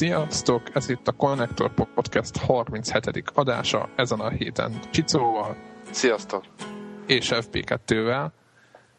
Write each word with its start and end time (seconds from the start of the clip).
Sziasztok! 0.00 0.74
Ez 0.74 0.88
itt 0.88 1.08
a 1.08 1.12
Connector 1.12 1.74
Podcast 1.94 2.36
37. 2.36 3.22
adása 3.34 3.88
ezen 3.96 4.20
a 4.20 4.28
héten 4.28 4.72
Csicóval. 4.90 5.56
Sziasztok! 5.90 6.44
És 7.06 7.30
FB2-vel. 7.32 8.30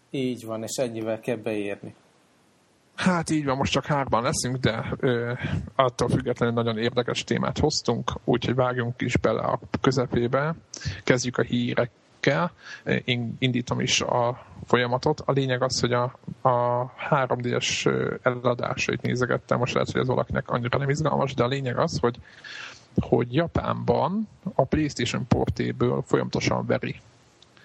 Így 0.10 0.46
van, 0.46 0.64
és 0.64 0.78
ennyivel 0.78 1.20
kell 1.20 1.36
beérni. 1.36 1.96
Hát 2.96 3.30
így 3.30 3.46
van, 3.46 3.58
most 3.58 3.72
csak 3.72 3.86
hárman 3.86 4.24
leszünk, 4.24 4.58
de 4.58 4.94
ö, 5.00 5.34
attól 5.76 6.10
függetlenül 6.10 6.56
nagyon 6.56 6.78
érdekes 6.78 7.24
témát 7.24 7.60
hoztunk, 7.60 8.12
úgyhogy 8.24 8.56
vágjunk 8.56 9.02
is 9.02 9.18
bele 9.18 9.42
a 9.42 9.60
közepébe. 9.82 10.56
Kezdjük 11.04 11.38
a 11.38 11.44
hírekkel. 12.22 12.52
Én 13.06 13.36
indítom 13.40 13.80
is 13.80 14.02
a 14.02 14.46
folyamatot. 14.66 15.22
A 15.26 15.32
lényeg 15.32 15.62
az, 15.62 15.80
hogy 15.80 15.94
a, 15.94 16.04
a 16.42 16.86
3D-es 17.10 17.86
eladásait 18.22 19.02
nézegettem, 19.02 19.58
most 19.58 19.74
lehet, 19.74 19.92
hogy 19.92 20.02
ez 20.02 20.08
valakinek 20.08 20.50
annyira 20.50 20.78
nem 20.78 20.90
izgalmas, 20.90 21.34
de 21.34 21.44
a 21.44 21.48
lényeg 21.48 21.78
az, 21.78 22.00
hogy 22.00 22.16
hogy 23.02 23.34
Japánban 23.34 24.28
a 24.56 24.64
PlayStation 24.64 25.28
portéből 25.28 26.04
folyamatosan 26.06 26.66
veri 26.66 27.02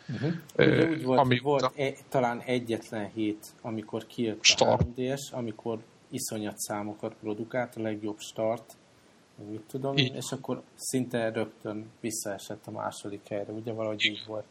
Uh-huh. 0.09 0.33
Ugye 0.57 0.89
úgy 0.89 1.05
volt, 1.05 1.19
ami 1.19 1.39
volt 1.39 1.73
e, 1.77 1.93
talán 2.09 2.41
egyetlen 2.41 3.11
hét, 3.15 3.47
amikor 3.63 4.07
kijött 4.07 4.45
start. 4.45 4.81
a 4.81 4.85
3DS, 4.85 5.33
amikor 5.33 5.79
iszonyat 6.11 6.59
számokat 6.59 7.15
produkált, 7.21 7.77
a 7.77 7.81
legjobb 7.81 8.19
start, 8.19 8.77
mit 9.51 9.61
tudom, 9.61 9.97
így. 9.97 10.15
és 10.15 10.33
akkor 10.33 10.63
szinte 10.75 11.31
rögtön 11.31 11.91
visszaesett 12.01 12.67
a 12.67 12.71
második 12.71 13.29
helyre, 13.29 13.53
ugye 13.53 13.73
valahogy 13.73 14.05
így 14.05 14.23
volt. 14.27 14.45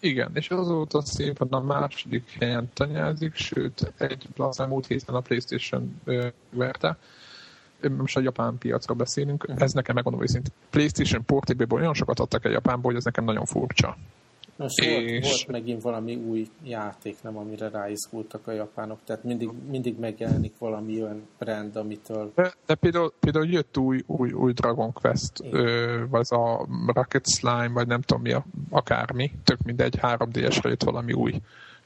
Igen, 0.00 0.30
és 0.34 0.50
azóta 0.50 1.00
szépen 1.00 1.48
a 1.48 1.60
második 1.60 2.36
helyen 2.40 2.70
tanyázik, 2.74 3.34
sőt, 3.34 3.92
egy 3.96 4.26
az 4.36 4.60
elmúlt 4.60 4.86
héten 4.86 5.14
a 5.14 5.20
Playstation 5.20 6.00
ö, 6.04 6.26
verte. 6.50 6.98
Most 7.96 8.16
a 8.16 8.20
japán 8.20 8.58
piacra 8.58 8.94
beszélünk, 8.94 9.46
ez 9.56 9.72
nekem 9.72 9.94
megmondom 9.94 10.22
őszintén. 10.22 10.52
Playstation 10.70 11.24
portéből 11.24 11.78
olyan 11.78 11.94
sokat 11.94 12.20
adtak 12.20 12.44
el 12.44 12.50
Japánból, 12.50 12.90
hogy 12.90 12.96
ez 12.96 13.04
nekem 13.04 13.24
nagyon 13.24 13.44
furcsa. 13.44 13.96
Nos, 14.58 14.74
és... 14.76 15.20
volt, 15.20 15.24
volt 15.24 15.46
megint 15.46 15.82
valami 15.82 16.14
új 16.14 16.48
játék, 16.62 17.16
nem 17.22 17.36
amire 17.36 17.68
ráizgultak 17.68 18.46
a 18.46 18.52
japánok, 18.52 18.98
tehát 19.04 19.24
mindig, 19.24 19.50
mindig 19.70 19.98
megjelenik 19.98 20.52
valami 20.58 21.02
olyan 21.02 21.28
brand, 21.38 21.76
amitől... 21.76 22.32
De, 22.34 22.52
de 22.66 22.74
például, 22.74 23.12
például 23.20 23.46
jött 23.46 23.76
új, 23.76 24.02
új, 24.06 24.32
új 24.32 24.52
Dragon 24.52 24.92
Quest, 24.92 25.32
ö, 25.50 26.04
vagy 26.10 26.26
a 26.28 26.66
Rocket 26.86 27.28
Slime, 27.28 27.68
vagy 27.72 27.86
nem 27.86 28.00
tudom 28.00 28.22
mi, 28.22 28.32
a, 28.32 28.44
akármi, 28.70 29.32
tök 29.44 29.62
mindegy, 29.64 29.98
3D-esre 30.02 30.68
jött 30.68 30.82
valami 30.82 31.12
új 31.12 31.34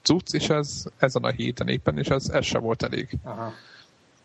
cucc, 0.03 0.35
és 0.35 0.49
ez 0.49 0.85
ezen 0.99 1.23
a 1.23 1.31
héten 1.31 1.69
éppen, 1.69 1.99
és 1.99 2.09
ez, 2.09 2.29
ez 2.29 2.45
se 2.45 2.59
volt 2.59 2.83
elég. 2.83 3.19
Aha. 3.23 3.53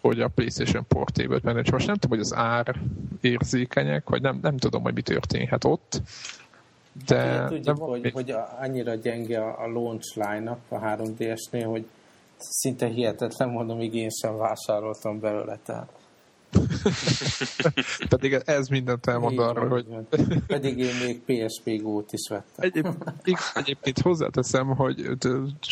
Hogy 0.02 0.22
a 0.22 0.28
PlayStation 0.28 0.86
Portable-t 0.88 1.44
menni. 1.44 1.62
Most 1.72 1.88
nem 1.88 1.96
tudom, 1.96 2.18
hogy 2.18 2.28
az 2.28 2.36
ár 2.36 2.80
érzékenyek, 3.22 4.10
vagy 4.10 4.22
nem, 4.22 4.40
nem 4.42 4.58
tudom, 4.58 4.82
hogy 4.82 4.94
mi 4.94 5.02
történhet 5.02 5.64
ott, 5.64 6.02
de, 7.06 7.46
tudjuk, 7.48 7.78
de 7.78 7.84
hogy, 7.84 8.12
hogy 8.12 8.36
annyira 8.60 8.96
gyenge 8.96 9.42
a 9.42 9.68
launch 9.68 10.18
line 10.18 10.58
a 10.70 10.80
3DS-nél, 10.80 11.66
hogy 11.66 11.86
szinte 12.38 12.88
hihetetlen 12.88 13.50
mondom, 13.50 13.82
így 13.82 13.96
én 13.96 14.10
sem 14.10 14.38
vásároltam 14.38 15.20
belőle, 15.20 15.60
tehát 15.66 15.90
Pedig 18.10 18.42
ez 18.46 18.68
mindent 18.68 19.08
elmond 19.08 19.40
arra, 19.40 19.68
hogy... 19.68 19.86
Pedig 20.48 20.78
én 20.78 20.94
még 21.06 21.46
PSP 21.46 21.82
Go-t 21.82 22.14
is 22.14 22.28
vettem. 22.28 22.66
Egyéb, 22.66 22.88
egyébként 23.54 24.00
hozzáteszem, 24.00 24.68
hogy 24.68 25.10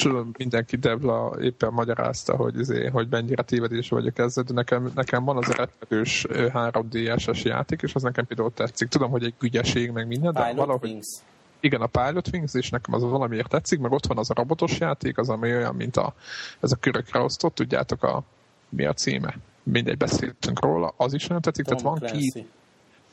tudom, 0.02 0.32
mindenki 0.38 0.76
Devla 0.76 1.36
éppen 1.42 1.74
magyarázta, 1.74 2.36
hogy, 2.36 2.60
azért, 2.60 2.92
hogy 2.92 3.08
mennyire 3.10 3.44
tévedés 3.44 3.90
vagyok 3.90 4.18
ezzel, 4.18 4.44
de 4.44 4.54
nekem, 4.54 4.92
nekem 4.96 5.24
van 5.24 5.38
az 5.38 5.50
eredetős 5.50 6.26
3D-es 6.30 7.42
játék, 7.44 7.82
és 7.82 7.96
az 7.96 8.02
nekem 8.02 8.26
például 8.26 8.54
tetszik. 8.54 8.88
Tudom, 8.88 9.12
hogy 9.12 9.24
egy 9.24 9.34
ügyeség, 9.42 9.92
meg 9.92 10.08
minden, 10.08 10.34
de 10.34 10.42
Pilot 10.42 10.58
valahogy... 10.58 10.90
Wings 10.90 11.08
igen, 11.60 11.82
a 11.82 11.88
Pilot 11.88 12.28
Wings, 12.34 12.54
és 12.54 12.70
nekem 12.70 12.94
az 12.94 13.02
valamiért 13.02 13.50
tetszik, 13.50 13.80
meg 13.80 13.92
ott 13.92 14.06
van 14.06 14.18
az 14.18 14.30
a 14.30 14.34
robotos 14.34 14.80
játék, 14.80 15.18
az 15.18 15.30
ami 15.30 15.52
olyan, 15.52 15.76
mint 15.76 15.98
a, 15.98 16.14
ez 16.60 16.72
a 16.72 16.76
körökre 16.76 17.20
osztott, 17.20 17.56
tudjátok, 17.56 18.04
a, 18.04 18.24
mi 18.70 18.86
a 18.86 18.94
címe? 18.94 19.36
Mindegy, 19.66 19.98
beszéltünk 19.98 20.62
róla, 20.62 20.94
az 20.98 21.14
is 21.14 21.28
nagyon 21.28 21.42
tetszik, 21.42 21.66
tehát 21.66 21.82
van 21.82 22.00
ki... 22.00 22.46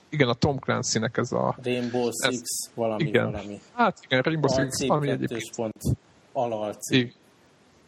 Igen, 0.08 0.28
a 0.28 0.34
Tom 0.34 0.58
Clancy-nek 0.58 1.16
ez 1.16 1.32
a... 1.32 1.56
Rainbow 1.62 2.10
Six, 2.10 2.40
ez, 2.40 2.70
valami, 2.74 3.02
igen. 3.02 3.30
valami. 3.30 3.60
Hát 3.72 3.98
igen, 4.04 4.22
Rainbow 4.22 4.62
Six, 4.62 4.86
valami 4.86 5.10
egyébként. 5.10 5.50
pont 5.56 5.82
alalcím. 6.32 7.12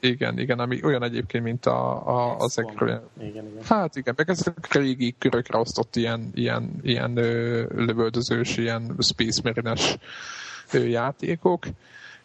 Igen, 0.01 0.39
igen, 0.39 0.59
ami 0.59 0.85
olyan 0.85 1.03
egyébként, 1.03 1.45
mint 1.45 1.67
a, 1.67 2.07
a, 2.07 2.37
az 2.37 2.59
Igen, 2.59 3.03
igen. 3.21 3.45
Hát 3.65 3.97
igen, 3.97 4.15
meg 4.17 4.29
ezek 4.29 4.73
régi 4.73 5.15
körökre 5.19 5.59
osztott 5.59 5.97
ilyen, 5.97 6.31
ilyen, 6.35 6.71
ilyen 6.83 7.17
ö, 7.17 7.65
lövöldözős, 7.75 8.57
ilyen 8.57 8.97
Space 8.99 9.41
Marine-es 9.45 9.97
játékok, 10.73 11.67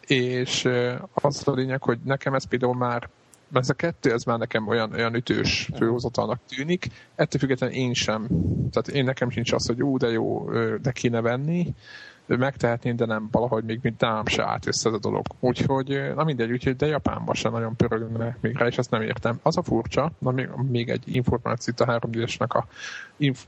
és 0.06 0.64
ö, 0.64 0.94
az 1.12 1.48
a 1.48 1.52
lényeg, 1.52 1.82
hogy 1.82 1.98
nekem 2.04 2.34
ez 2.34 2.48
például 2.48 2.74
már 2.74 3.08
ez 3.52 3.70
a 3.70 3.74
kettő, 3.74 4.12
ez 4.12 4.24
már 4.24 4.38
nekem 4.38 4.68
olyan, 4.68 4.92
olyan 4.92 5.14
ütős 5.14 5.68
főhozatalnak 5.76 6.40
tűnik. 6.48 6.86
Ettől 7.14 7.40
függetlenül 7.40 7.76
én 7.76 7.94
sem. 7.94 8.28
Tehát 8.70 8.88
én 8.88 9.04
nekem 9.04 9.30
sincs 9.30 9.52
az, 9.52 9.66
hogy 9.66 9.82
ú, 9.82 9.96
de 9.96 10.08
jó, 10.08 10.50
de 10.82 10.92
kéne 10.92 11.20
venni. 11.20 11.74
Megtehetném, 12.26 12.96
de 12.96 13.06
nem 13.06 13.28
valahogy 13.30 13.64
még 13.64 13.78
mint 13.82 14.00
nálam 14.00 14.26
se 14.26 14.46
állt 14.46 14.66
össze 14.66 14.88
ez 14.88 14.94
a 14.94 14.98
dolog. 14.98 15.26
Úgyhogy, 15.40 16.12
na 16.14 16.24
mindegy, 16.24 16.50
úgyhogy 16.50 16.76
de 16.76 16.86
Japánban 16.86 17.34
sem 17.34 17.52
nagyon 17.52 17.76
pörögnek 17.76 18.40
még 18.40 18.56
rá, 18.56 18.66
és 18.66 18.78
ezt 18.78 18.90
nem 18.90 19.02
értem. 19.02 19.38
Az 19.42 19.56
a 19.56 19.62
furcsa, 19.62 20.12
na 20.18 20.30
még, 20.30 20.48
még 20.70 20.88
egy 20.88 21.02
információt 21.04 21.80
a 21.80 21.84
3 21.84 22.10
a 22.48 22.64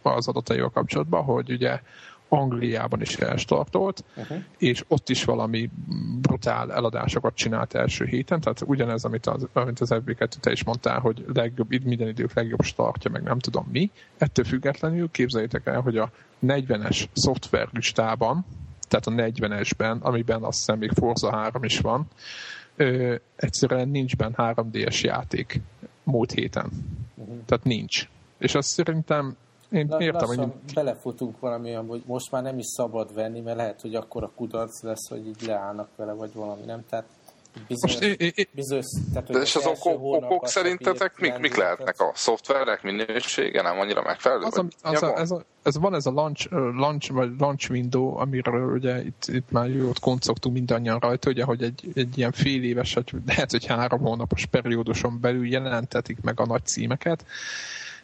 az 0.03 0.29
adataival 0.29 0.71
kapcsolatban, 0.71 1.25
hogy 1.25 1.51
ugye 1.51 1.81
Angliában 2.32 3.00
is 3.00 3.16
elstartolt, 3.16 4.04
uh-huh. 4.16 4.38
és 4.59 4.84
ott 4.88 5.09
is 5.09 5.25
valami 5.25 5.70
brutál 6.20 6.72
eladásokat 6.72 7.34
csinált 7.34 7.75
első 7.75 8.04
héten, 8.04 8.41
tehát 8.41 8.62
ugyanez, 8.66 9.04
amit 9.04 9.26
az, 9.26 9.48
amit 9.53 9.81
az 9.81 9.91
FB2 9.93 10.28
te 10.28 10.50
is 10.50 10.65
mondtál, 10.65 11.00
hogy 11.00 11.25
legjobb, 11.34 11.84
minden 11.84 12.09
idők 12.09 12.34
legjobb 12.34 12.62
startja, 12.62 13.10
meg 13.10 13.22
nem 13.22 13.38
tudom 13.38 13.69
mi. 13.72 13.91
Ettől 14.19 14.44
függetlenül 14.44 15.10
képzeljétek 15.10 15.66
el, 15.66 15.81
hogy 15.81 15.97
a 15.97 16.10
40-es 16.47 17.04
szoftver 17.12 17.69
listában, 17.72 18.44
tehát 18.88 19.06
a 19.06 19.31
40-esben, 19.31 20.00
amiben 20.00 20.42
azt 20.42 20.59
hiszem 20.59 20.78
még 20.78 20.91
Forza 20.91 21.31
3 21.31 21.62
is 21.65 21.78
van, 21.78 22.06
ö, 22.76 23.15
egyszerűen 23.37 23.88
nincs 23.88 24.16
benne 24.16 24.54
3D-es 24.56 25.00
játék 25.00 25.60
múlt 26.03 26.32
héten. 26.32 26.71
Uh-huh. 27.15 27.37
Tehát 27.47 27.65
nincs. 27.65 28.09
És 28.38 28.54
azt 28.54 28.69
szerintem 28.69 29.37
én 29.72 29.87
Na, 29.87 30.00
értem, 30.00 30.27
hogy... 30.27 30.53
belefutunk 30.75 31.41
valamilyen, 31.41 31.87
hogy 31.87 32.03
most 32.06 32.31
már 32.31 32.43
nem 32.43 32.59
is 32.59 32.66
szabad 32.66 33.15
venni, 33.15 33.41
mert 33.41 33.56
lehet, 33.56 33.81
hogy 33.81 33.94
akkor 33.94 34.22
a 34.22 34.31
kudarc 34.37 34.83
lesz, 34.83 35.09
hogy 35.09 35.27
így 35.27 35.43
leállnak 35.47 35.88
vele, 35.97 36.12
vagy 36.12 36.34
valami, 36.34 36.65
nem? 36.65 36.84
Tehát 36.91 37.05
bizonyos, 37.69 38.00
most, 38.00 38.21
é, 38.21 38.33
é, 38.34 38.49
bizonyos, 38.53 38.87
tehát, 39.12 39.27
hogy 39.27 39.41
és 39.41 39.56
az 39.56 39.66
okok, 39.66 40.03
okok 40.03 40.47
szerintetek 40.47 41.19
mik, 41.19 41.38
mik 41.38 41.56
lehetnek 41.56 42.00
a 42.00 42.10
szoftverek 42.15 42.83
minősége, 42.83 43.62
nem 43.62 43.78
annyira 43.78 44.03
megfelelő? 44.03 44.44
Az, 44.44 44.65
az, 44.83 45.03
a, 45.03 45.19
ez, 45.19 45.31
a, 45.31 45.44
ez 45.62 45.78
van 45.78 45.94
ez 45.94 46.06
a 46.06 46.10
launch, 46.10 46.53
launch, 46.53 47.12
vagy 47.12 47.31
launch 47.39 47.71
window, 47.71 48.16
amiről 48.16 48.72
ugye 48.72 49.04
itt, 49.04 49.25
itt 49.27 49.50
már 49.50 49.69
jót 49.69 49.99
koncogtunk 49.99 50.54
mindannyian 50.54 50.99
rajta, 50.99 51.31
ugye, 51.31 51.44
hogy 51.44 51.62
egy, 51.62 51.89
egy 51.94 52.19
ilyen 52.19 52.33
fél 52.33 52.62
éves, 52.62 52.94
vagy 52.94 53.12
lehet, 53.27 53.50
hogy 53.50 53.66
három 53.66 54.00
hónapos 54.00 54.47
perióduson 54.47 55.21
belül 55.21 55.49
jelentetik 55.49 56.21
meg 56.21 56.41
a 56.41 56.47
nagy 56.47 56.66
címeket, 56.66 57.25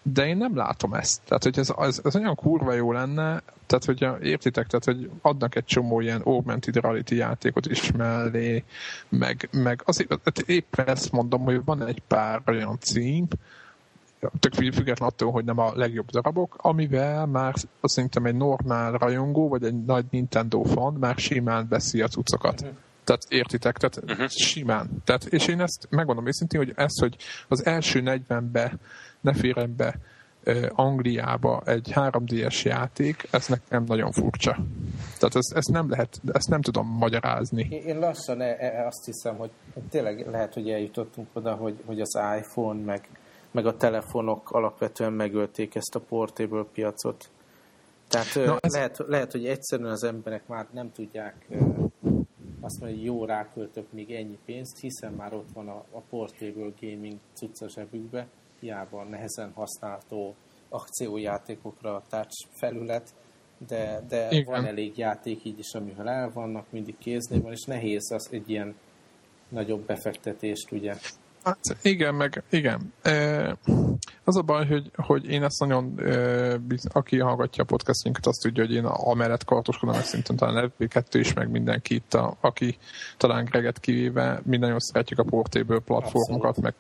de 0.03 0.27
én 0.27 0.37
nem 0.37 0.57
látom 0.57 0.95
ezt. 0.95 1.21
Tehát, 1.25 1.43
hogy 1.43 1.59
ez, 1.59 1.73
ez, 1.79 2.01
ez 2.05 2.17
olyan 2.17 2.35
kurva 2.35 2.73
jó 2.73 2.93
lenne, 2.93 3.43
tehát, 3.67 3.85
hogy 3.85 4.27
értitek, 4.27 4.67
tehát, 4.67 4.85
hogy 4.85 5.11
adnak 5.23 5.55
egy 5.55 5.65
csomó 5.65 6.01
ilyen 6.01 6.21
augmented 6.21 6.77
reality 6.77 7.11
játékot 7.11 7.67
is 7.67 7.93
mellé, 7.93 8.65
meg, 9.09 9.49
meg 9.53 9.83
azért, 9.85 10.21
hát 10.25 10.39
éppen 10.39 10.89
ezt 10.89 11.13
mondom, 11.13 11.43
hogy 11.43 11.65
van 11.65 11.87
egy 11.87 12.03
pár 12.07 12.43
olyan 12.47 12.79
cím, 12.81 13.27
tök 14.39 14.55
független 14.55 15.09
attól, 15.09 15.31
hogy 15.31 15.45
nem 15.45 15.59
a 15.59 15.73
legjobb 15.75 16.11
darabok, 16.11 16.55
amivel 16.59 17.27
már 17.27 17.55
szerintem 17.83 18.25
egy 18.25 18.35
normál 18.35 18.93
rajongó, 18.93 19.49
vagy 19.49 19.65
egy 19.65 19.85
nagy 19.85 20.05
Nintendo 20.11 20.63
fan 20.63 20.95
már 20.95 21.19
simán 21.19 21.67
veszi 21.69 22.03
a 22.03 22.09
cuccokat. 22.09 22.61
Uh-huh. 22.61 22.77
Tehát 23.05 23.23
értitek, 23.29 23.77
tehát 23.77 24.11
uh-huh. 24.11 24.29
simán. 24.29 24.89
Tehát, 25.05 25.25
és 25.25 25.47
én 25.47 25.61
ezt 25.61 25.87
megmondom 25.91 26.27
őszintén, 26.27 26.61
hogy 26.61 26.73
ez, 26.77 26.99
hogy 26.99 27.17
az 27.49 27.67
első 27.67 28.03
40-be 28.05 28.73
ne 29.21 29.33
férjen 29.33 29.75
be 29.77 29.95
Angliába 30.71 31.63
egy 31.65 31.91
3D-es 31.95 32.63
játék, 32.63 33.29
ez 33.31 33.47
nekem 33.47 33.85
nagyon 33.85 34.13
furcsa. 34.13 34.57
Tehát 35.19 35.35
ezt, 35.35 35.53
ezt 35.55 35.71
nem 35.71 35.91
lehet, 35.91 36.21
ezt 36.33 36.49
nem 36.49 36.61
tudom 36.61 36.87
magyarázni. 36.87 37.69
Én 37.87 37.99
lassan 37.99 38.41
e, 38.41 38.57
e, 38.59 38.87
azt 38.87 39.05
hiszem, 39.05 39.37
hogy 39.37 39.51
tényleg 39.91 40.27
lehet, 40.31 40.55
hogy 40.55 40.71
eljutottunk 40.71 41.29
oda, 41.33 41.55
hogy, 41.55 41.83
hogy 41.87 42.01
az 42.01 42.19
iPhone 42.39 42.85
meg, 42.85 43.09
meg 43.51 43.67
a 43.67 43.77
telefonok 43.77 44.51
alapvetően 44.51 45.13
megölték 45.13 45.75
ezt 45.75 45.95
a 45.95 46.01
portable 46.01 46.65
piacot. 46.73 47.31
Tehát 48.09 48.35
no, 48.35 48.57
ez... 48.61 48.73
lehet, 48.73 48.99
lehet, 49.07 49.33
hogy 49.33 49.47
egyszerűen 49.47 49.91
az 49.91 50.05
emberek 50.05 50.47
már 50.47 50.67
nem 50.73 50.93
tudják 50.93 51.47
azt 52.61 52.81
mondani, 52.81 53.01
hogy 53.01 53.05
jó 53.05 53.25
ráköltök 53.25 53.93
még 53.93 54.11
ennyi 54.11 54.39
pénzt, 54.45 54.79
hiszen 54.81 55.13
már 55.13 55.35
ott 55.35 55.49
van 55.55 55.69
a, 55.69 55.85
a 55.91 56.01
portable 56.11 56.73
gaming 56.81 57.19
cucca 57.33 57.69
zsebükbe, 57.69 58.27
hiába 58.61 59.05
nehezen 59.05 59.53
használható 59.55 60.35
akciójátékokra 60.69 62.03
touch 62.11 62.47
felület, 62.53 63.15
de, 63.69 64.05
de 64.09 64.29
Igen. 64.31 64.45
van 64.45 64.67
elég 64.67 64.99
játék 64.99 65.45
így 65.45 65.59
is, 65.59 65.73
amivel 65.73 66.09
el 66.09 66.31
vannak, 66.33 66.67
mindig 66.71 66.99
kéznél 66.99 67.43
van, 67.43 67.53
és 67.53 67.65
nehéz 67.65 68.13
az 68.13 68.29
egy 68.31 68.51
ilyen 68.51 68.75
nagyobb 69.49 69.87
befektetést, 69.87 70.73
ugye. 70.73 70.95
Hát 71.43 71.59
igen, 71.83 72.15
meg 72.15 72.43
igen. 72.51 72.93
Az 74.25 74.37
a 74.37 74.43
baj, 74.43 74.67
hogy, 74.67 74.91
hogy 74.97 75.31
én 75.31 75.43
ezt 75.43 75.61
nagyon, 75.61 76.01
aki 76.83 77.19
hallgatja 77.19 77.63
a 77.63 77.67
podcastinkat, 77.67 78.27
azt 78.27 78.41
tudja, 78.43 78.65
hogy 78.65 78.75
én 78.75 78.85
amellett 78.85 79.45
kartoskodom, 79.45 79.95
meg 79.95 80.05
szintén 80.05 80.37
talán 80.37 80.73
FB2 80.79 81.05
is, 81.13 81.33
meg 81.33 81.51
mindenki 81.51 81.95
itt, 81.95 82.15
a, 82.15 82.37
aki 82.41 82.79
talán 83.17 83.45
Greget 83.45 83.81
kivéve, 83.81 84.41
mi 84.45 84.57
nagyon 84.57 84.79
szeretjük 84.79 85.19
a 85.19 85.23
Portable 85.23 85.79
platformokat, 85.79 86.49
Abszolút. 86.49 86.61
meg 86.61 86.75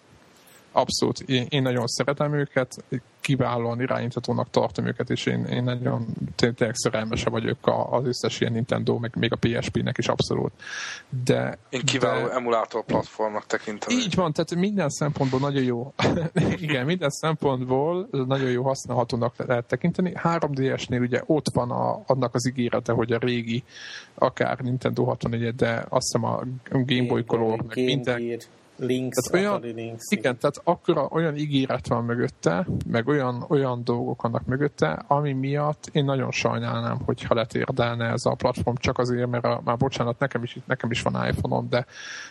abszolút, 0.78 1.20
én, 1.20 1.46
én 1.48 1.62
nagyon 1.62 1.86
szeretem 1.86 2.34
őket, 2.34 2.84
kiválóan 3.20 3.80
irányítatónak 3.80 4.50
tartom 4.50 4.86
őket, 4.86 5.10
és 5.10 5.26
én, 5.26 5.44
én 5.44 5.64
nagyon 5.64 6.06
tényleg 6.34 6.74
szerelmese 6.76 7.30
vagyok 7.30 7.58
az 7.90 8.06
összes 8.06 8.40
ilyen 8.40 8.52
Nintendo, 8.52 8.98
meg 8.98 9.16
még 9.16 9.32
a 9.32 9.36
PSP-nek 9.36 9.98
is 9.98 10.08
abszolút. 10.08 10.52
De, 11.24 11.58
én 11.68 11.80
kiváló 11.80 12.26
de, 12.26 12.32
emulátor 12.32 12.84
platformnak 12.84 13.46
tekintem. 13.46 13.98
Így 13.98 14.14
van, 14.14 14.32
tehát 14.32 14.54
minden 14.54 14.88
szempontból 14.88 15.40
nagyon 15.40 15.62
jó. 15.62 15.92
Igen, 16.66 16.86
minden 16.86 17.10
szempontból 17.10 18.08
nagyon 18.10 18.50
jó 18.50 18.62
használhatónak 18.62 19.34
lehet 19.46 19.64
tekinteni. 19.64 20.12
3DS-nél 20.22 21.00
ugye 21.00 21.22
ott 21.26 21.46
van 21.52 21.70
a, 21.70 22.02
annak 22.06 22.34
az 22.34 22.46
ígérete, 22.46 22.92
hogy 22.92 23.12
a 23.12 23.18
régi, 23.18 23.62
akár 24.14 24.58
Nintendo 24.58 25.04
64 25.04 25.54
de 25.54 25.84
azt 25.88 26.12
hiszem 26.12 26.24
a 26.24 26.42
Game 26.70 27.06
Boy 27.06 27.24
Color, 27.24 27.62
meg 27.62 27.84
minden, 27.84 28.38
Links, 28.78 29.16
tehát 29.16 29.46
olyan, 29.46 29.74
links, 29.74 30.04
igen, 30.08 30.38
tehát 30.38 30.60
akkor 30.64 31.08
olyan 31.10 31.36
ígéret 31.36 31.88
van 31.88 32.04
mögötte, 32.04 32.66
meg 32.86 33.08
olyan, 33.08 33.44
olyan 33.48 33.84
dolgok 33.84 34.22
vannak 34.22 34.46
mögötte, 34.46 35.04
ami 35.06 35.32
miatt 35.32 35.88
én 35.92 36.04
nagyon 36.04 36.30
sajnálnám, 36.30 36.98
hogyha 37.04 37.34
letérdelne 37.34 38.10
ez 38.10 38.24
a 38.24 38.34
platform 38.34 38.76
csak 38.76 38.98
azért, 38.98 39.26
mert 39.26 39.44
a, 39.44 39.60
már 39.64 39.76
bocsánat, 39.76 40.18
nekem 40.18 40.42
is, 40.42 40.58
nekem 40.66 40.90
is 40.90 41.02
van 41.02 41.26
iPhone-om, 41.28 41.68
de, 41.68 41.86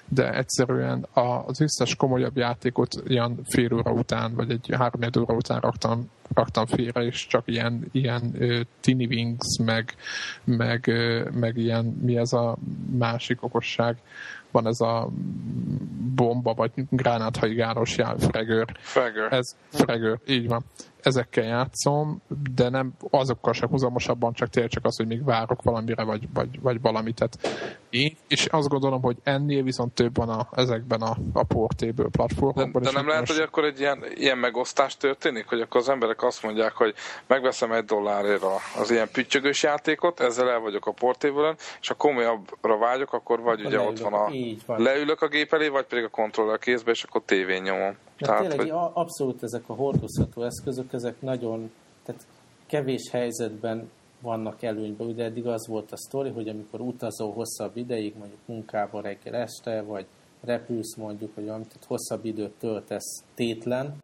de 0.07 0.33
egyszerűen 0.33 1.07
az 1.13 1.61
összes 1.61 1.95
komolyabb 1.95 2.37
játékot 2.37 2.95
ilyen 3.07 3.39
fél 3.43 3.73
óra 3.73 3.91
után, 3.91 4.33
vagy 4.35 4.51
egy 4.51 4.69
három 4.77 5.01
óra 5.19 5.33
után 5.33 5.59
raktam, 5.59 6.09
raktam 6.33 6.65
félre, 6.65 7.01
és 7.01 7.27
csak 7.27 7.43
ilyen, 7.45 7.85
ilyen 7.91 8.31
uh, 8.39 8.59
Tiny 8.79 9.05
Wings, 9.05 9.57
meg, 9.63 9.95
meg, 10.43 10.83
uh, 10.87 11.29
meg 11.31 11.57
ilyen, 11.57 11.85
mi 11.85 12.17
ez 12.17 12.33
a 12.33 12.57
másik 12.97 13.43
okosság, 13.43 13.97
van 14.57 14.67
ez 14.67 14.81
a 14.81 15.09
bomba, 16.15 16.53
vagy 16.53 16.71
gránáthajigáros 16.89 17.97
jár, 17.97 18.15
Fregör. 18.19 18.65
Fregör. 18.79 19.33
Ez 19.33 19.55
Fregör, 19.69 20.19
így 20.27 20.47
van 20.47 20.63
ezekkel 21.07 21.43
játszom, 21.43 22.21
de 22.55 22.69
nem 22.69 22.93
azokkal 23.09 23.53
se 23.53 23.67
húzamosabban, 23.67 24.33
csak 24.33 24.49
tényleg 24.49 24.71
csak 24.71 24.85
az, 24.85 24.97
hogy 24.97 25.07
még 25.07 25.23
várok 25.23 25.61
valamire, 25.63 26.03
vagy, 26.03 26.27
vagy, 26.33 26.61
vagy 26.61 26.81
valamit. 26.81 27.15
Tehát 27.15 27.37
én, 27.89 28.15
és 28.27 28.45
azt 28.45 28.67
gondolom, 28.67 29.01
hogy 29.01 29.17
ennél 29.23 29.63
viszont 29.63 29.93
több 29.93 30.15
van 30.15 30.29
a, 30.29 30.47
ezekben 30.51 31.01
a, 31.01 31.17
a 31.33 31.43
portéből 31.43 32.09
platformokban. 32.11 32.81
De, 32.81 32.89
de 32.89 32.95
nem 32.95 33.07
lehet, 33.07 33.27
most... 33.27 33.33
hogy 33.33 33.47
akkor 33.47 33.63
egy 33.63 33.79
ilyen, 33.79 34.03
ilyen 34.15 34.37
megosztás 34.37 34.97
történik, 34.97 35.45
hogy 35.45 35.61
akkor 35.61 35.81
az 35.81 35.89
emberek 35.89 36.23
azt 36.23 36.43
mondják, 36.43 36.73
hogy 36.73 36.93
megveszem 37.27 37.71
egy 37.71 37.85
dollárért 37.85 38.43
az 38.79 38.91
ilyen 38.91 39.07
püttyögős 39.11 39.63
játékot, 39.63 40.19
ezzel 40.19 40.49
el 40.49 40.59
vagyok 40.59 40.85
a 40.85 40.91
portéből 40.91 41.55
és 41.81 41.87
ha 41.87 41.93
komolyabbra 41.93 42.77
vágyok, 42.77 43.13
akkor 43.13 43.39
vagy 43.39 43.59
akkor 43.59 43.65
ugye 43.65 43.77
leülök, 43.77 43.91
ott 43.91 43.99
van 43.99 44.13
a... 44.13 44.29
Van. 44.65 44.81
Leülök 44.81 45.21
a 45.21 45.27
gép 45.27 45.53
elé, 45.53 45.67
vagy 45.67 45.85
pedig 45.85 46.03
a 46.03 46.09
kontroller 46.09 46.59
kézbe, 46.59 46.91
és 46.91 47.03
akkor 47.03 47.21
tévén 47.25 47.61
nyomom. 47.61 47.97
De 48.17 48.25
tehát, 48.25 48.41
tényleg 48.41 48.59
hogy... 48.59 48.89
abszolút 48.93 49.43
ezek 49.43 49.63
a 49.69 49.73
hordozható 49.73 50.43
eszközök, 50.43 50.93
ezek 50.93 51.21
nagyon, 51.21 51.71
tehát 52.03 52.27
kevés 52.65 53.09
helyzetben 53.11 53.89
vannak 54.21 54.63
előnyben. 54.63 55.07
Ugye 55.07 55.23
eddig 55.23 55.47
az 55.47 55.67
volt 55.67 55.91
a 55.91 55.97
sztori, 55.97 56.29
hogy 56.29 56.49
amikor 56.49 56.81
utazó 56.81 57.31
hosszabb 57.31 57.77
ideig, 57.77 58.17
mondjuk 58.17 58.39
munkába 58.45 59.01
reggel 59.01 59.35
este, 59.35 59.81
vagy 59.81 60.05
repülsz 60.41 60.95
mondjuk, 60.95 61.35
vagy 61.35 61.49
amit 61.49 61.67
tehát 61.67 61.85
hosszabb 61.87 62.25
időt 62.25 62.53
töltesz 62.59 63.23
tétlen, 63.35 63.95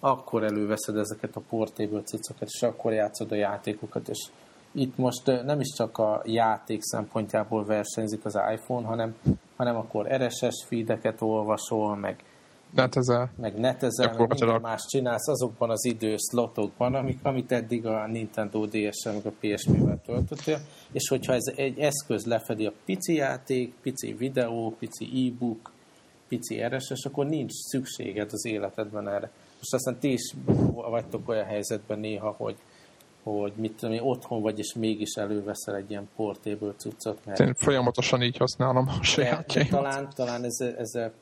akkor 0.00 0.44
előveszed 0.44 0.96
ezeket 0.96 1.36
a 1.36 1.42
portéből 1.48 2.02
cicokat, 2.02 2.48
és 2.48 2.62
akkor 2.62 2.92
játszod 2.92 3.32
a 3.32 3.34
játékokat, 3.34 4.08
és 4.08 4.28
itt 4.72 4.96
most 4.96 5.26
nem 5.26 5.60
is 5.60 5.72
csak 5.76 5.98
a 5.98 6.22
játék 6.24 6.82
szempontjából 6.82 7.64
versenyzik 7.64 8.24
az 8.24 8.38
iPhone, 8.52 8.86
hanem, 8.86 9.16
hanem 9.56 9.76
akkor 9.76 10.06
RSS 10.06 10.64
feedeket 10.66 11.22
olvasol, 11.22 11.96
meg 11.96 12.24
netezel. 12.74 13.30
Meg 13.36 13.58
netezel, 13.58 14.14
meg 14.18 14.28
minden 14.28 14.60
más 14.60 14.84
csinálsz 14.88 15.28
azokban 15.28 15.70
az 15.70 15.84
időszlotokban, 15.84 16.94
amik, 16.94 17.18
amit 17.22 17.52
eddig 17.52 17.86
a 17.86 18.06
Nintendo 18.06 18.66
DS-en, 18.66 19.14
meg 19.14 19.26
a 19.26 19.32
PSP-vel 19.40 20.00
töltöttél, 20.06 20.58
és 20.92 21.08
hogyha 21.08 21.32
ez 21.32 21.52
egy 21.56 21.78
eszköz 21.78 22.24
lefedi 22.24 22.66
a 22.66 22.72
pici 22.84 23.14
játék, 23.14 23.74
pici 23.82 24.12
videó, 24.12 24.76
pici 24.78 25.04
e-book, 25.04 25.70
pici 26.28 26.62
RSS, 26.62 27.04
akkor 27.04 27.26
nincs 27.26 27.52
szükséged 27.52 28.28
az 28.32 28.44
életedben 28.44 29.08
erre. 29.08 29.30
Most 29.56 29.74
aztán 29.74 29.98
ti 29.98 30.12
is 30.12 30.34
vagytok 30.74 31.28
olyan 31.28 31.44
helyzetben 31.44 31.98
néha, 31.98 32.34
hogy 32.38 32.56
hogy 33.22 33.52
mit 33.56 33.72
tudom 33.72 33.94
én, 33.94 34.00
otthon 34.00 34.42
vagy, 34.42 34.58
és 34.58 34.74
mégis 34.74 35.14
előveszel 35.14 35.74
egy 35.74 35.90
ilyen 35.90 36.08
portéből 36.16 36.74
cuccot. 36.76 37.18
Mert 37.24 37.40
Én 37.40 37.54
folyamatosan 37.54 38.22
így 38.22 38.36
használom 38.36 38.88
a 38.88 39.02
sajátjaimat. 39.02 39.70
Talán, 39.70 40.08
talán 40.14 40.44
ezzel, 40.44 40.76
ezzel 40.76 41.12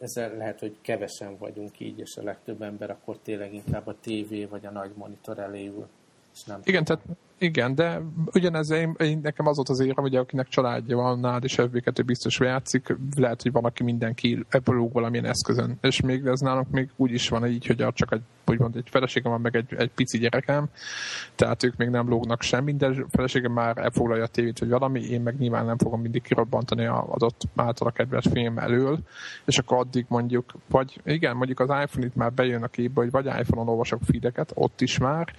ezzel 0.00 0.36
lehet, 0.36 0.60
hogy 0.60 0.76
kevesen 0.80 1.36
vagyunk 1.38 1.80
így, 1.80 1.98
és 1.98 2.16
a 2.16 2.22
legtöbb 2.22 2.62
ember 2.62 2.90
akkor 2.90 3.18
tényleg 3.22 3.54
inkább 3.54 3.86
a 3.86 3.96
tévé 4.00 4.44
vagy 4.44 4.66
a 4.66 4.70
nagy 4.70 4.90
monitor 4.94 5.38
elé 5.38 5.66
ül. 5.66 5.88
És 6.34 6.44
nem 6.44 6.60
Igen, 6.64 6.84
tehát 6.84 7.02
igen, 7.38 7.74
de 7.74 8.02
ugyanez 8.32 8.70
én, 8.70 8.94
én, 8.98 9.20
nekem 9.22 9.46
az 9.46 9.56
volt 9.56 9.68
az 9.68 9.80
érem, 9.80 10.04
hogy 10.04 10.16
akinek 10.16 10.48
családja 10.48 10.96
van, 10.96 11.20
nád 11.20 11.44
és 11.44 11.54
FB2 11.58 12.02
biztos 12.06 12.38
játszik, 12.40 12.96
lehet, 13.16 13.42
hogy 13.42 13.52
van, 13.52 13.64
aki 13.64 13.82
mindenki 13.82 14.44
ebből 14.48 14.76
lóg 14.76 14.92
valamilyen 14.92 15.24
eszközön. 15.24 15.78
És 15.80 16.00
még 16.00 16.26
ez 16.26 16.40
nálunk 16.40 16.70
még 16.70 16.90
úgy 16.96 17.12
is 17.12 17.28
van 17.28 17.46
így, 17.46 17.66
hogy 17.66 17.86
csak 17.92 18.12
egy, 18.12 18.20
úgymond 18.46 18.76
egy 18.76 18.88
feleségem 18.90 19.32
van, 19.32 19.40
meg 19.40 19.56
egy, 19.56 19.74
egy 19.76 19.90
pici 19.90 20.18
gyerekem, 20.18 20.68
tehát 21.34 21.62
ők 21.62 21.76
még 21.76 21.88
nem 21.88 22.08
lógnak 22.08 22.42
semmi, 22.42 22.74
de 22.74 22.86
a 22.86 23.06
feleségem 23.10 23.52
már 23.52 23.78
elfoglalja 23.78 24.24
a 24.24 24.26
tévét, 24.26 24.58
vagy 24.58 24.68
valami, 24.68 25.00
én 25.00 25.20
meg 25.20 25.38
nyilván 25.38 25.64
nem 25.64 25.78
fogom 25.78 26.00
mindig 26.00 26.22
kirobbantani 26.22 26.86
az 26.86 27.04
adott 27.08 27.42
által 27.56 27.88
a 27.88 27.90
kedves 27.90 28.26
film 28.32 28.58
elől, 28.58 28.98
és 29.44 29.58
akkor 29.58 29.78
addig 29.78 30.04
mondjuk, 30.08 30.52
vagy 30.68 31.00
igen, 31.04 31.36
mondjuk 31.36 31.60
az 31.60 31.68
iPhone 31.68 32.06
itt 32.06 32.14
már 32.14 32.32
bejön 32.32 32.62
a 32.62 32.68
képbe, 32.68 33.00
hogy 33.00 33.10
vagy 33.10 33.26
iPhone-on 33.26 33.68
olvasok 33.68 34.00
feedeket, 34.04 34.50
ott 34.54 34.80
is 34.80 34.98
már, 34.98 35.34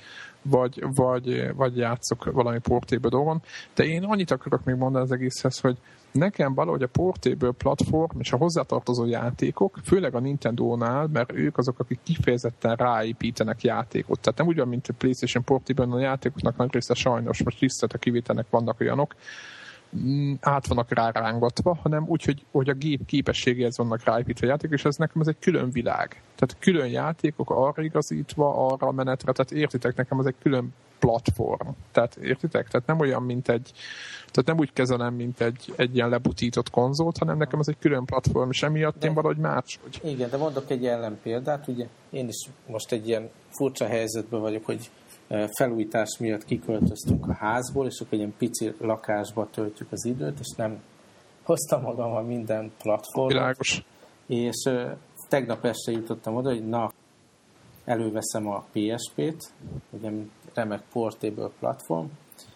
vagy, 0.49 0.83
vagy, 0.95 1.55
vagy 1.55 1.77
játszok 1.77 2.31
valami 2.31 2.59
portéből 2.59 3.11
dolgon. 3.11 3.41
De 3.75 3.83
én 3.83 4.03
annyit 4.03 4.31
akarok 4.31 4.63
még 4.63 4.75
mondani 4.75 5.03
az 5.03 5.11
egészhez, 5.11 5.59
hogy 5.59 5.77
nekem 6.11 6.53
valahogy 6.53 6.83
a 6.83 6.87
portéből 6.87 7.53
platform 7.53 8.19
és 8.19 8.31
a 8.31 8.37
hozzátartozó 8.37 9.05
játékok, 9.05 9.79
főleg 9.83 10.15
a 10.15 10.19
Nintendo-nál, 10.19 11.07
mert 11.13 11.31
ők 11.31 11.57
azok, 11.57 11.79
akik 11.79 11.99
kifejezetten 12.03 12.75
ráépítenek 12.75 13.63
játékot. 13.63 14.19
Tehát 14.19 14.39
nem 14.39 14.47
ugyan, 14.47 14.67
mint 14.67 14.87
a 14.87 14.93
PlayStation 14.97 15.43
portéből 15.43 15.93
a 15.93 15.99
játékoknak 15.99 16.57
nagy 16.57 16.73
része 16.73 16.93
sajnos, 16.93 17.43
most 17.43 17.59
tisztelt 17.59 17.93
a 17.93 17.97
kivételnek 17.97 18.45
vannak 18.49 18.79
olyanok, 18.79 19.15
át 20.39 20.67
vannak 20.67 20.93
rárángatva, 20.93 21.79
hanem 21.81 22.05
úgy, 22.07 22.23
hogy, 22.23 22.45
hogy 22.51 22.69
a 22.69 22.73
gép 22.73 23.05
képességéhez 23.05 23.77
vannak 23.77 24.03
ráépítve 24.03 24.47
a 24.47 24.49
játék, 24.49 24.71
és 24.71 24.85
ez 24.85 24.95
nekem 24.95 25.21
ez 25.21 25.27
egy 25.27 25.39
külön 25.39 25.71
világ. 25.71 26.21
Tehát 26.35 26.55
külön 26.59 26.87
játékok 26.87 27.49
arra 27.49 27.83
igazítva, 27.83 28.67
arra 28.67 28.87
a 28.87 28.91
menetre, 28.91 29.31
tehát 29.31 29.51
értitek, 29.51 29.95
nekem 29.95 30.19
ez 30.19 30.25
egy 30.25 30.35
külön 30.41 30.73
platform. 30.99 31.69
Tehát 31.91 32.15
értitek? 32.15 32.67
Tehát 32.67 32.87
nem 32.87 32.99
olyan, 32.99 33.23
mint 33.23 33.49
egy, 33.49 33.71
tehát 34.31 34.45
nem 34.45 34.57
úgy 34.57 34.73
kezelem, 34.73 35.13
mint 35.13 35.41
egy, 35.41 35.73
egy 35.75 35.95
ilyen 35.95 36.09
lebutított 36.09 36.69
konzolt, 36.69 37.17
hanem 37.17 37.37
nekem 37.37 37.59
ez 37.59 37.67
egy 37.67 37.77
külön 37.79 38.05
platform, 38.05 38.49
és 38.49 38.63
emiatt 38.63 38.99
de, 38.99 39.07
én 39.07 39.13
valahogy 39.13 39.37
más. 39.37 39.79
Hogy... 39.81 40.11
Igen, 40.11 40.29
de 40.29 40.37
mondok 40.37 40.69
egy 40.69 40.85
ellenpéldát, 40.85 41.67
ugye 41.67 41.87
én 42.09 42.27
is 42.27 42.49
most 42.67 42.91
egy 42.91 43.07
ilyen 43.07 43.29
furcsa 43.49 43.85
helyzetben 43.85 44.39
vagyok, 44.41 44.65
hogy 44.65 44.89
felújítás 45.27 46.17
miatt 46.19 46.45
kiköltöztünk 46.45 47.27
a 47.27 47.33
házból, 47.33 47.85
és 47.85 47.99
akkor 47.99 48.19
egy 48.19 48.33
pici 48.37 48.73
lakásba 48.79 49.47
töltjük 49.51 49.91
az 49.91 50.05
időt, 50.05 50.39
és 50.39 50.55
nem 50.57 50.81
hoztam 51.43 51.81
magammal 51.81 52.23
minden 52.23 52.71
platformot. 52.77 53.31
Világos. 53.31 53.85
És 54.25 54.69
tegnap 55.29 55.65
este 55.65 55.91
jutottam 55.91 56.35
oda, 56.35 56.49
hogy 56.49 56.67
na, 56.67 56.91
előveszem 57.85 58.47
a 58.47 58.65
PSP-t, 58.71 59.51
ugye 59.89 60.11
remek 60.53 60.81
portable 60.91 61.49
platform, 61.59 62.05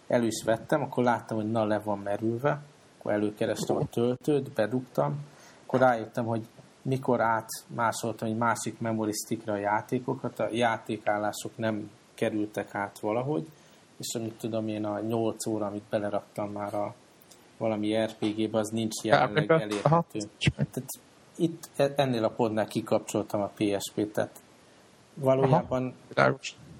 elő 0.08 0.25
is 0.25 0.44
vettem, 0.44 0.82
akkor 0.82 1.04
láttam, 1.04 1.38
hogy 1.38 1.51
na, 1.51 1.66
le 1.66 1.80
van 1.80 2.00
merülve, 2.00 2.62
akkor 2.98 3.12
előkerestem 3.12 3.75
a 3.75 3.86
töltőt, 3.86 4.54
bedugtam, 4.54 5.25
akkor 5.66 5.80
rájöttem, 5.80 6.25
hogy 6.25 6.48
mikor 6.82 7.22
átmásoltam 7.22 8.28
egy 8.28 8.38
másik 8.38 8.80
memory 8.80 9.12
stickre 9.12 9.54
a 9.54 9.58
játékokat, 9.58 10.40
a 10.40 10.48
játékállások 10.51 11.58
nem 11.58 11.90
kerültek 12.22 12.75
át 12.75 13.00
valahogy, 13.00 13.48
és 13.98 14.16
amit 14.16 14.34
tudom 14.34 14.68
én 14.68 14.86
a 14.86 15.00
8 15.00 15.46
óra, 15.46 15.66
amit 15.66 15.84
beleraktam 15.90 16.51
már 16.51 16.74
a 16.74 16.94
valami 17.58 17.96
RPG-be, 18.06 18.58
az 18.60 18.70
nincs 18.70 19.04
jelenleg 19.04 19.51
elérhető. 19.51 20.20
Tehát 20.40 20.84
itt 21.36 21.70
e- 21.75 21.94
ennél 21.96 22.24
a 22.24 22.30
pontnál 22.30 22.68
kikapcsoltam 22.68 23.42
a 23.42 23.51
PSP-t, 23.56 24.13
tehát 24.13 24.42
valójában 25.13 25.94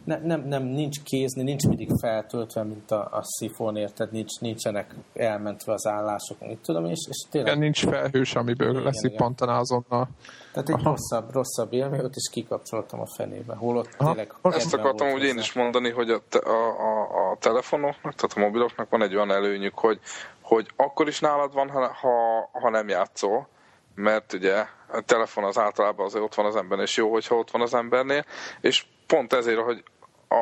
ne, 0.04 0.18
nem, 0.18 0.42
nem, 0.48 0.64
nincs 0.64 1.04
kézni, 1.04 1.44
nincs 1.44 1.64
mindig 1.64 1.90
feltöltve, 2.02 2.64
mint 2.64 2.92
a, 2.92 3.08
a 3.12 3.24
szifon, 3.24 3.76
érted? 3.76 4.12
Nincs, 4.12 4.40
nincsenek 4.40 4.96
elmentve 5.14 5.74
az 5.74 5.88
állások, 5.88 6.40
mit 6.40 6.60
tudom, 6.60 6.86
és, 6.86 7.00
és 7.10 7.26
tényleg... 7.30 7.52
Igen, 7.52 7.64
nincs 7.64 7.86
felhős, 7.86 8.36
amiből 8.36 8.84
lesz 8.84 9.16
pantaná 9.16 9.60
azonnal. 9.60 10.10
Tehát 10.54 10.70
egy 10.70 10.76
Aha. 10.76 10.90
rosszabb, 10.90 11.34
rosszabb 11.34 11.74
élmény, 11.74 12.00
ott 12.00 12.16
is 12.16 12.30
kikapcsoltam 12.32 13.00
a 13.00 13.08
fenébe. 13.16 13.56
Holott 13.56 13.90
Aha. 13.98 14.10
tényleg... 14.10 14.34
Ezt 14.42 14.74
akartam 14.74 15.12
úgy 15.12 15.24
én 15.24 15.38
is 15.38 15.54
mondani, 15.54 15.90
hogy 15.90 16.10
a, 16.10 16.22
te, 16.30 16.40
a, 16.40 16.80
a, 16.80 17.32
a 17.32 17.38
telefonoknak, 17.40 18.14
tehát 18.16 18.38
a 18.38 18.40
mobiloknak 18.40 18.90
van 18.90 19.02
egy 19.02 19.16
olyan 19.16 19.32
előnyük, 19.32 19.80
hogy, 19.80 20.00
hogy 20.42 20.68
akkor 20.76 21.08
is 21.08 21.20
nálad 21.20 21.54
van, 21.54 21.70
ha, 21.70 21.94
ha, 21.94 22.50
ha 22.52 22.70
nem 22.70 22.88
játszol, 22.88 23.48
mert 23.96 24.34
ugye 24.34 24.66
a 24.92 25.02
telefon 25.02 25.44
az 25.44 25.58
általában 25.58 26.06
azért 26.06 26.24
ott 26.24 26.36
van 26.36 26.46
az 26.46 26.56
embernél, 26.56 26.86
és 26.86 26.98
jó, 26.98 27.12
hogyha 27.12 27.36
ott 27.36 27.52
van 27.52 27.62
az 27.62 27.74
embernél, 27.74 28.26
és 28.62 28.86
pont 29.08 29.34
ezért, 29.34 29.60
hogy 29.60 29.84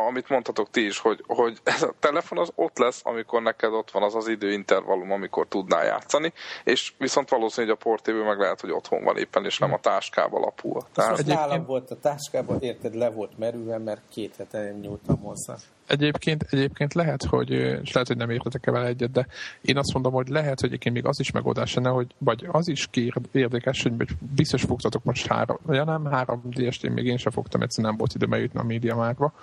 amit 0.10 0.30
mondhatok 0.30 0.70
ti 0.70 0.86
is, 0.86 1.00
hogy, 1.00 1.24
hogy 1.28 1.58
ez 1.63 1.84
a 1.84 1.94
telefon 2.00 2.38
az 2.38 2.51
ott 2.56 2.78
lesz, 2.78 3.01
amikor 3.04 3.42
neked 3.42 3.74
ott 3.74 3.92
van 3.92 4.04
az 4.04 4.16
az 4.16 4.28
időintervallum, 4.28 5.12
amikor 5.12 5.48
tudnál 5.48 5.86
játszani, 5.86 6.34
és 6.63 6.94
viszont 6.98 7.30
valószínű, 7.30 7.68
hogy 7.68 7.75
a 7.80 7.84
portéből 7.84 8.25
meg 8.25 8.39
lehet, 8.39 8.62
hogy 8.62 8.72
otthon 8.72 9.04
van 9.04 9.18
éppen, 9.18 9.46
és 9.46 9.58
nem 9.58 9.74
a 9.74 9.80
táskába 9.80 10.39
lapul. 10.39 10.82
Tehát... 10.94 11.12
Most 11.12 11.25
nálam 11.25 11.66
volt 11.66 11.92
a 11.92 12.00
táskában, 12.00 12.62
érted, 12.62 12.96
le 12.96 13.10
volt 13.10 13.38
merülve, 13.38 13.78
mert 13.78 14.01
két 14.10 14.36
hete 14.36 14.72
nyúltam 14.82 15.22
hozzá. 15.22 15.56
Egyébként, 15.89 16.46
egyébként 16.50 16.94
lehet, 16.94 17.24
hogy, 17.24 17.51
és 17.51 17.92
lehet, 17.92 18.08
hogy 18.08 18.18
nem 18.18 18.30
értetek 18.30 18.66
vele 18.66 18.86
egyet, 18.86 19.12
de 19.12 19.28
én 19.62 19.78
azt 19.78 19.94
mondom, 19.94 20.13
hogy 20.13 20.28
lehet, 20.28 20.60
hogy 20.60 20.70
egyébként 20.70 20.96
még 20.96 21.06
az 21.06 21.20
is 21.20 21.32
megoldás 21.32 21.74
lenne, 21.74 21.89
hogy 21.89 22.08
vagy 22.18 22.48
az 22.51 22.68
is 22.68 22.88
kér, 22.88 23.13
érdekes, 23.32 23.84
hogy 23.84 23.94
biztos 24.36 24.63
fogtatok 24.63 25.04
most 25.04 25.28
három, 25.28 25.58
ja 25.68 25.84
nem 25.84 26.06
három 26.06 26.42
DS-t, 26.50 26.84
én 26.84 26.92
még 26.92 27.06
én 27.06 27.18
sem 27.18 27.32
fogtam, 27.32 27.62
egyszerűen 27.62 27.89
nem 27.89 28.00
volt 28.00 28.13
időm 28.16 28.34
eljutni 28.34 28.60
a 28.60 28.63
média 28.63 28.96
márba, 28.96 29.34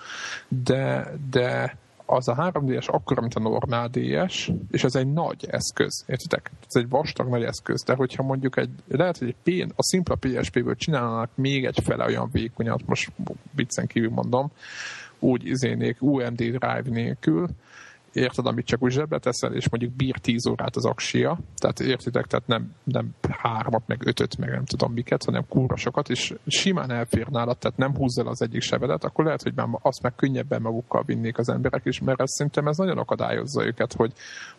de, 0.64 1.12
de 1.30 1.76
az 2.06 2.28
a 2.28 2.52
3DS 2.52 2.86
akkora, 2.86 3.20
mint 3.20 3.34
a 3.34 3.40
normál 3.40 3.88
DS, 3.88 4.50
és 4.70 4.84
ez 4.84 4.94
egy 4.94 5.12
nagy 5.12 5.46
eszköz, 5.50 6.04
értitek? 6.06 6.50
Ez 6.68 6.80
egy 6.82 6.88
vastag 6.88 7.28
nagy 7.28 7.42
eszköz, 7.42 7.82
de 7.82 7.94
hogyha 7.94 8.22
mondjuk 8.22 8.56
egy, 8.56 8.70
lehet, 8.88 9.18
hogy 9.18 9.28
egy 9.28 9.66
P, 9.66 9.72
a 9.76 9.82
szimpla 9.82 10.14
PSP-ből 10.14 10.76
csinálnak 10.76 11.30
még 11.34 11.64
egy 11.64 11.78
fele 11.82 12.04
olyan 12.04 12.28
vékonyat, 12.32 12.86
most 12.86 13.12
viccen 13.54 13.86
kívül 13.86 14.10
mondom, 14.10 14.50
úgy 15.18 15.46
izénék 15.46 16.02
UMD 16.02 16.36
drive 16.36 16.82
nélkül, 16.84 17.48
érted, 18.16 18.46
amit 18.46 18.66
csak 18.66 18.82
úgy 18.82 18.92
zsebbe 18.92 19.18
teszel, 19.18 19.54
és 19.54 19.68
mondjuk 19.68 19.92
bír 19.92 20.18
10 20.18 20.46
órát 20.46 20.76
az 20.76 20.84
aksia, 20.84 21.38
tehát 21.56 21.80
értitek, 21.80 22.26
tehát 22.26 22.46
nem, 22.46 22.74
nem 22.84 23.14
hármat, 23.30 23.82
meg 23.86 24.06
ötöt, 24.06 24.38
meg 24.38 24.50
nem 24.50 24.64
tudom 24.64 24.92
miket, 24.92 25.24
hanem 25.24 25.46
kurva 25.48 25.76
sokat, 25.76 26.08
és 26.08 26.34
simán 26.46 26.90
elfér 26.90 27.26
nálad, 27.28 27.58
tehát 27.58 27.76
nem 27.76 27.96
húzz 27.96 28.18
el 28.18 28.26
az 28.26 28.42
egyik 28.42 28.62
sebedet, 28.62 29.04
akkor 29.04 29.24
lehet, 29.24 29.42
hogy 29.42 29.52
már 29.54 29.68
azt 29.82 30.02
meg 30.02 30.14
könnyebben 30.14 30.62
magukkal 30.62 31.02
vinnék 31.06 31.38
az 31.38 31.48
emberek 31.48 31.84
is, 31.84 32.00
mert 32.00 32.20
ez 32.20 32.30
szerintem 32.30 32.66
ez 32.66 32.76
nagyon 32.76 32.98
akadályozza 32.98 33.66
őket, 33.66 33.92
hogy, 33.92 34.12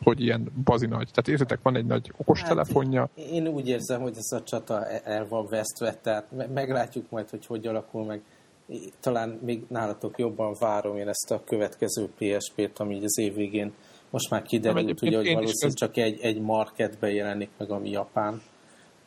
hogy 0.03 0.21
ilyen 0.21 0.51
bazi 0.63 0.85
nagy. 0.85 1.09
Tehát 1.13 1.27
értitek, 1.27 1.59
van 1.61 1.75
egy 1.75 1.85
nagy 1.85 2.11
okostelefonja. 2.17 2.99
Hát, 2.99 3.25
én 3.25 3.47
úgy 3.47 3.67
érzem, 3.67 4.01
hogy 4.01 4.17
ez 4.17 4.39
a 4.39 4.43
csata 4.43 4.85
el 4.87 5.27
van 5.27 5.47
vesztve, 5.49 5.93
tehát 6.01 6.53
meglátjuk 6.53 7.09
majd, 7.09 7.29
hogy 7.29 7.45
hogy 7.45 7.67
alakul 7.67 8.05
meg 8.05 8.21
talán 8.99 9.39
még 9.45 9.63
nálatok 9.67 10.17
jobban 10.17 10.55
várom 10.59 10.97
én 10.97 11.07
ezt 11.07 11.31
a 11.31 11.43
következő 11.43 12.09
PSP-t, 12.17 12.79
ami 12.79 12.95
így 12.95 13.03
az 13.03 13.17
év 13.17 13.33
végén 13.33 13.73
most 14.09 14.29
már 14.29 14.41
kiderült, 14.41 15.01
ugye, 15.01 15.17
hogy 15.17 15.33
valószínűleg 15.33 15.77
csak 15.77 15.97
egy, 15.97 16.19
egy 16.21 16.41
marketbe 16.41 17.11
jelenik 17.11 17.49
meg, 17.57 17.71
ami 17.71 17.89
Japán. 17.89 18.41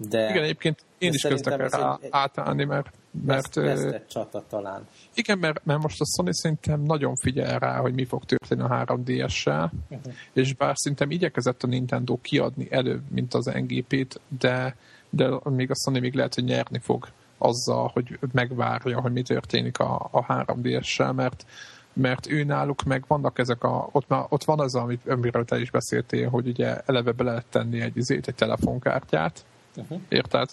De, 0.09 0.31
igen, 0.31 0.43
egyébként 0.43 0.85
én 0.99 1.13
is 1.13 1.23
kezdek 1.23 1.57
rá 1.57 1.99
egy, 2.03 2.09
átállni, 2.11 2.65
mert... 2.65 2.91
mert 3.25 3.55
Vesz, 3.55 3.95
csata 4.09 4.45
talán. 4.49 4.89
Igen, 5.15 5.39
mert, 5.39 5.65
mert 5.65 5.83
most 5.83 6.01
a 6.01 6.05
Sony 6.17 6.33
szerintem 6.33 6.83
nagyon 6.83 7.15
figyel 7.15 7.59
rá, 7.59 7.77
hogy 7.77 7.95
mi 7.95 8.05
fog 8.05 8.25
történni 8.25 8.63
a 8.63 8.85
3DS-sel, 8.87 9.71
uh-huh. 9.89 10.13
és 10.33 10.55
bár 10.55 10.77
szerintem 10.77 11.11
igyekezett 11.11 11.63
a 11.63 11.67
Nintendo 11.67 12.17
kiadni 12.21 12.67
előbb, 12.71 13.03
mint 13.11 13.35
az 13.35 13.45
NGP-t, 13.45 14.21
de, 14.39 14.77
de 15.11 15.31
még 15.45 15.71
a 15.71 15.75
Sony 15.85 16.01
még 16.01 16.15
lehet, 16.15 16.35
hogy 16.35 16.45
nyerni 16.45 16.79
fog 16.79 17.09
azzal, 17.43 17.91
hogy 17.93 18.19
megvárja, 18.33 19.01
hogy 19.01 19.13
mi 19.13 19.23
történik 19.23 19.79
a, 19.79 20.09
a 20.11 20.27
3DS-sel, 20.27 21.15
mert 21.15 21.45
mert 21.93 22.31
ő 22.31 22.45
náluk 22.45 22.83
meg 22.83 23.05
vannak 23.07 23.39
ezek 23.39 23.65
a, 23.65 23.89
ott, 23.93 24.09
már, 24.09 24.25
ott 24.29 24.45
van 24.45 24.61
az, 24.61 24.75
amit, 24.75 25.09
amiről 25.09 25.45
te 25.45 25.61
is 25.61 25.71
beszéltél, 25.71 26.29
hogy 26.29 26.49
ugye 26.49 26.81
eleve 26.87 27.13
be 27.13 27.25
lehet 27.25 27.47
tenni 27.47 27.81
egy, 27.81 27.97
izét, 27.97 28.29
egy 28.29 28.35
telefonkártyát, 28.35 29.45
uh-huh. 29.77 30.01
érted? 30.09 30.49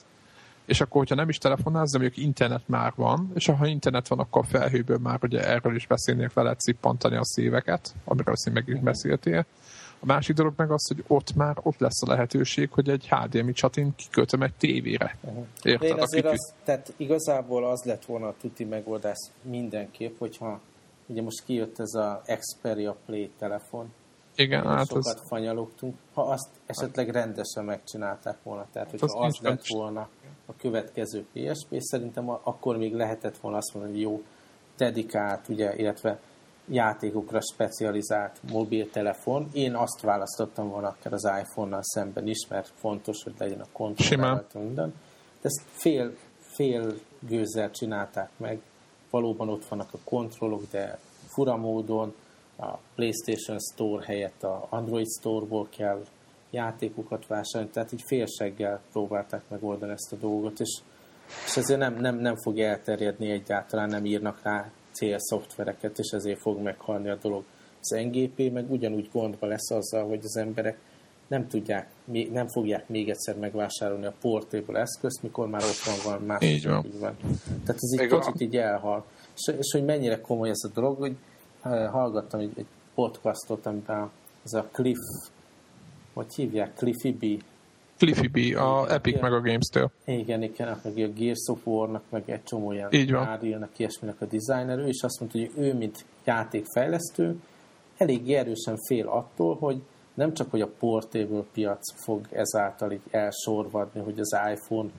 És 0.66 0.82
akkor, 0.82 0.98
hogyha 0.98 1.16
nem 1.16 1.30
is 1.30 1.38
telefonálsz, 1.38 1.92
de 1.92 1.98
mondjuk 1.98 2.26
internet 2.26 2.68
már 2.68 2.94
van, 2.96 3.32
és 3.34 3.46
ha 3.46 3.68
internet 3.68 4.08
van, 4.08 4.20
akkor 4.20 4.42
a 4.42 4.48
felhőből 4.48 4.98
már 4.98 5.20
ugye 5.22 5.48
erről 5.48 5.76
is 5.76 5.88
beszélnék, 5.88 6.34
le 6.34 6.42
lehet 6.42 6.62
szippantani 6.62 7.16
a 7.16 7.24
szíveket, 7.24 7.96
amiről 8.06 8.34
azt 8.34 8.54
meg 8.54 8.68
is 8.68 8.74
uh-huh. 8.74 9.46
A 10.00 10.06
másik 10.06 10.36
dolog 10.36 10.54
meg 10.56 10.72
az, 10.72 10.88
hogy 10.88 11.04
ott 11.08 11.36
már 11.36 11.58
ott 11.62 11.80
lesz 11.80 12.02
a 12.02 12.10
lehetőség, 12.10 12.72
hogy 12.72 12.90
egy 12.90 13.10
HDMI 13.10 13.52
csatin 13.52 13.96
kikötöm 13.96 14.42
egy 14.42 14.54
tévére. 14.54 15.18
Uh-huh. 15.22 15.46
Érted? 15.62 15.90
Én 15.90 16.00
azért 16.00 16.26
az, 16.26 16.54
tehát 16.64 16.94
igazából 16.98 17.66
az 17.66 17.84
lett 17.84 18.06
volna 18.06 18.28
a 18.28 18.36
tuti 18.42 18.64
megoldás 18.64 19.18
mindenképp, 19.42 20.18
hogyha 20.18 20.60
ugye 21.06 21.22
most 21.22 21.44
kijött 21.46 21.80
ez 21.80 21.94
a 21.94 22.22
Xperia 22.40 22.96
Play 23.06 23.32
telefon, 23.40 23.94
igen, 24.38 24.66
hát 24.66 24.88
sokat 24.88 25.06
az... 25.06 25.24
fanyalogtunk. 25.28 25.96
Ha 26.14 26.22
azt 26.22 26.50
esetleg 26.66 27.10
rendesen 27.10 27.66
megcsinálták 27.66 28.38
volna, 28.44 28.66
tehát 28.72 28.90
hogyha 28.90 29.08
hát 29.08 29.28
az, 29.28 29.36
az 29.36 29.40
lett 29.42 29.68
volna 29.68 30.10
a 30.46 30.56
következő 30.56 31.26
PSP, 31.34 31.76
szerintem 31.80 32.30
akkor 32.30 32.78
még 32.78 32.94
lehetett 32.94 33.38
volna 33.38 33.58
azt 33.58 33.74
mondani, 33.74 33.94
hogy 33.94 34.04
jó, 34.04 34.24
dedikált, 34.78 35.50
ugye, 35.50 35.76
illetve 35.76 36.20
játékokra 36.70 37.42
specializált 37.42 38.40
mobiltelefon. 38.52 39.50
Én 39.54 39.76
azt 39.76 40.02
választottam 40.02 40.70
volna 40.70 40.88
akár 40.88 41.14
az 41.14 41.30
iPhone-nal 41.42 41.84
szemben 41.84 42.28
is, 42.28 42.48
mert 42.50 42.72
fontos, 42.76 43.24
hogy 43.24 43.34
legyen 43.38 43.60
a 43.60 43.72
kontroll 43.72 44.44
minden. 44.54 44.94
De 45.42 45.50
ezt 45.50 45.62
fél, 45.72 46.16
fél 46.40 46.94
gőzzel 47.20 47.72
csinálták 47.72 48.30
meg. 48.38 48.62
Valóban 49.10 49.50
ott 49.50 49.66
vannak 49.66 49.94
a 49.94 49.98
kontrollok, 50.04 50.64
de 50.72 51.00
fura 51.28 51.56
módon 51.56 52.16
a 52.58 52.78
PlayStation 52.96 53.58
Store 53.74 54.06
helyett 54.06 54.44
a 54.44 54.68
Android 54.70 55.08
Store-ból 55.20 55.68
kell 55.78 56.04
játékokat 56.50 57.28
vásárolni, 57.28 57.74
tehát 57.74 57.92
így 57.92 58.04
félseggel 58.06 58.82
próbálták 58.92 59.42
megoldani 59.48 59.92
ezt 59.92 60.12
a 60.12 60.16
dolgot, 60.16 60.60
és, 60.60 60.80
és 61.46 61.58
ezért 61.58 61.80
nem, 61.80 61.96
nem, 61.96 62.16
nem 62.16 62.36
fog 62.36 62.60
elterjedni 62.60 63.32
egyáltalán, 63.32 63.90
nem 63.90 64.06
írnak 64.06 64.40
rá 64.44 64.72
CL 64.98 65.18
szoftvereket, 65.18 66.00
és 66.00 66.10
ezért 66.12 66.40
fog 66.40 66.62
meghalni 66.62 67.10
a 67.10 67.18
dolog. 67.22 67.44
Az 67.82 67.90
NGP 67.90 68.52
meg 68.52 68.72
ugyanúgy 68.72 69.10
gondba 69.12 69.48
lesz 69.48 69.72
azzal, 69.72 70.08
hogy 70.08 70.20
az 70.24 70.38
emberek 70.38 70.78
nem 71.28 71.48
tudják, 71.48 71.90
nem 72.32 72.48
fogják 72.48 72.90
még 72.90 73.10
egyszer 73.10 73.38
megvásárolni 73.38 74.06
a 74.06 74.14
portable 74.22 74.80
eszközt, 74.80 75.22
mikor 75.22 75.48
már 75.48 75.64
ott 75.64 75.78
van 75.86 76.14
van 76.14 76.22
más. 76.26 76.44
Így 76.44 76.68
van. 76.68 76.86
Így 76.86 77.00
van. 77.00 77.16
Tehát 77.66 77.82
ez 77.82 78.00
egy 78.00 78.08
kicsit 78.08 78.42
így 78.42 78.58
elhal. 78.58 79.06
És, 79.36 79.54
és 79.58 79.72
hogy 79.72 79.86
mennyire 79.86 80.22
komoly 80.22 80.50
ez 80.50 80.64
a 80.64 80.70
dolog, 80.74 80.98
hogy 80.98 81.16
eh, 81.62 81.90
hallgattam 81.92 82.40
egy, 82.40 82.52
egy 82.56 82.66
podcastot, 82.96 83.66
amiben 83.66 84.10
ez 84.46 84.54
a 84.54 84.70
Cliff, 84.72 85.30
hogy 86.14 86.36
hívják, 86.36 86.74
Cliffy 86.76 87.12
B, 87.12 87.44
Cliffy 87.98 88.28
B, 88.28 88.58
a 88.58 88.92
Epic 88.94 89.16
igen, 89.16 89.30
meg 89.30 89.34
a 89.34 89.42
Games-től. 89.42 89.92
Igen, 90.06 90.44
igen, 90.44 90.80
meg 90.84 91.04
a 91.04 91.08
Gears 91.08 91.48
of 91.48 91.66
War-nak, 91.66 92.04
meg 92.10 92.24
egy 92.26 92.44
csomó 92.44 92.72
ilyen 92.72 92.92
Így 92.92 93.12
van. 93.12 93.40
ilyesminek 93.78 94.22
a 94.22 94.26
designer, 94.26 94.80
ő 94.80 94.88
is 94.88 95.02
azt 95.02 95.20
mondta, 95.20 95.38
hogy 95.38 95.52
ő, 95.56 95.74
mint 95.74 96.06
játékfejlesztő, 96.24 97.36
elég 97.98 98.34
erősen 98.34 98.78
fél 98.88 99.08
attól, 99.08 99.56
hogy 99.56 99.82
nem 100.14 100.34
csak, 100.34 100.52
hogy 100.52 100.62
a 100.62 100.70
portable 100.80 101.44
piac 101.54 101.94
fog 102.04 102.28
ezáltal 102.32 102.92
így 102.92 103.02
elsorvadni, 103.12 104.02
hogy 104.02 104.20
az 104.20 104.36
iPhone 104.54 104.90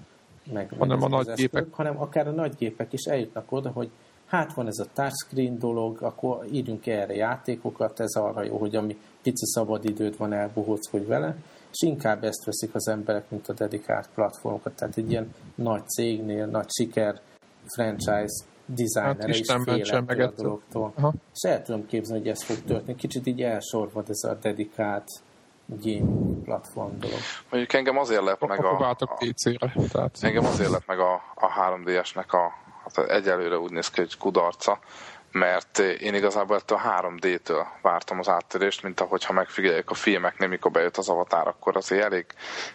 meg, 0.53 0.73
hanem 0.79 0.99
meg 0.99 1.13
a 1.13 1.17
nagy 1.17 1.33
gépek. 1.35 1.67
hanem 1.71 2.01
akár 2.01 2.29
a 2.29 2.31
nagy 2.31 2.55
gépek 2.59 2.93
is 2.93 3.05
eljutnak 3.05 3.53
oda, 3.53 3.71
hogy 3.71 3.91
hát 4.27 4.55
van 4.55 4.67
ez 4.67 4.79
a 4.79 4.87
touchscreen 4.93 5.59
dolog, 5.59 6.03
akkor 6.03 6.47
írjunk 6.53 6.87
erre 6.87 7.15
játékokat, 7.15 8.01
ez 8.01 8.15
arra 8.15 8.43
jó, 8.43 8.57
hogy 8.57 8.77
ami 8.77 8.97
pici 9.23 9.47
szabadidőd 9.47 10.17
van, 10.17 10.33
elbohóckodj 10.33 11.05
vele, 11.05 11.37
és 11.71 11.81
inkább 11.81 12.25
ezt 12.25 12.45
veszik 12.45 12.75
az 12.75 12.89
emberek, 12.89 13.31
mint 13.31 13.49
a 13.49 13.53
dedikált 13.53 14.09
platformokat. 14.15 14.73
Tehát 14.73 14.97
egy 14.97 15.11
ilyen 15.11 15.35
nagy 15.55 15.89
cégnél, 15.89 16.47
nagy 16.47 16.69
siker 16.69 17.21
franchise 17.75 18.45
designer 18.67 19.17
hát 19.17 19.29
is 19.29 19.53
fél 19.65 20.23
a 20.23 20.31
dologtól. 20.37 20.93
Aha. 20.97 21.13
És 21.35 21.51
el 21.51 21.63
tudom 21.63 21.87
képzelni, 21.87 22.23
hogy 22.23 22.31
ez 22.31 22.43
fog 22.43 22.57
történni. 22.67 22.97
Kicsit 22.97 23.27
így 23.27 23.43
elsorvad 23.43 24.11
ez 24.11 24.31
a 24.31 24.35
dedikált 24.35 25.07
game 25.67 26.43
platform 26.45 26.99
dolog. 26.99 27.19
Mondjuk 27.51 27.73
engem 27.73 27.99
azért 27.99 28.25
lep 28.25 28.47
meg 28.47 28.65
a... 28.65 28.79
a, 28.79 28.97
a 28.99 29.15
PC-re. 29.15 29.73
Tehát... 29.93 30.17
Engem 30.21 30.45
azért 30.45 30.71
lep 30.71 30.87
meg 30.87 30.99
a, 30.99 31.13
a 31.35 31.49
3DS-nek 31.49 32.29
a 32.29 32.67
hát 32.95 33.11
egyelőre 33.11 33.59
úgy 33.59 33.73
néz 33.73 33.89
ki, 33.89 34.01
hogy 34.01 34.17
kudarca, 34.17 34.79
mert 35.39 35.79
én 35.79 36.15
igazából 36.15 36.57
ettől 36.57 36.79
a 36.79 37.01
3D-től 37.01 37.67
vártam 37.83 38.19
az 38.19 38.29
áttörést, 38.29 38.83
mint 38.83 39.01
ahogy 39.01 39.25
ha 39.25 39.33
megfigyeljük 39.33 39.91
a 39.91 39.95
filmeknél, 39.95 40.49
mikor 40.49 40.71
bejött 40.71 40.97
az 40.97 41.09
avatár, 41.09 41.47
akkor 41.47 41.77
azért 41.77 42.05
elég, 42.05 42.27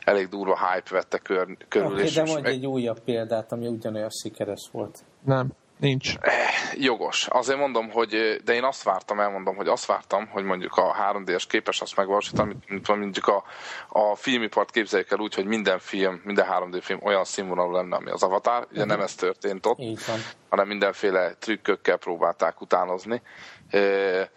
elég 0.03 0.27
durva 0.29 0.57
hype 0.57 0.89
vette 0.89 1.17
kör, 1.17 1.57
körül. 1.67 1.87
Okay, 1.87 2.03
és 2.03 2.13
de 2.13 2.23
mondj 2.23 2.47
egy 2.47 2.65
újabb 2.65 2.99
példát, 2.99 3.51
ami 3.51 3.67
ugyanolyan 3.67 4.09
sikeres 4.09 4.69
volt. 4.71 4.99
Nem, 5.25 5.51
nincs. 5.83 6.15
Eh, 6.21 6.33
jogos. 6.73 7.27
Azért 7.27 7.59
mondom, 7.59 7.91
hogy, 7.91 8.41
de 8.43 8.53
én 8.53 8.63
azt 8.63 8.83
vártam, 8.83 9.19
elmondom, 9.19 9.55
hogy 9.55 9.67
azt 9.67 9.85
vártam, 9.85 10.27
hogy 10.27 10.43
mondjuk 10.43 10.75
a 10.75 10.95
3D-es 11.13 11.43
képes 11.47 11.81
azt 11.81 11.95
megvalósítani, 11.95 12.55
mint 12.67 12.87
mondjuk 12.87 13.27
a, 13.27 13.43
a 13.89 14.15
filmipart 14.15 14.71
képzeljük 14.71 15.11
el 15.11 15.19
úgy, 15.19 15.33
hogy 15.33 15.45
minden 15.45 15.79
film, 15.79 16.21
minden 16.23 16.45
3D 16.51 16.79
film 16.81 16.99
olyan 17.03 17.23
színvonalú 17.23 17.71
lenne, 17.71 17.95
ami 17.95 18.09
az 18.09 18.23
Avatar. 18.23 18.67
Ugye 18.71 18.85
nem 18.85 19.01
ez 19.01 19.15
történt 19.15 19.65
ott, 19.65 19.79
hanem 20.49 20.67
mindenféle 20.67 21.33
trükkökkel 21.33 21.97
próbálták 21.97 22.61
utánozni. 22.61 23.21
Eh, 23.69 24.27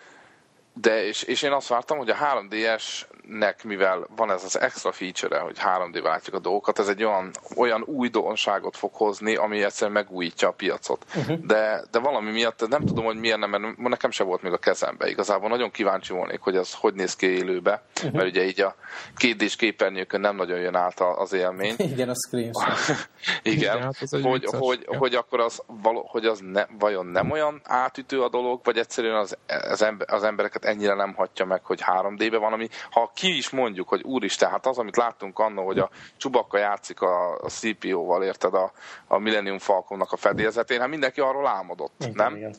de 0.81 1.07
és, 1.07 1.23
és 1.23 1.43
én 1.43 1.53
azt 1.53 1.69
vártam, 1.69 1.99
hogy 1.99 2.11
a 2.11 2.17
3DS 2.17 3.05
nek, 3.29 3.65
mivel 3.65 4.07
van 4.17 4.31
ez 4.31 4.45
az 4.45 4.61
extra 4.61 4.93
feature 4.93 5.39
hogy 5.39 5.57
3D 5.59 6.03
látjuk 6.03 6.35
a 6.35 6.39
dolgokat, 6.39 6.79
ez 6.79 6.89
egy 6.89 7.05
olyan, 7.05 7.31
olyan 7.57 7.83
újdonságot 7.83 8.77
fog 8.77 8.95
hozni, 8.95 9.37
ami 9.37 9.63
egyszerűen 9.63 9.93
megújítja 9.93 10.49
a 10.49 10.53
piacot. 10.53 11.05
Uh-huh. 11.17 11.39
De, 11.39 11.85
de 11.91 11.99
valami 11.99 12.31
miatt 12.31 12.69
nem 12.69 12.85
tudom, 12.85 13.05
hogy 13.05 13.17
miért 13.17 13.39
nem, 13.39 13.51
mert 13.51 13.77
nekem 13.77 14.11
sem 14.11 14.27
volt 14.27 14.43
még 14.43 14.53
a 14.53 14.59
kezembe. 14.59 15.09
Igazából 15.09 15.49
nagyon 15.49 15.71
kíváncsi 15.71 16.13
volnék, 16.13 16.41
hogy 16.41 16.57
ez 16.57 16.75
hogy 16.75 16.95
néz 16.95 17.17
ki 17.17 17.27
élőbe, 17.27 17.83
uh-huh. 17.97 18.13
mert 18.13 18.29
ugye 18.29 18.45
így 18.45 18.61
a 18.61 18.75
kétdés 19.17 19.57
képernyőkön 19.57 20.21
nem 20.21 20.37
nagyon 20.37 20.59
jön 20.59 20.75
át 20.75 21.01
az 21.01 21.33
élmény. 21.33 21.75
Igen, 21.93 22.09
a 22.09 22.15
screenshot. 22.15 23.09
Igen, 23.43 23.83
hát 23.83 23.97
hogy, 24.11 24.45
hogy, 24.45 24.85
hogy, 24.87 25.15
akkor 25.15 25.41
az, 25.41 25.63
való, 25.67 26.07
hogy 26.11 26.27
az 26.27 26.41
ne, 26.43 26.67
vajon 26.79 27.07
nem 27.07 27.31
olyan 27.31 27.61
átütő 27.65 28.23
a 28.23 28.29
dolog, 28.29 28.61
vagy 28.65 28.79
egyszerűen 28.79 29.17
az, 29.17 29.37
az, 29.47 29.83
ember, 29.83 30.07
az 30.11 30.23
embereket 30.23 30.65
ennyire 30.67 30.95
nem 30.95 31.15
hatja 31.15 31.45
meg, 31.45 31.65
hogy 31.65 31.81
3D-be 31.87 32.39
van, 32.39 32.53
ami 32.53 32.69
ha 32.91 33.11
ki 33.15 33.37
is 33.37 33.51
mondjuk, 33.51 33.89
hogy 33.89 34.03
úristen, 34.03 34.51
hát 34.51 34.67
az, 34.67 34.79
amit 34.79 34.97
láttunk 34.97 35.39
annó, 35.39 35.65
hogy 35.65 35.79
a 35.79 35.91
Csubakka 36.17 36.59
játszik 36.59 37.01
a, 37.01 37.35
a 37.35 37.49
CPO-val, 37.49 38.23
érted, 38.23 38.55
a, 38.55 38.73
a 39.07 39.19
Millennium 39.19 39.59
Falconnak 39.59 40.13
a 40.13 40.17
fedélzetén, 40.17 40.81
hát 40.81 40.89
mindenki 40.89 41.21
arról 41.21 41.47
álmodott, 41.47 41.95
igen, 41.99 42.13
nem? 42.15 42.37
Igen. 42.37 42.55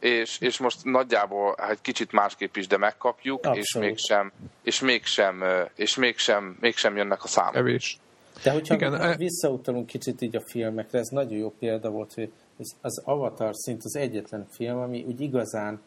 És, 0.00 0.38
és 0.40 0.58
most 0.58 0.84
nagyjából 0.84 1.54
egy 1.68 1.80
kicsit 1.80 2.12
másképp 2.12 2.56
is, 2.56 2.66
de 2.66 2.76
megkapjuk, 2.76 3.36
Abszolút. 3.36 3.58
és 3.58 3.74
mégsem, 3.74 4.32
és 4.62 4.80
mégsem, 4.80 5.44
és 5.74 5.96
mégsem, 5.96 6.56
mégsem 6.60 6.96
jönnek 6.96 7.24
a 7.24 7.26
számok. 7.26 7.56
Evés. 7.56 7.98
De 8.42 8.50
hogyha 8.50 8.74
Igen, 8.74 9.16
visszautalunk 9.16 9.86
kicsit 9.86 10.20
így 10.20 10.36
a 10.36 10.40
filmekre, 10.40 10.98
ez 10.98 11.08
nagyon 11.08 11.38
jó 11.38 11.50
példa 11.58 11.90
volt, 11.90 12.14
hogy 12.14 12.32
az 12.80 13.02
Avatar 13.04 13.54
szint 13.54 13.84
az 13.84 13.96
egyetlen 13.96 14.46
film, 14.50 14.78
ami 14.78 15.04
úgy 15.08 15.20
igazán 15.20 15.80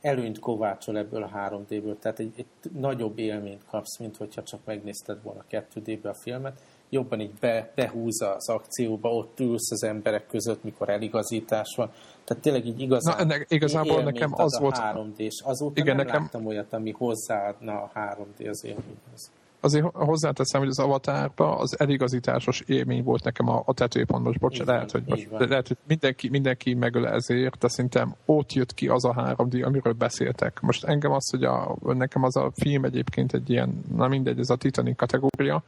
előnyt 0.00 0.38
kovácsol 0.38 0.98
ebből 0.98 1.22
a 1.22 1.30
3D-ből, 1.34 1.98
tehát 1.98 2.18
egy, 2.18 2.32
egy 2.36 2.46
nagyobb 2.72 3.18
élményt 3.18 3.64
kapsz, 3.70 3.98
mint 3.98 4.16
hogyha 4.16 4.42
csak 4.42 4.60
megnézted 4.64 5.22
volna 5.22 5.44
2D-be 5.50 6.08
a 6.08 6.14
filmet, 6.14 6.60
jobban 6.90 7.20
így 7.20 7.32
be, 7.40 7.72
behúzza 7.74 8.34
az 8.34 8.48
akcióba, 8.48 9.14
ott 9.14 9.40
ülsz 9.40 9.70
az 9.70 9.82
emberek 9.82 10.26
között, 10.26 10.64
mikor 10.64 10.88
eligazítás 10.88 11.74
van. 11.76 11.90
Tehát 12.24 12.42
tényleg 12.42 12.66
így 12.66 12.80
igazán 12.80 13.16
Na, 13.16 13.22
ennek, 13.22 13.46
igazából 13.48 14.02
nekem 14.02 14.30
az 14.34 14.58
volt... 14.58 14.76
3D-s. 14.78 15.42
Azóta 15.44 15.80
igen, 15.80 15.96
nem 15.96 16.06
nekem... 16.06 16.22
láttam 16.22 16.46
olyat, 16.46 16.72
ami 16.72 16.90
hozzáadna 16.90 17.72
a 17.72 17.90
3D 17.94 18.48
az 18.48 18.64
élményhez 18.64 19.30
azért 19.60 19.84
hozzáteszem, 19.92 20.60
hogy 20.60 20.68
az 20.68 20.78
avatárba 20.78 21.56
az 21.56 21.80
eligazításos 21.80 22.60
élmény 22.66 23.02
volt 23.02 23.24
nekem 23.24 23.48
a, 23.48 23.62
a. 23.66 24.18
Most 24.18 24.38
bocs, 24.38 24.58
lehet, 24.58 24.90
hogy, 24.90 25.02
most, 25.06 25.28
lehet, 25.30 25.68
hogy 25.68 25.76
mindenki, 25.86 26.28
mindenki 26.28 26.74
megöl 26.74 27.06
ezért, 27.08 27.58
de 27.58 27.68
szerintem 27.68 28.14
ott 28.24 28.52
jött 28.52 28.74
ki 28.74 28.88
az 28.88 29.04
a 29.04 29.36
3D, 29.38 29.64
amiről 29.64 29.92
beszéltek. 29.92 30.60
Most 30.60 30.84
engem 30.84 31.12
az, 31.12 31.30
hogy 31.30 31.44
a, 31.44 31.76
nekem 31.82 32.22
az 32.22 32.36
a 32.36 32.50
film 32.54 32.84
egyébként 32.84 33.32
egy 33.32 33.50
ilyen, 33.50 33.84
na 33.96 34.08
mindegy, 34.08 34.38
ez 34.38 34.50
a 34.50 34.56
Titanic 34.56 34.96
kategória, 34.96 35.62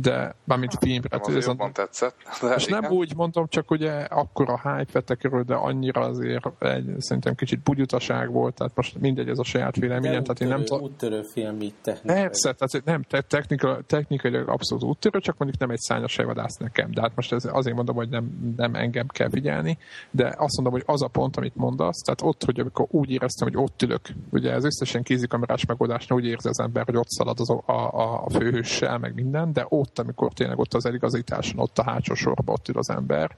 de 0.00 0.34
mármint 0.44 0.74
filmre. 0.80 1.08
Hát, 1.10 1.28
ez 1.28 1.46
jobban 1.46 1.68
a... 1.68 1.72
tetszett. 1.72 2.16
De 2.40 2.54
és 2.54 2.66
igen. 2.66 2.80
nem 2.80 2.92
úgy 2.92 3.14
mondom, 3.16 3.46
csak 3.48 3.70
ugye 3.70 3.92
akkor 3.92 4.50
a 4.50 4.56
hype 4.56 4.92
vette 4.92 5.14
körül, 5.14 5.42
de 5.42 5.54
annyira 5.54 6.00
azért 6.00 6.62
egy, 6.62 6.94
szerintem 6.98 7.34
kicsit 7.34 7.62
bugyutaság 7.62 8.30
volt, 8.30 8.54
tehát 8.54 8.72
most 8.76 8.98
mindegy, 8.98 9.28
ez 9.28 9.38
a 9.38 9.44
saját 9.44 9.76
véleményem. 9.76 10.22
Tehát 10.22 10.40
én 10.40 10.48
nem 10.48 10.64
tudom. 10.64 10.82
Úttörő 10.82 11.22
film 11.22 11.60
így 11.60 11.74
technikai. 11.82 12.20
Persze, 12.20 12.52
tehát 12.52 12.84
nem, 12.84 13.02
te, 13.02 13.20
technika, 13.20 13.78
technikailag 13.86 14.48
abszolút 14.48 14.84
úttörő, 14.84 15.20
csak 15.20 15.38
mondjuk 15.38 15.60
nem 15.60 15.70
egy 15.70 15.80
szányos 15.80 16.12
sejvadász 16.12 16.56
nekem. 16.56 16.90
De 16.90 17.00
hát 17.00 17.12
most 17.14 17.32
ez, 17.32 17.44
azért 17.52 17.76
mondom, 17.76 17.96
hogy 17.96 18.08
nem, 18.08 18.54
nem 18.56 18.74
engem 18.74 19.06
kell 19.06 19.30
figyelni, 19.30 19.78
de 20.10 20.26
azt 20.26 20.56
mondom, 20.56 20.72
hogy 20.72 20.82
az 20.86 21.02
a 21.02 21.08
pont, 21.08 21.36
amit 21.36 21.56
mondasz, 21.56 21.98
tehát 22.04 22.22
ott, 22.22 22.44
hogy 22.44 22.60
amikor 22.60 22.86
úgy 22.90 23.10
éreztem, 23.10 23.48
hogy 23.48 23.62
ott 23.62 23.82
ülök, 23.82 24.00
ugye 24.30 24.52
ez 24.52 24.64
összesen 24.64 25.02
kézikamerás 25.02 25.66
megoldásnál 25.66 26.18
úgy 26.18 26.26
érzi 26.26 26.48
az 26.48 26.60
ember, 26.60 26.84
hogy 26.84 26.96
ott 26.96 27.08
szalad 27.08 27.40
az 27.40 27.50
a, 27.50 27.62
a, 27.66 28.24
a 28.24 28.30
főhőssel, 28.30 28.98
meg 28.98 29.14
minden, 29.14 29.52
de 29.52 29.66
ott 29.68 29.85
ott, 29.86 29.98
amikor 29.98 30.32
tényleg 30.32 30.58
ott 30.58 30.74
az 30.74 30.86
eligazításon, 30.86 31.58
ott 31.58 31.78
a 31.78 31.82
hátsó 31.82 32.14
sorban 32.14 32.54
ott 32.54 32.68
ül 32.68 32.78
az 32.78 32.90
ember, 32.90 33.36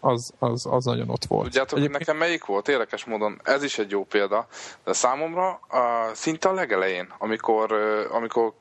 az, 0.00 0.32
az, 0.38 0.66
az 0.66 0.84
nagyon 0.84 1.08
ott 1.08 1.24
volt. 1.24 1.44
Tudjátok, 1.44 1.78
hogy 1.78 1.90
nekem 1.90 2.16
melyik 2.16 2.44
volt? 2.44 2.68
Érdekes 2.68 3.04
módon, 3.04 3.40
ez 3.44 3.62
is 3.62 3.78
egy 3.78 3.90
jó 3.90 4.04
példa, 4.04 4.46
de 4.84 4.92
számomra 4.92 5.48
a, 5.48 6.10
szinte 6.14 6.48
a 6.48 6.52
legelején, 6.52 7.14
amikor, 7.18 7.72
amikor 8.10 8.52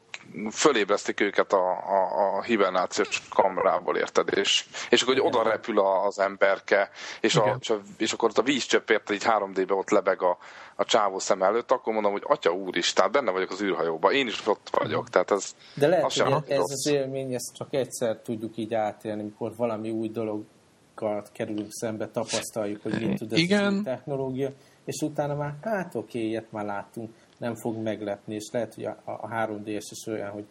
fölébresztik 0.52 1.20
őket 1.20 1.54
a, 1.54 1.70
a, 1.72 2.36
a 2.38 2.42
hibernációs 2.42 3.22
kamerából, 3.30 3.98
érted? 3.98 4.30
És, 4.38 4.66
és 4.90 5.02
akkor 5.02 5.14
hogy 5.14 5.26
oda 5.28 5.44
repül 5.44 5.80
az 5.80 6.20
emberke, 6.20 6.90
és, 7.22 7.36
a, 7.36 7.58
és 7.98 8.14
akkor 8.14 8.30
ott 8.30 8.38
a 8.38 8.42
vízcsöpp 8.42 8.90
érted, 8.90 9.16
így 9.16 9.26
3D-be 9.26 9.74
ott 9.74 9.90
lebeg 9.90 10.22
a, 10.22 10.38
a 10.76 10.86
csávó 10.86 11.20
szem 11.20 11.44
előtt, 11.44 11.72
akkor 11.72 11.94
mondom, 11.94 12.12
hogy 12.12 12.24
atya 12.26 12.52
úr 12.52 12.78
is, 12.78 12.94
tehát 12.94 13.12
benne 13.12 13.32
vagyok 13.32 13.52
az 13.52 13.62
űrhajóban, 13.62 14.14
én 14.14 14.28
is 14.28 14.48
ott 14.48 14.70
vagyok, 14.72 15.10
tehát 15.10 15.32
ez 15.32 15.56
De 15.74 15.88
lehet, 15.88 16.14
hogy 16.14 16.34
ez 16.48 16.58
rossz. 16.58 16.72
az 16.72 16.88
élmény, 16.88 17.34
ezt 17.34 17.56
csak 17.56 17.74
egyszer 17.74 18.18
tudjuk 18.18 18.58
így 18.58 18.74
átélni, 18.74 19.22
amikor 19.22 19.56
valami 19.56 19.90
új 19.90 20.10
dologat 20.10 21.32
kerülünk 21.32 21.72
szembe, 21.72 22.08
tapasztaljuk, 22.08 22.82
hogy 22.82 23.08
mit 23.08 23.18
tud 23.18 23.34
ez 23.34 23.40
Igen. 23.40 23.78
a 23.78 23.84
technológia, 23.84 24.52
és 24.86 25.02
utána 25.02 25.36
már, 25.36 25.54
hát 25.62 25.96
oké, 25.96 26.20
ilyet 26.20 26.52
már 26.52 26.66
láttunk 26.66 27.10
nem 27.40 27.56
fog 27.56 27.78
meglepni, 27.78 28.34
és 28.34 28.50
lehet, 28.52 28.74
hogy 28.74 28.86
a, 28.86 28.98
a 29.06 29.28
3D-es 29.28 29.86
is 29.92 30.08
olyan, 30.08 30.30
hogy 30.30 30.46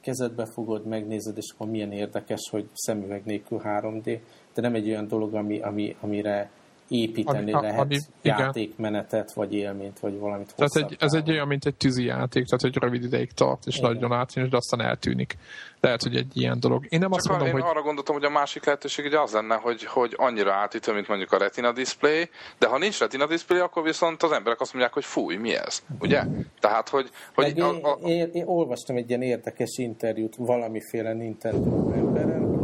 kezedbe 0.00 0.46
fogod, 0.46 0.86
megnézed, 0.86 1.36
és 1.36 1.52
akkor 1.54 1.70
milyen 1.70 1.92
érdekes, 1.92 2.40
hogy 2.50 2.68
szemüveg 2.74 3.24
nélkül 3.24 3.60
3D, 3.64 4.20
de 4.54 4.60
nem 4.60 4.74
egy 4.74 4.88
olyan 4.88 5.08
dolog, 5.08 5.34
ami, 5.34 5.60
ami, 5.60 5.96
amire 6.00 6.50
építeni 6.88 7.52
ami, 7.52 7.62
lehet 7.62 7.80
ami, 7.80 7.98
játékmenetet, 8.22 9.32
vagy 9.32 9.54
élményt, 9.54 10.00
vagy 10.00 10.18
valamit 10.18 10.54
Tehát 10.56 10.76
egy, 10.76 10.96
ez 11.00 11.12
egy 11.12 11.30
olyan, 11.30 11.46
mint 11.46 11.64
egy 11.64 11.74
tűzi 11.74 12.04
játék, 12.04 12.44
tehát 12.44 12.60
hogy 12.60 12.76
rövid 12.76 13.04
ideig 13.04 13.32
tart, 13.32 13.66
és 13.66 13.76
igen. 13.76 13.92
nagyon 13.92 14.12
átjön, 14.12 14.48
de 14.48 14.56
aztán 14.56 14.80
eltűnik. 14.80 15.36
Lehet, 15.80 16.02
hogy 16.02 16.16
egy 16.16 16.36
ilyen 16.36 16.60
dolog. 16.60 16.86
Én 16.88 16.98
nem 16.98 17.08
Csak 17.08 17.18
azt 17.18 17.28
mondom, 17.28 17.46
én 17.46 17.52
hogy... 17.52 17.62
arra 17.62 17.82
gondoltam, 17.82 18.14
hogy 18.14 18.24
a 18.24 18.30
másik 18.30 18.64
lehetőség 18.64 19.04
ugye 19.04 19.20
az 19.20 19.32
lenne, 19.32 19.54
hogy, 19.54 19.84
hogy 19.84 20.14
annyira 20.16 20.52
átítő, 20.52 20.92
mint 20.92 21.08
mondjuk 21.08 21.32
a 21.32 21.38
retina 21.38 21.72
display, 21.72 22.28
de 22.58 22.66
ha 22.66 22.78
nincs 22.78 22.98
retina 22.98 23.26
display, 23.26 23.60
akkor 23.60 23.82
viszont 23.82 24.22
az 24.22 24.32
emberek 24.32 24.60
azt 24.60 24.72
mondják, 24.72 24.94
hogy 24.94 25.04
fúj, 25.04 25.36
mi 25.36 25.54
ez? 25.54 25.82
Ugye? 26.00 26.22
Tehát, 26.60 26.88
hogy... 26.88 27.10
hogy 27.34 27.60
a, 27.60 27.68
a... 27.68 27.98
Én, 28.02 28.08
én, 28.08 28.30
én, 28.32 28.46
olvastam 28.46 28.96
egy 28.96 29.08
ilyen 29.08 29.22
érdekes 29.22 29.76
interjút 29.76 30.34
valamiféle 30.36 31.12
Nintendo 31.12 31.92
emberrel, 31.92 32.57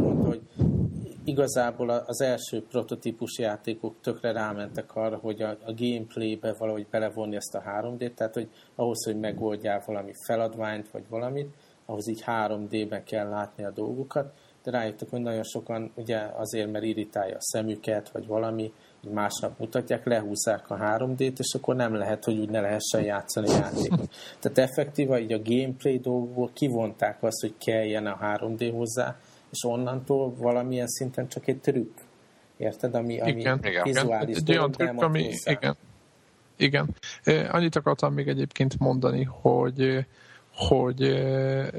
igazából 1.35 1.89
az 1.89 2.21
első 2.21 2.63
prototípus 2.69 3.39
játékok 3.39 3.95
tökre 4.01 4.31
rámentek 4.31 4.95
arra, 4.95 5.17
hogy 5.17 5.41
a, 5.41 5.49
a 5.49 5.73
gameplaybe 5.77 6.53
valahogy 6.57 6.87
belevonni 6.89 7.35
ezt 7.35 7.55
a 7.55 7.61
3D-t, 7.61 8.13
tehát 8.13 8.33
hogy 8.33 8.49
ahhoz, 8.75 9.05
hogy 9.05 9.19
megoldjál 9.19 9.83
valami 9.85 10.11
feladványt, 10.27 10.91
vagy 10.91 11.03
valamit, 11.09 11.55
ahhoz 11.85 12.07
így 12.07 12.23
3D-ben 12.25 13.03
kell 13.03 13.29
látni 13.29 13.63
a 13.63 13.71
dolgokat, 13.71 14.33
de 14.63 14.71
rájöttek, 14.71 15.09
hogy 15.09 15.21
nagyon 15.21 15.43
sokan 15.43 15.91
ugye 15.95 16.17
azért, 16.17 16.71
mert 16.71 16.85
irritálja 16.85 17.35
a 17.35 17.41
szemüket, 17.41 18.09
vagy 18.09 18.27
valami, 18.27 18.73
hogy 19.03 19.11
másnap 19.11 19.59
mutatják, 19.59 20.05
lehúzzák 20.05 20.69
a 20.69 20.77
3D-t, 20.77 21.39
és 21.39 21.53
akkor 21.53 21.75
nem 21.75 21.95
lehet, 21.95 22.23
hogy 22.23 22.39
úgy 22.39 22.49
ne 22.49 22.61
lehessen 22.61 23.03
játszani 23.03 23.49
játékot. 23.49 24.09
Tehát 24.39 24.57
effektíva 24.57 25.19
így 25.19 25.33
a 25.33 25.41
gameplay 25.43 25.99
dolgokból 25.99 26.49
kivonták 26.53 27.23
azt, 27.23 27.41
hogy 27.41 27.53
kelljen 27.57 28.05
a 28.05 28.17
3D 28.21 28.71
hozzá, 28.73 29.15
és 29.55 29.63
onnantól 29.63 30.33
valamilyen 30.37 30.87
szinten 30.87 31.27
csak 31.27 31.47
egy 31.47 31.57
trükk. 31.57 31.97
Érted? 32.57 32.95
Ami, 32.95 33.19
ami 33.19 33.31
igen, 33.31 33.59
vizuális 33.83 34.37
igen. 34.37 34.43
Egy 34.47 34.57
olyan 34.57 34.71
trükk, 34.71 35.01
ami, 35.01 35.33
igen. 35.43 35.75
Igen. 36.57 36.95
Annyit 37.51 37.75
akartam 37.75 38.13
még 38.13 38.27
egyébként 38.27 38.79
mondani, 38.79 39.23
hogy 39.23 40.05
hogy 40.55 40.99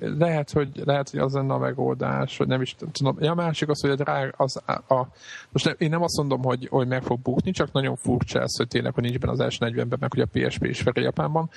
lehet, 0.00 0.50
hogy 0.50 0.82
lehet, 0.84 1.10
hogy 1.10 1.20
az 1.20 1.32
lenne 1.32 1.54
a 1.54 1.58
megoldás, 1.58 2.36
vagy 2.36 2.46
nem 2.46 2.60
is 2.60 2.76
tudom. 2.92 3.16
A 3.20 3.34
másik 3.34 3.68
az, 3.68 3.80
hogy 3.80 3.90
a 3.90 3.94
drág, 3.94 4.34
az, 4.36 4.62
a, 4.66 4.94
a, 4.94 5.08
most 5.50 5.64
nem, 5.64 5.74
én 5.78 5.90
nem 5.90 6.02
azt 6.02 6.16
mondom, 6.16 6.42
hogy, 6.42 6.68
hogy 6.70 6.86
meg 6.86 7.02
fog 7.02 7.20
bukni, 7.20 7.50
csak 7.50 7.72
nagyon 7.72 7.96
furcsa 7.96 8.40
ez, 8.40 8.56
hogy 8.56 8.68
tényleg, 8.68 8.94
hogy 8.94 9.02
nincs 9.02 9.18
benne 9.18 9.32
az 9.32 9.40
első 9.40 9.66
40-ben, 9.66 9.98
meg 10.00 10.12
hogy 10.12 10.20
a 10.20 10.46
PSP 10.46 10.64
is 10.64 10.80
fel 10.80 10.92
Japánban. 10.94 11.50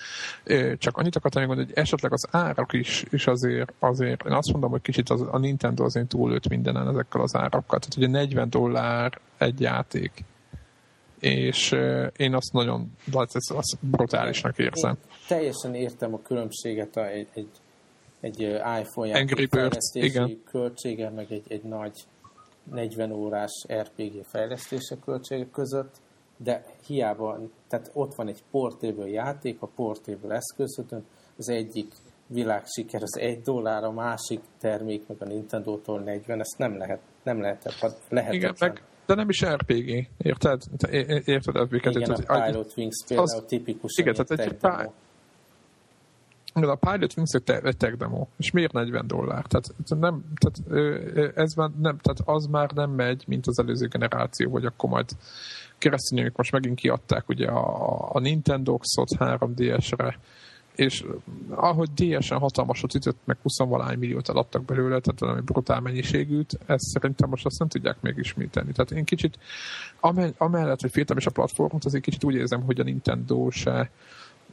Csak 0.78 0.98
annyit 0.98 1.16
akartam 1.16 1.44
mondani, 1.46 1.68
hogy 1.68 1.78
esetleg 1.78 2.14
az 2.14 2.28
árak 2.32 2.74
is, 2.74 3.06
is 3.10 3.28
azért, 3.28 3.74
azért, 3.80 4.26
én 4.26 4.32
azt 4.32 4.52
mondom, 4.52 4.70
hogy 4.70 4.82
kicsit 4.82 5.10
az, 5.10 5.26
a 5.32 5.38
Nintendo 5.38 5.84
azért 5.84 6.08
túlőtt 6.08 6.48
mindenen 6.48 6.88
ezekkel 6.88 7.22
az 7.22 7.36
árakkal. 7.36 7.80
Tehát 7.80 7.96
ugye 7.98 8.08
40 8.08 8.50
dollár 8.50 9.20
egy 9.38 9.62
játék 9.62 10.24
és 11.20 11.72
én 12.18 12.34
azt 12.34 12.54
nagyon, 12.54 12.92
azt, 13.14 13.78
brutálisnak 13.80 14.58
érzem. 14.58 14.98
Én 15.02 15.16
teljesen 15.28 15.76
értem 15.76 16.14
a 16.14 16.22
különbséget 16.22 16.96
a, 16.96 17.08
egy, 17.08 17.28
egy, 17.34 17.50
egy 18.20 18.40
iPhone 18.82 19.08
játék 19.08 19.50
fejlesztési 19.50 20.06
igen. 20.06 20.42
költsége, 20.52 21.10
meg 21.10 21.32
egy, 21.32 21.46
egy 21.48 21.64
nagy 21.64 22.06
40 22.64 23.12
órás 23.12 23.66
RPG 23.74 24.26
fejlesztése 24.32 24.98
költségek 25.06 25.52
között, 25.52 25.96
de 26.38 26.66
hiába, 26.86 27.40
tehát 27.68 27.92
ott 27.94 28.16
van 28.16 28.28
egy 28.28 28.44
portéből 28.52 29.08
játék, 29.08 29.62
a 29.62 29.68
portéből 29.68 30.32
eszközötön, 30.32 31.06
az 31.38 31.50
egyik 31.50 31.94
világsiker 32.28 33.02
az 33.02 33.18
egy 33.18 33.42
dollár, 33.42 33.84
a 33.84 33.92
másik 33.92 34.40
termék 34.60 35.08
meg 35.08 35.18
a 35.20 35.26
Nintendo-tól 35.26 36.00
40, 36.00 36.40
ezt 36.40 36.58
nem 36.58 36.78
lehet, 36.78 37.00
nem 37.24 37.42
lehet, 37.42 37.76
lehet 38.10 38.34
Igen, 38.34 38.56
meg, 38.60 38.84
de 39.10 39.16
nem 39.16 39.30
is 39.30 39.46
RPG, 39.46 40.08
érted? 40.18 40.62
Érted 41.26 41.68
FB-ket? 41.68 41.96
Igen, 41.96 42.12
a 42.12 42.46
Pilot 42.46 42.74
Wings 42.78 43.04
például 43.08 43.30
az, 43.30 43.44
tipikus 43.48 43.98
igen, 43.98 44.14
tehát 44.14 44.32
egy 44.32 44.58
demo. 44.58 44.92
A 46.72 46.76
Pilot 46.76 47.14
Wings 47.18 47.34
egy, 47.34 47.50
egy 47.64 47.78
tech 47.78 47.98
demo, 47.98 48.28
és 48.38 48.52
miért 48.52 48.74
40 48.74 49.08
dollár? 49.08 49.46
Tehát, 49.46 49.74
nem, 49.88 50.24
tehát, 50.36 51.36
ez 51.36 51.54
már 51.54 51.70
nem, 51.82 51.98
tehát 51.98 52.22
az 52.26 52.46
már 52.46 52.72
nem 52.72 52.92
megy, 52.92 53.24
mint 53.28 53.48
az 53.48 53.60
előző 53.60 53.88
generáció, 53.88 54.52
hogy 54.52 54.66
akkor 54.66 54.90
majd 54.90 55.10
keresztények 55.78 56.38
most 56.38 56.52
megint 56.52 56.80
kiadták 56.80 57.30
ugye 57.30 57.48
a, 57.48 58.16
a 58.16 58.20
Nintendo 58.20 58.78
Xot 58.78 59.10
3DS-re, 59.20 60.20
és 60.80 61.06
ahogy 61.50 61.90
DS-en 61.94 62.40
hatalmasat 62.40 62.96
ütött, 62.96 63.18
meg 63.26 63.38
20 63.42 63.58
valány 63.58 63.98
milliót 63.98 64.30
eladtak 64.30 64.66
belőle, 64.66 65.00
tehát 65.00 65.20
valami 65.20 65.42
brutál 65.42 65.80
mennyiségűt, 65.80 66.60
ezt 66.66 66.84
szerintem 66.84 67.30
most 67.30 67.46
azt 67.46 67.60
nem 67.60 67.68
tudják 67.68 68.02
megismételni. 68.02 68.72
Tehát 68.72 68.92
én 68.92 69.04
kicsit, 69.04 69.40
amellett, 70.38 70.82
hogy 70.82 70.92
féltem 70.92 71.18
is 71.18 71.26
a 71.26 71.32
platformot, 71.32 71.86
azért 71.86 72.04
kicsit 72.04 72.24
úgy 72.24 72.36
érzem, 72.36 72.62
hogy 72.62 72.80
a 72.80 72.84
Nintendo 72.84 73.50
se 73.50 73.92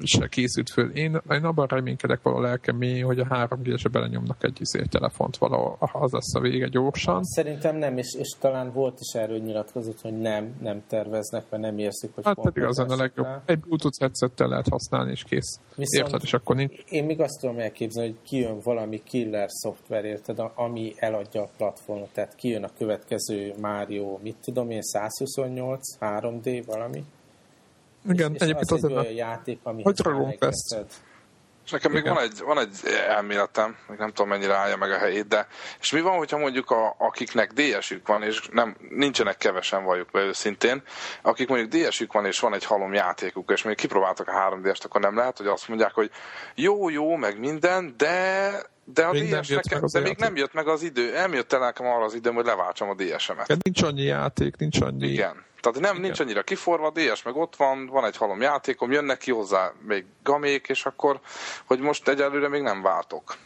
se 0.04 0.28
készült 0.28 0.70
föl. 0.70 0.90
Én, 0.90 1.20
én 1.30 1.44
abban 1.44 1.66
reménykedek 1.66 2.22
való 2.22 2.40
lelkem 2.40 2.76
mély, 2.76 3.00
hogy 3.00 3.18
a 3.18 3.26
3 3.26 3.62
g 3.62 3.90
belenyomnak 3.90 4.44
egy 4.44 4.60
izé, 4.60 4.82
telefont, 4.82 5.36
valahol 5.36 5.78
az 5.92 6.12
lesz 6.12 6.34
a 6.34 6.40
vége 6.40 6.68
gyorsan. 6.68 7.24
Szerintem 7.24 7.76
nem, 7.76 7.98
és, 7.98 8.14
és 8.18 8.36
talán 8.40 8.72
volt 8.72 8.98
is 9.00 9.20
erről 9.20 9.38
nyilatkozat, 9.38 10.00
hogy 10.00 10.18
nem, 10.18 10.56
nem 10.60 10.82
terveznek, 10.88 11.44
mert 11.50 11.62
nem 11.62 11.78
érzik, 11.78 12.10
hogy 12.14 12.24
Hát 12.24 12.40
pedig 12.42 12.62
az 12.62 12.78
a 12.78 12.96
legjobb. 12.96 13.26
Rá. 13.26 13.42
Egy 13.46 13.58
Bluetooth 13.58 14.00
headsettel 14.00 14.48
lehet 14.48 14.68
használni, 14.68 15.10
és 15.10 15.22
kész. 15.22 15.60
Viszont 15.76 16.06
érted, 16.06 16.20
és 16.22 16.32
akkor 16.32 16.56
nincs. 16.56 16.72
Én 16.88 17.04
még 17.04 17.20
azt 17.20 17.40
tudom 17.40 17.58
elképzelni, 17.58 18.08
hogy 18.08 18.18
kijön 18.22 18.60
valami 18.62 19.02
killer 19.04 19.48
szoftver, 19.50 20.04
érted, 20.04 20.38
ami 20.54 20.94
eladja 20.96 21.42
a 21.42 21.50
platformot, 21.56 22.12
tehát 22.12 22.34
kijön 22.34 22.64
a 22.64 22.70
következő 22.78 23.54
Mario, 23.60 24.18
mit 24.22 24.36
tudom 24.42 24.70
én, 24.70 24.82
128, 24.82 25.80
3D, 26.00 26.62
valami 26.66 27.04
igen, 28.08 28.34
és, 28.34 28.40
egyébként 28.40 28.70
az, 28.70 28.84
az 28.84 28.90
egy 28.90 28.96
olyan 28.96 29.12
játék, 29.12 29.58
ami 29.62 29.82
hogy 29.82 30.00
ragunk 30.00 30.36
ezt. 30.40 30.86
És 31.66 31.72
nekem 31.72 31.92
még 31.92 32.04
van 32.04 32.18
egy, 32.18 32.40
van 32.44 32.58
egy 32.58 32.78
elméletem, 33.08 33.76
még 33.88 33.98
nem 33.98 34.08
tudom 34.08 34.28
mennyire 34.28 34.54
állja 34.54 34.76
meg 34.76 34.90
a 34.90 34.98
helyét, 34.98 35.28
de 35.28 35.46
és 35.80 35.92
mi 35.92 36.00
van, 36.00 36.16
hogyha 36.16 36.38
mondjuk 36.38 36.70
a, 36.70 36.94
akiknek 36.98 37.52
DS-ük 37.52 38.06
van, 38.06 38.22
és 38.22 38.48
nem, 38.52 38.76
nincsenek 38.90 39.36
kevesen 39.36 39.84
valljuk 39.84 40.10
be 40.10 40.20
őszintén, 40.20 40.82
akik 41.22 41.48
mondjuk 41.48 41.70
DS-ük 41.70 42.12
van, 42.12 42.26
és 42.26 42.40
van 42.40 42.54
egy 42.54 42.64
halom 42.64 42.92
játékuk, 42.92 43.50
és 43.50 43.62
még 43.62 43.76
kipróbáltak 43.76 44.28
a 44.28 44.32
3D-est, 44.32 44.84
akkor 44.84 45.00
nem 45.00 45.16
lehet, 45.16 45.36
hogy 45.36 45.46
azt 45.46 45.68
mondják, 45.68 45.92
hogy 45.92 46.10
jó, 46.54 46.88
jó, 46.88 47.16
meg 47.16 47.38
minden, 47.38 47.94
de 47.96 48.50
de 48.94 49.04
a 49.04 49.12
még 49.12 49.34
DS 49.34 49.48
nekem, 49.48 49.82
de 49.92 50.00
még 50.00 50.16
nem 50.16 50.36
jött 50.36 50.52
meg 50.52 50.68
az 50.68 50.82
idő, 50.82 51.12
nem 51.12 51.32
jött 51.32 51.52
el 51.52 51.60
nekem 51.60 51.86
arra 51.86 52.04
az 52.04 52.14
időm, 52.14 52.34
hogy 52.34 52.44
leváltsam 52.44 52.88
a 52.88 52.94
DS-emet. 52.94 53.56
Nincs 53.62 53.82
annyi 53.82 54.02
játék, 54.02 54.56
nincs 54.56 54.80
annyi... 54.80 55.06
Igen. 55.06 55.44
Tehát 55.60 55.80
nem, 55.80 55.90
Igen. 55.90 56.00
nincs 56.00 56.20
annyira 56.20 56.42
kiforva, 56.42 56.90
DS 56.90 57.22
meg 57.22 57.36
ott 57.36 57.56
van, 57.56 57.86
van 57.86 58.04
egy 58.04 58.16
halom 58.16 58.40
játékom, 58.40 58.92
jönnek 58.92 59.18
ki 59.18 59.30
hozzá 59.30 59.72
még 59.86 60.04
gamék, 60.22 60.68
és 60.68 60.86
akkor, 60.86 61.20
hogy 61.64 61.80
most 61.80 62.08
egyelőre 62.08 62.48
még 62.48 62.62
nem 62.62 62.82
váltok. 62.82 63.36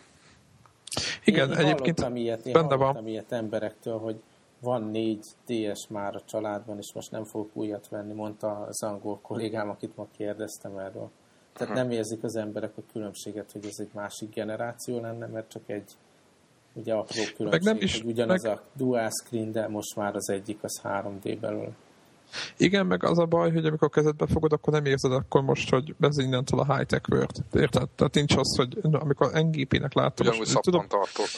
Igen, 1.24 1.50
én 1.50 1.56
egyébként 1.56 2.16
ilyet, 2.16 2.46
én 2.46 2.52
benne 2.52 2.76
van. 2.76 3.06
ilyet 3.06 3.32
emberektől, 3.32 3.98
hogy 3.98 4.20
van 4.60 4.82
négy 4.82 5.24
DS 5.46 5.86
már 5.88 6.14
a 6.14 6.22
családban, 6.26 6.78
és 6.78 6.92
most 6.94 7.10
nem 7.10 7.24
fogok 7.24 7.50
újat 7.52 7.88
venni, 7.88 8.12
mondta 8.12 8.66
az 8.68 8.82
angol 8.82 9.18
kollégám, 9.22 9.68
akit 9.68 9.96
ma 9.96 10.06
kérdeztem 10.16 10.78
erről. 10.78 11.10
Tehát 11.52 11.74
nem 11.74 11.90
érzik 11.90 12.22
az 12.22 12.36
emberek 12.36 12.72
a 12.76 12.82
különbséget, 12.92 13.52
hogy 13.52 13.66
ez 13.66 13.76
egy 13.78 13.90
másik 13.92 14.34
generáció 14.34 15.00
lenne, 15.00 15.26
mert 15.26 15.50
csak 15.50 15.62
egy 15.66 15.92
ugye 16.72 16.92
apró 16.94 17.22
különbség, 17.36 17.64
meg 17.64 17.74
nem 17.74 17.76
is, 17.82 18.00
hogy 18.00 18.10
ugyanaz 18.10 18.42
meg... 18.42 18.52
a 18.52 18.62
dual 18.76 19.10
screen, 19.10 19.52
de 19.52 19.68
most 19.68 19.96
már 19.96 20.14
az 20.14 20.30
egyik 20.30 20.58
az 20.62 20.80
3D 20.84 21.36
belőle. 21.40 21.72
Igen, 22.56 22.86
meg 22.86 23.04
az 23.04 23.18
a 23.18 23.24
baj, 23.24 23.52
hogy 23.52 23.64
amikor 23.64 23.88
kezedbe 23.88 24.26
fogod, 24.26 24.52
akkor 24.52 24.72
nem 24.72 24.84
érzed 24.84 25.12
akkor 25.12 25.42
most, 25.42 25.70
hogy 25.70 25.94
ez 26.00 26.18
innentől 26.18 26.60
a 26.60 26.74
high-tech 26.74 27.10
world. 27.10 27.44
Érted? 27.52 27.88
Tehát 27.88 28.14
nincs 28.14 28.36
az, 28.36 28.56
hogy 28.56 28.78
amikor 28.82 29.30
NGP-nek 29.32 29.94
láttam. 29.94 30.26
Ugyanúgy 30.26 30.48
most, 30.52 30.60
tudom, 30.60 30.86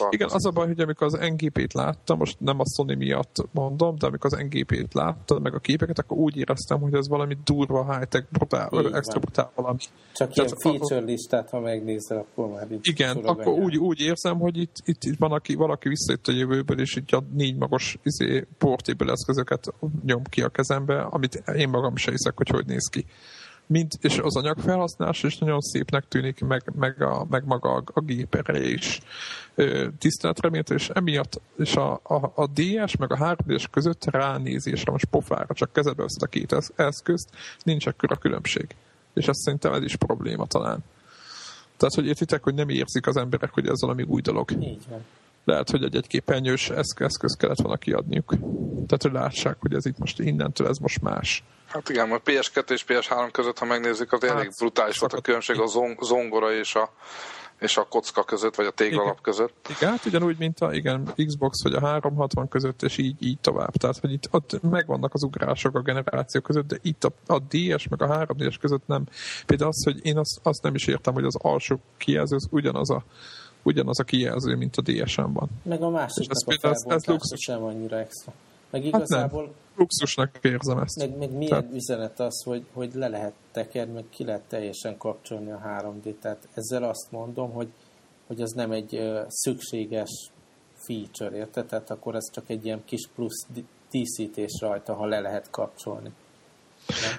igen, 0.09 0.29
az 0.31 0.45
a 0.45 0.51
baj, 0.51 0.67
hogy 0.67 0.79
amikor 0.79 1.07
az 1.07 1.17
NGP-t 1.29 1.73
láttam, 1.73 2.17
most 2.17 2.39
nem 2.39 2.59
a 2.59 2.63
Sony 2.75 2.97
miatt 2.97 3.35
mondom, 3.51 3.95
de 3.97 4.05
amikor 4.07 4.33
az 4.33 4.39
NGP-t 4.39 4.93
láttam, 4.93 5.41
meg 5.41 5.53
a 5.53 5.59
képeket, 5.59 5.99
akkor 5.99 6.17
úgy 6.17 6.37
éreztem, 6.37 6.79
hogy 6.79 6.93
ez 6.93 7.07
valami 7.07 7.37
durva 7.43 7.93
high-tech, 7.93 8.25
brutál, 8.29 8.69
extra 8.93 9.19
brutál 9.19 9.51
valami. 9.55 9.77
Csak 10.13 10.31
Tehát, 10.31 10.61
ilyen 10.61 10.77
feature 10.77 11.05
listát, 11.05 11.49
ha 11.49 11.59
megnézel, 11.59 12.17
akkor 12.17 12.49
már 12.49 12.71
így 12.71 12.79
Igen, 12.81 13.17
akkor 13.17 13.53
úgy, 13.53 13.77
úgy 13.77 13.99
érzem, 13.99 14.39
hogy 14.39 14.57
itt, 14.57 14.75
itt, 14.85 15.03
itt 15.03 15.17
van, 15.19 15.31
aki, 15.31 15.55
valaki 15.55 15.89
visszajött 15.89 16.27
a 16.27 16.31
jövőből, 16.31 16.79
és 16.79 16.95
így 16.95 17.15
a 17.15 17.23
négy 17.33 17.57
magas 17.57 17.97
izé, 18.03 18.47
portéből 18.57 19.11
eszközöket 19.11 19.73
nyom 20.05 20.23
ki 20.23 20.41
a 20.41 20.49
kezem 20.49 20.82
szembe, 20.85 21.01
amit 21.01 21.43
én 21.55 21.69
magam 21.69 21.95
se 21.95 22.11
hiszek, 22.11 22.33
hogy 22.35 22.49
hogy 22.49 22.65
néz 22.65 22.87
ki. 22.87 23.05
Mint, 23.67 23.93
és 24.01 24.17
az 24.17 24.35
anyagfelhasználás 24.35 25.23
is 25.23 25.37
nagyon 25.37 25.59
szépnek 25.59 26.07
tűnik, 26.07 26.39
meg, 26.39 26.63
meg, 26.75 27.01
a, 27.01 27.25
meg 27.29 27.45
maga 27.45 27.73
a, 27.73 27.83
a 27.93 28.01
gépere 28.01 28.69
is 28.69 28.99
tiszteletre 29.97 30.63
és 30.75 30.89
emiatt 30.89 31.41
és 31.57 31.75
a, 31.75 31.99
a, 32.03 32.31
a 32.35 32.47
DS 32.47 32.95
meg 32.95 33.11
a 33.11 33.17
3 33.17 33.37
között 33.71 34.05
ránézésre, 34.05 34.91
most 34.91 35.05
pofára 35.05 35.53
csak 35.53 35.73
kezebe 35.73 36.03
a 36.19 36.25
két 36.25 36.55
eszközt, 36.75 37.29
nincs 37.63 37.87
ekkora 37.87 38.15
különbség. 38.15 38.75
És 39.13 39.27
azt 39.27 39.39
szerintem 39.39 39.73
ez 39.73 39.83
is 39.83 39.95
probléma 39.95 40.45
talán. 40.45 40.83
Tehát, 41.77 41.95
hogy 41.95 42.05
értitek, 42.05 42.43
hogy 42.43 42.53
nem 42.53 42.69
érzik 42.69 43.07
az 43.07 43.17
emberek, 43.17 43.49
hogy 43.53 43.67
ez 43.67 43.81
valami 43.81 44.03
új 44.03 44.21
dolog. 44.21 44.51
Így 44.51 44.87
van 44.89 45.03
lehet, 45.43 45.69
hogy 45.69 45.83
egy-egy 45.83 46.07
képernyős 46.07 46.69
eszköz 46.69 47.35
kellett 47.37 47.61
volna 47.61 47.77
kiadniuk. 47.77 48.29
Tehát, 48.87 49.01
hogy 49.01 49.11
lássák, 49.11 49.57
hogy 49.59 49.73
ez 49.73 49.85
itt 49.85 49.97
most 49.97 50.19
innentől, 50.19 50.67
ez 50.67 50.77
most 50.77 51.01
más. 51.01 51.43
Hát 51.67 51.89
igen, 51.89 52.11
a 52.11 52.19
PS2 52.19 52.69
és 52.69 52.85
PS3 52.87 53.29
között, 53.31 53.57
ha 53.57 53.65
megnézzük, 53.65 54.11
az 54.11 54.21
hát, 54.21 54.31
elég 54.31 54.51
brutális 54.59 54.99
volt 54.99 55.13
a 55.13 55.21
különbség 55.21 55.59
a 55.59 55.65
zongora 56.01 56.53
és 56.53 56.75
a, 56.75 56.89
és 57.59 57.77
a 57.77 57.83
kocka 57.83 58.23
között, 58.23 58.55
vagy 58.55 58.65
a 58.65 58.71
téglalap 58.71 59.21
között. 59.21 59.67
Igen, 59.77 59.89
hát 59.89 60.05
ugyanúgy, 60.05 60.37
mint 60.37 60.59
a 60.59 60.73
igen, 60.73 61.13
Xbox 61.25 61.63
vagy 61.63 61.73
a 61.73 61.85
360 61.85 62.47
között, 62.47 62.81
és 62.81 62.97
így, 62.97 63.15
így 63.19 63.39
tovább. 63.39 63.71
Tehát, 63.71 63.99
hogy 63.99 64.11
itt 64.11 64.27
ott 64.31 64.61
megvannak 64.61 65.13
az 65.13 65.23
ugrások 65.23 65.75
a 65.75 65.81
generáció 65.81 66.41
között, 66.41 66.67
de 66.67 66.77
itt 66.81 67.03
a, 67.03 67.11
a 67.27 67.39
DS 67.39 67.87
meg 67.87 68.01
a 68.01 68.25
3DS 68.25 68.55
között 68.59 68.87
nem. 68.87 69.05
Például 69.45 69.69
az, 69.69 69.83
hogy 69.83 70.05
én 70.05 70.17
azt, 70.17 70.39
azt 70.43 70.63
nem 70.63 70.75
is 70.75 70.87
értem, 70.87 71.13
hogy 71.13 71.25
az 71.25 71.35
alsó 71.41 71.79
kijelző 71.97 72.35
az 72.35 72.47
ugyanaz 72.51 72.89
a 72.89 73.03
ugyanaz 73.63 73.99
a 73.99 74.03
kijelző, 74.03 74.55
mint 74.55 74.75
a 74.75 74.81
DSM 74.81 75.31
van. 75.33 75.49
Meg 75.63 75.81
a 75.81 75.89
másiknak 75.89 76.63
ez, 76.63 76.83
a 76.85 77.11
luxus. 77.11 77.39
sem 77.39 77.63
annyira 77.63 77.99
extra. 77.99 78.33
Meg 78.69 78.85
igazából... 78.85 79.41
Hát 79.41 79.49
nem. 79.49 79.61
Luxusnak 79.75 80.39
érzem 80.41 80.77
ezt. 80.77 80.97
Meg, 80.97 81.17
meg 81.17 81.31
milyen 81.31 81.49
Tehát... 81.49 81.73
üzenet 81.73 82.19
az, 82.19 82.43
hogy, 82.43 82.65
hogy 82.73 82.93
le 82.93 83.07
lehet 83.07 83.33
tekerni, 83.51 83.93
meg 83.93 84.05
ki 84.09 84.23
lehet 84.23 84.41
teljesen 84.47 84.97
kapcsolni 84.97 85.51
a 85.51 85.61
3D. 85.65 86.13
Tehát 86.21 86.47
ezzel 86.53 86.83
azt 86.83 87.11
mondom, 87.11 87.51
hogy, 87.51 87.67
hogy 88.27 88.41
az 88.41 88.51
nem 88.51 88.71
egy 88.71 88.93
uh, 88.93 89.23
szükséges 89.27 90.31
feature, 90.75 91.37
érted? 91.37 91.65
Tehát 91.65 91.89
akkor 91.89 92.15
ez 92.15 92.31
csak 92.31 92.49
egy 92.49 92.65
ilyen 92.65 92.81
kis 92.85 93.07
plusz 93.15 93.47
díszítés 93.91 94.59
rajta, 94.61 94.93
ha 94.93 95.05
le 95.05 95.19
lehet 95.19 95.49
kapcsolni. 95.49 96.11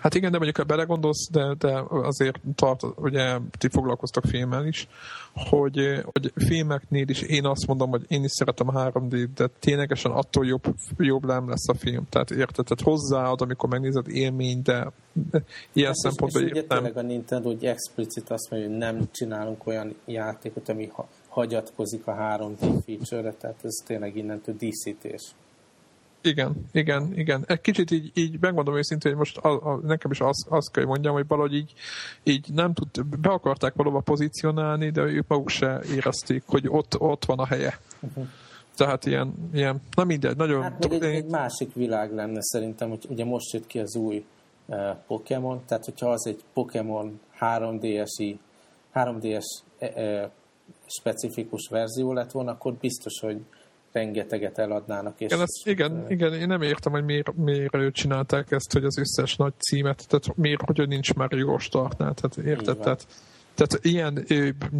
Hát 0.00 0.14
igen, 0.14 0.30
de 0.30 0.36
mondjuk 0.36 0.56
ha 0.56 0.64
belegondolsz, 0.64 1.28
de, 1.30 1.54
de 1.58 1.82
azért 1.88 2.40
tart, 2.54 2.82
ugye 2.96 3.38
ti 3.58 3.68
foglalkoztak 3.68 4.24
filmmel 4.24 4.66
is, 4.66 4.88
hogy, 5.32 6.04
hogy 6.12 6.32
filmeknél 6.34 7.08
is 7.08 7.20
én 7.20 7.46
azt 7.46 7.66
mondom, 7.66 7.90
hogy 7.90 8.04
én 8.08 8.24
is 8.24 8.30
szeretem 8.30 8.68
a 8.68 8.90
3D, 8.90 9.28
de 9.34 9.46
ténylegesen 9.58 10.10
attól 10.10 10.46
jobb, 10.46 10.74
jobb 10.96 11.26
nem 11.26 11.48
lesz 11.48 11.68
a 11.68 11.74
film. 11.74 12.06
Tehát 12.08 12.30
érted, 12.30 12.64
tehát 12.64 12.80
hozzáad, 12.82 13.40
amikor 13.40 13.68
megnézed 13.68 14.08
élmény, 14.08 14.62
de 14.62 14.92
ilyen 15.72 15.88
hát 15.88 15.96
szempontból 15.96 16.42
és, 16.42 16.46
és 16.46 16.52
ugye 16.52 16.66
tényleg 16.66 16.96
a 16.96 17.02
Nintendo 17.02 17.48
hogy 17.48 17.64
explicit 17.64 18.30
azt 18.30 18.50
mondja, 18.50 18.68
hogy 18.68 18.78
nem 18.78 19.08
csinálunk 19.12 19.66
olyan 19.66 19.94
játékot, 20.04 20.68
ami 20.68 20.86
ha, 20.92 21.08
hagyatkozik 21.28 22.06
a 22.06 22.12
3D 22.12 22.82
feature-re, 22.84 23.32
tehát 23.32 23.58
ez 23.62 23.74
tényleg 23.86 24.16
innentől 24.16 24.54
díszítés. 24.58 25.22
Igen, 26.24 26.68
igen, 26.72 27.12
igen. 27.14 27.44
Egy 27.46 27.60
kicsit 27.60 27.90
így, 27.90 28.10
így 28.14 28.40
megmondom 28.40 28.76
őszintén, 28.76 29.10
hogy 29.10 29.18
most 29.18 29.36
a, 29.36 29.72
a, 29.72 29.80
nekem 29.82 30.10
is 30.10 30.20
azt, 30.20 30.46
azt 30.48 30.70
kell 30.72 30.84
mondjam, 30.84 31.14
hogy 31.14 31.26
valahogy 31.26 31.54
így, 31.54 31.72
így 32.22 32.48
nem 32.54 32.72
tud, 32.72 33.06
be 33.06 33.28
akarták 33.28 33.74
valóban 33.74 34.02
pozícionálni, 34.04 34.90
de 34.90 35.02
ők 35.02 35.28
maguk 35.28 35.48
se 35.48 35.80
érezték, 35.94 36.42
hogy 36.46 36.64
ott, 36.68 37.00
ott 37.00 37.24
van 37.24 37.38
a 37.38 37.46
helye. 37.46 37.78
Uh-huh. 38.00 38.26
Tehát 38.76 39.06
ilyen, 39.06 39.34
ilyen, 39.52 39.82
na 39.96 40.04
mindegy, 40.04 40.36
nagyon... 40.36 40.62
Hát 40.62 40.84
egy, 40.84 41.02
egy 41.02 41.26
másik 41.26 41.74
világ 41.74 42.14
lenne 42.14 42.40
szerintem, 42.40 42.88
hogy 42.88 43.06
ugye 43.08 43.24
most 43.24 43.52
jött 43.52 43.66
ki 43.66 43.78
az 43.78 43.96
új 43.96 44.24
uh, 44.66 44.96
Pokémon, 45.06 45.62
tehát 45.66 45.84
hogyha 45.84 46.10
az 46.10 46.26
egy 46.26 46.44
Pokémon 46.52 47.20
3DS-i, 47.40 48.36
3DS 48.94 49.44
uh, 49.80 50.30
specifikus 50.86 51.68
verzió 51.70 52.12
lett 52.12 52.30
volna, 52.30 52.50
akkor 52.50 52.72
biztos, 52.72 53.20
hogy 53.20 53.40
rengeteget 53.94 54.58
eladnának. 54.58 55.20
És 55.20 55.26
igen, 55.26 55.40
ezt, 55.40 55.66
igen, 55.66 56.04
igen, 56.08 56.34
én 56.34 56.46
nem 56.46 56.62
értem, 56.62 56.92
hogy 56.92 57.04
miért, 57.04 57.36
miért 57.36 57.92
csinálták 57.92 58.50
ezt, 58.50 58.72
hogy 58.72 58.84
az 58.84 58.98
összes 58.98 59.36
nagy 59.36 59.52
címet, 59.58 60.04
tehát 60.08 60.36
miért, 60.36 60.60
hogy 60.64 60.88
nincs 60.88 61.14
már 61.14 61.32
jó 61.32 61.58
startnál, 61.58 62.14
tehát 62.14 62.48
érted? 62.48 62.78
Tehát, 62.78 63.06
tehát 63.54 63.78
ilyen, 63.82 64.26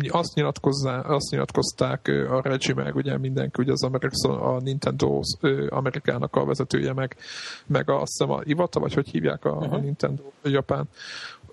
azt, 0.09 0.40
azt 0.83 1.31
nyilatkozták 1.31 2.09
a 2.09 2.40
Reggie 2.42 2.74
meg, 2.74 2.94
ugye 2.94 3.18
mindenki, 3.18 3.62
ugye 3.62 3.72
az 3.72 3.85
Amerika, 3.85 4.40
a 4.40 4.61
Nintendo 4.61 5.20
Amerikának 5.68 6.37
a 6.37 6.44
vezetője, 6.44 6.92
meg, 6.92 7.16
meg 7.66 7.90
azt 7.90 8.18
hiszem 8.18 8.31
a 8.31 8.40
Iwata, 8.44 8.81
vagy 8.81 8.94
hogy 8.94 9.09
hívják 9.09 9.44
a, 9.44 9.50
uh-huh. 9.50 9.72
a 9.72 9.77
mhm. 9.77 9.85
Nintendo 9.85 10.22
a 10.42 10.48
Japán, 10.48 10.88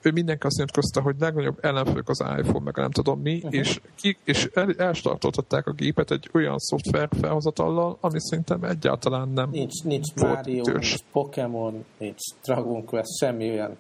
ő 0.02 0.12
mindenki 0.12 0.46
azt 0.46 0.56
nyilatkozta, 0.56 1.02
hogy 1.02 1.16
legnagyobb 1.20 1.58
ellenfők 1.62 2.10
az 2.10 2.20
iPhone, 2.20 2.64
meg 2.64 2.76
nem 2.76 2.92
tudom 2.92 3.22
mi, 3.22 3.36
uh-huh. 3.36 3.54
és, 3.54 3.82
ki, 3.96 4.18
és 4.24 4.50
el, 4.54 4.74
elstartoltatták 4.78 5.68
a 5.68 5.72
gépet 5.72 6.12
egy 6.12 6.30
olyan 6.34 6.58
szoftver 6.58 7.10
felhozatallal, 7.20 7.98
ami 8.02 8.20
szerintem 8.20 8.64
egyáltalán 8.64 9.30
nem 9.30 9.50
Nincs, 9.50 9.84
nincs 9.84 10.14
Mario, 10.16 10.64
nincs 10.72 10.96
Pokémon, 11.12 11.86
nincs 11.98 12.22
Dragon 12.44 12.86
Quest, 12.86 13.18
semmi 13.18 13.50
olyan 13.50 13.78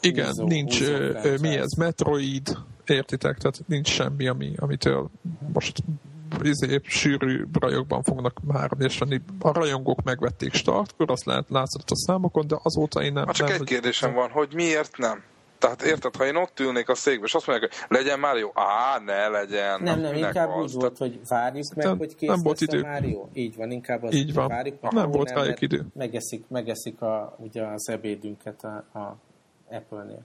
igen, 0.00 0.26
húzó, 0.26 0.46
nincs, 0.46 0.78
húzó 0.78 0.92
mi 1.40 1.56
ez, 1.56 1.72
Metroid, 1.76 2.56
értitek, 2.86 3.38
tehát 3.38 3.60
nincs 3.66 3.88
semmi, 3.88 4.28
ami, 4.28 4.52
amitől 4.56 5.10
most 5.52 5.82
izé, 6.42 6.80
sűrű 6.82 7.44
rajokban 7.52 8.02
fognak 8.02 8.40
már 8.44 8.70
és 8.78 9.00
a 9.40 9.52
rajongók 9.52 10.02
megvették 10.02 10.52
startkor, 10.52 11.10
azt 11.10 11.24
lehet, 11.24 11.44
látszott 11.48 11.90
a 11.90 11.96
számokon, 11.96 12.46
de 12.46 12.56
azóta 12.62 13.02
én 13.02 13.12
nem... 13.12 13.26
Ha 13.26 13.32
csak 13.32 13.46
nem, 13.46 13.52
egy 13.52 13.58
hogy... 13.58 13.68
kérdésem 13.68 14.14
van, 14.14 14.30
hogy 14.30 14.48
miért 14.54 14.96
nem? 14.96 15.22
Tehát 15.64 15.82
érted, 15.82 16.16
ha 16.16 16.26
én 16.26 16.36
ott 16.36 16.60
ülnék 16.60 16.88
a 16.88 16.94
székbe, 16.94 17.26
és 17.26 17.34
azt 17.34 17.46
mondják, 17.46 17.72
hogy 17.72 17.96
legyen 17.98 18.18
Mario, 18.18 18.50
á, 18.54 18.98
ne 19.04 19.28
legyen. 19.28 19.82
Nem, 19.82 20.00
nem, 20.00 20.14
inkább 20.14 20.50
az, 20.50 20.62
úgy 20.62 20.80
volt, 20.80 20.98
hogy 20.98 21.20
várjuk 21.28 21.74
meg, 21.74 21.86
nem, 21.86 21.98
hogy 21.98 22.14
kész 22.14 22.28
nem 22.28 22.42
volt 22.42 22.60
idő. 22.60 22.80
a 22.80 22.86
Mario. 22.86 23.28
Így 23.32 23.56
van, 23.56 23.70
inkább 23.70 24.02
az, 24.02 24.14
Így 24.14 24.34
van. 24.34 24.48
várjuk 24.48 24.80
meg. 24.80 24.92
Nem 24.92 25.10
volt 25.10 25.30
rájuk 25.30 25.60
idő. 25.60 25.86
Megeszik, 25.94 26.44
megeszik 26.48 27.00
a, 27.02 27.36
ugye 27.38 27.62
az 27.62 27.88
ebédünket 27.88 28.64
a, 28.64 28.98
a 28.98 29.16
Apple-nél. 29.70 30.22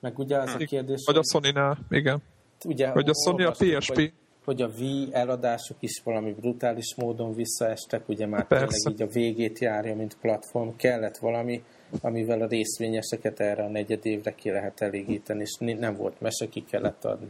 Meg 0.00 0.18
ugye 0.18 0.36
az 0.38 0.54
a 0.54 0.64
kérdés... 0.64 1.02
Vagy 1.06 1.16
a 1.16 1.22
Sony-nál, 1.32 1.78
igen. 1.90 2.22
Ugye, 2.64 2.92
vagy 2.92 3.08
a 3.08 3.14
Sony 3.24 3.42
a 3.44 3.50
PSP. 3.50 3.94
Hogy, 3.94 4.12
hogy 4.44 4.62
a 4.62 4.68
Wii 4.78 5.08
eladások 5.12 5.76
is 5.80 6.00
valami 6.04 6.32
brutális 6.32 6.94
módon 6.96 7.34
visszaestek, 7.34 8.08
ugye 8.08 8.26
már 8.26 8.46
Persze. 8.46 8.66
tényleg 8.66 8.92
így 8.92 9.02
a 9.02 9.12
végét 9.12 9.58
járja, 9.58 9.94
mint 9.94 10.16
platform. 10.20 10.68
Kellett 10.76 11.18
valami, 11.18 11.62
amivel 12.00 12.40
a 12.40 12.46
részvényeseket 12.46 13.40
erre 13.40 13.64
a 13.64 13.68
negyed 13.68 14.06
évre 14.06 14.34
ki 14.34 14.50
lehet 14.50 14.80
elégíteni, 14.80 15.40
és 15.40 15.56
nem 15.78 15.96
volt 15.96 16.20
mese, 16.20 16.48
ki 16.48 16.64
kellett 16.64 17.04
adni. 17.04 17.28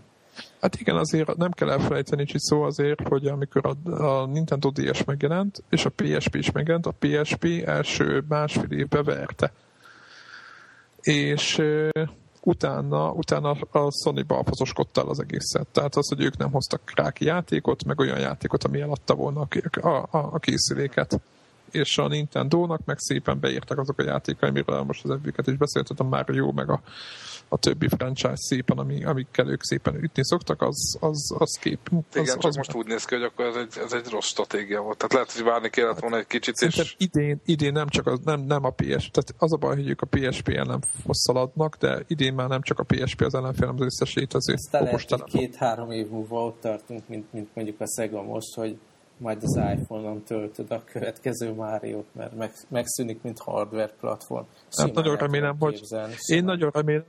Hát 0.61 0.81
igen, 0.81 0.97
azért 0.97 1.37
nem 1.37 1.51
kell 1.51 1.71
elfelejteni 1.71 2.25
hogy 2.31 2.41
szó 2.41 2.63
azért, 2.63 3.09
hogy 3.09 3.27
amikor 3.27 3.67
a, 3.67 3.91
a 3.91 4.27
Nintendo 4.27 4.71
DS 4.71 5.05
megjelent, 5.05 5.63
és 5.69 5.85
a 5.85 5.91
PSP 5.91 6.35
is 6.35 6.51
megjelent, 6.51 6.87
a 6.87 6.95
PSP 6.99 7.45
első 7.65 8.25
másfél 8.29 8.79
évbe 8.79 9.03
verte. 9.03 9.53
És 11.01 11.63
utána, 12.41 13.11
utána 13.11 13.51
a 13.71 13.91
Sony 14.03 14.25
balfazoskodta 14.27 15.01
el 15.01 15.09
az 15.09 15.21
egészet. 15.21 15.67
Tehát 15.73 15.97
az, 15.97 16.09
hogy 16.09 16.21
ők 16.21 16.37
nem 16.37 16.51
hoztak 16.51 16.93
rá 16.95 17.11
ki 17.11 17.25
játékot, 17.25 17.85
meg 17.85 17.99
olyan 17.99 18.19
játékot, 18.19 18.65
ami 18.65 18.81
eladta 18.81 19.15
volna 19.15 19.49
a, 19.81 19.87
a, 19.89 20.07
a 20.11 20.39
készüléket 20.39 21.21
és 21.73 21.99
a 21.99 22.09
Nintendo-nak 22.09 22.85
meg 22.85 22.99
szépen 22.99 23.41
beírtak 23.41 23.79
azok 23.79 23.99
a 23.99 24.03
játékai, 24.03 24.49
amiről 24.49 24.83
most 24.83 25.05
az 25.05 25.11
ebbüket 25.11 25.47
is 25.47 25.57
beszéltet, 25.57 26.01
a 26.01 26.05
Mario, 26.05 26.53
meg 26.53 26.71
a, 26.71 26.81
a 27.49 27.59
többi 27.59 27.89
franchise 27.89 28.37
szépen, 28.37 28.79
ami, 28.79 29.05
amikkel 29.05 29.49
ők 29.49 29.63
szépen 29.63 29.95
ütni 29.95 30.25
szoktak, 30.25 30.63
az, 30.63 30.97
az, 31.01 31.35
az 31.39 31.59
kép. 31.61 31.79
Az, 31.85 31.99
Igen, 32.13 32.39
csak 32.39 32.45
az, 32.45 32.57
most 32.57 32.75
úgy 32.75 32.87
néz 32.87 33.05
ki, 33.05 33.15
hogy 33.15 33.25
akkor 33.25 33.45
ez 33.45 33.55
egy, 33.55 33.79
ez 33.85 33.93
egy 33.93 34.09
rossz 34.11 34.27
stratégia 34.27 34.83
volt. 34.83 34.97
Tehát 34.97 35.13
lehet, 35.13 35.33
hogy 35.33 35.43
várni 35.43 35.71
kellett 35.71 36.01
volna 36.01 36.17
egy 36.17 36.27
kicsit. 36.27 36.55
És... 36.61 36.95
idén, 36.99 37.41
idén 37.45 37.73
nem 37.73 37.89
csak 37.89 38.07
az, 38.07 38.19
nem, 38.25 38.41
nem 38.41 38.65
a 38.65 38.71
PS, 38.71 39.11
tehát 39.11 39.35
az 39.39 39.53
a 39.53 39.57
baj, 39.57 39.77
hogy 39.77 39.89
ők 39.89 40.01
a 40.01 40.07
PSP 40.07 40.49
ellen 40.49 40.83
fosszaladnak, 41.05 41.77
de 41.77 42.05
idén 42.07 42.35
már 42.35 42.49
nem 42.49 42.63
csak 42.63 42.79
a 42.79 42.85
PSP 42.85 43.21
az 43.21 43.35
ellenfél, 43.35 43.67
hanem 43.67 43.83
az 43.83 43.95
összes 43.95 44.15
létező 44.15 44.53
Aztán 44.53 44.83
lehet, 44.83 45.25
két-három 45.25 45.91
év 45.91 46.09
múlva 46.09 46.45
ott 46.45 46.61
tartunk, 46.61 47.09
mint, 47.09 47.33
mint 47.33 47.49
mondjuk 47.55 47.81
a 47.81 47.87
Sega 47.97 48.23
most, 48.23 48.55
hogy 48.55 48.79
majd 49.23 49.43
az 49.43 49.57
iPhone-on 49.57 50.23
töltöd 50.23 50.71
a 50.71 50.83
következő 50.85 51.53
Máriót, 51.53 52.07
mert 52.13 52.37
meg, 52.37 52.53
megszűnik, 52.69 53.23
mint 53.23 53.39
hardware 53.39 53.93
platform. 54.01 54.45
hát 54.77 54.95
nagyon 54.95 55.17
remélem, 55.17 55.57
hogy 55.59 55.81
én 56.27 56.45
nagyon 56.45 56.71
remélem, 56.73 57.05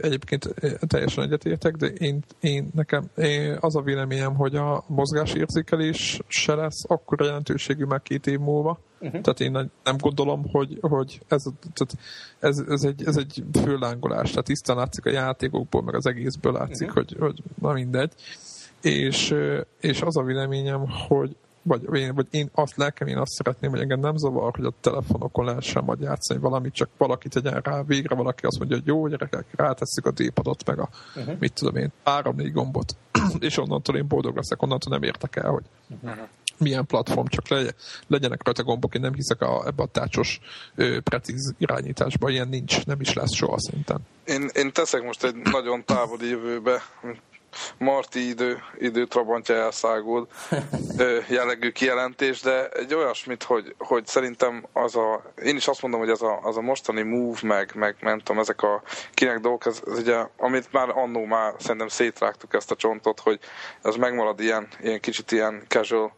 Egyébként 0.00 0.54
teljesen 0.86 1.24
egyetértek, 1.24 1.76
de 1.76 1.86
én, 1.86 2.24
én 2.40 2.70
nekem 2.74 3.10
én 3.16 3.56
az 3.60 3.76
a 3.76 3.80
véleményem, 3.80 4.34
hogy 4.34 4.56
a 4.56 4.84
mozgásérzékelés 4.86 6.20
se 6.26 6.54
lesz 6.54 6.84
akkor 6.88 7.20
jelentőségű 7.20 7.84
már 7.84 8.02
két 8.02 8.26
év 8.26 8.38
múlva. 8.38 8.78
Uh-huh. 9.00 9.20
Tehát 9.20 9.40
én 9.40 9.70
nem 9.84 9.96
gondolom, 9.96 10.48
hogy, 10.52 10.78
hogy 10.80 11.20
ez, 11.28 11.42
tehát 11.72 11.96
ez, 12.38 12.64
ez, 12.68 12.82
egy, 12.82 13.02
ez 13.06 13.16
egy 13.16 13.44
főlángolás. 13.62 14.30
Tehát 14.30 14.44
tisztán 14.44 14.76
látszik 14.76 15.06
a 15.06 15.10
játékokból, 15.10 15.82
meg 15.82 15.94
az 15.94 16.06
egészből 16.06 16.52
látszik, 16.52 16.88
uh-huh. 16.88 17.04
hogy, 17.04 17.16
hogy 17.18 17.42
na 17.60 17.72
mindegy. 17.72 18.12
És, 18.82 19.34
és 19.80 20.00
az 20.00 20.16
a 20.16 20.22
véleményem, 20.22 20.84
hogy 21.08 21.36
vagy 21.62 21.96
én, 21.96 22.14
vagy 22.14 22.26
én 22.30 22.50
azt 22.54 22.76
lelkem, 22.76 23.08
én 23.08 23.18
azt 23.18 23.32
szeretném, 23.32 23.70
hogy 23.70 23.80
engem 23.80 24.00
nem 24.00 24.16
zavar, 24.16 24.54
hogy 24.56 24.64
a 24.64 24.72
telefonokon 24.80 25.44
lehessen 25.44 25.84
majd 25.84 26.00
játszani 26.00 26.40
valamit, 26.40 26.74
csak 26.74 26.88
valaki 26.96 27.28
tegyen 27.28 27.60
rá, 27.62 27.82
végre 27.82 28.14
valaki 28.14 28.46
azt 28.46 28.58
mondja, 28.58 28.76
hogy 28.76 28.86
jó 28.86 29.08
gyerekek, 29.08 29.44
rátesszük 29.56 30.06
a 30.06 30.10
dépadot, 30.10 30.66
meg 30.66 30.78
a, 30.78 30.88
uh-huh. 31.16 31.38
mit 31.38 31.52
tudom 31.52 31.76
én, 31.76 31.92
három-négy 32.04 32.52
gombot, 32.52 32.96
és 33.38 33.58
onnantól 33.58 33.96
én 33.96 34.06
boldog 34.08 34.36
leszek, 34.36 34.62
onnantól 34.62 34.92
nem 34.92 35.02
értek 35.02 35.36
el, 35.36 35.50
hogy 35.50 35.64
uh-huh. 36.02 36.28
milyen 36.58 36.86
platform, 36.86 37.26
csak 37.26 37.48
legyen, 37.48 37.74
legyenek 38.06 38.44
rajta 38.44 38.62
gombok, 38.62 38.94
én 38.94 39.00
nem 39.00 39.14
hiszek 39.14 39.40
a, 39.40 39.66
ebbe 39.66 39.82
a 39.82 39.86
tácsos, 39.86 40.40
ö, 40.74 41.00
precíz 41.00 41.54
irányításba, 41.58 42.30
ilyen 42.30 42.48
nincs, 42.48 42.86
nem 42.86 43.00
is 43.00 43.12
lesz 43.12 43.34
soha 43.34 43.58
szerintem. 43.58 43.98
Én, 44.24 44.50
én 44.54 44.72
teszek 44.72 45.02
most 45.02 45.24
egy 45.24 45.34
nagyon 45.34 45.84
távoli 45.84 46.28
jövőbe, 46.28 46.82
Marti 47.78 48.28
idő, 48.28 48.62
idő 48.78 49.06
trabantja 49.06 49.54
elszágul 49.54 50.28
jellegű 51.28 51.70
kijelentés, 51.70 52.40
de 52.40 52.68
egy 52.68 52.94
olyasmit, 52.94 53.42
hogy, 53.42 53.74
hogy 53.78 54.06
szerintem 54.06 54.66
az 54.72 54.96
a, 54.96 55.22
én 55.42 55.56
is 55.56 55.68
azt 55.68 55.82
mondom, 55.82 56.00
hogy 56.00 56.10
ez 56.10 56.22
a, 56.22 56.40
az 56.42 56.56
a 56.56 56.60
mostani 56.60 57.02
move, 57.02 57.38
meg, 57.42 57.74
meg 57.74 58.22
tudom, 58.22 58.38
ezek 58.38 58.62
a 58.62 58.82
kinek 59.14 59.38
dolgok, 59.38 59.66
ez, 59.66 59.82
ez 59.86 59.98
ugye, 59.98 60.26
amit 60.36 60.72
már 60.72 60.88
annó 60.88 61.24
már 61.24 61.54
szerintem 61.58 61.88
szétrágtuk 61.88 62.54
ezt 62.54 62.70
a 62.70 62.76
csontot, 62.76 63.20
hogy 63.20 63.38
ez 63.82 63.94
megmarad 63.94 64.40
ilyen, 64.40 64.68
ilyen 64.80 65.00
kicsit 65.00 65.32
ilyen 65.32 65.62
casual 65.68 66.12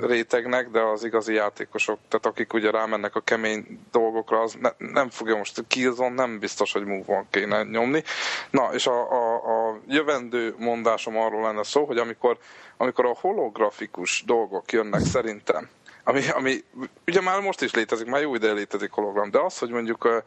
rétegnek, 0.00 0.70
de 0.70 0.80
az 0.80 1.04
igazi 1.04 1.34
játékosok, 1.34 1.98
tehát 2.08 2.26
akik 2.26 2.52
ugye 2.52 2.70
rámennek 2.70 3.14
a 3.14 3.20
kemény 3.20 3.80
dolgokra, 3.90 4.40
az 4.40 4.56
ne, 4.60 4.70
nem 4.78 5.10
fogja 5.10 5.36
most 5.36 5.64
Killzone, 5.68 6.14
nem 6.14 6.38
biztos, 6.38 6.72
hogy 6.72 6.84
move 6.84 7.24
kéne 7.30 7.62
nyomni. 7.62 8.02
Na, 8.50 8.70
és 8.72 8.86
a, 8.86 9.12
a, 9.12 9.34
a 9.34 9.78
jövendő 9.88 10.54
mondásom 10.58 11.16
arról 11.16 11.42
lenne 11.42 11.62
szó, 11.62 11.84
hogy 11.84 11.98
amikor, 11.98 12.38
amikor 12.76 13.06
a 13.06 13.16
holografikus 13.20 14.22
dolgok 14.26 14.72
jönnek 14.72 15.00
szerintem, 15.00 15.68
ami, 16.04 16.20
ami 16.34 16.64
ugye 17.06 17.20
már 17.20 17.40
most 17.40 17.62
is 17.62 17.74
létezik, 17.74 18.06
már 18.06 18.20
jó 18.20 18.34
ideje 18.34 18.52
létezik 18.52 18.90
hologram, 18.90 19.30
de 19.30 19.40
az, 19.40 19.58
hogy 19.58 19.70
mondjuk 19.70 20.24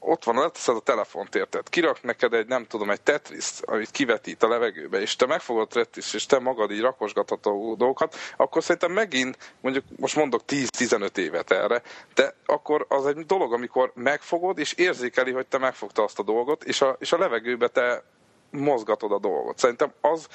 ott 0.00 0.24
van, 0.24 0.36
leteszed 0.36 0.76
a 0.76 0.80
telefont, 0.80 1.34
érted? 1.34 1.68
Kirak 1.68 2.02
neked 2.02 2.34
egy, 2.34 2.46
nem 2.46 2.66
tudom, 2.66 2.90
egy 2.90 3.00
Tetris, 3.00 3.50
amit 3.64 3.90
kivetít 3.90 4.42
a 4.42 4.48
levegőbe, 4.48 5.00
és 5.00 5.16
te 5.16 5.26
megfogod 5.26 5.68
Tetris, 5.68 6.14
és 6.14 6.26
te 6.26 6.38
magad 6.38 6.70
így 6.70 6.80
rakosgatható 6.80 7.74
dolgokat, 7.74 8.16
akkor 8.36 8.62
szerintem 8.62 8.92
megint, 8.92 9.54
mondjuk 9.60 9.84
most 9.96 10.16
mondok 10.16 10.42
10-15 10.46 11.16
évet 11.16 11.50
erre, 11.50 11.82
de 12.14 12.34
akkor 12.46 12.86
az 12.88 13.06
egy 13.06 13.26
dolog, 13.26 13.52
amikor 13.52 13.92
megfogod, 13.94 14.58
és 14.58 14.72
érzékeli, 14.72 15.32
hogy 15.32 15.46
te 15.46 15.58
megfogta 15.58 16.02
azt 16.02 16.18
a 16.18 16.22
dolgot, 16.22 16.64
és 16.64 16.80
a, 16.80 16.96
és 16.98 17.12
a 17.12 17.18
levegőbe 17.18 17.68
te 17.68 18.02
mozgatod 18.50 19.12
a 19.12 19.18
dolgot. 19.18 19.58
Szerintem 19.58 19.92
az, 20.00 20.26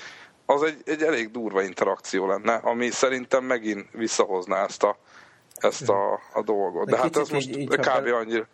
az 0.45 0.63
egy, 0.63 0.82
egy 0.86 1.02
elég 1.02 1.32
durva 1.32 1.62
interakció 1.62 2.28
lenne, 2.28 2.54
ami 2.54 2.89
szerintem 2.89 3.43
megint 3.43 3.88
visszahozná 3.91 4.63
ezt 4.63 4.84
a, 4.84 4.97
ezt 5.56 5.89
a, 5.89 6.13
a 6.34 6.41
dolgot. 6.43 6.86
De, 6.86 6.91
de 6.91 6.97
hát 6.97 7.17
ez 7.17 7.30
most 7.30 7.56
így 7.56 7.67
kb. 7.67 8.08
annyira 8.13 8.47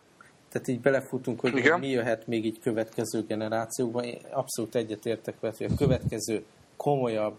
tehát 0.50 0.68
így 0.68 0.80
belefutunk, 0.80 1.40
hogy 1.40 1.56
Igen? 1.56 1.78
mi 1.78 1.88
jöhet 1.88 2.26
még 2.26 2.44
így 2.44 2.60
következő 2.60 3.24
generációkban. 3.26 4.04
Én 4.04 4.18
abszolút 4.30 4.74
egyetértek 4.74 5.40
vele, 5.40 5.54
hogy 5.58 5.66
a 5.70 5.74
következő 5.74 6.44
komolyabb 6.76 7.34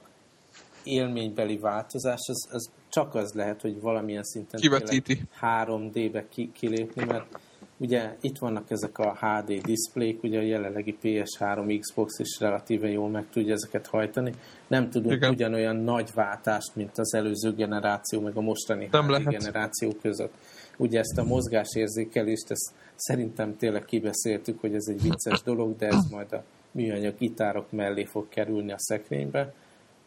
élménybeli 0.83 1.57
változás, 1.57 2.19
az, 2.27 2.47
az 2.51 2.69
csak 2.89 3.15
az 3.15 3.33
lehet, 3.33 3.61
hogy 3.61 3.81
valamilyen 3.81 4.23
szinten 4.23 4.59
Kivetíti. 4.59 5.21
3D-be 5.41 6.25
ki, 6.29 6.51
kilépni, 6.53 7.05
mert 7.05 7.39
ugye 7.77 8.15
itt 8.21 8.37
vannak 8.37 8.71
ezek 8.71 8.97
a 8.97 9.17
HD 9.19 9.61
diszplék, 9.61 10.23
ugye 10.23 10.39
a 10.39 10.41
jelenlegi 10.41 10.97
PS3, 11.03 11.77
Xbox 11.79 12.19
is 12.19 12.39
relatíve 12.39 12.89
jól 12.89 13.09
meg 13.09 13.25
tudja 13.31 13.53
ezeket 13.53 13.87
hajtani. 13.87 14.33
Nem 14.67 14.89
tudunk 14.89 15.13
Igen. 15.13 15.29
ugyanolyan 15.29 15.75
nagy 15.75 16.09
váltást, 16.13 16.75
mint 16.75 16.97
az 16.97 17.13
előző 17.13 17.53
generáció, 17.53 18.19
meg 18.19 18.35
a 18.35 18.41
mostani 18.41 18.87
Nem 18.91 19.03
HD 19.03 19.09
lehet. 19.09 19.27
generáció 19.27 19.95
között. 20.01 20.33
Ugye 20.81 20.99
ezt 20.99 21.17
a 21.17 21.23
mozgásérzékelést, 21.23 22.51
ezt 22.51 22.73
Szerintem 23.01 23.57
tényleg 23.57 23.85
kibeszéltük, 23.85 24.59
hogy 24.59 24.75
ez 24.75 24.85
egy 24.87 25.01
vicces 25.01 25.41
dolog, 25.41 25.75
de 25.75 25.87
ez 25.87 26.05
majd 26.09 26.33
a 26.33 26.43
műanyag 26.71 27.17
gitárok 27.17 27.71
mellé 27.71 28.03
fog 28.03 28.29
kerülni 28.29 28.71
a 28.71 28.79
szekrénybe. 28.79 29.53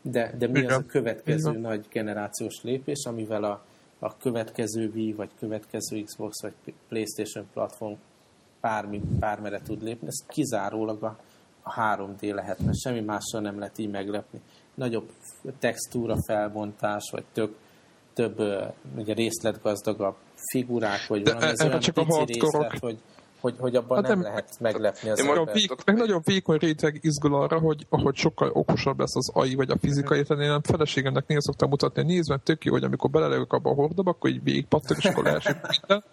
De, 0.02 0.34
de 0.38 0.48
mi 0.48 0.66
az 0.66 0.72
a 0.72 0.86
következő 0.86 1.58
nagy 1.58 1.86
generációs 1.92 2.62
lépés, 2.62 3.04
amivel 3.04 3.44
a, 3.44 3.64
a 3.98 4.16
következő 4.16 4.90
Wii, 4.94 5.12
vagy 5.12 5.30
következő 5.38 6.02
Xbox, 6.02 6.42
vagy 6.42 6.52
Playstation 6.88 7.46
platform 7.52 7.94
bármi, 8.60 9.00
bármere 9.18 9.60
tud 9.60 9.82
lépni, 9.82 10.06
ez 10.06 10.24
kizárólag 10.26 11.02
a, 11.02 11.18
a 11.62 11.74
3D 11.74 12.34
lehetne, 12.34 12.72
semmi 12.72 13.00
mással 13.00 13.40
nem 13.40 13.58
lehet 13.58 13.78
így 13.78 13.90
meglepni. 13.90 14.40
Nagyobb 14.74 15.12
textúra 15.58 16.16
felbontás, 16.26 17.10
vagy 17.10 17.24
több, 17.32 17.56
több 18.12 18.42
ugye 18.96 19.14
részletgazdagabb 19.14 20.16
figurák, 20.50 21.06
vagy 21.06 21.24
valami, 21.24 21.44
ez 21.44 21.60
olyan 21.60 21.80
csak 21.80 21.98
a 21.98 22.24
részlet, 22.24 22.78
hogy, 22.78 22.96
hogy, 23.44 23.54
hogy 23.58 23.76
abban 23.76 23.96
hát 23.96 24.06
nem, 24.08 24.18
nem 24.18 24.30
lehet 24.30 24.56
meglepni 24.60 25.10
az 25.10 25.18
nagyon 25.18 25.48
vék, 25.52 25.84
meg 25.84 25.96
nagyon 25.96 26.20
vékony 26.24 26.58
réteg 26.58 26.98
izgul 27.00 27.34
arra, 27.34 27.58
hogy, 27.58 27.86
hogy 27.88 28.16
sokkal 28.16 28.50
okosabb 28.52 28.98
lesz 28.98 29.16
az 29.16 29.30
AI 29.34 29.54
vagy 29.54 29.70
a 29.70 29.76
fizikai, 29.80 30.18
mm. 30.18 30.40
én 30.40 30.48
nem 30.48 30.62
feleségemnek 30.62 31.26
néha 31.26 31.40
szoktam 31.40 31.68
mutatni, 31.68 32.02
hogy 32.02 32.10
nézd 32.10 32.30
meg 32.30 32.42
tök 32.42 32.64
jó, 32.64 32.72
hogy 32.72 32.84
amikor 32.84 33.10
belelövök 33.10 33.52
abba 33.52 33.70
a 33.70 33.74
hordaba, 33.74 34.10
akkor 34.10 34.30
így 34.30 34.42
végigpattak, 34.42 34.96
és 34.96 35.04
akkor 35.04 35.24
leesik 35.24 35.56
minden. 35.70 36.04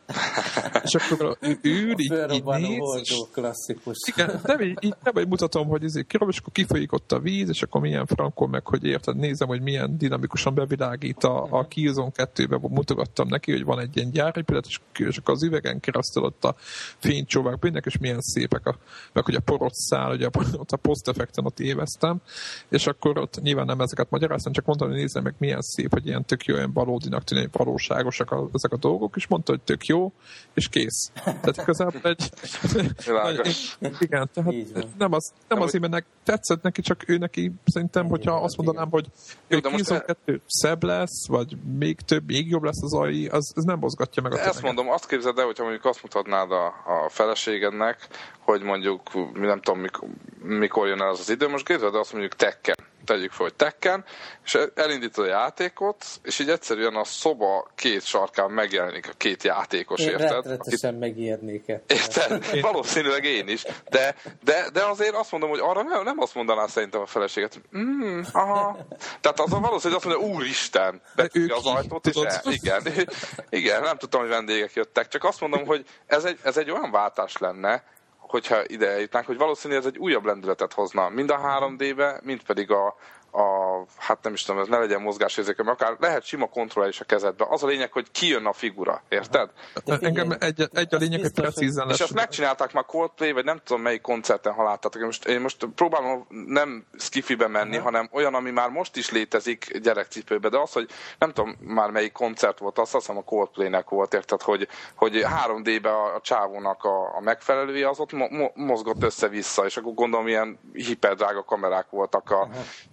és 0.83 0.95
akkor 0.95 1.37
ő, 1.41 1.59
ő 1.61 1.89
így, 1.89 1.99
így 2.31 2.43
néz, 2.43 2.77
hordó, 2.77 3.27
klasszikus. 3.31 3.97
Igen, 4.15 4.39
nem 4.43 4.61
így, 4.61 4.77
így 4.79 4.95
nem, 5.03 5.27
mutatom, 5.27 5.67
hogy 5.67 5.83
ezért 5.83 6.07
kirob, 6.07 6.29
és 6.29 6.37
akkor 6.37 6.53
kifolyik 6.53 6.93
ott 6.93 7.11
a 7.11 7.19
víz, 7.19 7.49
és 7.49 7.61
akkor 7.61 7.81
milyen 7.81 8.05
frankon 8.05 8.49
meg, 8.49 8.67
hogy 8.67 8.83
érted, 8.83 9.15
nézem, 9.15 9.47
hogy 9.47 9.61
milyen 9.61 9.97
dinamikusan 9.97 10.53
bevilágít 10.53 11.23
a, 11.23 11.47
a 11.49 11.67
Killzone 11.67 12.11
2-be, 12.15 12.57
mutogattam 12.61 13.27
neki, 13.27 13.51
hogy 13.51 13.63
van 13.63 13.79
egy 13.79 13.95
ilyen 13.97 14.11
gyárépület, 14.11 14.65
és, 14.65 14.79
és 14.99 15.17
akkor 15.17 15.33
az 15.33 15.43
üvegen 15.43 15.79
keresztül 15.79 16.23
ott 16.23 16.43
a 16.43 16.55
fény 16.97 17.20
fénycsóvák 17.21 17.59
benne, 17.59 17.81
és 17.85 17.97
milyen 17.97 18.21
szépek, 18.21 18.65
a, 18.65 18.77
meg 19.13 19.25
hogy 19.25 19.35
a 19.35 19.39
porot 19.39 19.73
száll, 19.73 20.13
ugye 20.13 20.29
ott 20.53 20.71
a 20.71 20.77
post-effekten 20.77 21.45
ott 21.45 21.59
éveztem, 21.59 22.21
és 22.69 22.87
akkor 22.87 23.17
ott 23.17 23.41
nyilván 23.41 23.65
nem 23.65 23.81
ezeket 23.81 24.09
magyaráztam, 24.09 24.51
csak 24.51 24.65
mondtam, 24.65 24.87
hogy 24.87 24.97
nézzem 24.97 25.23
meg 25.23 25.35
milyen 25.37 25.61
szép, 25.61 25.91
hogy 25.91 26.07
ilyen 26.07 26.25
tök 26.25 26.45
jó, 26.45 26.55
olyan 26.55 26.73
valódinak 26.73 27.23
tűnő, 27.23 27.49
valóságosak 27.51 28.31
a, 28.31 28.49
ezek 28.53 28.71
a 28.71 28.77
dolgok, 28.77 29.15
és 29.15 29.27
mondta, 29.27 29.51
hogy 29.51 29.61
tök 29.61 29.85
jó, 29.85 30.11
és 30.53 30.67
kész. 30.67 31.11
Tehát 31.23 31.57
igazából 31.57 32.01
egy... 32.03 32.29
igen, 33.99 34.29
tehát 34.33 34.53
nem, 34.97 35.13
az, 35.13 35.33
nem 35.47 35.61
azért, 35.61 35.89
mert 35.89 36.05
tetszett 36.23 36.61
neki, 36.61 36.81
csak 36.81 37.09
ő 37.09 37.17
neki 37.17 37.51
szerintem, 37.65 38.07
hogyha 38.07 38.33
azt 38.33 38.57
mondanám, 38.57 38.89
hogy 38.89 39.05
jó, 39.47 39.59
de 39.59 39.69
most 39.69 39.91
e... 39.91 40.01
kettő 40.01 40.41
szebb 40.47 40.83
lesz, 40.83 41.27
vagy 41.27 41.57
még 41.77 41.99
több, 41.99 42.23
még 42.25 42.49
jobb 42.49 42.63
lesz 42.63 42.81
az 42.81 42.93
AI, 42.93 43.27
az, 43.27 43.51
az 43.55 43.63
nem 43.63 43.79
mozgatja 43.79 44.21
meg 44.21 44.33
a 44.33 44.39
Ezt 44.39 44.61
mondom, 44.61 44.89
azt 44.89 45.07
képzeld 45.07 45.37
el, 45.37 45.45
hogyha 45.45 45.63
mondjuk 45.63 45.85
azt 45.85 46.03
mutatnád 46.03 46.51
a, 46.51 46.65
a 46.65 47.09
feleségednek, 47.11 48.07
hogy 48.39 48.61
mondjuk, 48.61 49.01
nem 49.33 49.61
tudom, 49.61 49.79
mikor, 49.79 50.07
mikor 50.43 50.87
jön 50.87 51.01
el 51.01 51.09
az 51.09 51.19
az 51.19 51.29
idő, 51.29 51.47
most 51.47 51.65
képzeld, 51.65 51.95
azt 51.95 52.11
mondjuk 52.11 52.35
tekken 52.35 52.75
tegyük 53.05 53.31
fel, 53.31 53.45
hogy 53.45 53.55
tekken, 53.55 54.05
és 54.43 54.57
elindítod 54.75 55.25
a 55.25 55.27
játékot, 55.27 56.05
és 56.23 56.39
így 56.39 56.49
egyszerűen 56.49 56.95
a 56.95 57.03
szoba 57.03 57.71
két 57.75 58.03
sarkán 58.03 58.51
megjelenik 58.51 59.09
a 59.09 59.13
két 59.17 59.43
játékos, 59.43 59.99
én 59.99 60.07
érted? 60.07 60.45
Rettetesen 60.45 60.89
Akit... 60.89 60.99
megijednék 60.99 61.65
Érted? 61.87 62.45
Valószínűleg 62.61 63.23
én 63.23 63.47
is. 63.47 63.63
De, 63.89 64.15
de, 64.43 64.69
de 64.73 64.83
azért 64.85 65.15
azt 65.15 65.31
mondom, 65.31 65.49
hogy 65.49 65.59
arra 65.59 65.83
nem, 65.83 66.03
nem 66.03 66.19
azt 66.19 66.35
mondaná 66.35 66.67
szerintem 66.67 67.01
a 67.01 67.05
feleséget. 67.05 67.61
Mm, 67.77 68.21
aha. 68.31 68.77
Tehát 69.21 69.39
az 69.39 69.49
valószínűleg 69.49 70.03
azt 70.03 70.05
mondja, 70.05 70.35
úristen, 70.35 71.01
betűzi 71.15 71.49
az 71.49 71.65
ajtót, 71.65 72.07
és 72.07 72.15
el. 72.15 72.41
Igen, 72.43 72.81
igen, 73.49 73.81
nem 73.81 73.97
tudtam, 73.97 74.21
hogy 74.21 74.29
vendégek 74.29 74.73
jöttek. 74.73 75.07
Csak 75.07 75.23
azt 75.23 75.41
mondom, 75.41 75.65
hogy 75.65 75.85
ez 76.05 76.23
egy, 76.23 76.39
ez 76.43 76.57
egy 76.57 76.71
olyan 76.71 76.91
váltás 76.91 77.37
lenne, 77.37 77.83
hogyha 78.31 78.63
ide 78.67 78.89
eljutnánk, 78.89 79.25
hogy 79.25 79.37
valószínűleg 79.37 79.81
ez 79.83 79.87
egy 79.87 79.97
újabb 79.97 80.25
lendületet 80.25 80.73
hozna, 80.73 81.09
mind 81.09 81.29
a 81.29 81.37
3D-be, 81.37 82.19
mind 82.23 82.43
pedig 82.43 82.71
a, 82.71 82.95
a, 83.31 83.85
hát 83.97 84.23
nem 84.23 84.33
is 84.33 84.43
tudom, 84.43 84.61
ez 84.61 84.67
ne 84.67 84.77
legyen 84.77 85.01
mozgásérzéke, 85.01 85.63
mert 85.63 85.81
akár 85.81 85.95
lehet 85.99 86.23
sima 86.23 86.47
kontroll 86.47 86.87
is 86.87 86.99
a 86.99 87.05
kezedbe. 87.05 87.45
Az 87.49 87.63
a 87.63 87.67
lényeg, 87.67 87.91
hogy 87.91 88.11
kijön 88.11 88.45
a 88.45 88.53
figura, 88.53 89.03
érted? 89.09 89.49
De 89.85 89.97
Engem 90.01 90.31
egy, 90.39 90.69
egy 90.73 90.95
a 90.95 90.97
lényeg, 90.97 91.21
hogy 91.21 91.31
precízen 91.31 91.87
lesz. 91.87 91.99
És 91.99 92.03
ezt 92.03 92.13
megcsinálták 92.13 92.73
már 92.73 92.85
Coldplay, 92.85 93.31
vagy 93.31 93.43
nem 93.43 93.61
tudom 93.63 93.81
melyik 93.81 94.01
koncerten, 94.01 94.53
ha 94.53 94.63
láttátok. 94.63 95.01
Most, 95.01 95.25
én 95.25 95.41
most 95.41 95.65
próbálom 95.75 96.25
nem 96.45 96.85
skifibe 96.97 97.47
menni, 97.47 97.69
uh-huh. 97.69 97.83
hanem 97.83 98.09
olyan, 98.11 98.33
ami 98.33 98.51
már 98.51 98.69
most 98.69 98.95
is 98.95 99.11
létezik 99.11 99.77
gyerekcipőbe, 99.77 100.49
de 100.49 100.57
az, 100.57 100.71
hogy 100.71 100.89
nem 101.19 101.31
tudom 101.33 101.55
már 101.59 101.89
melyik 101.89 102.11
koncert 102.11 102.59
volt, 102.59 102.79
azt 102.79 102.91
hiszem 102.91 103.17
a 103.17 103.23
Coldplay-nek 103.23 103.89
volt, 103.89 104.13
érted, 104.13 104.41
hogy, 104.41 104.67
hogy 104.95 105.25
3D-be 105.45 105.89
a, 105.89 106.15
a 106.15 106.21
csávónak 106.21 106.83
a, 106.83 107.15
a 107.15 107.21
megfelelője 107.21 107.89
az 107.89 107.99
ott 107.99 108.11
mo- 108.11 108.31
mo- 108.31 108.55
mozgott 108.55 109.03
össze-vissza, 109.03 109.65
és 109.65 109.77
akkor 109.77 109.93
gondolom 109.93 110.27
ilyen 110.27 110.59
hiperdrága 110.73 111.43
kamerák 111.43 111.89
voltak 111.89 112.31
a, 112.31 112.49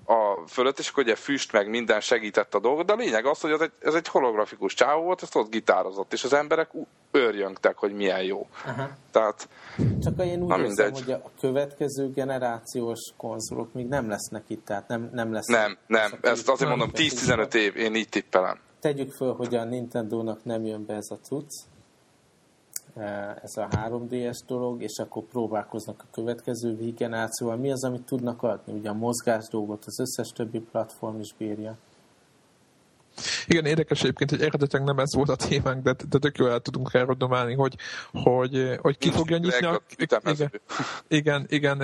uh-huh. 0.06 0.20
a 0.20 0.27
fölött, 0.46 0.78
és 0.78 0.88
akkor 0.88 1.02
ugye 1.02 1.14
füst 1.14 1.52
meg 1.52 1.68
minden 1.68 2.00
segített 2.00 2.54
a 2.54 2.60
dolgot, 2.60 2.86
de 2.86 2.92
a 2.92 2.96
lényeg 2.96 3.26
az, 3.26 3.40
hogy 3.40 3.50
ez 3.50 3.60
egy, 3.60 3.72
ez 3.80 3.94
egy 3.94 4.08
holografikus 4.08 4.74
csávó 4.74 5.02
volt, 5.02 5.22
ezt 5.22 5.36
ott 5.36 5.50
gitározott, 5.50 6.12
és 6.12 6.24
az 6.24 6.32
emberek 6.32 6.70
őrjöngtek, 7.10 7.76
hogy 7.76 7.92
milyen 7.92 8.22
jó. 8.22 8.46
Aha. 8.66 8.90
Tehát, 9.10 9.48
Csak 10.02 10.24
én 10.24 10.42
úgy 10.42 10.58
érzem, 10.58 10.92
hogy 10.92 11.10
a 11.10 11.30
következő 11.40 12.10
generációs 12.10 13.12
konzolok 13.16 13.72
még 13.72 13.86
nem 13.86 14.08
lesznek 14.08 14.42
itt, 14.46 14.64
tehát 14.64 14.88
nem, 14.88 15.10
nem 15.12 15.32
lesz. 15.32 15.46
Nem, 15.46 15.76
nem, 15.86 16.18
ezt 16.20 16.48
azért 16.48 16.70
mondom, 16.70 16.90
10-15 16.94 17.54
év, 17.54 17.76
én 17.76 17.94
így 17.94 18.08
tippelem. 18.08 18.58
Tegyük 18.80 19.12
föl, 19.12 19.34
hogy 19.34 19.54
a 19.54 19.64
Nintendo-nak 19.64 20.44
nem 20.44 20.64
jön 20.64 20.86
be 20.86 20.94
ez 20.94 21.10
a 21.10 21.18
cucc, 21.22 21.50
ez 23.42 23.56
a 23.56 23.68
3DS 23.68 24.38
dolog, 24.46 24.82
és 24.82 24.98
akkor 24.98 25.22
próbálkoznak 25.22 26.00
a 26.02 26.10
következő 26.12 26.92
generációval. 26.96 27.56
Mi 27.56 27.70
az, 27.70 27.84
amit 27.84 28.02
tudnak 28.02 28.42
adni? 28.42 28.72
Ugye 28.72 28.88
a 28.88 28.94
mozgás 28.94 29.48
dolgot 29.50 29.84
az 29.86 30.00
összes 30.00 30.28
többi 30.28 30.58
platform 30.58 31.20
is 31.20 31.34
bírja. 31.38 31.76
Igen, 33.46 33.64
érdekes 33.64 34.00
egyébként, 34.00 34.30
hogy 34.30 34.42
eredetileg 34.42 34.86
nem 34.86 34.98
ez 34.98 35.14
volt 35.14 35.28
a 35.28 35.36
témánk, 35.36 35.82
de, 35.82 35.94
de 36.08 36.18
tök 36.18 36.38
jól 36.38 36.50
el 36.50 36.60
tudunk 36.60 36.90
erről 36.92 37.14
domálni, 37.14 37.54
hogy, 37.54 37.76
hogy, 38.12 38.78
hogy 38.80 38.98
ki 38.98 39.10
fogja 39.10 39.36
nyitni 39.36 39.66
a... 39.66 39.82
Igen, 40.28 40.50
igen, 41.08 41.46
igen, 41.48 41.78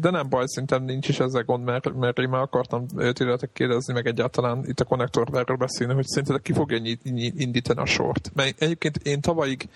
de 0.00 0.10
nem 0.10 0.28
baj, 0.28 0.44
szerintem 0.46 0.84
nincs 0.84 1.08
is 1.08 1.20
ezzel 1.20 1.42
gond, 1.42 1.64
mert, 1.64 1.94
mert 1.94 2.18
én 2.18 2.28
már 2.28 2.42
akartam 2.42 2.86
tőletek 3.12 3.52
kérdezni, 3.52 3.92
meg 3.92 4.06
egyáltalán 4.06 4.64
itt 4.66 4.80
a 4.80 4.84
konnektorról 4.84 5.56
beszélni, 5.56 5.94
hogy 5.94 6.06
szerintetek 6.06 6.42
ki 6.42 6.52
fogja 6.52 6.78
nyitni, 6.78 7.32
indítani 7.36 7.80
a 7.80 7.86
sort. 7.86 8.30
Mert 8.34 8.62
egyébként 8.62 8.96
én 8.96 9.20
tavalyig 9.20 9.68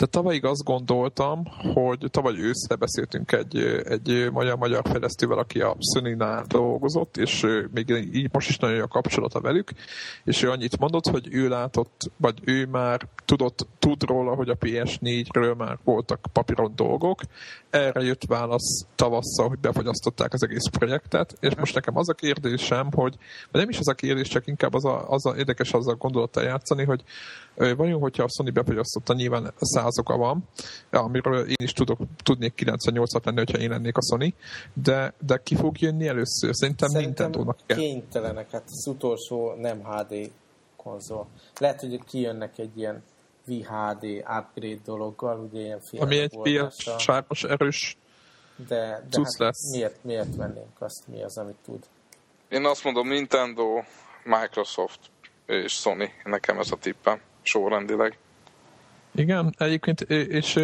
tehát 0.00 0.14
tavalyig 0.14 0.44
azt 0.44 0.64
gondoltam, 0.64 1.44
hogy 1.74 2.06
tavaly 2.10 2.38
őszre 2.38 2.74
beszéltünk 2.74 3.32
egy, 3.32 3.56
egy 3.84 4.30
magyar-magyar 4.32 4.82
fejlesztővel, 4.84 5.38
aki 5.38 5.60
a 5.60 5.76
sony 5.94 6.16
dolgozott, 6.46 7.16
és 7.16 7.46
még 7.72 7.88
így 8.12 8.28
most 8.32 8.48
is 8.48 8.58
nagyon 8.58 8.76
jó 8.76 8.82
a 8.82 8.88
kapcsolata 8.88 9.40
velük, 9.40 9.70
és 10.24 10.42
ő 10.42 10.50
annyit 10.50 10.78
mondott, 10.78 11.06
hogy 11.06 11.28
ő 11.30 11.48
látott, 11.48 12.10
vagy 12.16 12.40
ő 12.44 12.66
már 12.66 13.08
tudott, 13.24 13.66
tud 13.78 14.02
róla, 14.02 14.34
hogy 14.34 14.48
a 14.48 14.56
PS4-ről 14.56 15.56
már 15.56 15.78
voltak 15.84 16.26
papíron 16.32 16.72
dolgok, 16.76 17.20
erre 17.70 18.00
jött 18.00 18.24
válasz 18.24 18.86
tavasszal, 18.94 19.48
hogy 19.48 19.58
befogyasztották 19.58 20.32
az 20.32 20.42
egész 20.42 20.68
projektet, 20.78 21.36
és 21.40 21.54
most 21.54 21.74
nekem 21.74 21.96
az 21.96 22.08
a 22.08 22.14
kérdésem, 22.14 22.88
hogy, 22.92 23.16
vagy 23.50 23.60
nem 23.60 23.70
is 23.70 23.78
az 23.78 23.88
a 23.88 23.94
kérdés, 23.94 24.28
csak 24.28 24.46
inkább 24.46 24.74
az 24.74 24.84
a, 24.84 25.10
az 25.10 25.26
a 25.26 25.36
érdekes 25.36 25.72
azzal 25.72 25.94
gondolattal 25.94 26.42
játszani, 26.42 26.84
hogy 26.84 27.02
vajon, 27.76 28.00
hogyha 28.00 28.22
a 28.22 28.28
Sony 28.28 28.52
befogyasztotta, 28.52 29.14
nyilván 29.14 29.52
száz 29.56 29.98
oka 29.98 30.16
van, 30.16 30.44
amiről 30.90 31.46
én 31.46 31.56
is 31.56 31.72
tudok, 31.72 31.98
tudnék 32.22 32.52
98-at 32.56 33.24
lenni, 33.24 33.38
hogyha 33.38 33.58
én 33.58 33.70
lennék 33.70 33.96
a 33.96 34.02
Sony, 34.02 34.34
de, 34.74 35.14
de 35.26 35.40
ki 35.42 35.54
fog 35.54 35.80
jönni 35.80 36.06
először? 36.06 36.54
Szerintem, 36.54 36.88
Szerintem 36.88 37.26
Nintendo-nak 37.26 37.58
kell. 37.66 37.78
kénytelenek, 37.78 38.50
hát 38.50 38.64
az 38.66 38.86
utolsó 38.86 39.54
nem 39.54 39.84
HD 39.84 40.30
konzol. 40.76 41.26
Lehet, 41.58 41.80
hogy 41.80 42.00
kijönnek 42.04 42.58
egy 42.58 42.78
ilyen 42.78 43.02
VHD 43.44 44.04
upgrade 44.38 44.80
dologgal, 44.84 45.38
ugye 45.38 45.60
ilyen 45.60 45.80
Ami 45.98 46.18
egy 46.18 46.38
PS 46.42 47.42
erős 47.42 47.96
de, 48.68 49.06
de 49.10 49.20
hát 49.22 49.38
lesz. 49.38 49.70
Miért, 49.72 50.04
miért 50.04 50.36
vennénk 50.36 50.80
azt, 50.80 51.06
mi 51.06 51.22
az, 51.22 51.38
amit 51.38 51.56
tud? 51.64 51.84
Én 52.48 52.64
azt 52.64 52.84
mondom, 52.84 53.08
Nintendo, 53.08 53.82
Microsoft 54.24 55.00
és 55.46 55.72
Sony, 55.72 56.10
nekem 56.24 56.58
ez 56.58 56.70
a 56.70 56.76
tippem 56.76 57.20
sorrendileg. 57.42 58.18
Igen, 59.14 59.54
egyébként, 59.58 60.00
és 60.10 60.54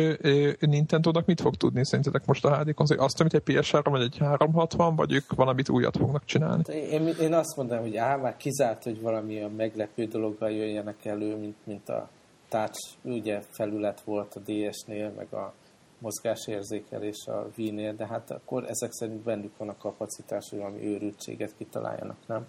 Nintendo-nak 0.61 1.27
mit 1.27 1.41
fog 1.41 1.55
tudni 1.55 1.85
szerintetek 1.85 2.27
most 2.27 2.45
a 2.45 2.59
HD 2.59 2.75
konzol? 2.75 2.99
Azt, 2.99 3.21
amit 3.21 3.35
egy 3.35 3.43
PS3 3.47 3.85
vagy 3.85 4.03
egy 4.03 4.17
360, 4.19 4.97
vagy 4.97 5.13
ők 5.13 5.35
valamit 5.35 5.69
újat 5.69 5.97
fognak 5.97 6.25
csinálni? 6.25 6.63
Hát 6.67 6.77
én, 6.77 7.07
én 7.21 7.35
azt 7.35 7.57
mondom, 7.57 7.79
hogy 7.79 7.97
á, 7.97 8.17
már 8.17 8.37
kizárt, 8.37 8.83
hogy 8.83 9.01
valami 9.01 9.43
a 9.43 9.49
meglepő 9.57 10.05
dologgal 10.05 10.51
jöjjenek 10.51 11.05
elő, 11.05 11.37
mint, 11.37 11.57
mint 11.65 11.89
a 11.89 12.09
touch 12.49 12.79
ugye 13.03 13.41
felület 13.51 14.01
volt 14.01 14.35
a 14.35 14.41
DS-nél, 14.41 15.13
meg 15.17 15.33
a 15.33 15.53
mozgásérzékelés 15.99 17.27
a 17.27 17.49
Wii-nél, 17.57 17.95
de 17.95 18.07
hát 18.07 18.31
akkor 18.31 18.65
ezek 18.69 18.93
szerint 18.93 19.23
bennük 19.23 19.57
van 19.57 19.69
a 19.69 19.77
kapacitás, 19.79 20.49
hogy 20.51 20.59
valami 20.59 20.87
őrültséget 20.87 21.55
kitaláljanak, 21.59 22.17
nem? 22.27 22.47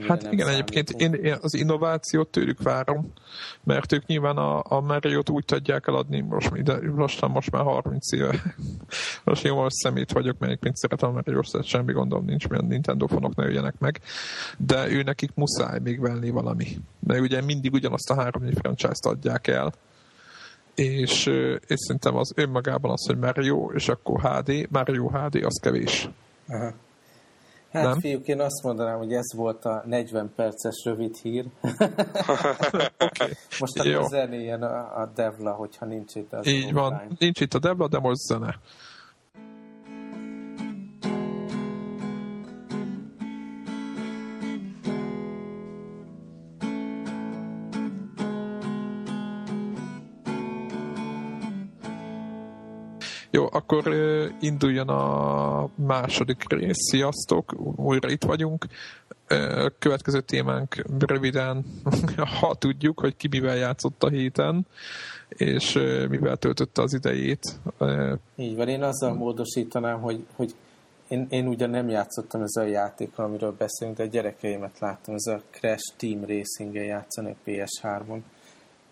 Hát 0.00 0.32
igen, 0.32 0.48
egyébként 0.48 0.90
én 0.90 1.36
az 1.40 1.54
innovációt 1.54 2.28
tőlük 2.28 2.62
várom, 2.62 3.12
mert 3.64 3.92
ők 3.92 4.06
nyilván 4.06 4.36
a, 4.36 4.62
a 4.68 4.80
Mario-t 4.80 5.30
úgy 5.30 5.44
tudják 5.44 5.86
eladni, 5.86 6.20
most, 6.20 6.50
ide, 6.54 6.78
lassan 6.96 7.30
most 7.30 7.50
már 7.50 7.62
30 7.62 8.12
éve. 8.12 8.42
Most 9.24 9.44
jó, 9.44 9.56
most 9.56 9.74
szemét 9.74 10.12
vagyok, 10.12 10.38
mert 10.38 10.52
egyébként 10.52 10.76
szeretem 10.76 11.08
a 11.08 11.12
mario 11.12 11.40
semmi 11.62 11.92
gondom 11.92 12.24
nincs, 12.24 12.48
mert 12.48 12.66
Nintendo 12.66 13.06
fonok 13.06 13.34
ne 13.34 13.44
jöjjenek 13.44 13.78
meg, 13.78 14.00
de 14.58 14.90
ő 14.90 15.02
nekik 15.02 15.30
muszáj 15.34 15.78
még 15.82 16.00
venni 16.00 16.30
valami. 16.30 16.66
Mert 17.06 17.20
ugye 17.20 17.40
mindig 17.40 17.72
ugyanazt 17.72 18.10
a 18.10 18.14
három 18.14 18.42
franchise-t 18.50 19.06
adják 19.06 19.46
el, 19.46 19.72
és, 20.74 21.26
és 21.66 21.78
szerintem 21.78 22.16
az 22.16 22.32
önmagában 22.36 22.90
az, 22.90 23.06
hogy 23.06 23.18
Mario, 23.18 23.70
és 23.74 23.88
akkor 23.88 24.20
HD, 24.20 24.66
Mario 24.70 25.08
HD, 25.08 25.44
az 25.44 25.60
kevés. 25.62 26.08
Aha. 26.48 26.72
Hát 27.76 27.84
nem? 27.84 28.00
fiúk, 28.00 28.26
én 28.26 28.40
azt 28.40 28.62
mondanám, 28.62 28.98
hogy 28.98 29.12
ez 29.12 29.34
volt 29.34 29.64
a 29.64 29.82
40 29.86 30.32
perces 30.36 30.84
rövid 30.84 31.16
hír. 31.22 31.44
okay. 32.98 33.32
Most 33.60 33.78
akkor 33.78 34.08
zenéjen 34.08 34.62
a, 34.62 35.00
a 35.00 35.12
Devla, 35.14 35.52
hogyha 35.52 35.86
nincs 35.86 36.14
itt 36.14 36.32
az 36.32 36.46
Így 36.46 36.64
online. 36.64 36.80
van, 36.80 37.16
nincs 37.18 37.40
itt 37.40 37.54
a 37.54 37.58
Devla, 37.58 37.88
de 37.88 37.98
most 37.98 38.20
zene. 38.20 38.58
Jó, 53.36 53.48
akkor 53.50 53.94
induljon 54.40 54.88
a 54.88 55.68
második 55.74 56.44
rész. 56.48 56.76
Sziasztok, 56.90 57.54
újra 57.76 58.10
itt 58.10 58.24
vagyunk. 58.24 58.66
Következő 59.78 60.20
témánk 60.20 60.84
röviden, 60.98 61.64
ha 62.40 62.54
tudjuk, 62.54 63.00
hogy 63.00 63.16
ki 63.16 63.28
mivel 63.28 63.56
játszott 63.56 64.02
a 64.02 64.08
héten, 64.08 64.66
és 65.28 65.72
mivel 66.08 66.36
töltötte 66.36 66.82
az 66.82 66.94
idejét. 66.94 67.60
Így 68.36 68.56
van, 68.56 68.68
én 68.68 68.82
azzal 68.82 69.14
módosítanám, 69.14 70.00
hogy, 70.00 70.26
hogy 70.36 70.54
én, 71.08 71.26
én 71.30 71.46
ugyan 71.46 71.70
nem 71.70 71.88
játszottam 71.88 72.42
ezzel 72.42 72.64
a 72.64 72.68
játékkal, 72.68 73.24
amiről 73.24 73.54
beszélünk, 73.58 73.96
de 73.96 74.02
a 74.02 74.06
gyerekeimet 74.06 74.78
láttam, 74.78 75.14
ez 75.14 75.26
a 75.26 75.42
Crash 75.50 75.94
Team 75.96 76.20
Racing-el 76.20 76.84
játszani 76.84 77.30
a 77.30 77.50
PS3-on. 77.50 78.18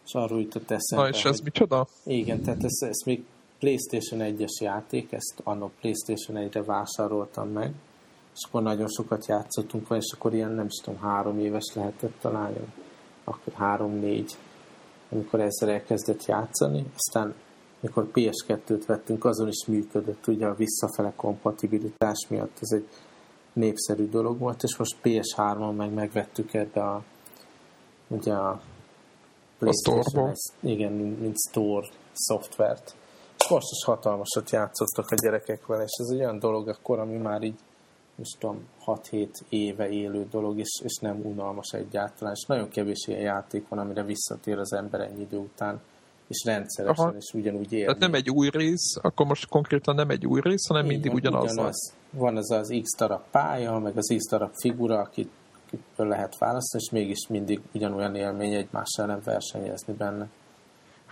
És 0.06 0.12
arról 0.12 0.40
jutott 0.40 0.70
eszembe. 0.70 1.04
Na, 1.04 1.08
és 1.08 1.24
ez 1.24 1.36
hogy, 1.36 1.44
micsoda? 1.44 1.86
Igen, 2.04 2.42
tehát 2.42 2.64
ez, 2.64 2.88
ez 2.88 3.02
még 3.04 3.24
PlayStation 3.64 4.20
1-es 4.22 4.62
játék, 4.62 5.12
ezt 5.12 5.40
annak 5.44 5.72
PlayStation 5.80 6.48
1-re 6.48 6.62
vásároltam 6.62 7.48
meg, 7.48 7.72
és 8.34 8.44
akkor 8.48 8.62
nagyon 8.62 8.88
sokat 8.88 9.26
játszottunk 9.26 9.88
vele, 9.88 10.02
és 10.04 10.12
akkor 10.12 10.34
ilyen 10.34 10.50
nem 10.50 10.66
is 10.66 10.80
tudom, 10.82 11.00
három 11.00 11.38
éves 11.38 11.72
lehetett 11.74 12.14
talán, 12.20 12.72
akkor 13.24 13.52
három-négy, 13.52 14.36
amikor 15.10 15.40
ezzel 15.40 15.70
elkezdett 15.70 16.24
játszani, 16.24 16.84
aztán 16.96 17.34
mikor 17.80 18.10
PS2-t 18.14 18.82
vettünk, 18.86 19.24
azon 19.24 19.48
is 19.48 19.66
működött, 19.66 20.26
ugye 20.26 20.46
a 20.46 20.54
visszafele 20.54 21.12
kompatibilitás 21.16 22.26
miatt 22.28 22.58
ez 22.60 22.70
egy 22.70 22.88
népszerű 23.52 24.08
dolog 24.08 24.38
volt, 24.38 24.62
és 24.62 24.76
most 24.76 24.96
PS3-on 25.02 25.76
meg 25.76 25.92
megvettük 25.92 26.54
ebbe 26.54 26.82
a 26.82 27.02
ugye 28.08 28.32
a 28.32 28.60
PlayStation, 29.58 30.28
a 30.28 30.32
igen, 30.60 30.92
mint, 30.92 31.20
mint 31.20 31.36
store 31.48 31.86
szoftvert 32.12 32.94
is 33.50 33.84
hatalmasat 33.84 34.50
játszottak 34.50 35.10
a 35.10 35.14
gyerekek 35.14 35.66
vele, 35.66 35.82
és 35.82 35.92
ez 35.98 36.08
egy 36.08 36.18
olyan 36.18 36.38
dolog 36.38 36.68
akkor, 36.68 36.98
ami 36.98 37.16
már 37.16 37.42
így, 37.42 37.58
most 38.14 38.38
tudom, 38.38 38.68
6-7 38.86 39.28
éve 39.48 39.88
élő 39.88 40.26
dolog, 40.30 40.58
és, 40.58 40.80
és 40.82 40.96
nem 41.00 41.20
unalmas 41.24 41.72
egyáltalán, 41.72 42.34
és 42.36 42.44
nagyon 42.46 42.68
kevés 42.68 43.06
ilyen 43.06 43.20
játék 43.20 43.68
van, 43.68 43.78
amire 43.78 44.02
visszatér 44.02 44.58
az 44.58 44.72
ember 44.72 45.00
ennyi 45.00 45.20
idő 45.20 45.36
után, 45.36 45.80
és 46.28 46.44
rendszeresen, 46.44 47.06
Aha. 47.06 47.16
és 47.16 47.34
ugyanúgy 47.34 47.72
él. 47.72 47.84
Tehát 47.84 48.00
nem 48.00 48.14
egy 48.14 48.30
új 48.30 48.48
rész, 48.50 48.96
akkor 49.02 49.26
most 49.26 49.48
konkrétan 49.48 49.94
nem 49.94 50.10
egy 50.10 50.26
új 50.26 50.40
rész, 50.40 50.66
hanem 50.66 50.84
Így 50.84 50.90
mindig 50.90 51.10
van, 51.10 51.20
ugyanaz. 51.20 51.52
ugyanaz. 51.52 51.92
Van 52.10 52.36
ez 52.36 52.50
az 52.50 52.74
X 52.82 52.96
darab 52.96 53.22
pálya, 53.30 53.78
meg 53.78 53.96
az 53.96 54.14
X 54.16 54.28
darab 54.28 54.52
figura, 54.54 54.98
akit 54.98 55.30
lehet 55.96 56.38
választani, 56.38 56.82
és 56.82 56.90
mégis 56.90 57.26
mindig 57.28 57.60
ugyanolyan 57.74 58.14
élmény 58.14 58.54
egymással 58.54 59.06
nem 59.06 59.20
versenyezni 59.24 59.92
benne. 59.92 60.28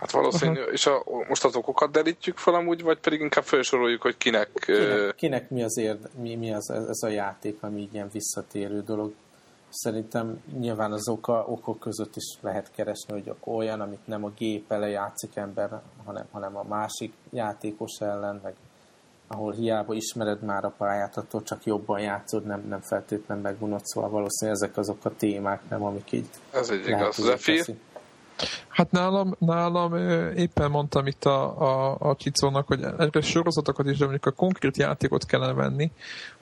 Hát 0.03 0.11
valószínű, 0.11 0.59
uh-huh. 0.59 0.73
és 0.73 0.85
a, 0.85 1.03
most 1.27 1.45
az 1.45 1.55
okokat 1.55 1.91
derítjük 1.91 2.37
fel 2.37 2.53
amúgy, 2.53 2.83
vagy 2.83 2.99
pedig 2.99 3.19
inkább 3.19 3.43
felsoroljuk, 3.43 4.01
hogy 4.01 4.17
kinek... 4.17 4.49
Kinek, 4.53 5.15
kinek 5.15 5.49
mi, 5.49 5.63
az 5.63 5.77
érde, 5.77 6.09
mi, 6.21 6.35
mi 6.35 6.53
az, 6.53 6.69
ez 6.69 7.03
a 7.03 7.07
játék, 7.07 7.57
ami 7.61 7.89
ilyen 7.91 8.09
visszatérő 8.11 8.81
dolog. 8.81 9.13
Szerintem 9.69 10.43
nyilván 10.59 10.91
az 10.91 11.09
oka, 11.09 11.45
okok 11.47 11.79
között 11.79 12.15
is 12.15 12.37
lehet 12.41 12.71
keresni, 12.71 13.13
hogy 13.13 13.33
olyan, 13.43 13.81
amit 13.81 14.07
nem 14.07 14.23
a 14.23 14.31
gép 14.37 14.71
ele 14.71 14.87
játszik 14.87 15.35
ember, 15.35 15.81
hanem, 16.05 16.25
hanem 16.31 16.57
a 16.57 16.63
másik 16.63 17.13
játékos 17.29 17.91
ellen, 17.99 18.39
meg 18.43 18.53
ahol 19.27 19.51
hiába 19.51 19.93
ismered 19.93 20.43
már 20.43 20.65
a 20.65 20.73
pályát, 20.77 21.17
attól 21.17 21.43
csak 21.43 21.63
jobban 21.63 21.99
játszod, 21.99 22.45
nem, 22.45 22.65
nem 22.69 22.81
feltétlenül 22.81 23.43
megunod, 23.43 23.83
szóval 23.83 24.09
valószínűleg 24.09 24.61
ezek 24.61 24.77
azok 24.77 25.05
a 25.05 25.15
témák, 25.17 25.61
nem, 25.69 25.83
amik 25.83 26.11
így 26.11 26.27
Ez 26.51 26.69
egy 26.69 26.87
igaz. 26.87 27.15
Zephyr? 27.15 27.75
Hát 28.67 28.91
nálam, 28.91 29.35
nálam 29.37 29.95
éppen 30.35 30.71
mondtam 30.71 31.07
itt 31.07 31.25
a, 31.25 31.61
a, 31.61 31.97
a 31.99 32.15
Csicónak, 32.15 32.67
hogy 32.67 32.83
egyre 32.97 33.21
sorozatokat 33.21 33.85
is, 33.85 33.97
de 33.97 34.03
mondjuk 34.03 34.25
a 34.25 34.31
konkrét 34.31 34.77
játékot 34.77 35.25
kellene 35.25 35.53
venni. 35.53 35.91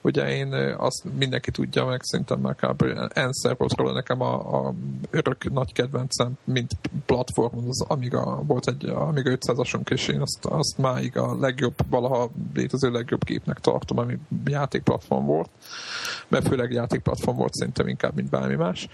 Ugye 0.00 0.36
én 0.36 0.52
azt 0.78 1.04
mindenki 1.18 1.50
tudja 1.50 1.84
meg, 1.84 2.02
szerintem 2.02 2.40
már 2.40 2.54
kb. 2.54 2.84
enszer 3.12 3.56
volt 3.56 3.76
róla 3.76 3.92
nekem 3.92 4.20
a, 4.20 4.66
a 4.66 4.74
örök 5.10 5.52
nagy 5.52 5.72
kedvencem, 5.72 6.32
mint 6.44 6.72
platform, 7.06 7.68
az 7.68 7.84
Amiga, 7.88 8.42
volt 8.46 8.68
egy 8.68 8.88
Amiga 8.88 9.30
500-asunk, 9.30 9.90
és 9.90 10.08
én 10.08 10.20
azt, 10.20 10.44
azt 10.44 10.78
máig 10.78 11.16
a 11.16 11.36
legjobb, 11.40 11.74
valaha 11.90 12.30
létező 12.54 12.90
legjobb 12.90 13.24
képnek 13.24 13.58
tartom, 13.58 13.98
ami 13.98 14.18
játékplatform 14.44 15.24
volt, 15.24 15.50
mert 16.28 16.48
főleg 16.48 16.72
játékplatform 16.72 17.36
volt 17.36 17.54
szerintem 17.54 17.88
inkább, 17.88 18.14
mint 18.14 18.30
bármi 18.30 18.54
más 18.54 18.88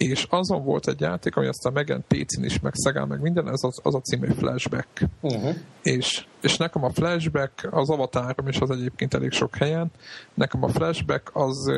és 0.00 0.26
azon 0.28 0.64
volt 0.64 0.88
egy 0.88 1.00
játék, 1.00 1.36
ami 1.36 1.46
aztán 1.46 1.72
megjelent 1.72 2.04
PC-n 2.06 2.44
is, 2.44 2.60
meg 2.60 2.72
Szegán, 2.74 3.08
meg 3.08 3.20
minden, 3.20 3.48
ez 3.48 3.62
az, 3.62 3.80
az 3.82 3.94
a 3.94 4.00
című 4.00 4.26
Flashback. 4.26 4.88
Uh-huh. 5.20 5.54
És, 5.82 6.24
és 6.40 6.56
nekem 6.56 6.84
a 6.84 6.90
Flashback, 6.90 7.68
az 7.70 7.90
avatárom 7.90 8.48
is 8.48 8.58
az 8.58 8.70
egyébként 8.70 9.14
elég 9.14 9.30
sok 9.30 9.56
helyen, 9.56 9.90
nekem 10.34 10.62
a 10.62 10.68
Flashback 10.68 11.30
az, 11.32 11.72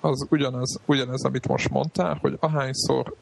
az 0.00 0.26
ugyanaz, 0.30 0.80
ugyanez, 0.86 1.24
amit 1.24 1.48
most 1.48 1.70
mondtál, 1.70 2.18
hogy 2.20 2.36
ahányszor 2.40 3.14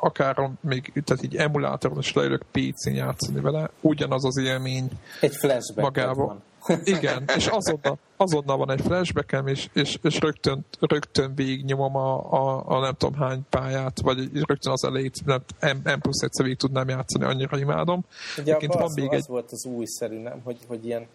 akár 0.00 0.50
még 0.60 0.92
tehát 1.04 1.24
így 1.24 1.36
emulátoron 1.36 1.98
is 1.98 2.12
leülök 2.12 2.42
PC-n 2.50 2.94
játszani 2.94 3.40
vele, 3.40 3.70
ugyanaz 3.80 4.24
az 4.24 4.36
élmény 4.36 4.90
egy 5.20 5.36
flashback 5.36 5.80
magával. 5.80 6.26
Van. 6.26 6.42
Igen, 6.84 7.24
és 7.36 7.46
azonnal, 7.46 7.98
azonnal 8.16 8.56
van 8.56 8.70
egy 8.70 8.80
flashbackem, 8.80 9.46
és, 9.46 9.68
és, 9.72 9.98
és 10.02 10.20
rögtön, 10.20 10.64
rögtön 10.80 11.34
végignyomom 11.34 11.96
a, 11.96 12.32
a, 12.32 12.62
a, 12.66 12.80
nem 12.80 12.94
tudom 12.94 13.20
hány 13.20 13.40
pályát, 13.50 14.00
vagy 14.00 14.30
rögtön 14.32 14.72
az 14.72 14.84
elejét, 14.84 15.24
nem, 15.24 15.42
M, 15.60 15.90
M 15.90 15.98
plusz 16.00 16.22
egyszer 16.22 16.44
végig 16.44 16.58
tudnám 16.58 16.88
játszani, 16.88 17.24
annyira 17.24 17.58
imádom. 17.58 18.04
Ugye 18.38 18.56
az, 18.56 18.66
van 18.66 18.90
még 18.94 19.08
az 19.08 19.14
egy... 19.14 19.24
volt 19.28 19.52
az 19.52 19.64
újszerű, 19.64 20.18
nem? 20.18 20.40
Hogy, 20.44 20.58
hogy 20.66 20.86
ilyen 20.86 21.06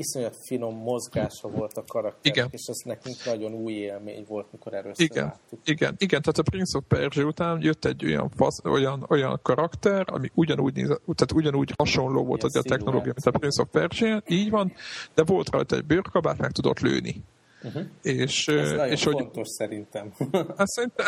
iszonyat 0.00 0.36
finom 0.36 0.74
mozgása 0.76 1.48
volt 1.48 1.76
a 1.76 1.84
karakter, 1.86 2.32
igen. 2.32 2.48
és 2.50 2.66
ez 2.66 2.76
nekünk 2.84 3.16
nagyon 3.24 3.52
új 3.52 3.72
élmény 3.72 4.24
volt, 4.28 4.52
mikor 4.52 4.74
először 4.74 5.04
igen. 5.04 5.24
láttuk. 5.24 5.58
Igen, 5.64 5.94
igen, 5.98 6.22
tehát 6.22 6.38
a 6.38 6.42
Prince 6.42 6.78
of 6.78 6.84
Persia 6.88 7.24
után 7.24 7.62
jött 7.62 7.84
egy 7.84 8.04
olyan, 8.04 8.30
fasz, 8.36 8.60
olyan, 8.64 9.06
olyan 9.08 9.40
karakter, 9.42 10.04
ami 10.06 10.30
ugyanúgy, 10.34 10.74
néz, 10.74 10.86
tehát 10.88 11.32
ugyanúgy 11.34 11.72
hasonló 11.76 12.24
volt 12.24 12.42
az 12.42 12.56
a 12.56 12.62
technológia, 12.62 13.12
mint 13.14 13.26
a 13.26 13.38
Prince 13.38 13.62
of 13.62 13.68
Persia, 13.70 14.22
így 14.26 14.50
van, 14.50 14.72
de 15.14 15.24
volt 15.24 15.50
rajta 15.50 15.76
egy 15.76 15.84
bőrkabát, 15.84 16.38
meg 16.38 16.50
tudott 16.50 16.80
lőni. 16.80 17.24
Uh-huh. 17.62 17.82
És, 18.02 18.48
Ez 18.48 18.70
nagyon 18.70 18.88
és 18.88 19.02
fontos 19.02 19.34
hogy, 19.34 19.46
szerintem. 19.46 20.12
Hát 20.56 20.66
szerintem, 20.66 21.06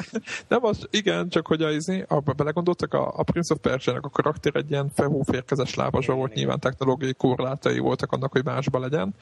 nem 0.48 0.64
az, 0.64 0.86
igen, 0.90 1.28
csak 1.28 1.46
hogy 1.46 1.62
az, 1.62 1.74
izé, 1.74 2.04
abba 2.08 2.32
belegondoltak, 2.32 2.94
a, 2.94 3.12
a 3.16 3.22
Prince 3.22 3.54
of 3.54 3.60
persia 3.60 3.98
a 4.00 4.08
karakter 4.08 4.56
egy 4.56 4.70
ilyen 4.70 4.90
fehóférkezes 4.94 5.74
lábazsa 5.74 6.14
volt, 6.14 6.34
nyilván 6.34 6.60
technológiai 6.60 7.14
korlátai 7.14 7.78
voltak 7.78 8.12
annak, 8.12 8.32
hogy 8.32 8.44
másba 8.44 8.78
legyen, 8.78 9.14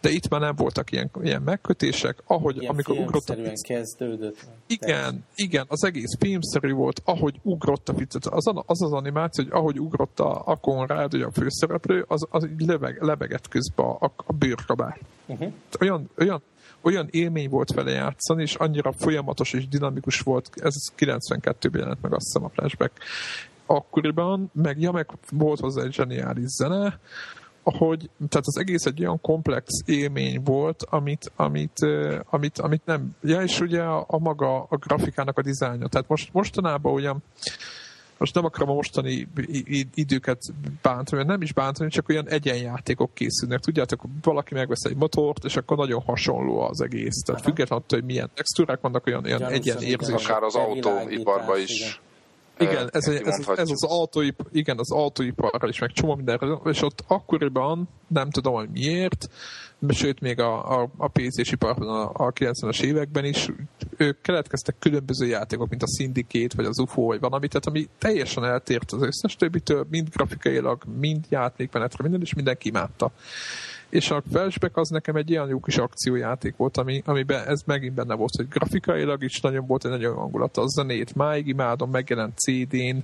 de 0.00 0.10
itt 0.10 0.28
már 0.28 0.40
nem 0.40 0.54
voltak 0.56 0.92
ilyen, 0.92 1.10
ilyen 1.22 1.42
megkötések, 1.42 2.22
ahogy 2.26 2.56
ilyen 2.56 2.72
amikor 2.72 2.98
ugrott 2.98 3.28
a 3.28 3.34
pic... 3.34 3.66
kezdődött. 3.66 4.38
Igen, 4.66 5.24
igen, 5.34 5.64
az 5.68 5.84
egész 5.84 6.16
filmszerű 6.18 6.72
volt, 6.72 7.00
ahogy 7.04 7.40
ugrott 7.42 7.88
a 7.88 7.92
pic, 7.92 8.14
az, 8.14 8.46
az 8.66 8.82
az 8.82 8.92
animáció, 8.92 9.44
hogy 9.44 9.52
ahogy 9.52 9.80
ugrott 9.80 10.20
a, 10.20 10.42
a 10.46 10.56
Conrad, 10.56 11.14
ugye 11.14 11.24
a 11.24 11.30
főszereplő, 11.30 12.04
az, 12.08 12.26
az 12.30 12.44
így 12.44 12.66
lebeg, 12.66 13.02
lebegett 13.02 13.48
közben 13.48 13.86
a, 13.86 14.12
a 14.16 14.32
bőrkabát. 14.32 15.00
Uh-huh. 15.26 15.52
Olyan, 15.80 16.10
olyan 16.18 16.42
olyan 16.82 17.08
élmény 17.10 17.48
volt 17.48 17.72
vele 17.72 17.90
játszani, 17.90 18.42
és 18.42 18.54
annyira 18.54 18.92
folyamatos 18.92 19.52
és 19.52 19.68
dinamikus 19.68 20.20
volt, 20.20 20.50
ez 20.54 20.74
92-ben 20.98 21.80
jelent 21.80 22.02
meg 22.02 22.14
azt 22.14 22.24
hiszem 22.24 22.44
a 22.44 22.48
flashback 22.48 22.92
akkoriban, 23.66 24.50
meg 24.54 24.80
ja, 24.80 24.90
meg 24.90 25.08
volt 25.30 25.60
hozzá 25.60 25.82
egy 25.82 25.92
zseniális 25.92 26.48
zene, 26.48 26.98
hogy 27.62 28.10
tehát 28.28 28.46
az 28.46 28.58
egész 28.58 28.84
egy 28.84 29.00
olyan 29.00 29.20
komplex 29.20 29.66
élmény 29.84 30.42
volt, 30.44 30.82
amit, 30.82 31.32
amit, 31.36 31.78
amit, 32.24 32.58
amit 32.58 32.82
nem, 32.84 33.16
ja, 33.22 33.42
és 33.42 33.60
ugye 33.60 33.82
a, 33.82 34.04
a 34.08 34.18
maga 34.18 34.62
a 34.62 34.76
grafikának 34.76 35.38
a 35.38 35.42
dizájnja. 35.42 35.86
Tehát 35.86 36.08
most, 36.08 36.32
mostanában 36.32 36.92
olyan 36.92 37.22
most 38.20 38.34
nem 38.34 38.44
akarom 38.44 38.70
a 38.70 38.74
mostani 38.74 39.28
időket 39.94 40.42
bántani, 40.82 41.24
nem 41.24 41.42
is 41.42 41.52
bántani, 41.52 41.90
csak 41.90 42.08
olyan 42.08 42.28
egyenjátékok 42.28 43.14
készülnek. 43.14 43.60
Tudjátok, 43.60 44.02
valaki 44.22 44.54
megvesz 44.54 44.84
egy 44.84 44.96
motort, 44.96 45.44
és 45.44 45.56
akkor 45.56 45.76
nagyon 45.76 46.02
hasonló 46.02 46.60
az 46.60 46.80
egész. 46.80 47.22
Tehát 47.26 47.42
függetlenül 47.42 47.84
attól, 47.84 47.98
hogy 47.98 48.08
milyen 48.08 48.30
textúrák 48.34 48.80
vannak, 48.80 49.06
olyan, 49.06 49.24
olyan 49.24 49.44
egyen 49.44 49.82
érzés. 49.82 50.24
Akár 50.24 50.42
az 50.42 50.54
autóiparban 50.54 51.60
is. 51.60 51.80
Igen 51.80 52.08
igen, 52.60 52.88
ez, 52.92 53.06
ez, 53.06 53.20
ez, 53.26 53.48
ez 53.56 53.70
az 53.70 53.84
autóip, 53.84 54.46
igen, 54.52 54.78
az 54.78 54.92
autóiparra 54.92 55.68
is, 55.68 55.78
meg 55.78 55.92
csomó 55.92 56.14
mindenre, 56.14 56.58
és 56.64 56.82
ott 56.82 57.04
akkoriban, 57.06 57.88
nem 58.06 58.30
tudom, 58.30 58.54
hogy 58.54 58.68
miért, 58.70 59.30
sőt 59.88 60.20
még 60.20 60.40
a, 60.40 60.80
a, 60.80 60.88
a 60.96 61.08
PC-s 61.08 61.52
iparban 61.52 61.88
a, 61.88 62.10
a 62.26 62.32
90-es 62.32 62.82
években 62.82 63.24
is, 63.24 63.48
ők 63.96 64.20
keletkeztek 64.20 64.76
különböző 64.78 65.26
játékok, 65.26 65.68
mint 65.68 65.82
a 65.82 65.96
Syndicate, 65.96 66.56
vagy 66.56 66.64
az 66.64 66.78
UFO, 66.78 67.02
vagy 67.02 67.20
valami, 67.20 67.48
tehát 67.48 67.66
ami 67.66 67.88
teljesen 67.98 68.44
eltért 68.44 68.92
az 68.92 69.02
összes 69.02 69.36
többitől, 69.36 69.86
mind 69.90 70.08
grafikailag, 70.08 70.82
mind 71.00 71.24
játékmenetre, 71.28 72.02
minden, 72.02 72.20
és 72.20 72.34
mindenki 72.34 72.68
imádta 72.68 73.10
és 73.90 74.10
a 74.10 74.22
Flashback 74.30 74.76
az 74.76 74.88
nekem 74.88 75.16
egy 75.16 75.30
ilyen 75.30 75.48
jó 75.48 75.60
kis 75.60 75.76
akciójáték 75.76 76.56
volt, 76.56 76.76
ami, 76.76 77.02
amiben 77.04 77.46
ez 77.46 77.62
megint 77.66 77.94
benne 77.94 78.14
volt, 78.14 78.36
hogy 78.36 78.48
grafikailag 78.48 79.22
is 79.22 79.40
nagyon 79.40 79.66
volt 79.66 79.84
egy 79.84 79.90
nagyon 79.90 80.16
hangulata, 80.16 80.62
a 80.62 80.68
zenét 80.68 81.14
máig 81.14 81.46
imádom, 81.46 81.90
megjelent 81.90 82.38
CD-n, 82.38 82.98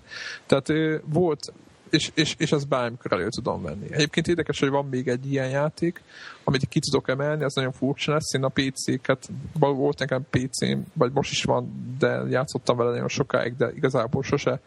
tehát 0.46 0.72
volt 1.04 1.52
és, 1.90 2.10
és, 2.14 2.34
és 2.38 2.52
ezt 2.52 2.68
bármikor 2.68 3.12
elő 3.12 3.28
tudom 3.28 3.62
venni. 3.62 3.86
Egyébként 3.90 4.28
érdekes, 4.28 4.58
hogy 4.58 4.68
van 4.68 4.86
még 4.86 5.08
egy 5.08 5.32
ilyen 5.32 5.48
játék, 5.48 6.02
amit 6.44 6.68
ki 6.68 6.80
tudok 6.80 7.08
emelni, 7.08 7.44
az 7.44 7.54
nagyon 7.54 7.72
furcsa 7.72 8.12
lesz. 8.12 8.34
Én 8.34 8.44
a 8.44 8.48
PC-ket, 8.48 9.28
volt 9.58 9.98
nekem 9.98 10.26
PC-m, 10.30 10.78
vagy 10.92 11.12
most 11.12 11.30
is 11.30 11.44
van, 11.44 11.94
de 11.98 12.22
játszottam 12.28 12.76
vele 12.76 12.90
nagyon 12.90 13.08
sokáig, 13.08 13.56
de 13.56 13.72
igazából 13.74 14.22
sose. 14.22 14.60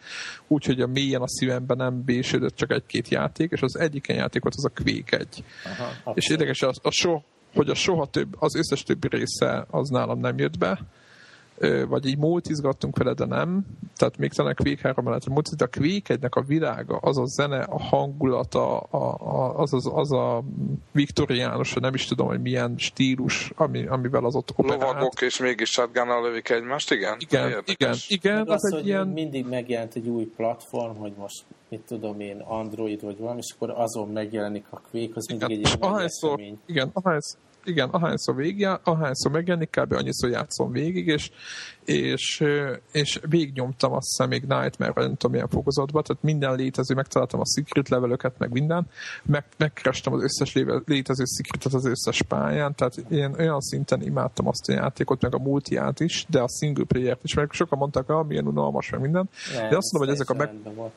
Úgyhogy 0.47 0.81
a 0.81 0.87
mélyen 0.87 1.21
a 1.21 1.27
szívemben 1.27 1.77
nem 1.77 2.03
bésődött 2.03 2.55
csak 2.55 2.71
egy-két 2.71 3.07
játék, 3.07 3.51
és 3.51 3.61
az 3.61 3.77
egyik 3.77 4.07
ilyen 4.07 4.19
játék 4.19 4.41
volt 4.41 4.55
az 4.57 4.65
a 4.65 4.81
Quake 4.83 5.17
1. 5.17 5.43
Aha, 5.65 6.13
és 6.13 6.29
érdekes, 6.29 6.61
a, 6.61 6.71
a 6.81 6.91
so, 6.91 7.21
hogy 7.53 7.69
a 7.69 7.75
soha 7.75 8.05
több, 8.05 8.35
az 8.39 8.55
összes 8.55 8.83
többi 8.83 9.07
része 9.07 9.65
az 9.69 9.89
nálam 9.89 10.19
nem 10.19 10.37
jött 10.37 10.57
be, 10.57 10.79
vagy 11.87 12.05
így 12.05 12.17
multizgattunk 12.17 12.97
vele, 12.97 13.13
de 13.13 13.25
nem. 13.25 13.65
Tehát 13.95 14.17
még 14.17 14.33
talán 14.33 14.51
a 14.57 14.63
Quake 14.63 14.81
3 14.81 15.05
mellett 15.05 15.27
multiz, 15.27 15.55
de 15.55 15.63
a 15.63 15.79
Quake 15.79 16.13
1 16.13 16.25
a 16.29 16.41
világa, 16.41 16.97
az 16.97 17.17
a 17.17 17.25
zene, 17.25 17.59
a 17.61 17.79
hangulata, 17.79 18.79
a, 18.79 19.15
a, 19.19 19.59
az, 19.59 19.73
az, 19.73 19.89
az 19.93 20.11
a 20.11 20.43
viktoriánus, 20.91 21.73
nem 21.73 21.93
is 21.93 22.05
tudom, 22.05 22.27
hogy 22.27 22.41
milyen 22.41 22.73
stílus, 22.77 23.51
ami, 23.55 23.85
amivel 23.85 24.25
az 24.25 24.35
ott 24.35 24.53
operált. 24.55 24.81
Lovagok 24.81 25.21
és 25.21 25.39
mégis 25.39 25.69
shotgunnal 25.69 26.21
lövik 26.21 26.49
egymást, 26.49 26.91
igen? 26.91 27.15
Igen, 27.19 27.63
igen, 27.65 27.95
igen. 28.07 28.47
Az, 28.47 28.63
az 28.63 28.73
egy 28.73 28.85
ilyen... 28.85 29.07
mindig 29.07 29.47
megjelent 29.47 29.95
egy 29.95 30.07
új 30.07 30.23
platform, 30.23 30.95
hogy 30.97 31.13
most 31.17 31.43
mit 31.69 31.81
tudom 31.87 32.19
én, 32.19 32.39
Android 32.39 33.01
vagy 33.01 33.17
valami, 33.17 33.39
és 33.39 33.53
akkor 33.55 33.69
azon 33.69 34.07
megjelenik 34.07 34.65
a 34.69 34.81
Quake, 34.91 35.11
az 35.13 35.25
mindig 35.27 35.49
igen, 35.49 35.59
egy 35.59 35.79
ilyen 35.79 35.91
ahányszor, 35.91 36.41
Igen, 36.65 36.89
ahányszor, 36.93 37.39
igen, 37.63 37.89
ahányszor 37.89 38.35
végig, 38.35 38.67
ahányszor 38.83 39.31
megjelenik, 39.31 39.69
kb. 39.69 39.93
annyiszor 39.93 40.29
játszom 40.29 40.71
végig, 40.71 41.07
és, 41.07 41.31
és, 41.85 42.43
és 42.91 43.19
végignyomtam 43.29 43.93
azt 43.93 44.07
hiszem 44.07 44.29
még 44.29 44.41
Nightmare, 44.41 44.93
nem 44.95 45.15
tudom 45.15 45.31
milyen 45.31 45.47
fokozatban, 45.47 46.03
tehát 46.03 46.23
minden 46.23 46.55
létező, 46.55 46.95
megtaláltam 46.95 47.39
a 47.39 47.45
secret 47.55 47.89
levelöket, 47.89 48.37
meg 48.37 48.51
minden, 48.51 48.87
meg, 49.23 49.45
megkerestem 49.57 50.13
az 50.13 50.23
összes 50.23 50.53
létező 50.85 51.23
secretet 51.37 51.73
az 51.73 51.85
összes 51.85 52.21
pályán, 52.21 52.75
tehát 52.75 52.97
én 52.97 53.35
olyan 53.37 53.59
szinten 53.59 54.01
imádtam 54.01 54.47
azt 54.47 54.69
a 54.69 54.73
játékot, 54.73 55.21
meg 55.21 55.35
a 55.35 55.39
multiát 55.39 55.99
is, 55.99 56.25
de 56.29 56.39
a 56.39 56.47
single 56.59 56.85
player-t 56.85 57.23
is, 57.23 57.33
mert 57.33 57.53
sokan 57.53 57.77
mondták, 57.77 58.05
hogy 58.05 58.15
ah, 58.15 58.27
milyen 58.27 58.47
unalmas, 58.47 58.89
meg 58.89 59.01
minden, 59.01 59.29
nem, 59.55 59.69
de 59.69 59.77
azt 59.77 59.91
mondom, 59.91 60.09
hogy 60.09 60.19
ezek 60.21 60.29
a 60.29 60.33
meg... 60.33 60.75
Volt 60.75 60.91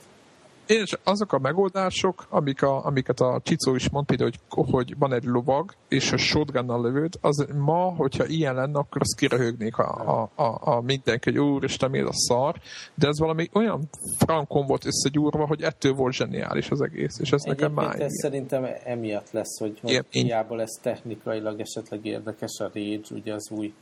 és 0.66 0.98
azok 1.04 1.32
a 1.32 1.38
megoldások, 1.38 2.26
amik 2.28 2.62
a, 2.62 2.84
amiket 2.84 3.20
a 3.20 3.40
Csicó 3.44 3.74
is 3.74 3.90
mond, 3.90 4.06
például, 4.06 4.30
hogy, 4.48 4.70
hogy 4.70 4.98
van 4.98 5.12
egy 5.12 5.24
lovag, 5.24 5.74
és 5.88 6.12
a 6.12 6.16
shotgunnal 6.16 6.82
lövőd, 6.82 7.14
az 7.20 7.46
ma, 7.58 7.94
hogyha 7.94 8.26
ilyen 8.26 8.54
lenne, 8.54 8.78
akkor 8.78 9.00
azt 9.00 9.16
kiröhögnék 9.16 9.78
a, 9.78 10.20
a, 10.20 10.42
a, 10.42 10.72
a 10.76 10.80
mindenki, 10.80 11.30
hogy 11.30 11.38
úristen, 11.38 11.90
mi 11.90 12.00
a 12.00 12.12
szar, 12.12 12.54
de 12.94 13.08
ez 13.08 13.18
valami 13.18 13.48
olyan 13.52 13.88
frankon 14.18 14.66
volt 14.66 14.86
összegyúrva, 14.86 15.46
hogy 15.46 15.62
ettől 15.62 15.92
volt 15.92 16.14
zseniális 16.14 16.70
az 16.70 16.80
egész, 16.80 17.18
és 17.18 17.32
ez 17.32 17.42
nekem 17.42 17.72
már 17.72 18.00
ez 18.00 18.12
szerintem 18.20 18.66
emiatt 18.84 19.30
lesz, 19.30 19.58
hogy, 19.58 19.78
hogy 19.82 20.06
hiába 20.10 20.54
lesz 20.54 20.78
technikailag 20.82 21.60
esetleg 21.60 22.06
érdekes 22.06 22.58
a 22.58 22.70
Rage, 22.74 23.00
ugye 23.10 23.34
az 23.34 23.50
új 23.50 23.74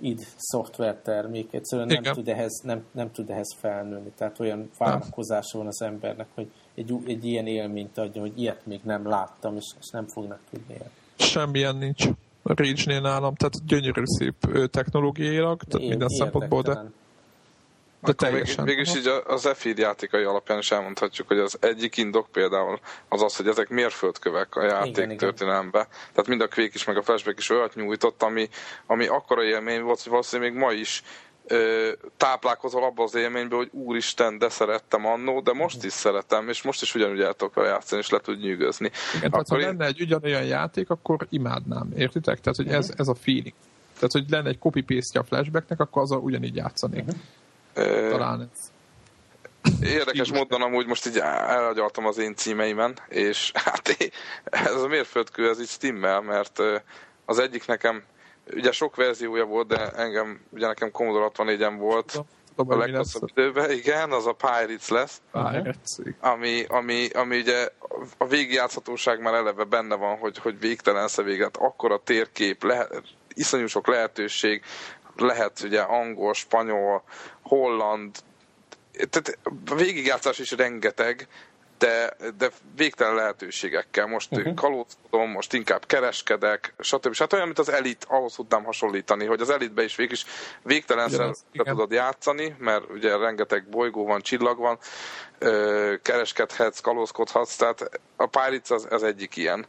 id 0.00 0.26
szoftver 0.36 0.96
termék, 0.96 1.52
egyszerűen 1.52 2.00
nem 2.02 2.14
tud, 2.14 2.28
ehhez, 2.28 2.60
nem, 2.64 2.84
nem 2.92 3.12
tud 3.12 3.30
ehhez 3.30 3.54
felnőni. 3.58 4.12
Tehát 4.16 4.40
olyan 4.40 4.70
várakozása 4.78 5.58
van 5.58 5.66
az 5.66 5.82
embernek, 5.82 6.26
hogy 6.34 6.50
egy, 6.74 6.92
egy 7.06 7.24
ilyen 7.24 7.46
élményt 7.46 7.98
adja, 7.98 8.20
hogy 8.20 8.40
ilyet 8.40 8.66
még 8.66 8.80
nem 8.82 9.08
láttam, 9.08 9.56
és, 9.56 9.64
és 9.80 9.86
nem 9.92 10.06
fognak 10.06 10.40
tudni 10.50 10.74
élni. 10.74 10.90
Semmilyen 11.16 11.76
nincs 11.76 12.06
a 12.42 12.54
Rage-nél 12.54 13.00
nálam, 13.00 13.34
tehát 13.34 13.66
gyönyörű 13.66 14.02
szép 14.04 14.34
technológiailag, 14.70 15.62
tehát 15.62 15.82
Én 15.82 15.88
minden 15.88 16.08
szempontból, 16.08 16.62
de 16.62 16.84
de 18.06 18.12
teljesen. 18.12 18.64
Még, 18.64 18.76
mégis 18.76 18.96
így 18.96 19.10
az 19.26 19.46
EFID 19.46 19.78
játékai 19.78 20.22
alapján 20.22 20.58
is 20.58 20.70
elmondhatjuk, 20.70 21.28
hogy 21.28 21.38
az 21.38 21.56
egyik 21.60 21.96
indok 21.96 22.28
például 22.32 22.80
az 23.08 23.22
az, 23.22 23.36
hogy 23.36 23.48
ezek 23.48 23.68
mérföldkövek 23.68 24.56
a 24.56 24.62
játék 24.62 25.04
igen, 25.04 25.16
történelembe. 25.16 25.78
Igen. 25.78 26.10
Tehát 26.12 26.26
mind 26.26 26.40
a 26.40 26.48
Quake 26.48 26.72
is, 26.74 26.84
meg 26.84 26.96
a 26.96 27.02
Flashback 27.02 27.38
is 27.38 27.50
olyat 27.50 27.74
nyújtott, 27.74 28.22
ami, 28.22 28.48
ami 28.86 29.06
akkora 29.06 29.44
élmény 29.44 29.82
volt, 29.82 30.02
hogy 30.02 30.10
valószínűleg 30.10 30.52
még 30.52 30.60
ma 30.60 30.72
is 30.72 31.02
ö, 31.46 31.90
táplálkozol 32.16 32.84
abba 32.84 33.02
az 33.02 33.14
élménybe, 33.14 33.56
hogy 33.56 33.68
úristen, 33.72 34.38
de 34.38 34.48
szerettem 34.48 35.06
annó, 35.06 35.40
de 35.40 35.52
most 35.52 35.84
is 35.84 35.92
szeretem, 35.92 36.48
és 36.48 36.62
most 36.62 36.82
is 36.82 36.94
ugyanúgy 36.94 37.20
el 37.20 37.34
tudok 37.34 37.54
játszani, 37.56 38.00
és 38.00 38.10
le 38.10 38.18
tud 38.18 38.40
nyűgözni. 38.40 38.90
Igen, 39.16 39.30
akkor 39.30 39.44
tehát, 39.44 39.62
ha 39.62 39.68
lenne 39.68 39.86
egy 39.86 40.00
ugyanolyan 40.00 40.44
játék, 40.44 40.90
akkor 40.90 41.26
imádnám, 41.30 41.92
értitek? 41.96 42.40
Tehát, 42.40 42.56
hogy 42.56 42.68
ez, 42.68 42.92
ez 42.96 43.08
a 43.08 43.14
feeling. 43.14 43.54
Tehát, 43.94 44.12
hogy 44.12 44.24
lenne 44.28 44.48
egy 44.48 44.58
copy-paste 44.58 45.18
a 45.18 45.24
flashbacknek, 45.24 45.80
akkor 45.80 46.02
azzal 46.02 46.18
ugyanígy 46.18 46.56
játszanék. 46.56 47.04
Uh-huh. 47.04 47.20
Talán 47.84 48.40
ez. 48.40 48.70
Érdekes 49.82 50.32
módon 50.32 50.62
amúgy 50.62 50.86
most 50.86 51.06
így 51.06 51.18
elagyaltam 51.18 52.06
az 52.06 52.18
én 52.18 52.34
címeimen, 52.34 52.98
és 53.08 53.50
hát 53.64 53.96
ez 54.44 54.82
a 54.82 54.86
mérföldkő, 54.86 55.48
ez 55.48 55.60
így 55.60 55.68
stimmel, 55.68 56.20
mert 56.20 56.62
az 57.24 57.38
egyik 57.38 57.66
nekem, 57.66 58.02
ugye 58.54 58.72
sok 58.72 58.96
verziója 58.96 59.44
volt, 59.44 59.66
de 59.66 59.90
engem, 59.90 60.40
ugye 60.50 60.66
nekem 60.66 60.90
Commodore 60.90 61.30
64-en 61.34 61.74
volt, 61.78 62.24
a 62.56 62.76
leghosszabb 62.76 63.28
időben, 63.28 63.70
igen, 63.70 64.12
az 64.12 64.26
a 64.26 64.32
Pirates 64.32 64.88
lesz. 64.88 65.20
Pirates. 65.32 65.98
Ami, 66.20 66.64
ami, 66.68 67.08
ami 67.08 67.38
ugye 67.38 67.68
a 68.18 68.26
végigjátszhatóság 68.26 69.20
már 69.20 69.34
eleve 69.34 69.64
benne 69.64 69.94
van, 69.94 70.16
hogy, 70.16 70.38
hogy 70.38 70.58
végtelen 70.58 71.08
véget, 71.24 71.56
akkor 71.56 71.92
a 71.92 72.00
térkép, 72.04 72.62
lehet, 72.62 73.02
iszonyú 73.34 73.66
sok 73.66 73.86
lehetőség, 73.86 74.62
lehet 75.16 75.60
ugye 75.60 75.80
angol, 75.80 76.34
spanyol, 76.34 77.02
holland, 77.42 78.16
tehát 79.10 79.38
végigjátszás 79.76 80.38
is 80.38 80.50
rengeteg, 80.50 81.28
de, 81.78 82.16
de 82.38 82.50
végtelen 82.76 83.14
lehetőségekkel. 83.14 84.06
Most 84.06 84.32
uh-huh. 84.32 84.54
kalózkodom, 84.54 85.30
most 85.30 85.52
inkább 85.52 85.86
kereskedek, 85.86 86.74
stb. 86.78 87.16
Hát 87.16 87.32
olyan, 87.32 87.46
mint 87.46 87.58
az 87.58 87.68
elit, 87.68 88.04
ahhoz 88.08 88.34
tudnám 88.34 88.64
hasonlítani, 88.64 89.24
hogy 89.26 89.40
az 89.40 89.50
elitbe 89.50 89.82
is 89.82 89.96
végig 89.96 90.12
is 90.12 90.24
végtelen 90.62 91.34
tudod 91.52 91.90
játszani, 91.90 92.56
mert 92.58 92.90
ugye 92.90 93.16
rengeteg 93.16 93.68
bolygó 93.68 94.06
van, 94.06 94.20
csillag 94.20 94.58
van, 94.58 94.78
kereskedhetsz, 96.02 96.80
kalózkodhatsz, 96.80 97.56
tehát 97.56 98.00
a 98.16 98.26
Pirates 98.26 98.70
az, 98.70 98.86
az 98.90 99.02
egyik 99.02 99.36
ilyen. 99.36 99.66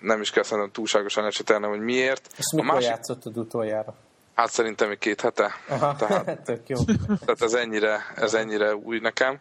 Nem 0.00 0.20
is 0.20 0.30
kell 0.30 0.42
szerintem 0.42 0.72
túlságosan 0.72 1.24
esetelnem, 1.24 1.70
hogy 1.70 1.80
miért. 1.80 2.28
És 2.36 2.44
mikor 2.52 2.72
másik... 2.72 2.88
játszottad 2.88 3.36
utoljára? 3.36 3.94
Hát 4.36 4.50
szerintem 4.50 4.90
egy 4.90 4.98
két 4.98 5.20
hete. 5.20 5.54
Aha, 5.68 5.96
tehát, 5.96 6.40
tök 6.44 6.68
jó. 6.68 6.76
Tehát 7.06 7.42
ez 7.42 7.54
ennyire, 7.54 8.00
ez 8.16 8.34
ennyire 8.34 8.74
új 8.74 8.98
nekem 8.98 9.40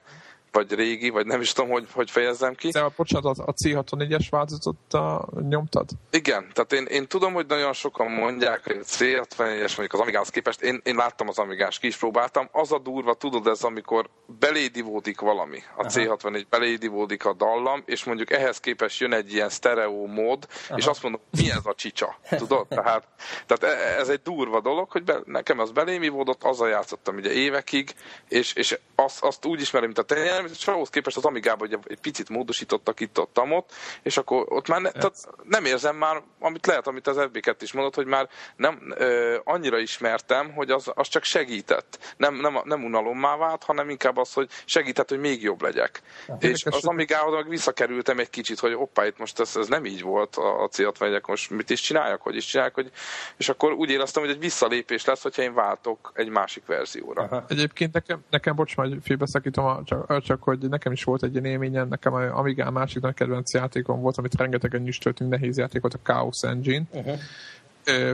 vagy 0.56 0.74
régi, 0.74 1.10
vagy 1.10 1.26
nem 1.26 1.42
is 1.42 1.54
tudom, 1.54 1.70
hogy, 1.70 1.88
hogy 1.92 2.12
fejezzem 2.12 2.56
ki. 2.56 2.70
De 2.70 2.92
bocsánat, 2.96 3.38
a 3.38 3.54
C64-es 3.54 4.28
változatot 4.30 4.94
a, 4.94 5.28
nyomtad? 5.50 5.90
Igen, 6.12 6.48
tehát 6.54 6.74
én, 6.74 6.86
én 6.86 7.08
tudom, 7.08 7.34
hogy 7.34 7.46
nagyon 7.46 7.74
sokan 7.74 8.12
mondják, 8.12 8.64
hogy 8.64 8.78
a 8.82 8.84
C64-es 8.84 9.60
mondjuk 9.60 9.94
az 9.94 10.00
Amigához 10.00 10.30
képest, 10.30 10.62
én, 10.62 10.82
én 10.84 10.96
láttam 10.96 11.28
az 11.28 11.38
Amigás, 11.38 11.80
ki 11.80 11.88
is 11.88 11.98
próbáltam, 11.98 12.50
az 12.52 12.72
a 12.72 12.80
durva, 12.80 13.14
tudod 13.14 13.48
ez, 13.48 13.64
amikor 13.64 14.10
belédivódik 14.40 15.20
valami, 15.20 15.58
a 15.76 15.80
Aha. 15.80 15.90
C64 15.90 16.44
belédivódik 16.50 17.26
a 17.26 17.34
dallam, 17.34 17.84
és 17.86 18.04
mondjuk 18.04 18.32
ehhez 18.32 18.60
képest 18.60 19.00
jön 19.00 19.14
egy 19.14 19.34
ilyen 19.34 19.50
stereo 19.50 20.06
mód, 20.06 20.48
Aha. 20.68 20.78
és 20.78 20.86
azt 20.86 21.04
mondom, 21.04 21.22
mi 21.32 21.52
ez 21.52 21.66
a 21.66 21.74
csicsa, 21.74 22.16
tudod? 22.30 22.68
Tehát, 22.68 23.08
tehát 23.46 23.76
e, 23.76 24.00
ez 24.00 24.10
egy 24.10 24.22
durva 24.22 24.62
dolog, 24.62 24.92
hogy 24.92 25.04
be, 25.04 25.20
nekem 25.26 25.60
az 25.60 25.72
belém 25.72 26.04
ivódott, 26.04 26.44
azzal 26.44 26.70
játszottam 26.70 27.16
ugye 27.16 27.32
évekig, 27.32 27.94
és, 28.30 28.54
és 28.54 28.80
azt, 28.96 29.24
azt 29.24 29.46
úgy 29.46 29.62
ismerem, 29.62 29.88
mint 29.88 30.00
a 30.00 30.04
tenyerem, 30.46 30.64
természetesen 30.66 30.74
ahhoz 30.74 30.90
képest 30.90 31.18
az 31.18 31.26
Amigában 31.26 31.68
hogy 31.68 31.80
egy 31.88 32.00
picit 32.00 32.30
módosítottak 32.30 33.00
itt 33.00 33.20
ott, 33.20 33.40
ott 33.40 33.72
és 34.04 34.18
akkor 34.18 34.46
ott 34.50 34.68
már 34.68 34.82
ne, 34.82 34.92
tehát 34.92 35.28
nem 35.44 35.66
érzem 35.66 35.96
már, 35.96 36.22
amit 36.40 36.66
lehet, 36.66 36.88
amit 36.88 37.08
az 37.08 37.18
FB2 37.20 37.56
is 37.60 37.74
mondott, 37.74 37.96
hogy 37.96 38.06
már 38.06 38.30
nem 38.56 38.94
ö, 38.98 39.38
annyira 39.44 39.78
ismertem, 39.78 40.54
hogy 40.54 40.70
az, 40.70 40.92
az 40.96 41.08
csak 41.08 41.24
segített. 41.24 42.16
Nem, 42.18 42.36
nem, 42.36 42.62
nem 42.64 42.84
unalommá 42.84 43.38
vált, 43.38 43.64
hanem 43.64 43.90
inkább 43.90 44.18
az, 44.18 44.34
hogy 44.34 44.50
segített, 44.66 45.10
hogy 45.10 45.20
még 45.20 45.42
jobb 45.42 45.62
legyek. 45.62 46.02
Hát, 46.28 46.44
és 46.44 46.66
az 46.66 46.86
Amigához 46.86 47.34
meg 47.34 47.50
visszakerültem 47.50 48.20
egy 48.20 48.30
kicsit, 48.30 48.60
hogy 48.60 48.74
hoppá, 48.74 49.06
itt 49.06 49.18
most 49.18 49.40
ez, 49.40 49.56
ez 49.56 49.68
nem 49.68 49.86
így 49.86 50.02
volt 50.02 50.36
a, 50.36 50.64
a 50.64 50.68
célt 50.68 50.98
vegyek, 50.98 51.26
most 51.26 51.50
mit 51.50 51.70
is 51.70 51.82
csináljak, 51.82 52.22
hogy 52.22 52.36
is 52.36 52.46
csinálják, 52.46 52.76
hogy, 52.76 52.92
és 53.38 53.50
akkor 53.50 53.72
úgy 53.72 53.90
éreztem, 53.90 54.24
hogy 54.24 54.32
egy 54.32 54.40
visszalépés 54.40 55.06
lesz, 55.06 55.22
hogyha 55.22 55.42
én 55.42 55.54
váltok 55.54 56.12
egy 56.14 56.30
másik 56.30 56.66
verzióra. 56.66 57.22
Aha. 57.22 57.46
Egyébként 57.48 57.94
nekem, 57.94 58.24
nekem 58.30 58.56
bocs, 58.56 58.76
majd 58.76 58.98
félbeszakítom, 59.04 59.86
csak, 59.86 60.10
csak, 60.26 60.44
hogy 60.44 60.70
nekem 60.70 60.92
is 60.92 61.04
volt 61.04 61.24
egy 61.24 61.32
ilyen 61.32 61.46
élményem, 61.46 61.88
nekem 61.88 62.14
a 62.14 62.38
Amigán 62.38 62.74
másik 62.74 63.02
nagy 63.02 63.14
kedvenc 63.14 63.54
játékom 63.54 64.02
volt, 64.02 64.18
amit 64.18 64.36
rengetegen 64.36 64.88
is 64.88 64.98
töltünk, 64.98 65.30
nehéz 65.30 65.58
játékot, 65.58 65.94
a 65.94 66.00
Chaos 66.04 66.44
Engine. 66.44 66.84
Uh-huh 66.92 67.18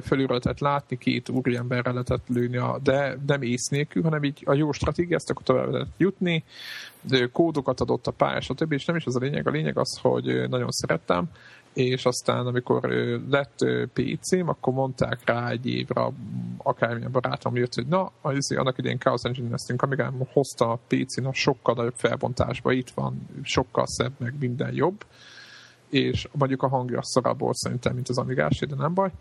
fölülről 0.04 0.28
lehetett 0.28 0.60
látni, 0.60 0.98
két 0.98 1.30
úriemberre 1.30 1.92
lehetett 1.92 2.28
lőni, 2.28 2.58
a, 2.58 2.80
de 2.84 3.18
nem 3.28 3.42
ész 3.42 3.68
nélkül, 3.68 4.04
hanem 4.04 4.24
így 4.24 4.42
a 4.46 4.54
jó 4.54 4.72
stratégiát, 4.72 5.30
akkor 5.30 5.44
tovább 5.44 5.72
lehetett 5.72 5.94
jutni, 5.98 6.44
kódokat 7.32 7.80
adott 7.80 8.08
a 8.08 8.12
pálya, 8.12 8.42
stb. 8.42 8.72
És 8.72 8.86
nem 8.86 8.96
is 8.96 9.06
az 9.06 9.16
a 9.16 9.20
lényeg, 9.20 9.48
a 9.48 9.52
lényeg 9.52 9.78
az, 9.78 10.00
hogy 10.02 10.50
nagyon 10.50 10.72
szerettem, 10.72 11.30
és 11.74 12.06
aztán 12.06 12.48
amikor 12.48 12.90
lett 13.30 13.66
PC-m, 13.94 14.48
akkor 14.48 14.74
mondták 14.74 15.20
rá 15.26 15.50
egy 15.50 15.66
évre, 15.66 16.12
akármilyen 16.58 17.12
barátom 17.12 17.56
jött, 17.56 17.74
hogy 17.74 17.88
na, 17.88 18.12
az, 18.22 18.56
annak 18.58 18.78
idén 18.78 19.00
Chaos 19.00 19.22
Engine-eztünk, 19.24 19.82
amíg 19.82 20.04
hozta 20.34 20.72
a 20.72 20.80
PC-n 20.88 21.26
a 21.26 21.34
sokkal 21.34 21.76
nagyobb 21.76 21.96
felbontásba, 21.96 22.72
itt 22.72 22.90
van, 22.90 23.28
sokkal 23.44 23.86
szebb, 23.88 24.12
meg 24.18 24.34
minden 24.40 24.74
jobb, 24.74 25.06
és 25.90 26.28
mondjuk 26.32 26.64
a 26.64 26.68
hangja 26.68 27.00
szarabb 27.04 27.40
volt 27.40 27.56
szerintem, 27.56 27.94
mint 27.94 28.10
az 28.10 28.18
Amigás, 28.18 28.60
de 28.60 28.76
nem 28.76 28.94
baj, 28.94 29.12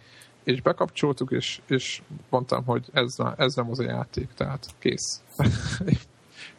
és 0.44 0.62
bekapcsoltuk, 0.62 1.30
és, 1.30 1.60
és 1.66 2.02
mondtam, 2.28 2.64
hogy 2.64 2.86
ez, 2.92 3.16
ez 3.36 3.54
nem 3.54 3.70
az 3.70 3.78
a 3.78 3.82
játék, 3.82 4.28
tehát 4.34 4.66
kész. 4.78 5.20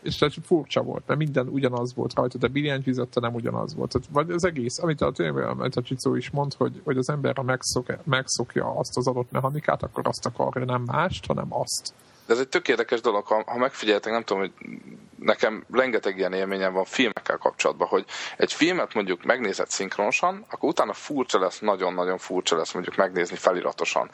és 0.01 0.15
tehát 0.15 0.34
furcsa 0.43 0.82
volt, 0.82 1.03
mert 1.07 1.19
minden 1.19 1.47
ugyanaz 1.47 1.95
volt 1.95 2.13
rajta, 2.13 2.38
de 2.38 2.47
billentyűzette 2.47 3.19
nem 3.19 3.34
ugyanaz 3.34 3.75
volt. 3.75 3.91
Tehát, 3.91 4.07
vagy 4.11 4.32
az 4.32 4.43
egész, 4.43 4.79
amit 4.79 5.01
a, 5.01 5.11
amit 5.49 5.75
a 5.75 5.82
Csicó 5.82 6.15
is 6.15 6.29
mond, 6.29 6.53
hogy, 6.53 6.82
hogy 6.84 6.97
az 6.97 7.09
ember, 7.09 7.36
ha 7.36 7.57
megszokja 8.03 8.73
azt 8.75 8.97
az 8.97 9.07
adott 9.07 9.32
mechanikát, 9.32 9.84
akkor 9.84 10.07
azt 10.07 10.25
akarja, 10.25 10.65
nem 10.65 10.82
mást, 10.82 11.25
hanem 11.25 11.47
azt. 11.49 11.93
De 12.25 12.34
ez 12.34 12.39
egy 12.39 12.47
tök 12.47 12.67
érdekes 12.67 13.01
dolog, 13.01 13.25
ha, 13.25 13.43
ha 13.45 13.57
megfigyeltek, 13.57 14.11
nem 14.11 14.23
tudom, 14.23 14.41
hogy 14.41 14.53
nekem 15.22 15.65
rengeteg 15.72 16.17
ilyen 16.17 16.34
élményem 16.34 16.74
van 16.74 16.86
filmekkel 16.86 17.38
kapcsolatban, 17.38 17.88
hogy 17.88 18.05
egy 18.38 18.53
filmet 18.53 18.93
mondjuk 18.93 19.24
megnézed 19.24 19.69
szinkronosan, 19.69 20.45
akkor 20.49 20.69
utána 20.69 20.93
furcsa 20.93 21.39
lesz, 21.39 21.59
nagyon-nagyon 21.59 22.17
furcsa 22.17 22.57
lesz 22.57 22.74
mondjuk 22.74 22.95
megnézni 22.95 23.36
feliratosan. 23.36 24.09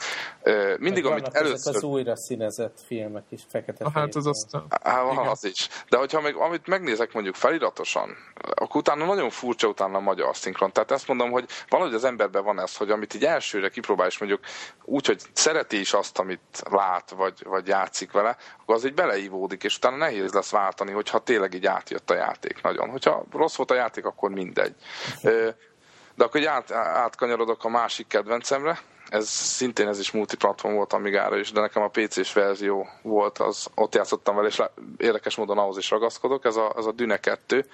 Mindig, 0.78 1.04
Meg 1.04 1.12
amit 1.12 1.28
először... 1.28 1.76
az 1.76 1.84
újra 1.84 2.16
színezett 2.16 2.78
filmek 2.86 3.24
is, 3.30 3.42
fekete 3.50 3.86
ah, 3.86 3.94
Hát 3.94 4.16
az 4.16 4.28
aztán... 4.28 4.66
Á, 4.70 5.02
az 5.04 5.44
is. 5.44 5.70
De 5.90 5.98
hogyha 5.98 6.22
még 6.22 6.36
amit 6.36 6.68
megnézek 6.68 7.14
mondjuk 7.14 7.36
feliratosan, 7.36 8.18
akkor 8.56 8.82
utána 8.82 9.06
nagyon 9.06 9.30
furcsa 9.30 9.68
utána 9.68 9.98
a 9.98 10.02
magyar 10.02 10.36
szinkron. 10.36 10.72
Tehát 10.72 10.92
ezt 10.92 11.08
mondom, 11.08 11.32
hogy 11.32 11.46
valahogy 11.70 11.94
az 11.94 12.04
emberben 12.04 12.44
van 12.44 12.60
ez, 12.60 12.78
hogy 12.78 12.90
amit 12.90 13.14
így 13.14 13.26
elsőre 13.26 13.70
kipróbál, 13.70 14.08
és 14.08 14.18
mondjuk 14.18 14.42
úgy, 14.84 15.06
hogy 15.06 15.22
szereti 15.34 15.80
is 15.80 15.94
azt, 15.94 16.20
amit 16.20 16.64
lát, 16.70 17.10
vagy, 17.10 17.44
vagy 17.44 17.68
játszik 17.68 18.12
vele, 18.12 18.38
akkor 18.62 18.76
az 18.76 18.86
így 18.86 18.94
beleívódik, 18.94 19.64
és 19.64 19.78
utána 19.78 19.96
nehéz 19.96 20.34
lesz 20.34 20.52
váltani, 20.52 20.92
hogyha 20.98 21.20
tényleg 21.20 21.54
így 21.54 21.66
átjött 21.66 22.10
a 22.10 22.16
játék 22.16 22.62
nagyon. 22.62 22.90
Hogyha 22.90 23.26
rossz 23.32 23.56
volt 23.56 23.72
a 23.72 23.76
játék, 23.76 24.06
akkor 24.06 24.30
mindegy. 24.30 24.76
De 26.16 26.24
akkor 26.24 26.48
át, 26.48 26.72
átkanyarodok 26.72 27.64
a 27.64 27.70
másik 27.70 28.08
kedvencemre, 28.08 28.80
ez 29.10 29.30
szintén 29.30 29.88
ez 29.88 30.00
is 30.00 30.12
multiplatform 30.12 30.74
volt 30.74 30.94
Amigára 30.94 31.38
is, 31.38 31.52
de 31.52 31.62
nekem 31.62 31.84
a 31.84 31.88
PC-s 31.88 32.34
verzió 32.34 32.88
volt, 33.02 33.38
az 33.38 33.68
ott 33.76 33.96
játszottam 33.96 34.36
vele, 34.36 34.48
és 34.48 34.62
érdekes 34.98 35.36
módon 35.36 35.58
ahhoz 35.58 35.78
is 35.78 35.90
ragaszkodok, 35.90 36.46
ez 36.46 36.56
a, 36.56 36.74
ez 36.78 36.86
a 36.86 36.92
Düne 36.92 37.18
2, 37.18 37.66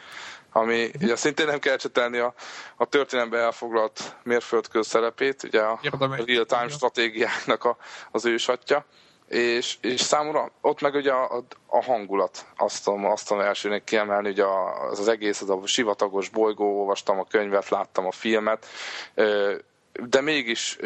ami 0.52 0.92
ugye 1.02 1.16
szintén 1.16 1.46
nem 1.46 1.60
kell 1.60 1.76
csetelni 1.76 2.18
a, 2.18 2.34
a 2.76 2.86
történelembe 2.86 3.38
elfoglalt 3.38 4.16
mérföldkő 4.24 4.82
szerepét, 4.82 5.44
ugye 5.44 5.62
a 5.62 5.80
real-time 6.26 6.68
stratégiáknak 6.70 7.64
a, 7.64 7.78
az 8.12 8.26
ősatja 8.26 8.86
és, 9.28 9.78
és 9.82 10.02
számomra 10.02 10.52
ott 10.62 10.82
meg 10.82 10.94
ugye 10.94 11.12
a, 11.12 11.44
a 11.68 11.84
hangulat, 11.84 12.46
azt 12.58 12.84
tudom, 12.84 13.06
azt 13.06 13.28
tudom 13.28 13.44
elsőnek 13.44 13.84
kiemelni, 13.84 14.28
hogy 14.28 14.40
az, 14.40 15.00
az 15.00 15.08
egész, 15.08 15.42
az 15.42 15.50
a 15.50 15.60
sivatagos 15.66 16.30
bolygó, 16.30 16.80
olvastam 16.80 17.20
a 17.20 17.26
könyvet, 17.26 17.70
láttam 17.70 18.06
a 18.06 18.12
filmet, 18.12 18.66
de 20.10 20.22
mégis 20.22 20.78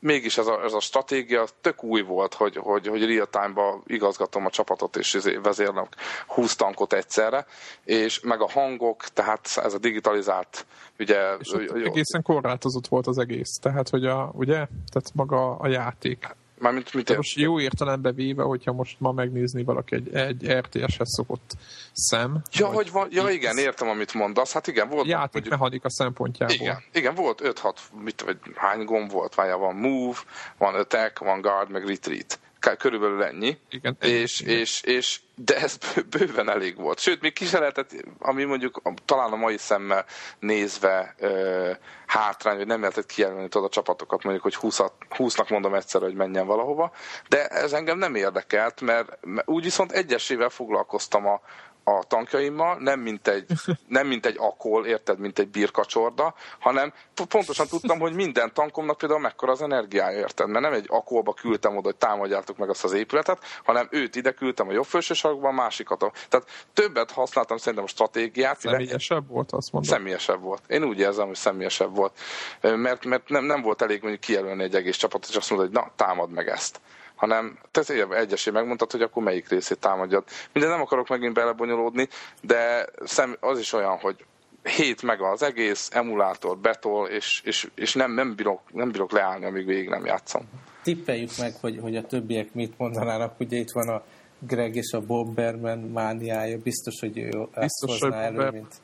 mégis 0.00 0.38
ez 0.38 0.46
a, 0.46 0.64
ez 0.64 0.72
a 0.72 0.80
stratégia 0.80 1.44
tök 1.60 1.82
új 1.84 2.02
volt, 2.02 2.34
hogy, 2.34 2.56
hogy, 2.56 2.86
hogy 2.86 3.06
real-time-ba 3.06 3.82
igazgatom 3.86 4.46
a 4.46 4.50
csapatot, 4.50 4.96
és 4.96 5.14
izé 5.14 5.36
vezérlek 5.36 5.96
20 6.26 6.56
tankot 6.56 6.92
egyszerre, 6.92 7.46
és 7.84 8.20
meg 8.20 8.40
a 8.40 8.50
hangok, 8.50 9.04
tehát 9.04 9.48
ez 9.56 9.74
a 9.74 9.78
digitalizált, 9.78 10.66
ugye... 10.98 11.34
És 11.38 11.50
egészen 11.84 12.22
korlátozott 12.22 12.86
volt 12.86 13.06
az 13.06 13.18
egész, 13.18 13.58
tehát 13.62 13.88
hogy 13.88 14.06
a, 14.06 14.30
ugye, 14.34 14.54
tehát 14.92 15.10
maga 15.14 15.56
a 15.56 15.68
játék 15.68 16.28
Mármint 16.58 16.94
mit 16.94 17.16
most 17.16 17.38
jó 17.38 17.60
értelembe 17.60 18.12
véve, 18.12 18.42
hogyha 18.42 18.72
most 18.72 19.00
ma 19.00 19.12
megnézni 19.12 19.64
valaki 19.64 19.94
egy, 19.94 20.14
egy 20.14 20.52
RTS-hez 20.52 21.08
szokott 21.08 21.56
szem. 21.92 22.42
Ja, 22.52 22.66
hogy 22.66 22.90
van, 22.90 23.08
ja 23.10 23.28
igen, 23.28 23.58
értem, 23.58 23.88
amit 23.88 24.14
mondasz. 24.14 24.52
Hát 24.52 24.66
igen, 24.66 24.88
volt... 24.88 25.06
Játékmechanika 25.06 25.90
szempontjából. 25.90 26.54
Igen, 26.54 26.82
igen 26.92 27.14
volt 27.14 27.40
5-6, 27.44 27.74
mit, 28.04 28.20
vagy 28.20 28.36
hány 28.54 28.84
gomb 28.84 29.10
volt, 29.10 29.34
várja, 29.34 29.56
van 29.56 29.74
move, 29.74 30.18
van 30.58 30.74
attack, 30.74 31.18
van 31.18 31.40
guard, 31.40 31.70
meg 31.70 31.86
retreat 31.86 32.38
körülbelül 32.74 33.22
ennyi. 33.22 33.58
Igen, 33.70 33.96
és, 34.00 34.40
igen. 34.40 34.56
És, 34.56 34.82
és, 34.82 35.20
de 35.34 35.56
ez 35.56 35.78
bőven 36.10 36.50
elég 36.50 36.76
volt. 36.76 36.98
Sőt, 36.98 37.20
még 37.20 37.32
ki 37.32 37.44
se 37.44 37.58
lehetett, 37.58 37.90
ami 38.18 38.44
mondjuk 38.44 38.82
talán 39.04 39.32
a 39.32 39.36
mai 39.36 39.56
szemmel 39.56 40.04
nézve 40.38 41.14
ö, 41.18 41.70
hátrány, 42.06 42.56
hogy 42.56 42.66
nem 42.66 42.80
lehetett 42.80 43.06
kijelölni 43.06 43.48
a 43.50 43.68
csapatokat, 43.68 44.22
mondjuk, 44.22 44.44
hogy 44.44 44.54
20 44.54 44.78
20-nak 45.10 45.50
mondom 45.50 45.74
egyszer, 45.74 46.00
hogy 46.00 46.14
menjen 46.14 46.46
valahova, 46.46 46.92
de 47.28 47.46
ez 47.46 47.72
engem 47.72 47.98
nem 47.98 48.14
érdekelt, 48.14 48.80
mert, 48.80 49.18
mert 49.20 49.48
úgy 49.48 49.64
viszont 49.64 49.92
egyesével 49.92 50.48
foglalkoztam 50.48 51.26
a, 51.26 51.40
a 51.88 52.04
tankjaimmal, 52.08 52.76
nem 52.78 53.00
mint 53.00 53.28
egy, 53.28 53.46
nem 53.88 54.06
mint 54.06 54.26
egy 54.26 54.36
akol, 54.38 54.86
érted, 54.86 55.18
mint 55.18 55.38
egy 55.38 55.48
birkacsorda, 55.48 56.34
hanem 56.58 56.92
pontosan 57.28 57.66
tudtam, 57.66 57.98
hogy 57.98 58.14
minden 58.14 58.52
tankomnak 58.54 58.98
például 58.98 59.20
mekkora 59.20 59.52
az 59.52 59.62
energiája, 59.62 60.18
érted? 60.18 60.48
Mert 60.48 60.64
nem 60.64 60.72
egy 60.72 60.86
akolba 60.88 61.34
küldtem 61.34 61.76
oda, 61.76 61.86
hogy 61.86 61.96
támadjátok 61.96 62.56
meg 62.56 62.68
azt 62.68 62.84
az 62.84 62.92
épületet, 62.92 63.38
hanem 63.64 63.88
őt 63.90 64.16
ide 64.16 64.30
küldtem 64.30 64.68
a 64.68 64.72
jobb 64.72 64.84
felső 64.84 65.14
sarokban, 65.14 65.50
a 65.50 65.54
másikat. 65.54 65.98
Tehát 66.28 66.46
többet 66.72 67.10
használtam 67.10 67.56
szerintem 67.56 67.84
a 67.84 67.88
stratégiát. 67.88 68.60
Személyesebb 68.60 69.28
volt, 69.28 69.52
azt 69.52 69.72
mondom. 69.72 69.92
Személyesebb 69.92 70.40
volt. 70.40 70.62
Én 70.66 70.84
úgy 70.84 70.98
érzem, 70.98 71.26
hogy 71.26 71.36
személyesebb 71.36 71.96
volt. 71.96 72.18
Mert, 72.60 73.04
mert 73.04 73.28
nem, 73.28 73.44
nem 73.44 73.62
volt 73.62 73.82
elég 73.82 74.00
mondjuk 74.00 74.22
kijelölni 74.22 74.62
egy 74.62 74.74
egész 74.74 74.96
csapatot, 74.96 75.30
és 75.30 75.36
azt 75.36 75.50
mondod, 75.50 75.68
hogy 75.68 75.76
na, 75.76 75.92
támad 75.96 76.30
meg 76.30 76.48
ezt 76.48 76.80
hanem 77.16 77.58
te 77.70 78.06
egyesé 78.10 78.50
megmondtad, 78.50 78.90
hogy 78.90 79.02
akkor 79.02 79.22
melyik 79.22 79.48
részét 79.48 79.78
támadjad. 79.78 80.24
Minden 80.52 80.70
nem 80.70 80.80
akarok 80.80 81.08
megint 81.08 81.34
belebonyolódni, 81.34 82.08
de 82.40 82.86
szem, 83.04 83.36
az 83.40 83.58
is 83.58 83.72
olyan, 83.72 83.96
hogy 83.98 84.24
7 84.62 85.02
meg 85.02 85.20
az 85.20 85.42
egész, 85.42 85.90
emulátor, 85.92 86.58
betol, 86.58 87.08
és, 87.08 87.42
és, 87.44 87.68
és 87.74 87.94
nem, 87.94 88.12
nem, 88.12 88.34
bírok, 88.34 88.60
nem 88.72 88.90
bírok 88.90 89.12
leállni, 89.12 89.44
amíg 89.44 89.66
végig 89.66 89.88
nem 89.88 90.04
játszom. 90.04 90.42
Tippeljük 90.82 91.30
meg, 91.38 91.54
hogy, 91.60 91.78
hogy 91.80 91.96
a 91.96 92.06
többiek 92.06 92.54
mit 92.54 92.78
mondanának. 92.78 93.40
Ugye 93.40 93.56
itt 93.58 93.70
van 93.70 93.88
a 93.88 94.02
Greg 94.38 94.76
és 94.76 94.92
a 94.92 95.00
Bomberman 95.00 95.78
mániája. 95.78 96.58
Biztos, 96.58 97.00
hogy 97.00 97.18
ő 97.18 97.30
ezt 97.52 97.84
hozná 97.86 98.22
elő, 98.22 98.50
mint 98.50 98.74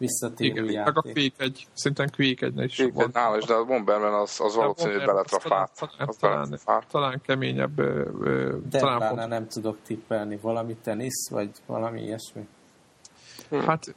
visszatérő 0.00 0.62
Igen, 0.62 0.72
játék. 0.72 0.94
meg 0.94 0.96
a 0.96 1.12
Quake 1.12 1.44
egy, 1.44 1.66
szintén 1.72 2.10
Quake 2.16 2.46
egy 2.46 2.64
is 2.64 2.76
Quake 2.76 2.92
volt. 2.92 3.12
Nála 3.12 3.36
is, 3.36 3.44
de 3.44 3.54
a 3.54 3.64
Bomberman 3.64 4.14
az, 4.14 4.40
az 4.40 4.54
valószínű, 4.54 4.92
hogy 4.92 5.04
beletrafált. 5.04 5.70
Talán, 5.78 6.10
talán, 6.18 6.58
talán, 6.64 6.84
talán 6.90 7.20
keményebb. 7.26 7.76
De 8.68 8.78
talán 8.78 9.14
pont... 9.14 9.28
nem 9.28 9.48
tudok 9.48 9.76
tippelni. 9.86 10.38
Valami 10.42 10.76
tenisz, 10.82 11.30
vagy 11.30 11.50
valami 11.66 12.02
ilyesmi? 12.02 12.48
Hmm. 13.48 13.60
Hát 13.60 13.94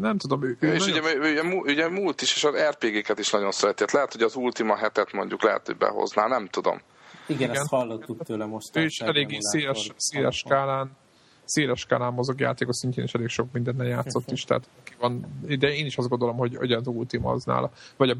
nem 0.00 0.18
tudom. 0.18 0.44
Ő, 0.44 0.56
ő 0.60 0.72
és 0.72 0.86
nagyon... 0.86 1.04
ugye, 1.04 1.42
ugye, 1.42 1.54
ugye 1.54 1.88
múlt 1.88 2.20
is, 2.20 2.34
és 2.34 2.44
az 2.44 2.54
RPG-ket 2.54 3.18
is 3.18 3.30
nagyon 3.30 3.50
szereti. 3.50 3.82
Hát 3.82 3.92
lehet, 3.92 4.12
hogy 4.12 4.22
az 4.22 4.36
Ultima 4.36 4.76
hetet 4.76 5.12
mondjuk 5.12 5.42
lehet, 5.42 5.66
hogy 5.66 5.76
behozná, 5.76 6.26
nem 6.26 6.46
tudom. 6.46 6.80
Igen, 7.26 7.50
Igen. 7.50 7.60
ezt 7.60 7.68
hallottuk 7.68 8.22
tőle 8.24 8.46
most. 8.46 8.76
Ő 8.76 8.84
is 8.84 8.98
eléggé 9.00 9.36
széles, 9.40 9.90
széles 9.96 10.36
skálán 10.36 10.96
széles 11.46 11.80
skálán 11.80 12.12
mozog 12.12 12.40
játékos 12.40 12.76
szintjén 12.76 13.04
is 13.04 13.12
elég 13.12 13.28
sok 13.28 13.52
mindennel 13.52 13.86
játszott 13.86 14.30
is, 14.30 14.42
tehát 14.44 14.68
van, 15.00 15.26
de 15.58 15.68
én 15.74 15.86
is 15.86 15.96
azt 15.96 16.08
gondolom, 16.08 16.36
hogy, 16.36 16.56
hogy 16.56 16.72
az 16.72 16.86
Ultima 16.86 17.30
az 17.30 17.44
nála, 17.44 17.70
vagy 17.96 18.10
a 18.10 18.16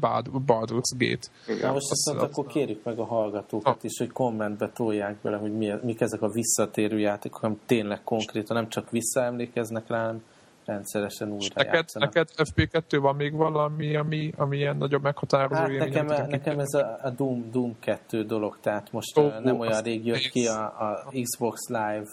Baldur's 0.47 0.91
Gate. 0.97 1.27
Na 1.61 1.71
most 1.71 1.91
azt, 1.91 2.11
viszont 2.11 2.21
akkor 2.21 2.45
kérjük 2.45 2.83
meg 2.83 2.99
a 2.99 3.05
hallgatókat 3.05 3.73
ha. 3.73 3.79
is, 3.81 3.97
hogy 3.97 4.11
kommentbe 4.11 4.71
tolják 4.73 5.15
bele, 5.21 5.37
hogy 5.37 5.57
mi, 5.57 5.73
mik 5.83 6.01
ezek 6.01 6.21
a 6.21 6.29
visszatérő 6.29 6.99
játékok, 6.99 7.41
hanem 7.41 7.59
tényleg 7.65 8.03
konkrétan 8.03 8.55
nem 8.55 8.69
csak 8.69 8.89
visszaemlékeznek 8.89 9.87
rá, 9.87 9.99
hanem 9.99 10.21
rendszeresen 10.67 11.31
újra 11.31 11.53
neked, 11.55 11.73
játszanak. 11.73 12.13
neked 12.13 12.29
FP2 12.37 12.97
van 13.01 13.15
még 13.15 13.33
valami, 13.33 13.95
ami, 13.95 14.33
ami 14.37 14.57
ilyen 14.57 14.77
nagyobb 14.77 15.01
meghatározó 15.01 15.61
hát 15.61 15.77
nekem, 15.77 16.05
nekem 16.29 16.59
ez 16.59 16.73
a, 16.73 16.99
a 17.03 17.09
Doom, 17.09 17.49
Doom 17.51 17.75
2 17.79 18.23
dolog, 18.23 18.57
tehát 18.61 18.91
most 18.91 19.17
oh, 19.17 19.39
nem 19.39 19.59
olyan 19.59 19.81
rég 19.81 20.05
jött 20.05 20.29
ki 20.29 20.47
a, 20.47 20.63
a 20.63 21.11
Xbox 21.21 21.67
Live 21.67 22.07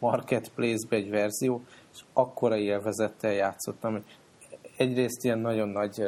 Marketplace-be 0.00 0.96
egy 0.96 1.10
verzió, 1.10 1.62
és 1.92 2.00
akkora 2.12 2.56
élvezettel 2.56 3.32
játszottam, 3.32 3.92
hogy 3.92 4.04
egyrészt 4.76 5.24
ilyen 5.24 5.38
nagyon 5.38 5.68
nagy 5.68 6.02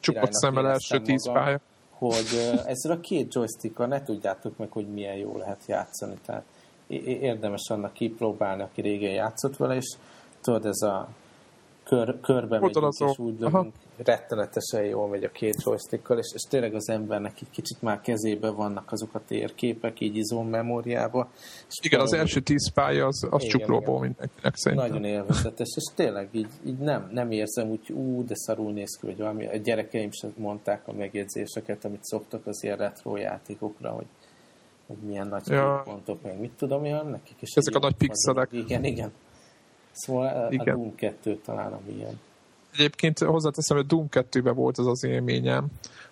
Csukott 0.00 0.32
szemmel 0.32 0.68
első 0.68 1.00
tíz 1.00 1.32
pálya. 1.32 1.60
Hogy 1.90 2.26
ezzel 2.66 2.92
a 2.92 3.00
két 3.00 3.34
joystickkal 3.34 3.86
ne 3.86 4.02
tudjátok 4.02 4.56
meg, 4.56 4.70
hogy 4.70 4.86
milyen 4.88 5.16
jó 5.16 5.36
lehet 5.36 5.66
játszani. 5.66 6.14
Tehát 6.26 6.44
érdemes 7.20 7.70
annak 7.70 7.92
kipróbálni, 7.92 8.62
aki 8.62 8.80
régen 8.80 9.12
játszott 9.12 9.56
vele, 9.56 9.74
és 9.74 9.96
tudod, 10.40 10.66
ez 10.66 10.82
a 10.82 11.08
kör, 11.84 12.20
körbe 12.20 12.58
megyünk, 12.58 12.92
és 12.98 13.18
úgy 13.18 13.40
lövünk, 13.40 13.74
rettenetesen 14.04 14.84
jól 14.84 15.08
megy 15.08 15.24
a 15.24 15.30
két 15.30 15.62
joystickkal, 15.64 16.18
és, 16.18 16.30
és 16.34 16.42
tényleg 16.42 16.74
az 16.74 16.88
embernek 16.88 17.32
egy 17.40 17.50
kicsit 17.50 17.82
már 17.82 18.00
kezébe 18.00 18.50
vannak 18.50 18.92
azok 18.92 19.14
a 19.14 19.20
térképek, 19.26 20.00
így 20.00 20.16
izom 20.16 20.48
memóriába. 20.48 21.30
És 21.68 21.78
igen, 21.82 22.00
az 22.00 22.12
első 22.12 22.40
tíz 22.40 22.72
pálya 22.72 23.06
az, 23.06 23.26
az 23.30 23.42
csuklóból 23.42 24.00
mindenkinek 24.00 24.56
szerintem. 24.56 24.88
Nagyon 24.88 25.04
élvezetes, 25.04 25.68
és 25.76 25.84
tényleg 25.94 26.28
így, 26.32 26.50
így 26.66 26.78
nem, 26.78 27.08
nem 27.12 27.30
érzem 27.30 27.68
úgy, 27.68 27.92
ú, 27.92 28.24
de 28.24 28.34
szarul 28.34 28.72
néz 28.72 28.96
ki, 29.00 29.06
vagy 29.06 29.18
valami. 29.18 29.46
A 29.46 29.56
gyerekeim 29.56 30.10
sem 30.10 30.32
mondták 30.36 30.88
a 30.88 30.92
megjegyzéseket, 30.92 31.84
amit 31.84 32.04
szoktak 32.04 32.46
az 32.46 32.64
ilyen 32.64 32.76
retro 32.76 33.16
játékokra, 33.16 33.90
hogy 33.90 34.06
hogy 34.86 34.96
milyen 34.96 35.28
nagy 35.28 35.46
ja. 35.46 35.82
pontok, 35.84 36.22
meg 36.22 36.40
mit 36.40 36.52
tudom 36.56 36.84
én, 36.84 36.94
nekik 37.04 37.36
is. 37.40 37.54
Ezek 37.54 37.74
a 37.74 37.78
nagy 37.78 37.94
pixelek. 37.94 38.48
Igen, 38.52 38.84
igen. 38.84 39.12
Szóval 39.92 40.52
Igen. 40.52 40.74
a 40.74 40.76
Doom 40.76 40.94
2 40.94 41.40
talán 41.44 41.72
a 41.72 41.80
milyen. 41.86 42.20
Egyébként 42.72 43.18
hozzáteszem, 43.18 43.76
hogy 43.76 43.86
Doom 43.86 44.08
2-ben 44.10 44.54
volt 44.54 44.78
az 44.78 44.86
az 44.86 45.04
élményem, 45.04 45.66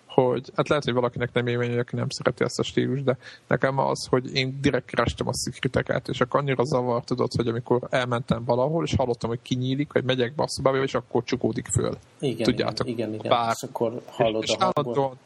hogy 0.05 0.51
hát 0.55 0.69
lehet, 0.69 0.83
hogy 0.83 0.93
valakinek 0.93 1.33
nem 1.33 1.47
élmény, 1.47 1.77
aki 1.77 1.95
nem 1.95 2.09
szereti 2.09 2.43
ezt 2.43 2.59
a 2.59 2.63
stílus, 2.63 3.03
de 3.03 3.17
nekem 3.47 3.77
az, 3.77 4.05
hogy 4.05 4.35
én 4.35 4.57
direkt 4.61 4.85
kerestem 4.85 5.27
a 5.27 5.33
szikriteket, 5.33 6.07
és 6.07 6.21
akkor 6.21 6.39
annyira 6.39 6.63
zavart 6.63 7.05
tudod, 7.05 7.31
hogy 7.35 7.47
amikor 7.47 7.87
elmentem 7.89 8.43
valahol, 8.45 8.83
és 8.83 8.95
hallottam, 8.95 9.29
hogy 9.29 9.41
kinyílik, 9.41 9.91
hogy 9.91 10.03
megyek 10.03 10.35
be 10.35 10.43
a 10.43 10.47
szobába, 10.47 10.83
és 10.83 10.93
akkor 10.93 11.23
csukódik 11.23 11.65
föl. 11.65 11.97
Igen, 12.19 12.43
Tudjátok, 12.43 12.87
igen, 12.87 13.13
igen, 13.13 13.29
bár, 13.29 13.53
és 13.55 13.63
akkor 13.63 14.01
hallod 14.05 14.43
és, 14.43 14.55
a 14.59 14.71
hangot 14.75 15.17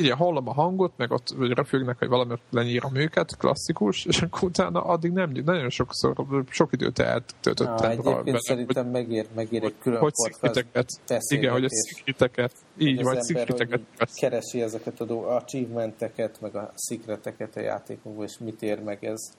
igen, 0.00 0.16
hallom 0.16 0.48
a 0.48 0.52
hangot, 0.52 0.92
meg 0.96 1.10
ott 1.10 1.28
hogy 1.38 1.50
röfögnek, 1.50 1.98
hogy 1.98 2.08
valami 2.08 2.34
lenyírom 2.50 2.94
őket, 2.94 3.36
klasszikus, 3.36 4.04
és 4.04 4.22
akkor 4.22 4.48
utána 4.48 4.84
addig 4.84 5.12
nem, 5.12 5.32
nagyon 5.44 5.70
sokszor, 5.70 6.14
sok 6.48 6.72
időt 6.72 6.98
eltöltöttem. 6.98 7.74
Ah, 7.74 7.90
egyébként 7.90 8.24
benne, 8.24 8.38
szerintem 8.40 8.84
hogy, 8.84 8.92
megér, 8.92 9.26
megér 9.34 9.64
egy 9.64 9.74
külön 9.82 9.98
hogy 9.98 10.14
szikriteket, 10.14 10.88
igen, 11.28 11.52
hogy 11.52 11.64
a 11.64 11.68
szikriteket, 11.70 12.52
így 12.78 13.02
vagy 13.02 13.22
szikriteket. 13.22 13.80
keresi 14.14 14.62
ezeket 14.62 15.00
a 15.00 15.34
achievementeket, 15.34 16.40
meg 16.40 16.56
a 16.56 16.70
szikreteket 16.74 17.56
a 17.56 17.60
játékokból, 17.60 18.24
és 18.24 18.38
mit 18.38 18.62
ér 18.62 18.82
meg 18.82 19.04
ez. 19.04 19.32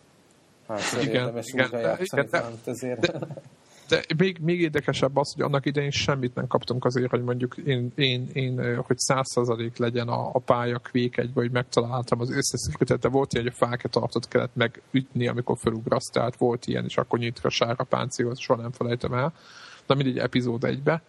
Hát, 0.67 1.01
igen, 1.01 1.13
érdemes 1.13 1.47
igen, 1.47 1.65
újra 1.65 1.79
játszani, 1.79 2.27
igen, 2.27 2.59
de, 2.63 2.71
ezért. 2.71 2.99
De, 2.99 3.27
de 3.91 4.03
még, 4.17 4.37
még 4.39 4.61
érdekesebb 4.61 5.17
az, 5.17 5.33
hogy 5.33 5.43
annak 5.43 5.65
idején 5.65 5.91
semmit 5.91 6.35
nem 6.35 6.47
kaptunk 6.47 6.85
azért, 6.85 7.09
hogy 7.09 7.23
mondjuk 7.23 7.55
én, 7.57 7.91
én, 7.95 8.29
én 8.33 8.75
hogy 8.75 8.97
százszerzalék 8.97 9.77
legyen 9.77 10.07
a, 10.07 10.29
a 10.33 10.39
pálya 10.39 10.77
kvék 10.77 11.17
egy, 11.17 11.33
vagy 11.33 11.51
megtaláltam 11.51 12.19
az 12.19 12.31
összes 12.31 12.95
de 12.99 13.07
volt 13.07 13.33
ilyen, 13.33 13.45
hogy 13.45 13.53
a 13.59 13.65
fákat 13.65 13.91
tartott 13.91 14.27
kellett 14.27 14.55
megütni, 14.55 15.27
amikor 15.27 15.57
felugrasz, 15.57 16.11
volt 16.37 16.65
ilyen, 16.65 16.83
és 16.83 16.97
akkor 16.97 17.19
nyitra 17.19 17.49
sára 17.49 17.83
páncél, 17.83 18.35
soha 18.35 18.61
nem 18.61 18.71
felejtem 18.71 19.13
el. 19.13 19.33
Na 19.87 19.95
mindegy 19.95 20.17
epizód 20.17 20.63
egybe 20.63 21.01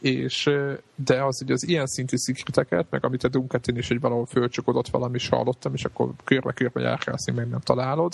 és 0.00 0.50
de 0.94 1.24
az, 1.24 1.38
hogy 1.38 1.50
az 1.50 1.68
ilyen 1.68 1.86
szintű 1.86 2.16
szikriteket, 2.16 2.86
meg 2.90 3.04
amit 3.04 3.24
a 3.24 3.28
Dunketin 3.28 3.76
is, 3.76 3.88
hogy 3.88 4.00
valahol 4.00 4.26
fölcsukodott 4.26 4.88
valami, 4.88 5.14
is 5.14 5.28
hallottam, 5.28 5.74
és 5.74 5.84
akkor 5.84 6.10
körbe-körbe 6.24 6.80
járkálsz, 6.80 7.30
meg 7.30 7.48
nem 7.48 7.60
találod, 7.60 8.12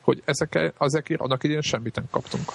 hogy 0.00 0.22
ezek, 0.24 0.72
ezekért 0.78 1.20
annak 1.20 1.44
idén 1.44 1.60
semmit 1.60 1.94
nem 1.94 2.06
kaptunk. 2.10 2.52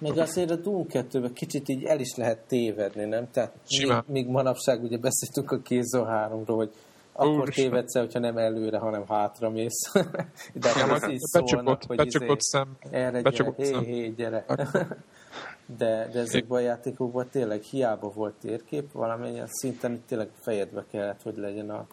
Még 0.00 0.18
azért 0.18 0.50
a 0.50 0.56
Doom 0.56 0.86
2 0.86 1.32
kicsit 1.32 1.68
így 1.68 1.84
el 1.84 2.00
is 2.00 2.14
lehet 2.16 2.38
tévedni, 2.46 3.04
nem? 3.04 3.30
Tehát 3.30 3.52
még, 3.78 3.92
még 4.06 4.28
manapság 4.28 4.82
ugye 4.82 4.98
beszéltünk 4.98 5.50
a 5.50 5.58
Kézo 5.58 6.04
3-ról, 6.06 6.54
hogy 6.56 6.70
akkor 7.12 7.38
Úr, 7.38 7.48
tévedsz 7.48 7.98
hogyha 7.98 8.18
nem 8.18 8.36
előre, 8.36 8.78
hanem 8.78 9.04
hátra 9.08 9.50
mész. 9.50 9.92
De 10.62 10.70
ja, 10.76 10.92
az 10.92 11.08
így 11.10 11.18
szólnak, 11.18 11.82
hogy 11.86 12.06
izé, 12.06 12.26
szem, 12.38 12.76
erre 12.90 13.20
gyere, 13.20 13.52
hé, 13.56 13.84
hé, 13.84 14.08
gyere. 14.08 14.44
de, 15.78 16.08
de 16.12 16.18
ezekben 16.18 16.58
a 16.58 16.62
játékokban 16.62 17.28
tényleg 17.30 17.62
hiába 17.62 18.08
volt 18.08 18.34
térkép, 18.40 18.92
valamilyen 18.92 19.46
szinten 19.46 20.02
tényleg 20.06 20.28
fejedbe 20.40 20.84
kellett, 20.90 21.22
hogy 21.22 21.36
legyen 21.36 21.70
a, 21.70 21.86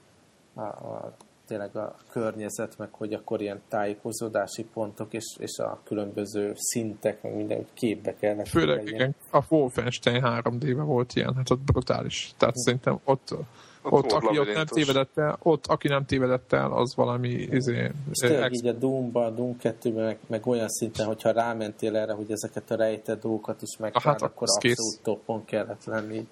a, 0.54 0.62
a 0.62 1.14
tényleg 1.48 1.76
a 1.76 1.96
környezet, 2.12 2.78
meg 2.78 2.88
hogy 2.92 3.14
akkor 3.14 3.42
ilyen 3.42 3.62
tájékozódási 3.68 4.64
pontok 4.74 5.14
és, 5.14 5.36
és 5.40 5.58
a 5.58 5.80
különböző 5.84 6.54
szintek, 6.56 7.22
meg 7.22 7.36
minden 7.36 7.66
képbe 7.74 8.16
kellett. 8.16 8.48
Főleg 8.48 8.88
igen, 8.88 9.16
a 9.32 9.44
Wolfenstein 9.50 10.22
3D-ben 10.26 10.86
volt 10.86 11.16
ilyen, 11.16 11.36
hát 11.36 11.50
ott 11.50 11.60
brutális. 11.60 12.34
Tehát 12.38 12.56
hm. 12.56 12.62
szerintem 12.62 13.00
ott, 13.04 13.36
ott, 13.82 13.92
ott 13.92 14.12
aki 14.12 14.40
ott 14.40 14.54
nem 14.54 14.66
tévedett 14.66 15.18
el, 15.18 15.38
ott 15.42 15.68
aki 15.68 15.88
nem 15.88 16.06
tévedett 16.06 16.54
el, 16.54 16.72
az 16.72 16.96
valami 16.96 17.30
izé, 17.30 17.92
és 18.12 18.18
tényleg 18.20 18.44
ex- 18.44 18.56
így 18.56 18.68
a 18.68 18.74
Doom-ba, 18.74 19.26
a 19.26 19.30
Doom 19.30 19.58
2 19.58 19.94
meg, 19.94 20.18
meg, 20.28 20.48
olyan 20.48 20.70
szinten, 20.70 21.06
hogyha 21.06 21.32
rámentél 21.32 21.96
erre, 21.96 22.14
hogy 22.14 22.32
ezeket 22.32 22.72
a 22.72 22.76
rejtett 22.76 23.22
dolgokat 23.22 23.62
is 23.62 23.78
meg 23.78 23.98
hát, 24.02 24.22
akkor 24.22 24.48
abszolút 24.50 24.78
kész. 24.78 25.00
toppon 25.04 25.46
kellett 25.46 25.86
lenni 25.86 26.28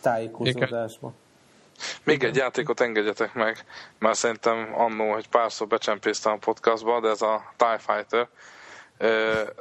tájékozódásban. 0.00 1.12
Igen. 1.74 2.00
Még 2.04 2.24
egy 2.24 2.36
játékot 2.36 2.80
engedjetek 2.80 3.34
meg, 3.34 3.64
mert 3.98 4.18
szerintem 4.18 4.72
annó, 4.74 5.12
hogy 5.12 5.28
párszor 5.28 5.66
becsempésztem 5.66 6.32
a 6.32 6.36
podcastba, 6.36 7.00
de 7.00 7.08
ez 7.08 7.22
a 7.22 7.52
TIE 7.56 7.78
Fighter, 7.78 8.28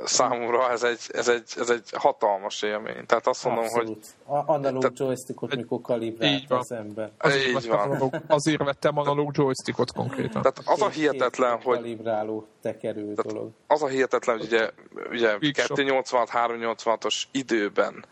számomra 0.04 0.72
ez 0.72 0.84
egy, 0.84 1.00
ez, 1.14 1.28
egy, 1.28 1.54
ez 1.58 1.70
egy 1.70 1.90
hatalmas 1.94 2.62
élmény. 2.62 3.06
Tehát 3.06 3.28
azt 3.28 3.46
mondom, 3.46 3.64
Abszolút. 3.64 4.06
hogy... 4.24 4.44
Analóg 4.46 4.82
tehát, 4.82 5.00
joystickot, 5.00 5.56
mikor 5.56 5.82
kalibrálta 5.82 6.58
az 6.58 6.72
ember. 6.72 7.12
Azért, 7.18 7.46
így 7.46 7.68
van. 7.68 7.80
Analóg, 7.80 8.16
azért 8.28 8.64
vettem 8.64 8.98
analóg 8.98 9.32
joystickot 9.34 9.92
konkrétan. 9.92 10.42
Tehát 10.42 10.62
az 10.66 10.82
a 10.82 10.90
hihetetlen, 10.90 11.62
hogy... 11.62 11.78
Kalibráló, 11.78 12.48
tekerő 12.62 13.14
dolog. 13.14 13.50
Az 13.68 13.84
a 13.84 13.88
hihetetlen, 13.88 14.38
hogy 14.38 14.46
ugye, 14.46 14.70
ugye 15.10 15.38
286-386-os 15.40 17.24
időben 17.32 18.06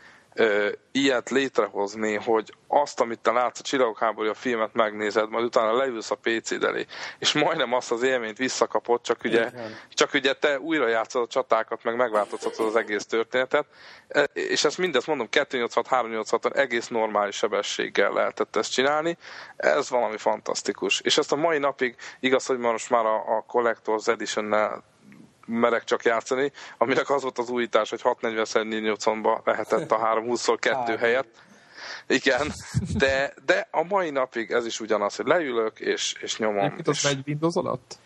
ilyet 0.91 1.29
létrehozni, 1.29 2.15
hogy 2.15 2.53
azt, 2.67 2.99
amit 2.99 3.19
te 3.19 3.31
látsz 3.31 3.59
a 3.59 3.63
Csillagok 3.63 3.99
háborúja 3.99 4.33
filmet 4.33 4.73
megnézed, 4.73 5.29
majd 5.29 5.45
utána 5.45 5.77
leülsz 5.77 6.11
a 6.11 6.15
PC-d 6.15 6.63
elé, 6.63 6.85
és 7.19 7.33
majdnem 7.33 7.73
azt 7.73 7.91
az 7.91 8.03
élményt 8.03 8.37
visszakapod, 8.37 9.01
csak 9.01 9.23
ugye, 9.23 9.51
csak 9.93 10.13
ugye 10.13 10.33
te 10.33 10.59
újra 10.59 10.87
játszod 10.87 11.21
a 11.21 11.27
csatákat, 11.27 11.83
meg 11.83 11.95
megváltoztatod 11.95 12.67
az 12.67 12.75
egész 12.75 13.05
történetet, 13.05 13.65
e, 14.07 14.23
és 14.33 14.63
ezt 14.63 14.77
mindezt 14.77 15.07
mondom, 15.07 15.27
286-386-on 15.31 16.55
egész 16.55 16.87
normális 16.87 17.35
sebességgel 17.35 18.11
lehetett 18.11 18.55
ezt 18.55 18.71
csinálni, 18.71 19.17
ez 19.55 19.89
valami 19.89 20.17
fantasztikus. 20.17 21.01
És 21.01 21.17
ezt 21.17 21.31
a 21.31 21.35
mai 21.35 21.57
napig, 21.57 21.95
igaz, 22.19 22.45
hogy 22.45 22.57
most 22.57 22.89
már 22.89 23.05
a, 23.05 23.37
a 23.37 23.45
Collector's 23.53 24.07
Edition-nel 24.07 24.83
merek 25.49 25.83
csak 25.83 26.03
játszani, 26.03 26.51
aminek 26.77 27.09
az 27.09 27.21
volt 27.21 27.37
az 27.37 27.49
újítás, 27.49 27.89
hogy 27.89 28.01
640x480-ba 28.03 29.43
lehetett 29.43 29.91
a 29.91 29.97
320 29.97 30.47
2 30.59 30.95
helyett. 30.97 31.35
Igen, 32.07 32.53
de, 32.97 33.33
de 33.45 33.67
a 33.71 33.83
mai 33.83 34.09
napig 34.09 34.51
ez 34.51 34.65
is 34.65 34.79
ugyanaz, 34.79 35.15
hogy 35.15 35.25
leülök 35.25 35.79
és, 35.79 36.15
és 36.21 36.37
nyomom. 36.37 36.73
Mit 36.75 36.87
az 36.87 37.03
megy 37.03 37.23
Windows 37.27 37.55
alatt? 37.55 37.97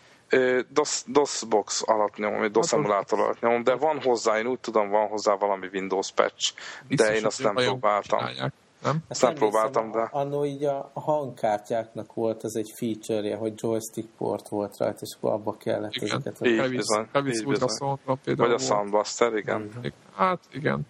DOS, 0.68 1.02
DOS 1.06 1.44
box 1.48 1.82
alatt 1.86 2.16
nyomom, 2.16 2.38
vagy 2.38 2.50
DOS 2.50 2.72
emulátor 2.72 3.20
alatt 3.20 3.40
nyomom, 3.40 3.64
de 3.64 3.74
van 3.74 4.00
hozzá, 4.00 4.38
én 4.38 4.46
úgy 4.46 4.60
tudom, 4.60 4.88
van 4.88 5.08
hozzá 5.08 5.34
valami 5.34 5.68
Windows 5.72 6.12
patch, 6.12 6.52
Biztos, 6.88 7.08
de 7.08 7.14
én 7.14 7.24
azt 7.24 7.42
nem 7.42 7.54
próbáltam. 7.54 8.18
Csinálják 8.18 8.52
nem? 8.84 8.98
Ezt 9.08 9.22
nem 9.22 9.34
próbáltam, 9.34 9.90
de... 9.90 10.08
Annó 10.12 10.44
így 10.44 10.64
a 10.64 10.90
hangkártyáknak 10.94 12.14
volt 12.14 12.44
ez 12.44 12.54
egy 12.54 12.70
feature-je, 12.76 13.36
hogy 13.36 13.52
joystick 13.56 14.08
port 14.16 14.48
volt 14.48 14.76
rajta, 14.78 14.98
és 15.00 15.16
akkor 15.16 15.32
abba 15.32 15.56
kellett 15.56 15.94
igen. 15.94 16.08
ezeket. 16.08 16.46
Így 16.46 16.76
bizony. 16.76 17.08
Kevis 17.12 17.38
így 17.38 17.46
bizony. 17.46 17.98
Vagy 18.24 18.50
a 18.50 18.58
Soundbuster, 18.58 19.36
igen. 19.36 19.70
igen. 19.78 19.92
Hát 20.14 20.40
igen. 20.52 20.86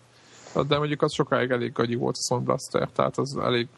De 0.68 0.78
mondjuk 0.78 1.02
az 1.02 1.12
sokáig 1.12 1.50
elég 1.50 1.72
gagyi 1.72 1.94
volt 1.94 2.16
a 2.18 2.22
Soundbuster, 2.28 2.88
tehát 2.88 3.18
az 3.18 3.36
elég, 3.36 3.68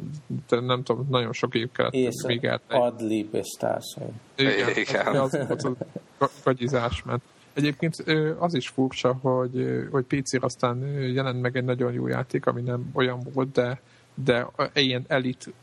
nem 0.48 0.82
tudom, 0.82 1.06
nagyon 1.10 1.32
sok 1.32 1.54
év 1.54 1.70
kellett 1.72 1.92
és 1.92 2.22
még 2.26 2.42
És 2.42 2.58
Adlib 2.68 3.34
és 3.34 3.56
társai. 3.58 4.12
Igen, 4.36 4.76
igen. 4.76 5.06
Az, 5.06 5.34
az 5.48 5.62
volt 5.62 5.84
a 6.18 6.28
gagyizás, 6.44 7.02
mert 7.02 7.22
Egyébként 7.56 8.04
az 8.38 8.54
is 8.54 8.68
furcsa, 8.68 9.12
hogy, 9.12 9.86
hogy 9.90 10.04
PC-re 10.04 10.44
aztán 10.44 10.78
jelent 11.12 11.40
meg 11.40 11.56
egy 11.56 11.64
nagyon 11.64 11.92
jó 11.92 12.06
játék, 12.06 12.46
ami 12.46 12.60
nem 12.60 12.90
olyan 12.94 13.20
volt, 13.32 13.52
de, 13.52 13.80
de 14.24 14.46
ilyen 14.74 15.04
elit 15.08 15.54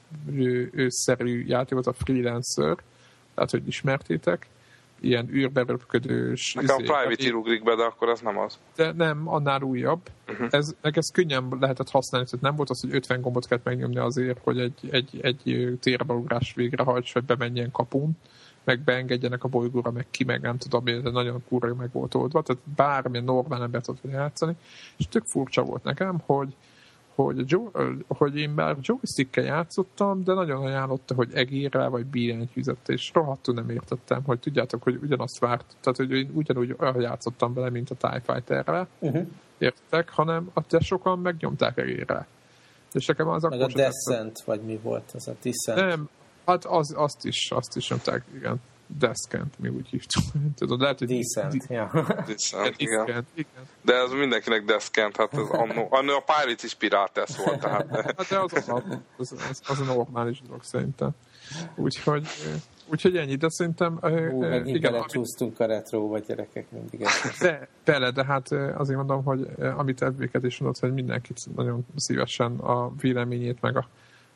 szerű 0.88 1.44
játék 1.46 1.74
volt 1.74 1.88
a 1.88 1.94
Freelancer, 1.94 2.78
tehát 3.34 3.52
hogy 3.52 3.68
ismertétek, 3.68 4.48
ilyen 5.04 5.30
űrberöpködős... 5.30 6.54
Nekem 6.54 6.80
izé, 6.80 6.92
a 6.92 6.98
Private 6.98 7.30
rugrik 7.30 7.64
be, 7.64 7.76
de 7.76 7.84
akkor 7.84 8.10
az 8.10 8.20
nem 8.20 8.38
az. 8.38 8.60
De 8.76 8.92
nem, 8.92 9.28
annál 9.28 9.62
újabb. 9.62 10.02
Uh-huh. 10.28 10.48
Ez, 10.52 10.76
meg 10.82 10.98
ez 10.98 11.12
könnyen 11.12 11.48
lehetett 11.60 11.90
használni, 11.90 12.28
tehát 12.28 12.46
nem 12.46 12.56
volt 12.56 12.70
az, 12.70 12.82
hogy 12.82 12.96
50 12.96 13.22
gombot 13.22 13.48
kellett 13.48 13.64
megnyomni 13.64 13.98
azért, 13.98 14.40
hogy 14.44 14.60
egy, 14.60 14.90
egy, 14.90 15.20
egy 15.22 15.78
térbeugrás 15.82 16.54
végrehajts, 16.56 17.14
vagy 17.14 17.24
bemenjen 17.24 17.72
kapun, 17.72 18.18
meg 18.64 18.80
beengedjenek 18.80 19.44
a 19.44 19.48
bolygóra, 19.48 19.92
meg 19.92 20.06
ki, 20.12 20.24
meg 20.24 20.42
nem 20.42 20.58
tudom, 20.58 20.84
de 20.84 21.10
nagyon 21.10 21.44
kurva 21.48 21.76
meg 21.76 21.92
volt 21.92 22.16
oldva, 22.16 22.42
tehát 22.42 22.62
bármilyen 22.76 23.26
normál 23.26 23.62
ember 23.62 23.82
tudott 23.82 24.12
játszani, 24.12 24.54
és 24.98 25.08
tök 25.08 25.24
furcsa 25.26 25.64
volt 25.64 25.84
nekem, 25.84 26.22
hogy, 26.26 26.56
hogy, 27.16 27.58
hogy 28.08 28.38
én 28.38 28.56
bár 28.56 28.78
joystickkel 28.82 29.44
játszottam, 29.44 30.24
de 30.24 30.34
nagyon 30.34 30.66
ajánlotta, 30.66 31.16
hogy 31.16 31.30
egérrel 31.34 31.90
vagy 31.90 32.06
billentyűzet, 32.06 32.90
és 32.90 33.12
rohadtul 33.14 33.54
nem 33.54 33.70
értettem, 33.70 34.24
hogy 34.26 34.40
tudjátok, 34.40 34.84
hogy 34.84 35.00
ugyanazt 35.02 35.40
várt, 35.40 35.66
tehát 35.82 35.98
hogy 35.98 36.12
én 36.12 36.32
ugyanúgy 36.34 36.76
olyan 36.80 37.02
játszottam 37.02 37.54
vele, 37.54 37.70
mint 37.70 37.90
a 37.90 37.96
TIE 37.96 38.22
Fighter-rel, 38.26 38.88
uh-huh. 39.00 39.28
értek, 39.58 40.10
hanem 40.10 40.52
de 40.70 40.80
sokan 40.80 41.20
megnyomták 41.20 41.78
egérrel. 41.78 42.28
És 42.92 43.06
nekem 43.06 43.28
az 43.28 43.44
Meg 43.44 43.62
a 43.62 43.68
Descent, 43.68 44.40
vagy 44.46 44.62
mi 44.62 44.80
volt 44.84 45.12
az 45.14 45.28
a 45.28 45.34
Descent? 45.42 45.80
Nem, 45.80 46.10
hát 46.46 46.66
az, 46.66 46.94
azt 46.98 47.26
is, 47.26 47.52
azt 47.52 47.76
is 47.76 47.90
nyomták, 47.90 48.24
igen. 48.36 48.62
Deskent, 48.98 49.60
mi 49.60 49.70
úgy 49.70 49.88
hívtuk. 49.88 50.24
Tudod, 50.58 50.80
lehet, 50.80 51.00
hogy... 51.00 51.08
Decent, 51.08 51.66
ja. 51.70 51.92
Decent, 52.28 52.76
igen. 52.78 53.26
igen. 53.34 53.64
De 53.82 53.94
ez 53.94 54.12
mindenkinek 54.12 54.64
Deskent, 54.64 55.16
hát 55.16 55.34
ez 55.34 55.50
annó, 55.50 55.88
annó 55.90 56.14
a 56.14 56.24
Pirates 56.26 56.64
is 56.64 56.74
Pirates 56.74 57.38
volt, 57.38 57.60
tehát. 57.60 57.88
Hát 58.18 58.28
de 58.30 58.40
az, 58.40 58.54
az, 58.54 58.70
az, 59.18 59.36
az, 59.50 59.62
az 59.68 59.80
a 59.80 59.84
normális 59.84 60.42
dolog 60.42 60.64
szerintem. 60.64 61.10
Úgyhogy, 61.76 62.28
úgyhogy 62.92 63.18
ennyi, 63.18 63.36
de 63.36 63.50
szerintem... 63.50 64.00
Ú, 64.32 64.40
megint 64.40 64.78
igen, 64.78 64.92
belecsúsztunk 64.92 65.60
a 65.60 65.66
retróba, 65.66 66.20
gyerekek, 66.20 66.72
mindig 66.72 67.02
ezt. 67.02 67.42
De, 67.42 67.68
bele, 67.86 68.12
de 68.12 68.26
hát 68.26 68.52
azért 68.52 68.98
mondom, 68.98 69.24
hogy 69.24 69.48
amit 69.78 70.02
Edvéket 70.02 70.44
is 70.44 70.58
mondott, 70.58 70.82
hogy 70.82 70.94
mindenkit 70.94 71.56
nagyon 71.56 71.86
szívesen 71.96 72.58
a 72.58 72.92
véleményét, 72.96 73.62
meg 73.62 73.78
a 73.78 73.88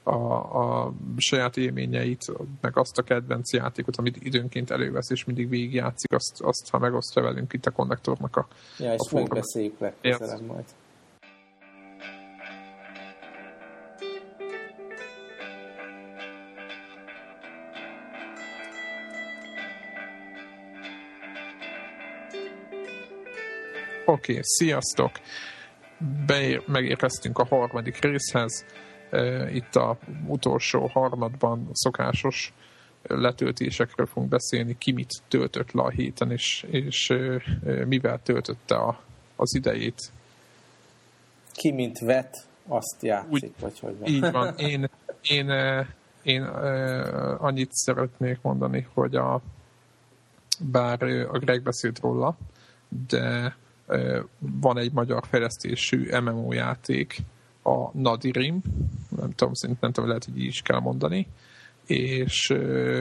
a, 0.08 0.86
a 0.86 0.94
saját 1.18 1.58
élményeit, 1.58 2.32
meg 2.62 2.78
azt 2.78 2.98
a 2.98 3.02
kedvenc 3.02 3.54
játékot, 3.54 3.96
amit 3.96 4.18
időnként 4.20 4.72
elővesz, 4.72 5.10
és 5.10 5.26
mindig 5.26 5.50
végigjátszik, 5.50 6.12
azt, 6.14 6.42
azt 6.42 6.70
ha 6.70 6.80
megosztja 6.80 7.22
velünk 7.22 7.54
itt 7.54 7.66
a 7.66 7.72
konnektornak 7.72 8.36
a 8.36 8.48
Ja, 8.78 8.94
és 8.94 9.12
a 9.12 9.16
megbeszéljük 9.16 9.80
legközelebb 9.80 10.46
majd. 10.46 10.66
Oké, 24.06 24.32
okay, 24.32 24.44
sziasztok! 24.44 25.12
Beér, 26.26 26.64
megérkeztünk 26.68 27.38
a 27.38 27.46
harmadik 27.46 28.00
részhez 28.02 28.66
itt 29.52 29.76
a 29.76 29.98
utolsó 30.28 30.86
harmadban 30.86 31.70
szokásos 31.74 32.54
letöltésekről 33.04 34.06
fogunk 34.06 34.30
beszélni, 34.30 34.78
ki 34.78 34.92
mit 34.92 35.14
töltött 35.28 35.72
le 35.72 35.82
a 35.82 35.90
héten, 35.90 36.32
és, 36.32 36.66
és 36.70 37.14
mivel 37.86 38.20
töltötte 38.24 38.76
a, 38.76 39.02
az 39.36 39.56
idejét. 39.56 40.12
Ki 41.52 41.72
mint 41.72 42.00
vet, 42.00 42.48
azt 42.68 42.98
játszik, 43.02 43.32
Úgy, 43.32 43.52
vagy 43.60 43.80
hogy 43.80 43.98
van. 43.98 44.10
Így 44.10 44.32
van. 44.32 44.56
Én, 44.72 44.90
én, 45.22 45.52
én, 46.22 46.44
annyit 47.38 47.72
szeretnék 47.72 48.42
mondani, 48.42 48.88
hogy 48.94 49.16
a, 49.16 49.42
bár 50.60 51.04
a 51.04 51.38
Greg 51.38 51.62
beszélt 51.62 52.00
róla, 52.00 52.38
de 53.08 53.56
van 54.40 54.78
egy 54.78 54.92
magyar 54.92 55.24
fejlesztésű 55.30 56.20
MMO 56.20 56.54
játék, 56.54 57.18
a 57.68 57.92
Nadirim, 57.94 58.62
nem 59.10 59.32
tudom, 59.32 59.54
szerintem 59.54 59.78
nem 59.80 59.92
tudom, 59.92 60.08
lehet, 60.10 60.26
hogy 60.26 60.40
így 60.40 60.46
is 60.46 60.62
kell 60.62 60.80
mondani, 60.80 61.28
és... 61.86 62.54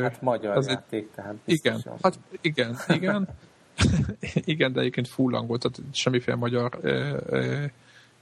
Hát 0.02 0.22
magyar 0.22 0.56
az 0.56 0.68
játék, 0.68 1.02
egy, 1.02 1.08
tehát 1.14 1.36
Igen, 1.44 1.82
hát 2.02 2.18
igen, 2.40 2.76
igen, 2.88 3.28
igen, 4.54 4.72
de 4.72 4.80
egyébként 4.80 5.08
full 5.08 5.34
angol, 5.34 5.58
tehát 5.58 5.80
semmiféle 5.92 6.36
magyar 6.36 6.78
ö, 6.80 7.16
ö, 7.26 7.64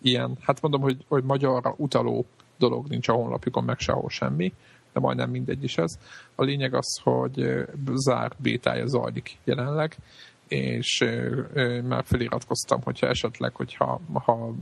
ilyen, 0.03 0.37
hát 0.41 0.61
mondom, 0.61 0.81
hogy, 0.81 1.05
hogy 1.09 1.25
magyarra 1.25 1.75
utaló 1.77 2.27
dolog 2.59 2.89
nincs 2.89 3.09
a 3.09 3.13
honlapjukon, 3.13 3.65
meg 3.65 3.79
sehol 3.79 4.11
semmi, 4.11 4.53
de 4.93 5.01
majdnem 5.01 5.31
mindegy 5.31 5.65
is 5.65 5.79
ez. 5.79 5.99
A 6.35 6.45
lényeg 6.45 6.75
az, 6.75 7.01
hogy 7.03 7.65
zárt 7.95 8.41
bétája 8.43 8.87
zajlik 8.87 9.39
jelenleg, 9.45 9.97
és 10.49 11.05
már 11.83 12.05
feliratkoztam, 12.05 12.83
hogyha 12.83 13.07
esetleg, 13.07 13.55
hogyha 13.55 14.01
ha, 14.13 14.55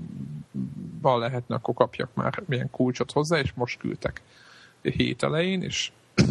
ha 1.03 1.19
lehetne, 1.19 1.55
akkor 1.55 1.75
kapjak 1.75 2.15
már 2.15 2.43
milyen 2.47 2.71
kulcsot 2.71 3.13
hozzá, 3.13 3.39
és 3.39 3.53
most 3.55 3.79
küldtek 3.79 4.23
hét 4.83 5.23
elején, 5.23 5.63
és 5.63 5.93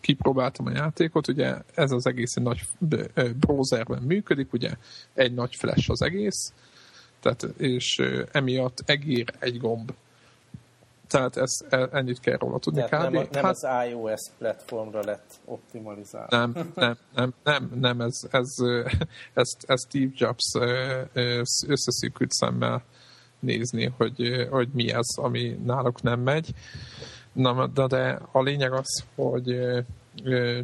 kipróbáltam 0.00 0.66
a 0.66 0.70
játékot, 0.70 1.28
ugye 1.28 1.54
ez 1.74 1.90
az 1.92 2.06
egész 2.06 2.36
egy 2.36 2.42
nagy 2.42 2.60
browserben 3.40 4.02
működik, 4.02 4.52
ugye 4.52 4.70
egy 5.14 5.34
nagy 5.34 5.54
flash 5.54 5.90
az 5.90 6.02
egész, 6.02 6.52
tehát, 7.20 7.42
és 7.42 8.02
emiatt 8.32 8.82
egér 8.86 9.32
egy 9.38 9.58
gomb 9.58 9.92
tehát 11.10 11.36
ez, 11.36 11.50
e, 11.68 11.88
ennyit 11.92 12.20
kell 12.20 12.36
róla 12.36 12.58
tudni. 12.58 12.84
Tehát 12.88 13.10
nem, 13.10 13.26
nem 13.30 13.44
hát, 13.44 13.54
az 13.54 13.66
iOS 13.88 14.20
platformra 14.38 15.04
lett 15.04 15.40
optimalizálva. 15.44 16.36
Nem, 16.36 16.72
nem, 16.74 16.96
nem, 17.14 17.34
nem, 17.44 17.70
nem 17.80 18.00
ez, 18.00 18.20
ez, 18.30 18.54
ez, 19.34 19.48
ez 19.66 19.84
Steve 19.86 20.12
Jobs 20.14 20.54
összeszűkült 21.66 22.30
szemmel 22.30 22.82
nézni, 23.38 23.92
hogy, 23.96 24.46
hogy 24.50 24.68
mi 24.72 24.92
ez, 24.92 25.06
ami 25.16 25.60
náluk 25.64 26.02
nem 26.02 26.20
megy. 26.20 26.50
Na, 27.32 27.66
de, 27.66 27.86
de 27.86 28.18
a 28.32 28.42
lényeg 28.42 28.72
az, 28.72 29.04
hogy 29.14 29.60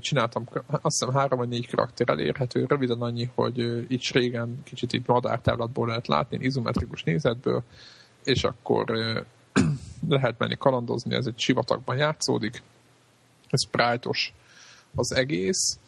csináltam, 0.00 0.48
azt 0.66 0.98
hiszem 0.98 1.14
három 1.14 1.38
vagy 1.38 1.48
négy 1.48 1.68
karakter 1.68 2.08
elérhető, 2.08 2.64
röviden 2.68 3.00
annyi, 3.00 3.30
hogy 3.34 3.84
itt 3.92 4.06
régen 4.06 4.60
kicsit 4.64 4.92
itt 4.92 5.06
madártávlatból 5.06 5.86
lehet 5.86 6.06
látni, 6.06 6.38
izometrikus 6.40 7.02
nézetből, 7.02 7.62
és 8.24 8.44
akkor 8.44 8.90
lehet 10.08 10.38
menni 10.38 10.56
kalandozni, 10.58 11.14
ez 11.14 11.26
egy 11.26 11.38
sivatagban 11.38 11.96
játszódik, 11.96 12.62
ez 13.48 13.62
sprite 13.62 14.10
az 14.94 15.14
egész, 15.14 15.78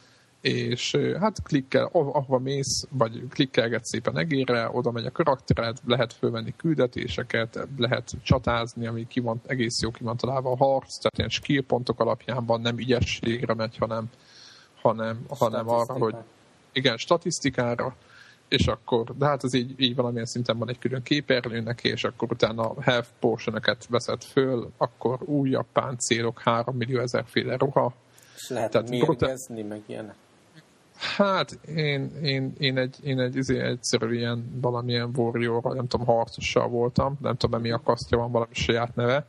és 0.40 0.96
hát 1.20 1.42
klikkel, 1.42 1.88
ahova 1.92 2.38
mész, 2.38 2.86
vagy 2.90 3.22
klikkelget 3.30 3.84
szépen 3.84 4.18
egérre, 4.18 4.68
oda 4.72 4.90
megy 4.90 5.06
a 5.06 5.10
karaktered, 5.10 5.78
lehet 5.86 6.12
fölvenni 6.12 6.54
küldetéseket, 6.56 7.68
lehet 7.76 8.10
csatázni, 8.22 8.86
ami 8.86 9.06
ki 9.06 9.20
van, 9.20 9.40
egész 9.46 9.82
jó 9.82 9.90
ki 9.90 10.02
van 10.02 10.16
találva 10.16 10.50
a 10.50 10.56
harc, 10.56 10.96
tehát 10.96 11.18
ilyen 11.18 11.28
skill 11.28 11.62
pontok 11.66 12.00
alapján 12.00 12.44
nem 12.46 12.78
ügyességre 12.78 13.54
megy, 13.54 13.76
hanem, 13.76 14.10
hanem, 14.80 15.24
hanem 15.28 15.68
arra, 15.68 15.92
hogy 15.92 16.14
igen, 16.72 16.96
statisztikára, 16.96 17.96
és 18.48 18.66
akkor, 18.66 19.16
de 19.16 19.26
hát 19.26 19.44
ez 19.44 19.54
így, 19.54 19.74
így 19.76 19.94
valamilyen 19.94 20.26
szinten 20.26 20.58
van 20.58 20.68
egy 20.68 20.78
külön 20.78 21.02
képernyőnek, 21.02 21.84
és 21.84 22.04
akkor 22.04 22.28
utána 22.30 22.70
a 22.70 22.82
health 22.82 23.08
potion 23.20 23.60
veszed 23.88 24.22
föl, 24.22 24.70
akkor 24.76 25.18
újabb 25.22 25.66
páncélok, 25.72 26.40
3 26.40 26.76
millió 26.76 27.00
ezerféle 27.00 27.56
ruha. 27.56 27.92
És 28.36 28.48
lehet 28.48 28.70
Tehát 28.70 28.90
mérgezni, 28.90 29.62
meg 29.62 29.82
ilyenek. 29.86 30.14
Hát 30.98 31.58
én, 31.74 32.10
én, 32.22 32.52
én 32.58 32.78
egy, 32.78 32.96
én 33.02 33.20
egy 33.20 33.36
izé, 33.36 33.60
egyszerű 33.60 34.14
ilyen 34.14 34.58
valamilyen 34.60 35.10
warrior, 35.16 35.62
nem 35.62 35.86
tudom, 35.86 36.06
harcossal 36.06 36.68
voltam, 36.68 37.18
nem 37.20 37.36
tudom, 37.36 37.60
mi 37.60 37.70
akasztja, 37.70 38.18
van 38.18 38.32
valami 38.32 38.54
saját 38.54 38.94
neve, 38.94 39.26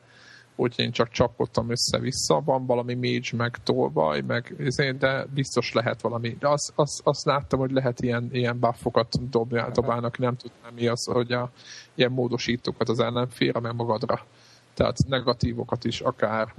úgyhogy 0.59 0.85
én 0.85 0.91
csak 0.91 1.09
csapottam 1.09 1.69
össze-vissza, 1.69 2.41
van 2.45 2.65
valami 2.65 2.93
mage, 2.93 3.29
meg 3.37 3.57
tolvaj, 3.63 4.21
meg 4.21 4.55
izé, 4.59 4.91
de 4.91 5.25
biztos 5.33 5.73
lehet 5.73 6.01
valami. 6.01 6.37
De 6.39 6.47
azt, 6.47 6.71
azt, 6.75 7.01
azt 7.03 7.25
láttam, 7.25 7.59
hogy 7.59 7.71
lehet 7.71 8.01
ilyen, 8.01 8.29
ilyen 8.31 8.59
buffokat 8.59 9.29
dobni, 9.29 9.61
dobálnak, 9.73 10.17
nem 10.17 10.35
tudnám 10.35 10.73
mi 10.73 10.87
az, 10.87 11.05
hogy 11.05 11.31
a, 11.31 11.51
ilyen 11.95 12.11
módosítókat 12.11 12.89
az 12.89 12.99
ellenfélre, 12.99 13.59
meg 13.59 13.75
magadra. 13.75 14.25
Tehát 14.73 14.97
negatívokat 15.07 15.83
is 15.83 16.01
akár, 16.01 16.53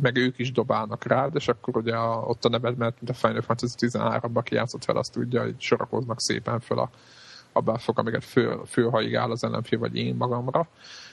meg 0.00 0.16
ők 0.16 0.38
is 0.38 0.52
dobálnak 0.52 1.04
rád, 1.04 1.34
és 1.34 1.48
akkor 1.48 1.76
ugye 1.76 1.94
a, 1.94 2.24
ott 2.26 2.44
a 2.44 2.48
neved, 2.48 2.76
mert 2.76 2.96
a 3.06 3.12
Final 3.12 3.40
Fantasy 3.40 3.74
13 3.76 4.36
aki 4.36 4.54
játszott 4.54 4.84
fel, 4.84 4.96
azt 4.96 5.12
tudja, 5.12 5.42
hogy 5.42 5.54
sorakoznak 5.58 6.20
szépen 6.20 6.60
föl 6.60 6.78
a, 6.78 6.90
a 7.58 7.60
buffok, 7.60 7.98
amiket 7.98 8.24
föl, 8.24 8.64
fölhaigál 8.66 9.30
az 9.30 9.44
ellenfél, 9.44 9.78
vagy 9.78 9.96
én 9.96 10.14
magamra. 10.14 10.68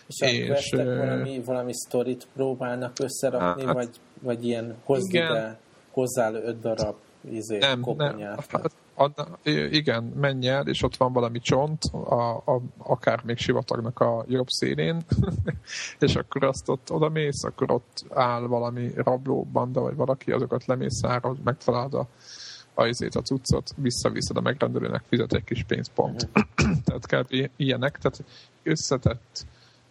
És, 0.08 0.32
és 0.32 0.72
valami, 0.72 1.42
valami 1.46 1.74
sztorit 1.74 2.28
próbálnak 2.34 3.00
összerakni, 3.00 3.66
hát, 3.66 3.74
vagy, 3.74 3.90
vagy 4.22 4.46
ilyen 4.46 4.76
hozzá, 4.84 5.58
hozzá 5.92 6.32
öt 6.32 6.60
darab 6.60 6.96
izé, 7.30 7.58
nem, 7.58 7.82
koponyát. 7.82 8.52
Nem, 8.52 8.62
hát, 8.96 9.30
igen, 9.72 10.04
menj 10.04 10.48
el, 10.48 10.68
és 10.68 10.84
ott 10.84 10.96
van 10.96 11.14
valami 11.14 11.40
csont, 11.40 11.82
a, 11.92 12.36
a, 12.36 12.62
akár 12.78 13.22
még 13.24 13.38
sivatagnak 13.38 14.00
a 14.00 14.26
jobb 14.28 14.48
szélén, 14.48 15.02
és 16.00 16.16
akkor 16.16 16.44
azt 16.44 16.70
ott 16.70 16.92
oda 16.92 17.10
mész, 17.10 17.44
akkor 17.44 17.72
ott 17.72 18.06
áll 18.10 18.42
valami 18.42 18.92
rablóbanda, 18.96 19.82
vagy 19.82 19.96
valaki, 19.96 20.32
azokat 20.32 20.66
lemész 20.66 20.98
szára, 21.02 21.36
megtalálod 21.44 21.94
a, 21.94 22.08
a, 22.76 22.86
izét, 22.86 23.16
a 23.16 23.22
cuccot, 23.22 23.74
visszaviszed 23.78 24.38
a 24.38 24.42
megrendelőnek, 24.42 25.04
fizet 25.08 25.34
egy 25.34 25.44
kis 25.44 25.64
pénzpont. 25.64 26.30
Mhm. 26.34 26.72
tehát 26.86 27.08
kb. 27.08 27.50
ilyenek, 27.56 27.98
tehát 27.98 28.24
összetett, 28.64 29.46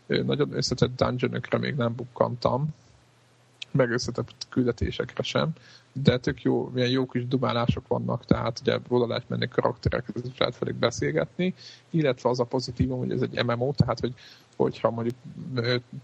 nagyon 0.07 0.53
összetett 0.53 0.97
dungeonökre 0.97 1.59
még 1.59 1.75
nem 1.75 1.95
bukkantam, 1.95 2.69
meg 3.75 3.91
összetett 3.91 4.47
küldetésekre 4.49 5.23
sem, 5.23 5.51
de 5.93 6.19
tök 6.19 6.43
jó, 6.43 6.69
milyen 6.69 6.91
jó 6.91 7.07
kis 7.07 7.27
dumálások 7.27 7.89
vannak, 7.89 8.25
tehát 8.25 8.61
ugye 8.61 8.79
oda 8.89 9.07
lehet 9.07 9.29
menni 9.29 9.49
karakterekhez, 9.49 10.23
lehet 10.39 10.59
velük 10.59 10.77
beszélgetni, 10.77 11.55
illetve 11.91 12.29
az 12.29 12.41
a 12.41 12.45
pozitívum, 12.45 12.99
hogy 12.99 13.11
ez 13.11 13.23
egy 13.23 13.45
MMO, 13.45 13.73
tehát 13.73 14.01
hogy 14.01 14.15
hogyha 14.57 14.91
mondjuk 14.91 15.17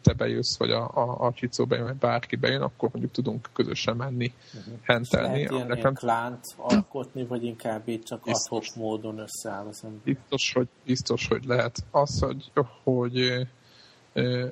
te 0.02 0.12
bejössz, 0.12 0.58
vagy 0.58 0.70
a, 0.70 0.90
a, 0.94 1.26
a 1.26 1.32
Csicó 1.32 1.64
bejön, 1.64 1.84
vagy 1.84 1.96
bárki 1.96 2.36
bejön, 2.36 2.62
akkor 2.62 2.88
mondjuk 2.92 3.12
tudunk 3.12 3.48
közösen 3.52 3.96
menni, 3.96 4.32
uh-huh. 4.54 4.74
hentelni. 4.82 5.46
Lehet 5.46 5.50
ilyen, 5.50 5.76
ilyen 5.76 5.94
klánt 5.94 6.44
alkotni, 6.56 7.24
vagy 7.24 7.44
inkább 7.44 7.88
így 7.88 8.02
csak 8.02 8.26
adhok 8.26 8.64
módon 8.76 9.18
összeáll 9.18 9.66
az 9.66 9.80
ember? 9.84 10.00
Biztos, 10.04 10.52
hogy, 10.52 10.68
biztos, 10.84 11.28
hogy 11.28 11.44
lehet. 11.44 11.84
Az, 11.90 12.20
hogy, 12.20 12.50
hogy 12.84 13.46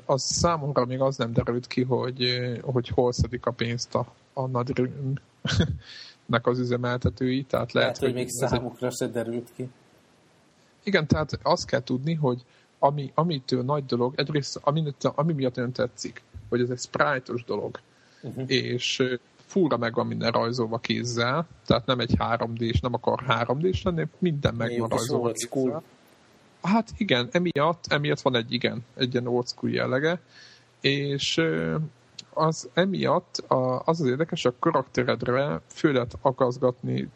az 0.04 0.22
számomra 0.22 0.84
még 0.84 1.00
az 1.00 1.16
nem 1.16 1.32
derült 1.32 1.66
ki, 1.66 1.82
hogy, 1.82 2.40
hogy 2.62 2.88
hol 2.88 3.12
szedik 3.12 3.46
a 3.46 3.50
pénzt 3.50 3.94
a, 3.94 4.12
a 4.32 4.46
Nadrimnek 4.46 5.20
az 6.42 6.58
üzemeltetői. 6.58 7.42
Tehát 7.42 7.72
lehet, 7.72 7.98
lehet 7.98 7.98
hogy, 7.98 8.08
hogy 8.08 8.18
még 8.18 8.28
számukra 8.28 8.90
se 8.90 9.06
derült 9.06 9.48
ki. 9.56 9.68
Igen, 10.82 11.06
tehát 11.06 11.38
azt 11.42 11.66
kell 11.66 11.82
tudni, 11.82 12.14
hogy 12.14 12.44
ami, 12.78 13.12
amitől 13.14 13.62
nagy 13.62 13.86
dolog, 13.86 14.14
egyrészt 14.16 14.60
ami, 14.62 14.94
ami 15.02 15.32
miatt 15.32 15.54
nagyon 15.54 15.72
tetszik, 15.72 16.22
hogy 16.48 16.60
ez 16.60 16.70
egy 16.70 16.78
sprite 16.78 17.32
dolog, 17.46 17.80
uh-huh. 18.22 18.50
és 18.50 19.02
fúra 19.46 19.76
meg 19.76 19.94
van 19.94 20.06
minden 20.06 20.30
rajzolva 20.30 20.78
kézzel, 20.78 21.46
tehát 21.66 21.86
nem 21.86 22.00
egy 22.00 22.14
3D-s, 22.18 22.80
nem 22.80 22.94
akar 22.94 23.24
3D-s 23.28 23.82
lenni, 23.82 24.06
minden 24.18 24.54
meg 24.54 24.78
van 24.78 24.88
rajzolva 24.88 25.32
kézzel. 25.32 25.48
School. 25.48 25.82
Hát 26.62 26.92
igen, 26.96 27.28
emiatt, 27.32 27.84
emiatt 27.88 28.20
van 28.20 28.34
egy 28.36 28.52
igen, 28.52 28.84
egy 28.94 29.12
ilyen 29.12 29.26
old 29.26 29.46
school 29.46 29.72
jellege, 29.72 30.20
és 30.80 31.40
az 32.32 32.68
emiatt 32.74 33.44
az 33.84 34.00
az 34.00 34.06
érdekes, 34.06 34.44
a 34.44 34.54
karakteredre 34.58 35.60
föl 35.66 35.92
lehet 35.92 36.18
akaszgatni 36.20 37.08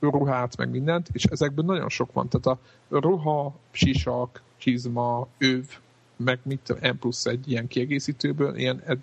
ruhát, 0.00 0.56
meg 0.56 0.70
mindent, 0.70 1.08
és 1.12 1.24
ezekből 1.24 1.64
nagyon 1.64 1.88
sok 1.88 2.12
van. 2.12 2.28
Tehát 2.28 2.46
a 2.46 2.58
ruha, 2.88 3.54
sisak, 3.70 4.42
csizma, 4.56 5.26
öv, 5.38 5.64
meg 6.16 6.38
mit 6.42 6.92
M 6.94 6.98
plusz 6.98 7.26
egy 7.26 7.50
ilyen 7.50 7.66
kiegészítőből, 7.66 8.56
ilyen 8.56 9.02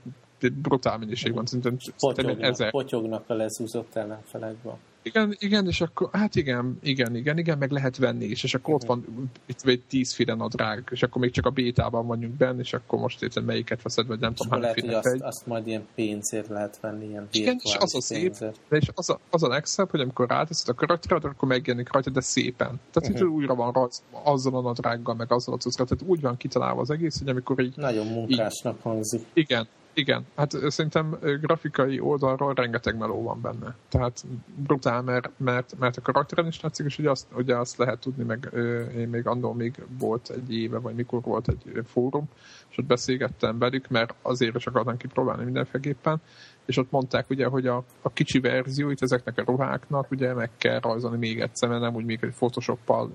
brutál 0.49 0.97
mennyiség 0.97 1.34
van. 1.34 1.45
Szerintem, 1.45 1.78
potyognak, 1.99 2.41
ezer. 2.41 2.72
potyognak 2.72 3.24
a 3.28 3.34
lezúzott 3.34 3.95
ellenfelekben. 3.95 4.76
Igen, 5.04 5.36
igen, 5.39 5.68
és 5.68 5.82
akkor, 5.82 6.10
hát 6.12 6.36
igen, 6.36 6.80
igen, 6.84 7.16
igen, 7.16 7.38
igen, 7.38 7.58
meg 7.58 7.72
lehet 7.72 7.97
venni 7.97 8.26
is, 8.26 8.43
és 8.43 8.54
akkor 8.54 8.74
ott 8.74 8.84
van 8.84 9.30
itt 9.45 9.62
egy 9.66 9.82
tízféle 9.89 10.34
nadrág, 10.34 10.88
és 10.91 11.04
akkor 11.04 11.22
még 11.22 11.32
csak 11.32 11.45
a 11.45 11.49
bétában 11.49 12.08
vagyunk 12.08 12.34
benne, 12.34 12.60
és 12.60 12.74
akkor 12.74 12.99
most 12.99 13.22
érted, 13.24 13.45
melyiket 13.45 13.82
veszed, 13.82 14.08
vagy 14.08 14.20
nem 14.20 14.34
tudom, 14.34 14.52
hány 14.52 14.62
lehet, 14.62 14.80
hogy 14.80 14.93
azt, 14.93 15.22
azt 15.22 15.47
majd 15.47 15.68
ilyen 15.68 15.88
pénzért 15.95 16.47
lehet 16.47 16.80
venni, 16.80 17.08
ilyen 17.08 17.28
Igen, 17.32 17.60
és 17.64 17.76
az 17.80 17.95
a 17.95 18.02
szép, 18.02 18.36
de 18.70 18.78
és 18.78 18.89
az 18.95 19.10
a, 19.10 19.20
az 19.30 19.43
a 19.43 19.47
legszebb, 19.47 19.89
hogy 19.89 19.99
amikor 19.99 20.30
ráteszed 20.30 20.70
a 20.70 20.74
karaktered, 20.74 21.24
akkor 21.24 21.47
megjelenik 21.47 21.91
rajta, 21.91 22.10
de 22.10 22.22
szépen. 22.22 22.80
Tehát 22.91 23.10
uh-huh. 23.10 23.34
újra 23.34 23.56
van 23.56 23.72
rajta 23.72 23.95
azzal 24.24 24.56
a 24.56 24.62
nadrággal, 24.62 25.16
meg 25.16 25.32
azzal 25.32 25.54
a 25.54 25.58
cuccral, 25.58 25.88
tehát 25.88 26.04
úgy 26.08 26.22
van 26.22 26.38
kitalálva 26.38 26.82
az 26.82 26.89
egész, 26.89 27.20
hogy 27.20 27.30
amikor 27.30 27.60
így... 27.60 27.74
Nagyon 27.76 28.08
munkásnak 28.08 28.76
így, 28.76 28.82
hangzik. 28.82 29.26
Igen, 29.34 29.68
igen, 29.94 30.26
hát 30.36 30.56
szerintem 30.68 31.18
grafikai 31.42 32.00
oldalról 32.00 32.54
rengeteg 32.54 32.98
meló 32.98 33.24
van 33.24 33.42
benne. 33.42 33.76
Tehát 33.89 34.26
brutál, 34.56 35.02
mert, 35.02 35.30
mert, 35.38 35.74
mert 35.80 35.98
a 35.98 36.02
karakteren 36.02 36.48
is 36.48 36.62
látszik, 36.62 36.86
és 36.86 36.98
ugye 36.98 37.10
azt, 37.10 37.28
ugye 37.36 37.56
azt 37.56 37.78
lehet 37.78 38.00
tudni, 38.00 38.24
meg 38.24 38.50
én 38.98 39.08
még 39.08 39.28
annól 39.28 39.56
még 39.56 39.74
volt 40.00 40.30
egy 40.30 40.54
éve, 40.54 40.78
vagy 40.78 40.96
mikor 40.96 41.22
volt 41.22 41.48
egy 41.48 41.84
fórum, 41.86 42.30
és 42.70 42.78
ott 42.78 42.86
beszélgettem 42.86 43.58
velük, 43.58 43.88
mert 43.88 44.14
azért 44.22 44.56
is 44.56 44.68
akartam 44.68 44.98
kipróbálni 44.98 45.44
mindenféleképpen, 45.44 46.22
és 46.66 46.78
ott 46.78 46.91
mondták 46.91 47.30
ugye, 47.30 47.45
hogy 47.45 47.68
a, 47.68 47.84
a 48.01 48.09
kicsi 48.14 48.39
verzióit 48.39 49.01
ezeknek 49.01 49.38
a 49.38 49.43
ruháknak 49.45 50.12
ugye 50.12 50.34
meg 50.34 50.49
kell 50.57 50.80
rajzolni 50.80 51.18
még 51.18 51.39
egyszer, 51.39 51.70
mert 51.70 51.82
nem 51.82 51.95
úgy 51.95 52.05
még 52.05 52.20
egy 52.22 52.34
Photoshoppal 52.34 53.12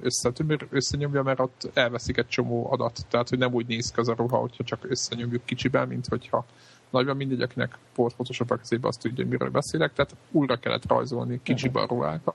összenyomja, 0.70 1.22
mert 1.22 1.40
ott 1.40 1.70
elveszik 1.74 2.16
egy 2.16 2.28
csomó 2.28 2.72
adat, 2.72 3.07
tehát 3.09 3.28
hogy 3.28 3.38
nem 3.38 3.53
úgy 3.53 3.66
néz 3.66 3.90
ki 3.90 4.01
az 4.01 4.09
a 4.09 4.14
ruha, 4.14 4.36
hogyha 4.36 4.64
csak 4.64 4.90
összenyomjuk 4.90 5.44
kicsiben, 5.44 5.88
mint 5.88 6.07
hogyha 6.07 6.44
nagyban 6.90 7.16
mindegy, 7.16 7.42
akinek 7.42 7.78
port 7.94 8.14
Photoshop 8.14 8.51
a 8.51 8.57
kezébe 8.57 8.88
azt 8.88 9.01
tudja, 9.01 9.26
miről 9.26 9.51
beszélek, 9.51 9.92
tehát 9.92 10.16
újra 10.30 10.57
kellett 10.57 10.88
rajzolni 10.88 11.40
kicsiben 11.42 11.82
a 11.82 11.86
ruhákat. 11.86 12.34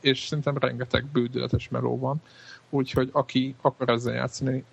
És 0.00 0.26
szerintem 0.26 0.58
rengeteg 0.58 1.04
bődületes 1.12 1.68
meló 1.68 1.98
van, 1.98 2.22
úgyhogy 2.70 3.08
aki 3.12 3.54
akar 3.60 3.88
ezzel 3.88 4.14
játszani, 4.14 4.64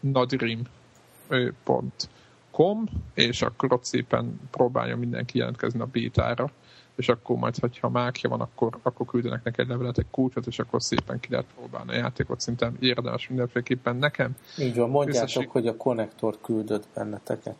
nadrim.com, 2.57 2.85
és 3.13 3.41
akkor 3.41 3.73
ott 3.73 3.83
szépen 3.83 4.39
próbálja 4.51 4.97
mindenki 4.97 5.37
jelentkezni 5.37 5.79
a 5.79 5.85
bétára, 5.85 6.51
és 6.95 7.09
akkor 7.09 7.37
majd, 7.37 7.57
hogyha 7.57 7.89
mákja 7.89 8.29
van, 8.29 8.41
akkor, 8.41 8.77
akkor 8.81 9.05
küldenek 9.05 9.43
neked 9.43 9.67
levelet, 9.67 9.97
egy 9.97 10.09
kulcsot, 10.11 10.47
és 10.47 10.59
akkor 10.59 10.81
szépen 10.81 11.19
ki 11.19 11.27
lehet 11.29 11.45
próbálni 11.55 11.91
a 11.91 11.95
játékot, 11.95 12.41
szinte 12.41 12.71
érdemes 12.79 13.27
mindenféleképpen 13.27 13.95
nekem. 13.95 14.35
Így 14.57 14.75
van, 14.75 14.89
mondjátok, 14.89 15.23
Összeség... 15.23 15.49
hogy 15.49 15.67
a 15.67 15.77
konnektor 15.77 16.37
küldött 16.41 16.87
benneteket. 16.93 17.55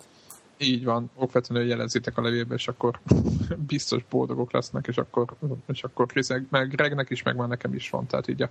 Így 0.57 0.83
van, 0.83 1.09
okvetlenül 1.15 1.67
jelezzétek 1.67 2.17
a 2.17 2.21
levélbe, 2.21 2.55
és 2.55 2.67
akkor 2.67 2.99
biztos 3.67 4.05
boldogok 4.09 4.51
lesznek, 4.51 4.87
és 4.87 4.97
akkor, 4.97 5.25
és 5.67 5.83
akkor 5.83 6.05
készek, 6.05 6.49
meg 6.49 6.69
Gregnek 6.69 7.09
is, 7.09 7.23
meg 7.23 7.35
már 7.35 7.47
nekem 7.47 7.73
is 7.73 7.89
van, 7.89 8.07
tehát 8.07 8.27
így 8.27 8.41
a, 8.41 8.49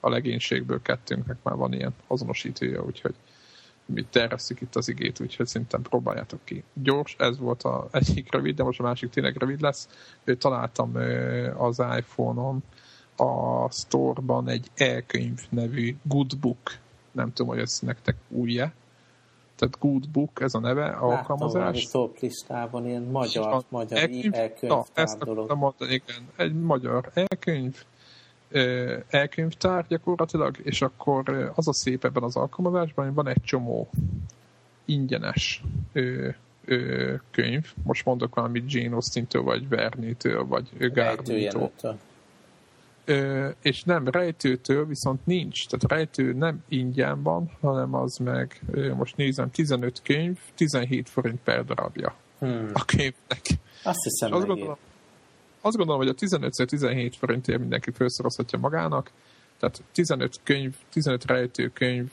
a 0.00 0.08
legénységből 0.08 0.82
kettőnknek 0.82 1.36
már 1.42 1.54
van 1.54 1.72
ilyen 1.72 1.94
azonosítője, 2.06 2.82
úgyhogy 2.82 3.14
mi 3.92 4.06
tervesszük 4.10 4.60
itt 4.60 4.76
az 4.76 4.88
igét, 4.88 5.20
úgyhogy 5.20 5.46
szerintem 5.46 5.82
próbáljátok 5.82 6.40
ki. 6.44 6.64
Gyors, 6.74 7.16
ez 7.18 7.38
volt 7.38 7.62
a 7.62 7.88
egyik 7.90 8.32
rövid, 8.32 8.56
de 8.56 8.62
most 8.62 8.80
a 8.80 8.82
másik 8.82 9.10
tényleg 9.10 9.36
rövid 9.36 9.60
lesz. 9.60 9.88
Találtam 10.38 10.96
az 11.56 11.78
iPhone-on 11.78 12.62
a 13.16 13.70
store-ban 13.70 14.48
egy 14.48 14.70
e-könyv 14.74 15.38
nevű 15.48 15.96
Goodbook, 16.02 16.76
nem 17.12 17.32
tudom, 17.32 17.52
hogy 17.52 17.62
ez 17.62 17.78
nektek 17.80 18.16
újja, 18.28 18.72
tehát 19.56 19.78
Good 19.78 20.08
Book, 20.08 20.40
ez 20.40 20.54
a 20.54 20.60
neve, 20.60 20.84
Láttam 20.84 21.08
alkalmazás. 21.08 21.84
Láttam 21.84 22.10
listában 22.20 22.86
ilyen 22.86 23.02
magyar, 23.02 23.64
magyar 23.68 23.98
e-könyv 23.98 24.32
Na, 24.60 24.84
ezt 24.94 25.18
dolog. 25.18 25.52
Mondani, 25.52 25.92
igen, 25.92 26.28
egy 26.36 26.54
magyar 26.54 27.10
e-könyv, 27.14 27.84
e-könyvtár 29.08 29.86
gyakorlatilag, 29.88 30.56
és 30.62 30.82
akkor 30.82 31.52
az 31.54 31.68
a 31.68 31.72
szép 31.72 32.04
ebben 32.04 32.22
az 32.22 32.36
alkalmazásban, 32.36 33.04
hogy 33.04 33.14
van 33.14 33.28
egy 33.28 33.42
csomó 33.42 33.90
ingyenes 34.84 35.62
ö, 35.92 36.28
ö, 36.64 37.14
könyv. 37.30 37.72
Most 37.82 38.04
mondok 38.04 38.34
valamit 38.34 38.72
Jane 38.72 38.94
Austen-től, 38.94 39.42
vagy 39.42 39.68
Vernétől, 39.68 40.46
vagy 40.46 40.92
Gardintól. 40.92 41.72
Ö, 43.04 43.48
és 43.62 43.82
nem 43.82 44.08
rejtőtől 44.08 44.86
viszont 44.86 45.26
nincs. 45.26 45.66
Tehát 45.66 45.98
rejtő 45.98 46.32
nem 46.32 46.64
ingyen 46.68 47.22
van, 47.22 47.50
hanem 47.60 47.94
az 47.94 48.16
meg, 48.16 48.60
ö, 48.70 48.94
most 48.94 49.16
nézem, 49.16 49.50
15 49.50 50.02
könyv, 50.02 50.38
17 50.54 51.08
forint 51.08 51.40
per 51.44 51.64
darabja 51.64 52.14
hmm. 52.38 52.70
a 52.72 52.84
könyvnek. 52.84 53.42
Azt 53.84 54.02
hiszem 54.02 54.32
azt 54.32 54.46
gondolom, 54.46 54.76
azt 55.62 55.76
gondolom, 55.76 56.00
hogy 56.00 56.10
a 56.10 56.14
15-17 56.14 57.12
forintért 57.18 57.58
mindenki 57.58 57.90
felszorozhatja 57.90 58.58
magának, 58.58 59.10
tehát 59.58 59.82
15 59.92 60.40
könyv, 60.42 60.74
15 60.92 61.24
rejtőkönyv 61.24 62.10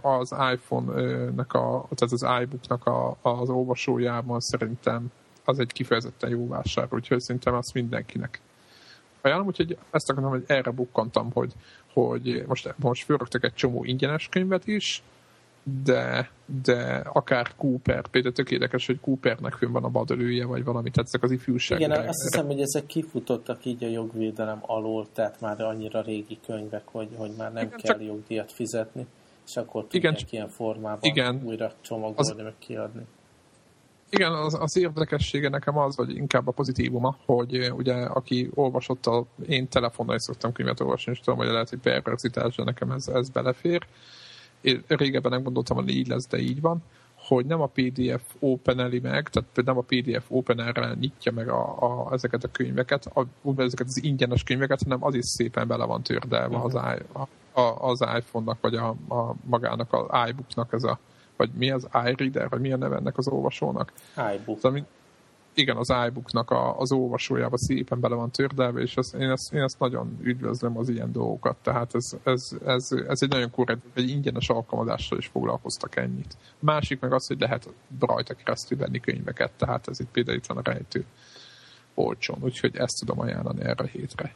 az 0.00 0.34
iPhone-nek, 0.52 1.52
a, 1.52 1.88
tehát 1.94 2.12
az 2.12 2.26
iBook-nak 2.42 2.86
a, 2.86 3.16
az 3.22 3.48
olvasójában 3.48 4.40
szerintem 4.40 5.12
az 5.44 5.58
egy 5.58 5.72
kifejezetten 5.72 6.30
jó 6.30 6.48
vásár, 6.48 6.86
úgyhogy 6.90 7.20
szerintem 7.20 7.54
azt 7.54 7.74
mindenkinek 7.74 8.40
ajánlom, 9.20 9.46
úgyhogy 9.46 9.78
ezt 9.90 10.10
akarom, 10.10 10.30
hogy 10.30 10.44
erre 10.46 10.70
bukkantam, 10.70 11.30
hogy, 11.32 11.52
hogy 11.92 12.44
most, 12.46 12.74
most 12.76 13.04
fölrögtek 13.04 13.44
egy 13.44 13.54
csomó 13.54 13.84
ingyenes 13.84 14.28
könyvet 14.28 14.66
is, 14.66 15.02
de, 15.84 16.30
de 16.62 17.02
akár 17.12 17.54
Cooper, 17.56 18.06
például 18.08 18.34
tök 18.34 18.50
érdekes, 18.50 18.86
hogy 18.86 19.00
Coopernek 19.00 19.52
fönn 19.52 19.72
van 19.72 19.84
a 19.84 19.88
badölője, 19.88 20.46
vagy 20.46 20.64
valami, 20.64 20.90
tehát 20.90 21.08
ezek 21.08 21.22
az 21.22 21.30
ifjúság. 21.30 21.80
Igen, 21.80 21.90
azt 21.90 22.22
hiszem, 22.22 22.46
hogy 22.46 22.60
ezek 22.60 22.86
kifutottak 22.86 23.64
így 23.64 23.84
a 23.84 23.88
jogvédelem 23.88 24.58
alól, 24.60 25.06
tehát 25.12 25.40
már 25.40 25.60
annyira 25.60 26.00
régi 26.02 26.38
könyvek, 26.46 26.82
hogy, 26.84 27.08
hogy 27.16 27.30
már 27.38 27.52
nem 27.52 27.66
igen, 27.66 27.78
kell 27.78 27.96
csak... 27.96 28.06
jogdíjat 28.06 28.52
fizetni, 28.52 29.06
és 29.46 29.56
akkor 29.56 29.86
tudják 29.86 30.20
igen, 30.20 30.28
ilyen 30.30 30.48
formában 30.48 31.02
igen, 31.02 31.42
újra 31.44 31.72
csomagolni, 31.80 32.40
az... 32.40 32.44
meg 32.44 32.54
kiadni. 32.58 33.02
Igen, 34.10 34.32
az, 34.32 34.56
az 34.60 34.76
érdekessége 34.76 35.48
nekem 35.48 35.78
az, 35.78 35.96
vagy 35.96 36.16
inkább 36.16 36.48
a 36.48 36.50
pozitívuma, 36.50 37.16
hogy 37.24 37.72
ugye 37.76 37.94
aki 37.94 38.50
olvasott 38.54 39.06
a 39.06 39.26
én 39.48 39.68
telefonon 39.68 40.14
is 40.14 40.22
szoktam 40.22 40.52
könyvet 40.52 40.80
olvasni, 40.80 41.12
és 41.12 41.20
tudom, 41.20 41.38
hogy 41.38 41.48
lehet, 41.48 41.68
hogy 41.68 41.78
perverzitás, 41.78 42.56
de 42.56 42.64
nekem 42.64 42.90
ez, 42.90 43.08
ez 43.08 43.28
belefér. 43.30 43.86
Én 44.62 44.82
régebben 44.86 45.32
nem 45.32 45.42
gondoltam, 45.42 45.76
hogy 45.76 45.88
így 45.88 46.08
lesz, 46.08 46.26
de 46.26 46.38
így 46.38 46.60
van 46.60 46.82
hogy 47.26 47.46
nem 47.46 47.60
a 47.60 47.66
PDF 47.66 48.22
openeli 48.38 48.98
meg, 48.98 49.28
tehát 49.28 49.62
nem 49.64 49.78
a 49.78 49.84
PDF 49.86 50.24
openerre 50.28 50.94
nyitja 51.00 51.32
meg 51.32 51.48
a, 51.48 51.82
a, 51.82 52.12
ezeket 52.12 52.44
a 52.44 52.48
könyveket, 52.52 53.06
a, 53.06 53.26
ezeket 53.56 53.86
az 53.86 54.02
ingyenes 54.02 54.42
könyveket, 54.42 54.82
hanem 54.82 55.04
az 55.04 55.14
is 55.14 55.24
szépen 55.24 55.68
bele 55.68 55.84
van 55.84 56.02
tördelve 56.02 56.56
az, 56.56 56.74
I, 56.74 57.02
a, 57.12 57.28
a, 57.60 57.88
az 57.90 58.00
iPhone-nak, 58.00 58.60
vagy 58.60 58.74
a, 58.74 58.88
a 58.88 59.34
magának 59.44 59.92
az 59.92 60.28
iBook-nak 60.28 60.72
ez 60.72 60.84
a, 60.84 60.98
vagy 61.36 61.50
mi 61.54 61.70
az 61.70 61.88
iReader, 61.92 62.48
vagy 62.48 62.60
mi 62.60 62.72
a 62.72 62.76
neve 62.76 62.96
ennek 62.96 63.18
az 63.18 63.28
olvasónak. 63.28 63.92
iBook. 64.16 64.58
Szóval, 64.58 64.86
igen, 65.54 65.76
az 65.76 65.92
iBooknak 66.06 66.50
a, 66.50 66.78
az 66.78 66.92
olvasójába 66.92 67.58
szépen 67.58 68.00
bele 68.00 68.14
van 68.14 68.30
tördelve, 68.30 68.80
és 68.80 68.96
az, 68.96 69.14
én, 69.14 69.30
ezt, 69.30 69.52
én 69.52 69.62
ezt 69.62 69.78
nagyon 69.78 70.18
üdvözlöm 70.22 70.78
az 70.78 70.88
ilyen 70.88 71.12
dolgokat. 71.12 71.56
Tehát 71.62 71.94
ez, 71.94 72.16
ez, 72.24 72.50
ez, 72.64 72.88
ez 73.08 73.22
egy 73.22 73.28
nagyon 73.28 73.50
korrekt, 73.50 73.82
egy 73.94 74.08
ingyenes 74.08 74.48
alkalmazással 74.48 75.18
is 75.18 75.26
foglalkoztak 75.26 75.96
ennyit. 75.96 76.36
Másik 76.58 77.00
meg 77.00 77.12
az, 77.12 77.26
hogy 77.26 77.40
lehet 77.40 77.68
rajta 78.00 78.34
keresztül 78.34 78.78
venni 78.78 79.00
könyveket, 79.00 79.52
tehát 79.56 79.88
ez 79.88 80.00
itt 80.00 80.10
például 80.10 80.36
itt 80.36 80.46
van 80.46 80.56
a 80.56 80.62
rejtő 80.64 81.04
olcsón, 81.94 82.38
úgyhogy 82.42 82.76
ezt 82.76 82.98
tudom 82.98 83.20
ajánlani 83.20 83.60
erre 83.60 83.84
a 83.84 83.86
hétre. 83.86 84.34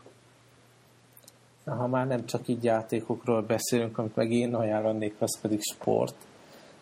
Na, 1.65 1.75
ha 1.75 1.87
már 1.87 2.07
nem 2.07 2.27
csak 2.27 2.49
így 2.49 2.65
játékokról 2.65 3.43
beszélünk, 3.43 3.99
amit 3.99 4.17
meg 4.17 4.31
én 4.31 4.55
ajánlanék, 4.55 5.15
az 5.19 5.41
pedig 5.41 5.61
sport. 5.63 6.15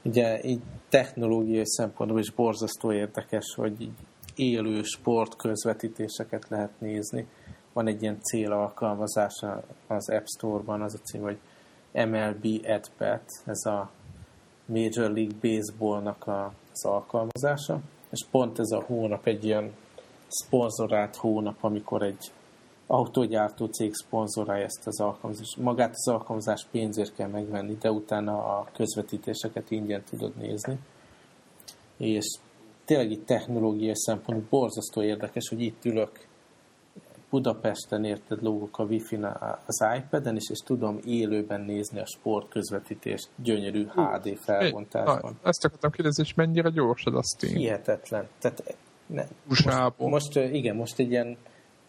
Ugye 0.03 0.43
így 0.43 0.61
technológiai 0.89 1.67
szempontból 1.67 2.21
is 2.21 2.31
borzasztó 2.31 2.93
érdekes, 2.93 3.55
hogy 3.57 3.81
így 3.81 3.97
élő 4.35 4.83
sport 4.83 5.37
közvetítéseket 5.37 6.49
lehet 6.49 6.81
nézni. 6.81 7.27
Van 7.73 7.87
egy 7.87 8.03
ilyen 8.03 8.21
célalkalmazás 8.21 9.45
az 9.87 10.11
App 10.11 10.25
Store-ban, 10.25 10.83
az 10.83 10.95
a 10.95 10.99
cím, 11.05 11.23
hogy 11.23 11.39
MLB 11.93 12.47
AdPet, 12.67 13.25
ez 13.45 13.65
a 13.65 13.91
Major 14.67 15.11
League 15.11 15.37
Baseball-nak 15.41 16.25
az 16.27 16.85
alkalmazása, 16.85 17.81
és 18.11 18.25
pont 18.31 18.59
ez 18.59 18.71
a 18.71 18.83
hónap 18.87 19.27
egy 19.27 19.45
ilyen 19.45 19.73
szponzorált 20.29 21.17
hónap, 21.17 21.57
amikor 21.61 22.03
egy 22.03 22.33
autógyártó 22.87 23.67
cég 23.67 23.95
szponzorálja 23.95 24.65
ezt 24.65 24.87
az 24.87 25.01
alkalmazást. 25.01 25.57
Magát 25.57 25.91
az 25.95 26.09
alkalmazás 26.09 26.67
pénzért 26.71 27.15
kell 27.15 27.29
megvenni, 27.29 27.77
de 27.81 27.91
utána 27.91 28.33
a 28.33 28.69
közvetítéseket 28.73 29.71
ingyen 29.71 30.03
tudod 30.11 30.37
nézni. 30.37 30.79
És 31.97 32.39
tényleg 32.85 33.11
itt 33.11 33.27
technológiai 33.27 33.97
szempontból 33.97 34.61
borzasztó 34.61 35.03
érdekes, 35.03 35.49
hogy 35.49 35.61
itt 35.61 35.85
ülök 35.85 36.27
Budapesten 37.31 38.05
érted 38.05 38.43
lógok 38.43 38.79
a 38.79 38.83
Wi-Fi-n 38.83 39.25
az 39.67 39.85
iPad-en 39.97 40.37
is, 40.37 40.51
és 40.51 40.59
tudom 40.59 40.99
élőben 41.05 41.61
nézni 41.61 42.01
a 42.01 42.07
sport 42.07 42.49
közvetítést 42.49 43.29
gyönyörű 43.37 43.87
HD 43.87 44.39
felbontásban. 44.39 45.39
Ezt 45.43 45.65
akartam 45.65 45.91
kérdezni, 45.91 46.23
és 46.23 46.35
mennyire 46.35 46.71
gyorsad 46.71 47.15
a 47.15 47.23
Steam? 47.23 47.55
Hihetetlen. 47.55 48.29
Tehát, 48.39 48.77
ne, 49.07 49.25
most, 49.49 49.69
most, 49.97 50.37
igen, 50.37 50.77
most 50.77 50.99
egy 50.99 51.11
ilyen 51.11 51.37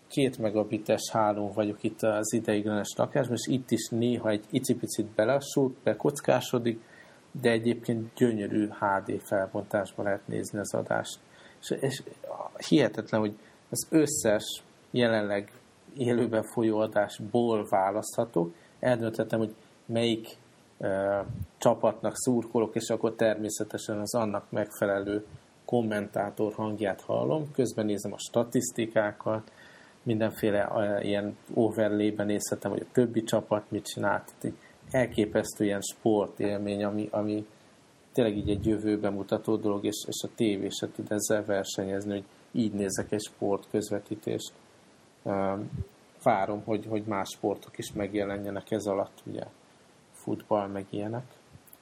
két 0.07 0.37
megabites 0.37 1.09
hálón 1.11 1.51
vagyok 1.51 1.83
itt 1.83 2.03
az 2.03 2.33
ideiglenes 2.33 2.93
lakásban, 2.97 3.35
és 3.35 3.53
itt 3.53 3.71
is 3.71 3.87
néha 3.89 4.29
egy 4.29 4.43
icipicit 4.49 5.05
belassul, 5.05 5.75
bekockásodik, 5.83 6.81
de 7.41 7.49
egyébként 7.49 8.13
gyönyörű 8.15 8.67
HD 8.67 9.21
felbontásban 9.21 10.05
lehet 10.05 10.27
nézni 10.27 10.59
az 10.59 10.73
adást. 10.73 11.19
És, 11.61 11.77
és 11.79 12.03
hihetetlen, 12.67 13.19
hogy 13.19 13.38
az 13.69 13.88
összes 13.89 14.63
jelenleg 14.91 15.51
élőben 15.97 16.43
folyó 16.43 16.79
adásból 16.79 17.67
választhatok, 17.69 18.53
eldönthetem, 18.79 19.39
hogy 19.39 19.55
melyik 19.86 20.27
e, 20.79 21.25
csapatnak 21.57 22.13
szurkolok, 22.15 22.75
és 22.75 22.89
akkor 22.89 23.15
természetesen 23.15 23.99
az 23.99 24.15
annak 24.15 24.51
megfelelő 24.51 25.25
kommentátor 25.65 26.53
hangját 26.53 27.01
hallom, 27.01 27.51
közben 27.51 27.86
nézem 27.86 28.13
a 28.13 28.19
statisztikákat, 28.19 29.51
mindenféle 30.03 30.69
ilyen 31.01 31.38
overlay-ben 31.53 32.25
nézhetem, 32.25 32.71
hogy 32.71 32.81
a 32.81 32.91
többi 32.91 33.23
csapat 33.23 33.71
mit 33.71 33.86
csinált. 33.86 34.31
Tehát 34.39 34.57
elképesztő 34.95 35.63
ilyen 35.63 35.81
sportélmény, 35.81 36.83
ami, 36.83 37.07
ami 37.11 37.45
tényleg 38.13 38.37
így 38.37 38.49
egy 38.49 38.65
jövőben 38.65 39.13
mutató 39.13 39.55
dolog, 39.55 39.85
és, 39.85 40.05
és 40.07 40.23
a 40.23 40.33
tévé 40.35 40.69
se 40.69 40.91
tud 40.91 41.11
ezzel 41.11 41.45
versenyezni, 41.45 42.11
hogy 42.11 42.25
így 42.51 42.73
nézek 42.73 43.11
egy 43.11 43.23
sport 43.23 43.67
közvetítést. 43.71 44.53
Várom, 46.23 46.61
hogy, 46.63 46.85
hogy 46.85 47.03
más 47.05 47.29
sportok 47.29 47.77
is 47.77 47.93
megjelenjenek 47.93 48.71
ez 48.71 48.85
alatt, 48.85 49.21
ugye 49.23 49.43
futball, 50.11 50.67
meg 50.67 50.85
ilyenek. 50.89 51.25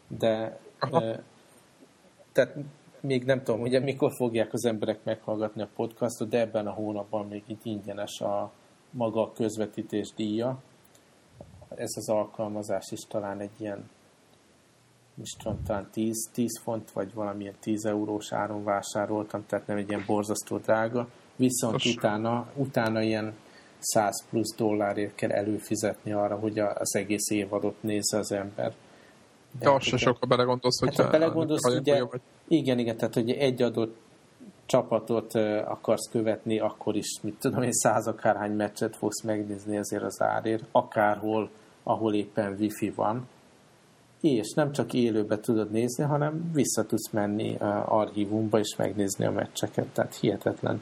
De 0.07 0.59
tehát 2.31 2.55
még 2.99 3.23
nem 3.23 3.43
tudom, 3.43 3.61
ugye 3.61 3.79
mikor 3.79 4.11
fogják 4.15 4.53
az 4.53 4.65
emberek 4.65 5.03
meghallgatni 5.03 5.61
a 5.61 5.69
podcastot, 5.75 6.29
de 6.29 6.39
ebben 6.39 6.67
a 6.67 6.71
hónapban 6.71 7.27
még 7.27 7.43
itt 7.47 7.65
ingyenes 7.65 8.21
a 8.21 8.51
maga 8.89 9.21
a 9.21 9.31
közvetítés 9.31 10.13
díja, 10.15 10.61
ez 11.75 11.91
az 11.95 12.09
alkalmazás 12.09 12.91
is 12.91 12.99
talán 13.07 13.39
egy 13.39 13.51
ilyen 13.57 13.89
is 15.21 15.31
tudom, 15.31 15.63
talán 15.63 15.87
10, 15.91 16.29
10 16.33 16.59
font, 16.63 16.91
vagy 16.91 17.13
valamilyen 17.13 17.53
10 17.59 17.85
eurós 17.85 18.31
áron 18.31 18.63
vásároltam, 18.63 19.45
tehát 19.45 19.67
nem 19.67 19.77
egy 19.77 19.89
ilyen 19.89 20.03
borzasztó 20.07 20.57
drága. 20.57 21.07
Viszont 21.35 21.73
Most. 21.73 21.97
utána, 21.97 22.47
utána 22.55 23.01
ilyen 23.01 23.33
100 23.79 24.25
plusz 24.29 24.55
dollárért 24.55 25.15
kell 25.15 25.31
előfizetni 25.31 26.11
arra, 26.11 26.35
hogy 26.35 26.59
az 26.59 26.95
egész 26.95 27.29
évadot 27.29 27.81
nézze 27.81 28.17
az 28.17 28.31
ember. 28.31 28.73
De 29.59 29.69
azt 29.69 29.85
se 29.85 29.97
sokkal 29.97 30.29
belegondolsz, 30.29 30.79
hogy 30.79 30.95
hát, 30.95 31.05
ha 31.05 31.11
belegondolsz, 31.11 31.75
ugye, 31.75 32.03
vagy. 32.03 32.21
igen, 32.47 32.79
igen, 32.79 32.97
tehát 32.97 33.13
hogy 33.13 33.31
egy 33.31 33.61
adott 33.61 33.95
csapatot 34.65 35.35
akarsz 35.65 36.09
követni, 36.11 36.59
akkor 36.59 36.95
is, 36.95 37.19
mit 37.21 37.35
tudom 37.39 37.61
én, 37.61 37.71
száz 37.71 38.07
akárhány 38.07 38.51
meccset 38.51 38.95
fogsz 38.95 39.21
megnézni 39.21 39.77
ezért 39.77 40.03
az 40.03 40.21
árért, 40.21 40.63
akárhol 40.71 41.49
ahol 41.83 42.13
éppen 42.13 42.55
wifi 42.59 42.89
van, 42.89 43.27
és 44.21 44.53
nem 44.53 44.71
csak 44.71 44.93
élőbe 44.93 45.39
tudod 45.39 45.71
nézni, 45.71 46.03
hanem 46.03 46.51
vissza 46.53 46.85
tudsz 46.85 47.11
menni 47.11 47.55
archívumba 47.85 48.59
és 48.59 48.75
megnézni 48.77 49.25
a 49.25 49.31
meccseket. 49.31 49.87
Tehát 49.87 50.15
hihetetlen. 50.15 50.81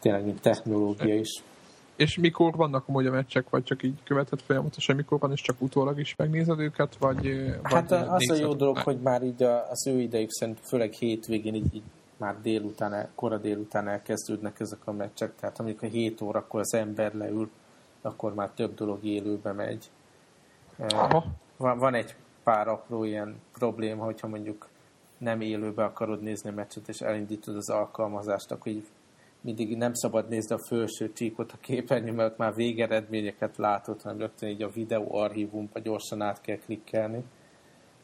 Tényleg, 0.00 0.24
mint 0.24 0.40
technológia 0.40 1.14
is. 1.14 1.42
És 1.96 2.18
mikor 2.18 2.56
vannak 2.56 2.88
amúgy 2.88 3.06
a 3.06 3.10
meccsek, 3.10 3.50
vagy 3.50 3.64
csak 3.64 3.82
így 3.82 4.02
követett 4.04 4.42
folyamatosan, 4.42 4.96
mikor 4.96 5.18
van, 5.18 5.32
és 5.32 5.40
csak 5.40 5.62
utólag 5.62 5.98
is 5.98 6.14
megnézed 6.16 6.58
őket, 6.58 6.96
vagy... 6.96 7.50
Hát 7.62 7.88
vagy 7.88 8.06
az 8.08 8.30
a 8.30 8.34
jó 8.34 8.54
dolog, 8.54 8.78
hogy 8.78 8.98
már 9.00 9.22
így 9.22 9.42
az 9.42 9.86
ő 9.86 10.00
idejük 10.00 10.30
szerint, 10.30 10.58
főleg 10.62 10.92
hétvégén 10.92 11.54
így, 11.54 11.74
így 11.74 11.82
már 12.16 12.36
délután, 12.42 13.08
kora 13.14 13.38
délután 13.38 13.88
elkezdődnek 13.88 14.60
ezek 14.60 14.80
a 14.84 14.92
meccsek, 14.92 15.34
tehát 15.40 15.58
amikor 15.58 15.88
7 15.88 16.20
órakor 16.20 16.60
az 16.60 16.74
ember 16.74 17.14
leül, 17.14 17.50
akkor 18.06 18.34
már 18.34 18.50
több 18.50 18.74
dolog 18.74 19.04
élőbe 19.04 19.52
megy. 19.52 19.90
Aha. 20.78 21.24
Van, 21.56 21.78
van 21.78 21.94
egy 21.94 22.16
pár 22.42 22.68
apró 22.68 23.04
ilyen 23.04 23.40
probléma, 23.52 24.04
hogyha 24.04 24.28
mondjuk 24.28 24.68
nem 25.18 25.40
élőbe 25.40 25.84
akarod 25.84 26.22
nézni 26.22 26.50
a 26.50 26.52
meccset, 26.52 26.88
és 26.88 27.00
elindítod 27.00 27.56
az 27.56 27.70
alkalmazást, 27.70 28.50
akkor 28.50 28.72
így 28.72 28.86
mindig 29.40 29.76
nem 29.76 29.94
szabad 29.94 30.28
nézni 30.28 30.54
a 30.54 30.64
felső 30.68 31.12
csíkot 31.12 31.52
a 31.52 31.58
képernyő, 31.60 32.12
mert 32.12 32.36
már 32.36 32.54
végeredményeket 32.54 33.56
látod, 33.56 34.02
hanem 34.02 34.18
rögtön 34.18 34.48
így 34.48 34.62
a 34.62 34.68
videó 34.68 35.14
archívumba 35.14 35.78
gyorsan 35.78 36.22
át 36.22 36.40
kell 36.40 36.56
klikkelni. 36.56 37.24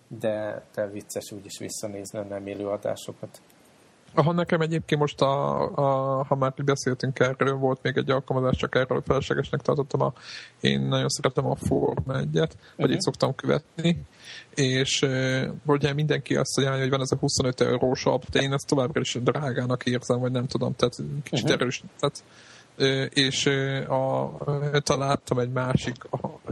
De, 0.09 0.65
de 0.75 0.87
vicces 0.87 1.33
úgyis 1.33 1.59
visszanézni 1.59 2.19
a 2.19 2.23
nem 2.23 2.47
élő 2.47 2.67
adásokat. 2.67 3.41
Ha 4.15 4.33
nekem 4.33 4.61
egyébként 4.61 5.01
most, 5.01 5.21
a, 5.21 5.61
a, 5.75 6.25
ha 6.25 6.35
már 6.35 6.53
beszéltünk 6.65 7.19
erről, 7.19 7.55
volt 7.55 7.83
még 7.83 7.97
egy 7.97 8.11
alkalmazás, 8.11 8.57
csak 8.57 8.75
erről 8.75 9.03
feleslegesnek 9.07 9.61
tartottam, 9.61 10.01
a, 10.01 10.13
én 10.61 10.81
nagyon 10.81 11.09
szeretem 11.09 11.47
a 11.47 11.55
Forma 11.55 12.03
1-et, 12.07 12.35
uh-huh. 12.35 12.51
vagy 12.77 12.91
itt 12.91 13.01
szoktam 13.01 13.35
követni, 13.35 14.03
és 14.55 15.03
uh, 15.03 15.43
ugye 15.67 15.93
mindenki 15.93 16.37
azt 16.37 16.59
ajánlja, 16.59 16.81
hogy 16.81 16.91
van 16.91 17.01
ez 17.01 17.13
a 17.13 17.17
25 17.17 17.61
eurós 17.61 18.05
app, 18.05 18.23
de 18.31 18.41
én 18.41 18.53
ezt 18.53 18.67
továbbra 18.67 19.01
is 19.01 19.19
drágának 19.23 19.85
érzem, 19.85 20.21
vagy 20.21 20.33
nem 20.33 20.47
tudom, 20.47 20.75
tehát 20.75 20.95
kicsit 21.23 21.45
uh-huh. 21.45 21.61
erős. 21.61 21.83
Tehát, 22.01 22.25
és 23.09 23.47
a, 23.89 24.31
találtam 24.81 25.39
egy 25.39 25.53
másik 25.53 25.97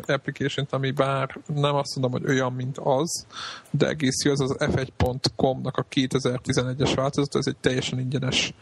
application 0.06 0.66
ami 0.70 0.90
bár 0.90 1.38
nem 1.46 1.74
azt 1.74 1.96
mondom, 1.96 2.20
hogy 2.20 2.30
olyan, 2.30 2.52
mint 2.52 2.78
az, 2.78 3.26
de 3.70 3.88
egész 3.88 4.24
jó, 4.24 4.32
az 4.32 4.40
az 4.40 4.56
f1.com-nak 4.58 5.76
a 5.76 5.86
2011-es 5.90 6.92
változat, 6.94 7.34
ez 7.34 7.46
egy 7.46 7.56
teljesen 7.56 7.98
ingyenes 7.98 8.54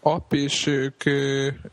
app, 0.00 0.32
és 0.32 0.66
ők, 0.66 1.04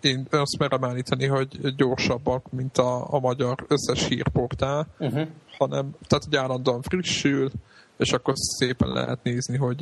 én 0.01 0.27
azt 0.29 0.57
merem 0.57 0.83
állítani, 0.83 1.25
hogy 1.25 1.75
gyorsabbak, 1.75 2.51
mint 2.51 2.77
a, 2.77 3.13
a 3.13 3.19
magyar 3.19 3.65
összes 3.67 4.07
hírportál, 4.07 4.87
uh-huh. 4.99 5.27
hanem, 5.57 5.95
tehát 6.07 6.23
hogy 6.23 6.35
állandóan 6.35 6.81
frissül, 6.81 7.51
és 7.97 8.11
akkor 8.11 8.33
szépen 8.35 8.89
lehet 8.89 9.23
nézni, 9.23 9.57
hogy 9.57 9.81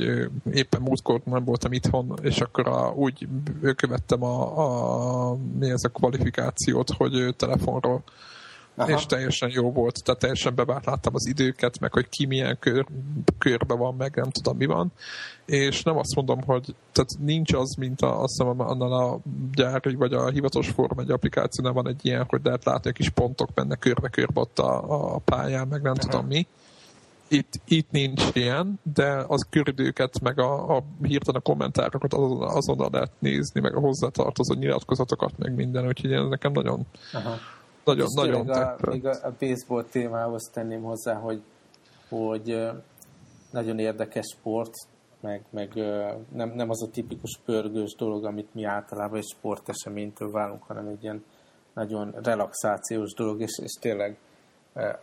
éppen 0.52 0.82
múltkor 0.82 1.22
nem 1.24 1.44
voltam 1.44 1.72
itthon, 1.72 2.20
és 2.22 2.40
akkor 2.40 2.68
a, 2.68 2.92
úgy 2.92 3.28
követtem 3.76 4.24
a, 4.24 4.58
a, 5.32 5.36
mi 5.60 5.70
ez 5.70 5.84
a 5.84 5.90
kvalifikációt, 5.90 6.90
hogy 6.90 7.36
telefonról 7.38 8.04
Aha. 8.80 8.92
és 8.92 9.06
teljesen 9.06 9.50
jó 9.54 9.72
volt, 9.72 10.04
tehát 10.04 10.20
teljesen 10.20 10.56
bevált 10.56 10.86
láttam 10.86 11.16
az 11.16 11.28
időket, 11.28 11.80
meg 11.80 11.94
hogy 11.94 12.10
ki 12.10 12.26
milyen 12.26 12.58
kör, 12.60 12.86
körbe 13.38 13.74
van, 13.74 13.96
meg 13.96 14.16
nem 14.16 14.30
tudom 14.30 14.58
mi 14.58 14.66
van, 14.66 14.92
és 15.46 15.84
nem 15.84 15.98
azt 15.98 16.16
mondom, 16.16 16.42
hogy 16.44 16.76
tehát 16.92 17.10
nincs 17.20 17.54
az, 17.54 17.76
mint 17.76 18.02
a, 18.02 18.22
azt 18.22 18.38
hiszem, 18.38 18.60
annál 18.60 18.92
a 18.92 19.20
gyári 19.54 19.96
vagy 19.96 20.14
a 20.14 20.30
hivatalos 20.30 20.70
Form 20.70 21.00
egy 21.00 21.12
applikációnál 21.12 21.74
van 21.74 21.88
egy 21.88 22.06
ilyen, 22.06 22.26
hogy 22.28 22.42
lehet 22.44 22.66
látni 22.66 22.90
a 22.90 22.94
kis 22.94 23.10
pontok 23.10 23.54
benne 23.54 23.76
körbe-körbe 23.76 24.40
ott 24.40 24.60
a, 24.60 25.14
a 25.14 25.18
pályán, 25.18 25.68
meg 25.68 25.82
nem 25.82 25.94
Aha. 25.98 26.10
tudom 26.10 26.26
mi. 26.26 26.48
Itt, 27.30 27.54
itt 27.68 27.92
nincs 27.92 28.30
ilyen, 28.34 28.80
de 28.94 29.24
az 29.28 29.48
köridőket, 29.50 30.20
meg 30.22 30.40
a, 30.40 30.76
a 30.76 30.84
hirtelen 31.02 31.42
kommentárokat 31.44 32.14
azon, 32.14 32.42
azonnal 32.42 32.90
lehet 32.92 33.12
nézni, 33.20 33.62
meg 33.62 33.76
a 33.76 33.80
hozzátartozó 33.80 34.54
nyilatkozatokat, 34.54 35.38
meg 35.38 35.56
minden, 35.56 35.88
úgyhogy 35.88 36.12
ez 36.12 36.28
nekem 36.30 36.52
nagyon, 36.52 36.86
Aha. 37.14 37.36
nagyon, 37.84 38.06
És 38.06 38.14
nagyon 38.16 38.46
még 38.46 38.56
a, 38.56 38.78
még 38.90 39.06
a, 39.06 39.12
a 39.24 39.34
baseball 39.40 39.84
témához 39.84 40.50
tenném 40.54 40.82
hozzá, 40.82 41.14
hogy, 41.14 41.42
hogy 42.10 42.70
nagyon 43.52 43.80
érdekes 43.80 44.26
sport, 44.38 44.74
meg, 45.22 45.44
meg 45.50 45.74
nem, 46.34 46.50
nem 46.56 46.70
az 46.70 46.84
a 46.84 46.90
tipikus 46.90 47.40
pörgős 47.46 47.96
dolog, 47.98 48.26
amit 48.26 48.54
mi 48.54 48.64
általában 48.64 49.18
egy 49.18 49.34
sporteseménytől 49.38 50.32
válunk, 50.32 50.64
hanem 50.64 50.88
egy 50.88 51.04
ilyen 51.04 51.24
nagyon 51.74 52.16
relaxációs 52.24 53.14
dolog, 53.14 53.42
és, 53.42 53.60
és 53.64 53.72
tényleg 53.82 54.18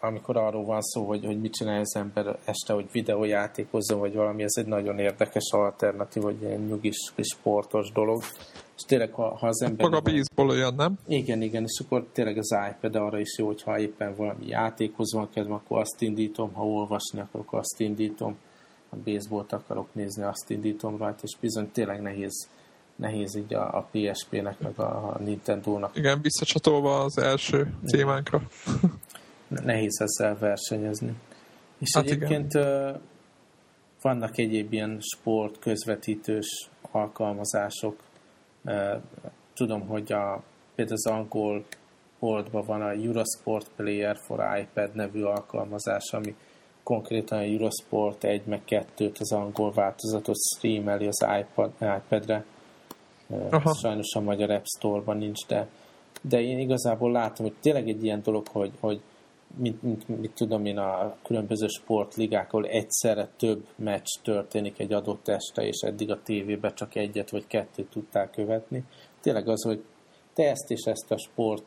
amikor 0.01 0.37
arról 0.37 0.65
van 0.65 0.83
szó, 0.83 1.07
hogy, 1.07 1.25
hogy 1.25 1.41
mit 1.41 1.53
csinál 1.53 1.81
az 1.81 1.97
ember 1.97 2.39
este, 2.45 2.73
hogy 2.73 2.89
videójátékozzon, 2.93 3.99
vagy 3.99 4.15
valami, 4.15 4.43
ez 4.43 4.53
egy 4.55 4.67
nagyon 4.67 4.99
érdekes 4.99 5.51
alternatív, 5.51 6.23
vagy 6.23 6.45
egy 6.45 6.67
nyugis, 6.67 7.13
sportos 7.21 7.93
dolog. 7.93 8.23
És 8.77 8.83
tényleg, 8.83 9.13
ha, 9.13 9.37
ha 9.37 9.47
az 9.47 9.63
ember... 9.63 9.89
Maga 9.89 10.01
baseball 10.01 10.49
olyan, 10.49 10.75
nem? 10.75 10.99
Igen, 11.07 11.43
igen, 11.43 11.63
és 11.63 11.83
akkor 11.85 12.07
tényleg 12.13 12.39
az 12.39 12.57
iPad 12.71 12.97
arra 12.97 13.19
is 13.19 13.39
jó, 13.39 13.47
hogyha 13.47 13.79
éppen 13.79 14.15
valami 14.17 14.47
játékhoz 14.47 15.13
van 15.13 15.29
kedvem, 15.35 15.53
akkor 15.53 15.81
azt 15.81 16.03
indítom, 16.03 16.53
ha 16.53 16.67
olvasni 16.67 17.21
akarok, 17.21 17.53
azt 17.53 17.81
indítom, 17.81 18.37
ha 18.91 18.97
baseballt 19.05 19.53
akarok 19.53 19.89
nézni, 19.93 20.23
azt 20.23 20.51
indítom 20.51 20.97
rajta, 20.97 21.21
és 21.23 21.37
bizony 21.41 21.71
tényleg 21.73 22.03
nehéz 22.03 22.49
nehéz 22.97 23.37
így 23.37 23.55
a, 23.55 23.77
a 23.77 23.89
PSP-nek, 23.93 24.61
meg 24.61 24.79
a, 24.79 24.83
a 24.83 25.19
Nintendo-nak. 25.19 25.97
Igen, 25.97 26.21
visszacsatolva 26.21 27.01
az 27.01 27.19
első 27.19 27.75
témánkra. 27.85 28.43
Nehéz 29.49 30.01
ezzel 30.01 30.39
versenyezni. 30.39 31.15
És 31.79 31.95
hát 31.95 32.05
egyébként 32.05 32.55
igen. 32.55 33.01
vannak 34.03 34.39
egyéb 34.39 34.73
ilyen 34.73 34.99
sport 35.01 35.59
közvetítős 35.59 36.69
alkalmazások. 36.91 38.03
Tudom, 39.55 39.87
hogy 39.87 40.13
a, 40.13 40.43
például 40.75 40.97
az 40.97 41.07
angol 41.07 41.65
boltban 42.19 42.65
van 42.67 42.83
a 42.83 42.91
Eurosport 42.91 43.71
Player 43.77 44.17
for 44.17 44.59
iPad 44.61 44.95
nevű 44.95 45.23
alkalmazás, 45.23 46.13
ami 46.13 46.35
konkrétan 46.83 47.39
a 47.39 47.43
Eurosport 47.43 48.25
1 48.25 48.43
meg 48.45 48.63
2-t 48.69 49.21
az 49.21 49.33
angol 49.33 49.73
változatot 49.73 50.37
streameli 50.57 51.07
az 51.07 51.27
iPad, 51.41 51.73
iPad-re. 51.81 52.45
Aha. 53.51 53.75
Sajnos 53.75 54.15
a 54.15 54.21
magyar 54.21 54.51
App 54.51 54.65
Store-ban 54.65 55.17
nincs, 55.17 55.47
de, 55.47 55.69
de 56.23 56.41
én 56.41 56.59
igazából 56.59 57.13
látom, 57.13 57.47
hogy 57.47 57.55
tényleg 57.61 57.89
egy 57.89 58.05
ilyen 58.05 58.23
dolog, 58.23 58.47
hogy, 58.49 58.73
hogy 58.81 59.01
mint, 59.55 59.83
mint, 59.83 60.21
mit 60.21 60.33
tudom 60.35 60.65
én, 60.65 60.79
a 60.79 61.17
különböző 61.23 61.67
sportligákon 61.67 62.67
egyszerre 62.67 63.29
több 63.37 63.67
meccs 63.77 64.07
történik 64.23 64.79
egy 64.79 64.93
adott 64.93 65.29
este, 65.29 65.63
és 65.63 65.81
eddig 65.81 66.11
a 66.11 66.23
tévében 66.23 66.75
csak 66.75 66.95
egyet 66.95 67.31
vagy 67.31 67.47
kettőt 67.47 67.91
tudták 67.91 68.31
követni. 68.31 68.85
Tényleg 69.21 69.49
az, 69.49 69.63
hogy 69.63 69.85
te 70.35 70.51
ezt 70.51 70.71
és 70.71 70.83
ezt 70.85 71.11
a 71.11 71.19
sport 71.19 71.65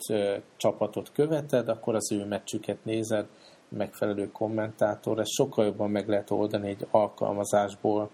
csapatot 0.57 1.11
követed, 1.11 1.69
akkor 1.69 1.95
az 1.95 2.11
ő 2.11 2.25
meccsüket 2.25 2.85
nézed, 2.85 3.25
megfelelő 3.69 4.31
kommentátor, 4.31 5.19
ezt 5.19 5.31
sokkal 5.31 5.65
jobban 5.65 5.89
meg 5.89 6.07
lehet 6.07 6.31
oldani 6.31 6.69
egy 6.69 6.87
alkalmazásból, 6.91 8.09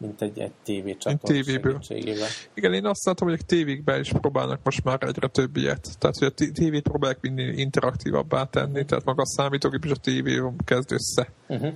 mint 0.00 0.22
egy, 0.22 0.38
egy 0.38 0.52
tévécsatorna 0.64 1.42
segítségével. 1.42 2.28
Igen, 2.54 2.74
én 2.74 2.86
azt 2.86 3.04
látom, 3.04 3.28
hogy 3.28 3.38
a 3.42 3.46
tévékben 3.46 4.00
is 4.00 4.12
próbálnak 4.12 4.60
most 4.62 4.84
már 4.84 5.02
egyre 5.02 5.28
több 5.28 5.56
ilyet. 5.56 5.98
Tehát, 5.98 6.16
hogy 6.16 6.26
a 6.36 6.50
tévét 6.52 6.82
próbálják 6.82 7.20
minél 7.20 7.58
interaktívabbá 7.58 8.44
tenni, 8.44 8.84
tehát 8.84 9.04
maga 9.04 9.22
a 9.22 9.26
számítógép 9.26 9.84
és 9.84 9.90
a 9.90 9.96
tévé 9.96 10.42
kezd 10.64 10.92
össze. 10.92 11.32
Uh-huh. 11.46 11.72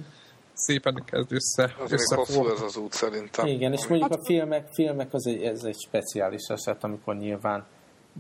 Szépen 0.53 1.03
kezd 1.05 1.33
össze. 1.33 1.75
Az 1.79 2.15
hosszú 2.15 2.49
ez 2.49 2.61
az 2.61 2.77
út 2.77 2.93
szerintem. 2.93 3.47
Igen, 3.47 3.73
és 3.73 3.87
mondjuk 3.87 4.11
hát... 4.11 4.21
a 4.21 4.25
filmek, 4.25 4.69
filmek 4.73 5.15
az 5.15 5.27
egy, 5.27 5.43
ez 5.43 5.65
egy 5.65 5.81
speciális 5.81 6.47
eset, 6.49 6.85
amikor 6.85 7.17
nyilván 7.17 7.65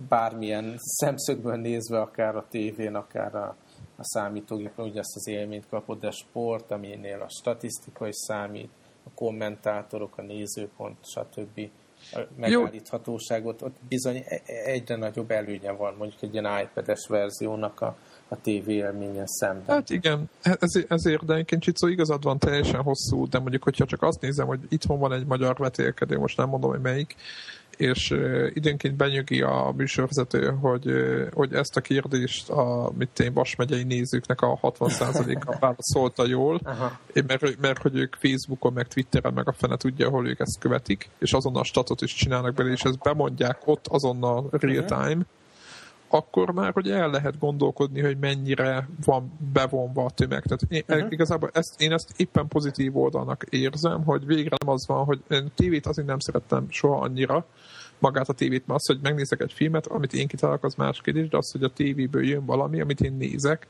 bármilyen 0.08 0.74
szemszögből 0.78 1.56
nézve, 1.56 2.00
akár 2.00 2.36
a 2.36 2.46
tévén, 2.50 2.94
akár 2.94 3.34
a, 3.34 3.56
a 3.96 4.04
számítógépen, 4.04 4.84
ugye 4.84 4.98
ezt 4.98 5.16
az 5.16 5.28
élményt 5.28 5.68
kapod, 5.68 6.00
de 6.00 6.10
sport, 6.10 6.70
aminél 6.70 7.20
a 7.20 7.28
statisztika 7.28 8.08
is 8.08 8.16
számít, 8.16 8.70
a 9.04 9.10
kommentátorok, 9.14 10.18
a 10.18 10.22
nézőpont, 10.22 10.96
stb. 11.02 11.70
A 12.12 12.20
megállíthatóságot, 12.36 13.62
ott 13.62 13.76
bizony 13.88 14.16
e- 14.16 14.40
e- 14.46 14.64
egyre 14.64 14.96
nagyobb 14.96 15.30
előnye 15.30 15.70
van 15.70 15.94
mondjuk 15.98 16.22
egy 16.22 16.32
ilyen 16.32 16.60
iPad-es 16.62 17.06
verziónak 17.08 17.80
a, 17.80 17.96
a 18.28 18.36
TV 18.36 18.68
élményen 18.68 19.26
szemben. 19.26 19.76
Hát 19.76 19.90
igen, 19.90 20.30
ez, 20.42 20.84
ezért, 20.88 21.24
de 21.24 21.32
egyébként 21.34 21.62
Csicó 21.62 21.86
igazad 21.86 22.22
van 22.22 22.38
teljesen 22.38 22.82
hosszú, 22.82 23.28
de 23.28 23.38
mondjuk, 23.38 23.62
hogyha 23.62 23.84
csak 23.84 24.02
azt 24.02 24.20
nézem, 24.20 24.46
hogy 24.46 24.60
itthon 24.68 24.98
van 24.98 25.12
egy 25.12 25.26
magyar 25.26 25.56
vetélkedő, 25.56 26.18
most 26.18 26.36
nem 26.36 26.48
mondom, 26.48 26.70
hogy 26.70 26.80
melyik, 26.80 27.16
és 27.76 28.10
időnként 28.52 28.96
benyögi 28.96 29.42
a 29.42 29.72
műsorvezető, 29.76 30.50
hogy, 30.60 30.92
hogy 31.32 31.52
ezt 31.52 31.76
a 31.76 31.80
kérdést 31.80 32.50
a 32.50 32.90
mit 32.98 33.18
én, 33.18 33.32
Vas 33.32 33.56
megyei 33.56 33.82
nézőknek 33.82 34.40
a 34.40 34.58
60%-a 34.62 35.56
válaszolta 35.60 36.26
jól, 36.26 36.60
mert, 37.26 37.60
mert 37.60 37.82
hogy 37.82 37.96
ők 37.96 38.14
Facebookon, 38.14 38.72
meg 38.72 38.88
Twitteren, 38.88 39.32
meg 39.32 39.48
a 39.48 39.52
fene 39.52 39.76
tudja, 39.76 40.08
hol 40.08 40.28
ők 40.28 40.40
ezt 40.40 40.58
követik, 40.58 41.08
és 41.18 41.32
azonnal 41.32 41.64
statot 41.64 42.00
is 42.00 42.14
csinálnak 42.14 42.54
bele, 42.54 42.70
és 42.70 42.82
ezt 42.82 42.98
bemondják 42.98 43.58
ott 43.64 43.86
azonnal 43.86 44.48
real 44.50 44.84
time, 44.84 45.24
akkor 46.08 46.50
már 46.50 46.72
hogy 46.72 46.90
el 46.90 47.10
lehet 47.10 47.38
gondolkodni, 47.38 48.00
hogy 48.00 48.18
mennyire 48.18 48.88
van 49.04 49.32
bevonva 49.52 50.04
a 50.04 50.10
tömeg. 50.10 50.42
Tehát 50.42 50.62
én, 50.68 50.82
uh-huh. 50.88 51.12
igazából 51.12 51.50
ezt, 51.52 51.80
én 51.80 51.92
ezt 51.92 52.12
éppen 52.16 52.48
pozitív 52.48 52.96
oldalnak 52.96 53.44
érzem, 53.50 54.04
hogy 54.04 54.26
végre 54.26 54.56
nem 54.64 54.74
az 54.74 54.86
van, 54.86 55.04
hogy 55.04 55.22
én 55.28 55.50
tévét 55.54 55.86
azért 55.86 56.06
nem 56.06 56.18
szerettem 56.18 56.66
soha 56.68 57.00
annyira, 57.00 57.46
magát 58.04 58.28
a 58.28 58.32
tévét, 58.32 58.66
mert 58.66 58.80
az, 58.80 58.86
hogy 58.86 58.98
megnézek 59.02 59.40
egy 59.40 59.52
filmet, 59.52 59.86
amit 59.86 60.12
én 60.12 60.26
kitalálok, 60.26 60.64
az 60.64 60.74
más 60.74 61.00
kérdés, 61.00 61.28
de 61.28 61.36
az, 61.36 61.52
hogy 61.52 61.62
a 61.62 61.72
tévéből 61.72 62.24
jön 62.24 62.44
valami, 62.44 62.80
amit 62.80 63.00
én 63.00 63.12
nézek, 63.12 63.66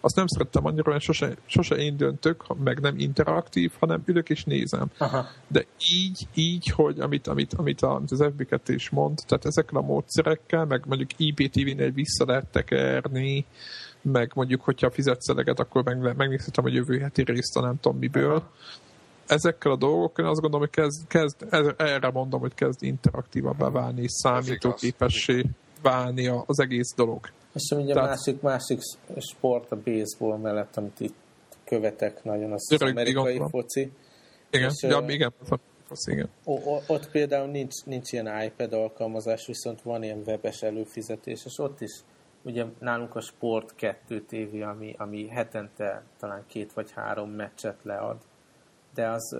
azt 0.00 0.16
nem 0.16 0.26
szerettem 0.26 0.66
annyira, 0.66 0.92
hogy 0.92 1.00
sose, 1.00 1.36
sose 1.46 1.74
én 1.74 1.96
döntök, 1.96 2.58
meg 2.64 2.80
nem 2.80 2.98
interaktív, 2.98 3.72
hanem 3.78 4.02
ülök 4.04 4.30
és 4.30 4.44
nézem. 4.44 4.90
Aha. 4.98 5.26
De 5.48 5.64
így, 5.92 6.28
így, 6.34 6.66
hogy 6.66 7.00
amit, 7.00 7.26
amit, 7.26 7.54
amit, 7.54 7.82
a, 7.82 7.94
amit 7.94 8.10
az 8.10 8.20
FB2 8.22 8.60
is 8.66 8.90
mond, 8.90 9.18
tehát 9.26 9.44
ezekkel 9.44 9.78
a 9.78 9.86
módszerekkel, 9.86 10.64
meg 10.64 10.82
mondjuk 10.86 11.10
IPTV-nél 11.16 11.90
vissza 11.90 12.24
lehet 12.26 12.46
tekerni, 12.46 13.46
meg 14.02 14.32
mondjuk, 14.34 14.62
hogyha 14.62 14.90
fizetsz 14.90 15.28
eleget, 15.28 15.58
akkor 15.58 15.84
meg, 15.84 16.16
megnézhetem 16.16 16.64
a 16.64 16.68
jövő 16.68 16.98
heti 16.98 17.22
részt, 17.22 17.60
nem 17.60 17.78
tudom 17.80 17.98
miből. 17.98 18.42
Ezekkel 19.28 19.72
a 19.72 19.76
dolgokkal 19.76 20.26
azt 20.26 20.40
gondolom, 20.40 20.66
hogy 20.66 20.82
kezd, 20.82 21.06
kezd 21.06 21.46
erre 21.76 22.10
mondom, 22.10 22.40
hogy 22.40 22.54
kezd 22.54 22.82
interaktívabbá 22.82 23.70
válni, 23.70 24.02
és 24.02 24.10
számítóképessé 24.10 25.44
válni 25.82 26.26
az 26.26 26.60
egész 26.60 26.94
dolog. 26.96 27.20
És 27.54 27.70
ugye 27.70 27.94
Tehát, 27.94 28.08
másik, 28.08 28.40
másik 28.40 28.80
sport 29.18 29.72
a 29.72 29.76
baseball 29.84 30.36
mellett, 30.36 30.76
amit 30.76 31.00
itt 31.00 31.14
követek 31.64 32.24
nagyon, 32.24 32.52
az 32.52 32.72
az 32.72 32.82
amerikai 32.82 33.34
igen, 33.34 33.48
foci. 33.48 33.92
Igen, 34.50 34.70
és, 34.70 34.82
ja, 34.82 35.04
igen, 35.06 35.32
foci, 35.88 36.10
igen. 36.10 36.28
Ott 36.86 37.10
például 37.10 37.46
nincs, 37.50 37.84
nincs 37.84 38.12
ilyen 38.12 38.42
iPad 38.42 38.72
alkalmazás, 38.72 39.46
viszont 39.46 39.82
van 39.82 40.02
ilyen 40.02 40.22
webes 40.26 40.62
előfizetés, 40.62 41.44
és 41.44 41.58
ott 41.58 41.80
is 41.80 42.00
ugye 42.42 42.64
nálunk 42.78 43.14
a 43.14 43.20
Sport 43.20 43.74
2 43.74 44.24
TV, 44.28 44.62
ami, 44.62 44.94
ami 44.98 45.28
hetente 45.28 46.02
talán 46.18 46.44
két 46.46 46.72
vagy 46.72 46.90
három 46.90 47.30
meccset 47.30 47.78
lead, 47.82 48.16
de 48.98 49.08
az 49.08 49.36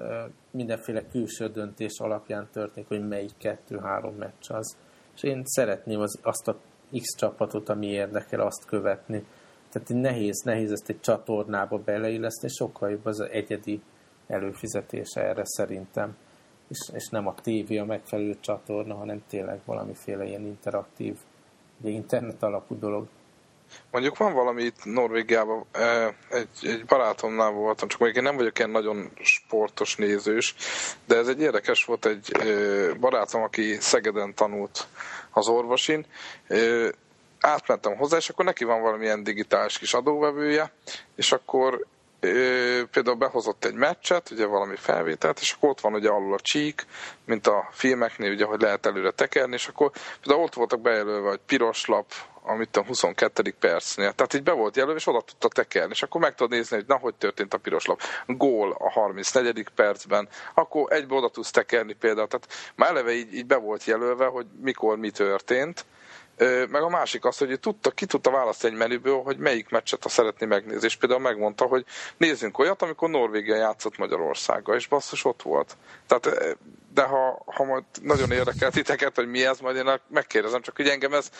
mindenféle 0.51 1.06
külső 1.06 1.48
döntés 1.48 1.98
alapján 1.98 2.48
történik, 2.52 2.89
hogy 2.89 3.09
melyik 3.09 3.36
kettő-három 3.39 4.14
meccs 4.14 4.51
az. 4.51 4.76
És 5.14 5.22
én 5.22 5.43
szeretném 5.44 6.01
az, 6.01 6.18
azt 6.22 6.48
a 6.48 6.59
X 6.98 7.16
csapatot, 7.16 7.68
ami 7.68 7.86
érdekel, 7.86 8.40
azt 8.40 8.64
követni. 8.64 9.24
Tehát 9.72 9.89
nehéz, 9.89 10.43
nehéz 10.44 10.70
ezt 10.72 10.89
egy 10.89 11.01
csatornába 11.01 11.78
beleilleszteni, 11.78 12.52
sokkal 12.52 12.90
jobb 12.90 13.06
az 13.06 13.20
egyedi 13.20 13.82
előfizetés 14.26 15.09
erre 15.14 15.43
szerintem. 15.44 16.16
És, 16.68 16.78
és 16.93 17.09
nem 17.09 17.26
a 17.26 17.35
tévé 17.35 17.78
a 17.78 17.85
megfelelő 17.85 18.36
csatorna, 18.40 18.94
hanem 18.94 19.22
tényleg 19.28 19.60
valamiféle 19.64 20.24
ilyen 20.24 20.47
interaktív, 20.47 21.18
internet 21.85 22.43
alapú 22.43 22.78
dolog. 22.78 23.09
Mondjuk 23.90 24.16
van 24.16 24.32
valami 24.32 24.62
itt 24.62 24.85
Norvégiában, 24.85 25.66
egy, 26.31 26.49
egy 26.62 26.85
barátomnál 26.85 27.51
voltam, 27.51 27.89
csak 27.89 28.01
még 28.01 28.16
én 28.16 28.23
nem 28.23 28.36
vagyok 28.36 28.59
ilyen 28.59 28.70
nagyon 28.70 29.11
sportos 29.23 29.97
nézős, 29.97 30.55
de 31.07 31.16
ez 31.16 31.28
egy 31.28 31.40
érdekes 31.40 31.85
volt, 31.85 32.07
egy 32.07 32.32
barátom, 33.01 33.43
aki 33.43 33.77
Szegeden 33.81 34.35
tanult 34.35 34.86
az 35.31 35.49
orvosin, 35.49 36.07
átmentem 37.40 37.97
hozzá, 37.97 38.16
és 38.16 38.28
akkor 38.28 38.45
neki 38.45 38.65
van 38.65 38.82
valamilyen 38.82 39.23
digitális 39.23 39.78
kis 39.78 39.95
adóvevője, 39.95 40.73
és 41.16 41.32
akkor 41.32 41.86
például 42.90 43.16
behozott 43.16 43.65
egy 43.65 43.74
meccset, 43.74 44.31
ugye 44.31 44.47
valami 44.47 44.77
felvételt, 44.77 45.40
és 45.40 45.53
akkor 45.53 45.69
ott 45.69 45.81
van 45.81 45.95
ugye 45.95 46.09
alul 46.09 46.35
a 46.35 46.40
csík, 46.40 46.86
mint 47.24 47.47
a 47.47 47.69
filmeknél, 47.73 48.32
ugye, 48.32 48.45
hogy 48.45 48.61
lehet 48.61 48.86
előre 48.86 49.11
tekerni, 49.11 49.55
és 49.55 49.69
akkor 49.69 49.90
például 50.23 50.45
ott 50.45 50.55
voltak 50.55 50.81
bejelölve, 50.81 51.28
hogy 51.28 51.40
piros 51.47 51.86
lap, 51.86 52.12
amit 52.43 52.77
a 52.77 52.85
22. 52.85 53.55
percnél. 53.61 54.12
Tehát 54.12 54.35
így 54.35 54.43
be 54.43 54.53
volt 54.53 54.77
jelölve, 54.77 54.99
és 54.99 55.07
oda 55.07 55.20
tudta 55.20 55.49
tekerni, 55.49 55.90
és 55.93 56.03
akkor 56.03 56.20
meg 56.20 56.35
tudod 56.35 56.53
nézni, 56.53 56.77
hogy 56.77 56.86
na, 56.86 56.97
hogy 56.97 57.15
történt 57.15 57.55
a 57.55 57.59
piros 57.59 57.86
lap. 57.86 58.03
Gól 58.27 58.77
a 58.78 58.90
34. 58.90 59.69
percben, 59.74 60.28
akkor 60.55 60.93
egybe 60.93 61.15
oda 61.15 61.28
tudsz 61.28 61.51
tekerni 61.51 61.93
például. 61.93 62.28
Tehát 62.28 62.73
már 62.74 62.90
eleve 62.90 63.12
így, 63.12 63.35
így 63.35 63.47
be 63.47 63.57
volt 63.57 63.85
jelölve, 63.85 64.27
hogy 64.27 64.47
mikor 64.61 64.99
mi 64.99 65.11
történt, 65.11 65.85
meg 66.70 66.82
a 66.82 66.89
másik 66.89 67.24
az, 67.24 67.39
hogy 67.39 67.60
tudta, 67.60 67.90
ki 67.90 68.06
tudta 68.06 68.31
választani 68.31 68.73
egy 68.73 68.78
menüből, 68.78 69.23
hogy 69.23 69.39
melyik 69.39 69.69
meccset 69.69 70.05
a 70.05 70.09
szeretné 70.09 70.47
megnézni. 70.47 70.86
És 70.86 70.97
például 70.97 71.20
megmondta, 71.20 71.65
hogy 71.65 71.85
nézzünk 72.16 72.59
olyat, 72.59 72.82
amikor 72.82 73.10
Norvégia 73.10 73.56
játszott 73.56 73.98
Magyarországgal, 73.98 74.77
és 74.77 74.86
basszus 74.86 75.24
ott 75.24 75.43
volt. 75.43 75.77
Tehát, 76.06 76.56
de 76.99 77.05
ha, 77.05 77.43
ha 77.47 77.65
majd 77.65 77.85
nagyon 78.03 78.31
érdekel 78.31 78.70
titeket, 78.70 79.15
hogy 79.15 79.29
mi 79.29 79.45
ez, 79.45 79.59
majd 79.61 79.77
én 79.77 80.01
megkérdezem, 80.09 80.62
csak 80.62 80.77
hogy 80.77 80.89
engem 80.89 81.12
ez 81.12 81.31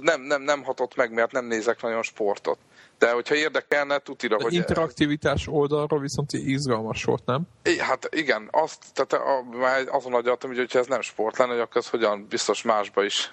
nem, 0.00 0.20
nem, 0.20 0.42
nem 0.42 0.62
hatott 0.62 0.94
meg, 0.94 1.12
mert 1.12 1.32
nem 1.32 1.44
nézek 1.44 1.82
nagyon 1.82 2.02
sportot. 2.02 2.58
De 2.98 3.12
hogyha 3.12 3.34
érdekelne, 3.34 3.98
tutira, 3.98 4.36
hogy... 4.42 4.52
interaktivitás 4.52 5.46
oldalról 5.48 6.00
viszont 6.00 6.32
izgalmas 6.32 7.04
volt, 7.04 7.24
nem? 7.24 7.42
I, 7.64 7.78
hát 7.78 8.08
igen, 8.10 8.48
azt, 8.50 8.84
tehát 8.92 9.26
a, 9.26 9.56
már 9.58 9.84
azon 9.88 10.14
agyaltam, 10.14 10.50
hogy 10.50 10.58
hogyha 10.58 10.78
ez 10.78 10.86
nem 10.86 11.00
sport 11.00 11.38
lenne, 11.38 11.52
hogy 11.52 11.60
akkor 11.60 11.76
ez 11.76 11.88
hogyan 11.88 12.26
biztos 12.28 12.62
másba 12.62 13.04
is 13.04 13.28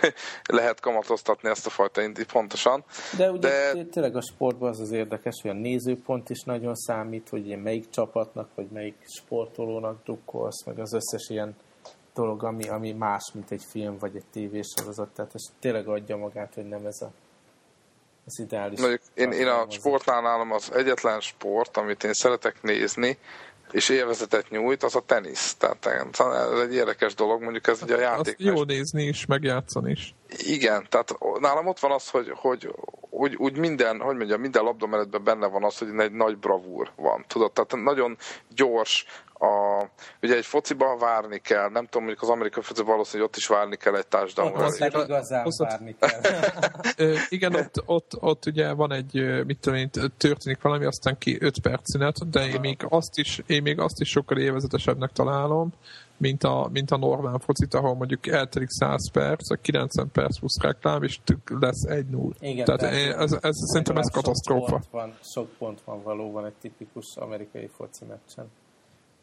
lehet 0.44 0.80
kamatoztatni 0.80 1.48
ezt 1.48 1.66
a 1.66 1.70
fajta 1.70 2.02
indi 2.02 2.24
pontosan. 2.24 2.84
De 3.16 3.30
ugye 3.30 3.48
De... 3.48 3.84
tényleg 3.84 4.16
a 4.16 4.22
sportban 4.22 4.68
az 4.68 4.80
az 4.80 4.90
érdekes, 4.90 5.34
hogy 5.42 5.50
a 5.50 5.54
nézőpont 5.54 6.30
is 6.30 6.42
nagyon 6.42 6.74
számít, 6.74 7.28
hogy 7.28 7.62
melyik 7.62 7.88
csapatnak, 7.90 8.48
vagy 8.54 8.66
melyik 8.72 8.96
sportolónak 9.08 10.02
drukkolsz, 10.04 10.64
meg 10.64 10.78
az 10.78 10.92
összes 10.92 11.23
ilyen 11.30 11.56
dolog, 12.14 12.44
ami, 12.44 12.68
ami 12.68 12.92
más, 12.92 13.30
mint 13.32 13.50
egy 13.50 13.64
film 13.70 13.98
vagy 13.98 14.16
egy 14.16 14.26
tévésorozat. 14.32 15.08
Tehát 15.08 15.34
ez 15.34 15.42
tényleg 15.60 15.88
adja 15.88 16.16
magát, 16.16 16.54
hogy 16.54 16.68
nem 16.68 16.86
ez 16.86 17.00
a 17.00 17.10
az 18.26 18.38
ideális. 18.38 18.80
Mondjuk 18.80 19.00
én, 19.14 19.30
én 19.30 19.46
a 19.46 19.66
sportnál 19.70 20.20
nálam 20.20 20.52
az 20.52 20.72
egyetlen 20.72 21.20
sport, 21.20 21.76
amit 21.76 22.04
én 22.04 22.12
szeretek 22.12 22.62
nézni, 22.62 23.18
és 23.70 23.88
élvezetet 23.88 24.50
nyújt, 24.50 24.82
az 24.82 24.96
a 24.96 25.00
tenisz. 25.00 25.54
Tehát 25.54 25.86
ez 26.52 26.58
egy 26.58 26.74
érdekes 26.74 27.14
dolog, 27.14 27.42
mondjuk 27.42 27.66
ez 27.66 27.82
ugye 27.82 27.96
a 27.96 28.00
játék. 28.00 28.34
jó 28.38 28.62
nézni 28.62 29.02
is, 29.02 29.26
megjátszani 29.26 29.90
is. 29.90 30.14
Igen, 30.28 30.86
tehát 30.88 31.14
nálam 31.38 31.66
ott 31.66 31.78
van 31.78 31.90
az, 31.90 32.08
hogy, 32.08 32.30
hogy 32.34 32.74
úgy, 33.10 33.34
úgy 33.36 33.56
minden, 33.56 34.00
hogy 34.00 34.16
mondjam, 34.16 34.40
minden 34.40 34.62
labdamenetben 34.62 35.24
benne 35.24 35.46
van 35.46 35.64
az, 35.64 35.78
hogy 35.78 35.88
egy 35.98 36.12
nagy 36.12 36.38
bravúr 36.38 36.90
van. 36.96 37.24
Tudod, 37.28 37.52
tehát 37.52 37.84
nagyon 37.84 38.16
gyors, 38.54 39.06
a, 39.84 39.90
ugye 40.22 40.36
egy 40.36 40.44
fociban 40.44 40.98
várni 40.98 41.38
kell, 41.38 41.68
nem 41.68 41.84
tudom, 41.84 42.02
mondjuk 42.02 42.22
az 42.22 42.28
amerikai 42.28 42.62
fociban 42.62 42.90
valószínűleg 42.90 43.28
ott 43.28 43.36
is 43.36 43.46
várni 43.46 43.76
kell 43.76 43.96
egy 43.96 44.06
társadalmat. 44.06 44.60
Ott 44.60 44.66
azért 44.66 44.94
igazán 44.94 45.46
ott, 45.46 45.68
várni 45.68 45.96
kell. 45.98 46.20
igen, 47.28 47.54
ott, 47.54 47.82
ott, 47.86 48.12
ott 48.20 48.46
ugye 48.46 48.72
van 48.72 48.92
egy, 48.92 49.44
mit 49.46 49.58
tudom 49.58 49.78
én, 49.78 49.90
történik 50.16 50.62
valami, 50.62 50.84
aztán 50.84 51.18
ki 51.18 51.36
5 51.40 51.58
perc 51.58 51.90
szünet, 51.90 52.30
de 52.30 52.46
én 52.46 52.60
még 52.60 52.86
azt 52.88 53.18
is, 53.18 53.42
én 53.46 53.62
még 53.62 53.78
azt 53.78 54.00
is 54.00 54.08
sokkal 54.08 54.38
élvezetesebbnek 54.38 55.12
találom, 55.12 55.72
mint 56.16 56.44
a, 56.44 56.68
mint 56.72 56.90
a 56.90 56.96
normál 56.96 57.38
focit, 57.38 57.74
ahol 57.74 57.94
mondjuk 57.94 58.26
eltelik 58.26 58.68
100 58.70 59.10
perc, 59.10 59.50
a 59.50 59.56
90 59.56 60.10
perc 60.12 60.38
plusz 60.38 60.60
reklám, 60.60 61.02
és 61.02 61.18
lesz 61.60 61.84
1-0. 61.88 62.30
Igen, 62.40 62.64
tehát, 62.64 62.80
tehát 62.80 62.94
ez, 62.94 63.32
ez, 63.32 63.38
ez 63.42 63.56
szerintem 63.56 63.96
ez 63.96 64.10
katasztrófa. 64.10 64.80
Sok 64.80 64.90
pont, 64.90 64.90
van, 64.90 65.14
sok 65.22 65.48
pont 65.58 65.80
van 65.84 66.02
valóban 66.02 66.46
egy 66.46 66.54
tipikus 66.60 67.16
amerikai 67.16 67.70
foci 67.76 68.04
meccsen. 68.04 68.50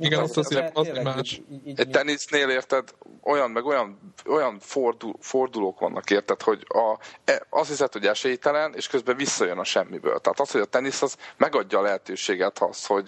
Igen, 0.02 0.24
ott 0.24 0.38
azért 0.38 0.78
az 0.78 0.90
más. 1.04 1.42
Egy 1.76 1.90
tenisznél 1.90 2.50
érted, 2.50 2.94
olyan, 3.24 3.52
meg 3.52 3.66
olyan, 3.66 4.14
olyan 4.26 4.60
fordul, 4.60 5.16
fordulók 5.20 5.80
vannak 5.80 6.10
érted, 6.10 6.42
hogy 6.42 6.66
a, 6.68 6.98
e, 7.26 7.46
az 7.50 7.68
hiszed, 7.68 7.92
hogy 7.92 8.06
esélytelen, 8.06 8.74
és 8.76 8.88
közben 8.88 9.16
visszajön 9.16 9.58
a 9.58 9.64
semmiből. 9.64 10.20
Tehát 10.20 10.40
az, 10.40 10.52
hogy 10.52 10.62
a 10.62 10.66
tenisz 10.66 11.02
az 11.02 11.16
megadja 11.38 11.80
a 11.80 11.82
lehetőséget 11.82 12.60
az, 12.60 12.86
hogy 12.86 13.06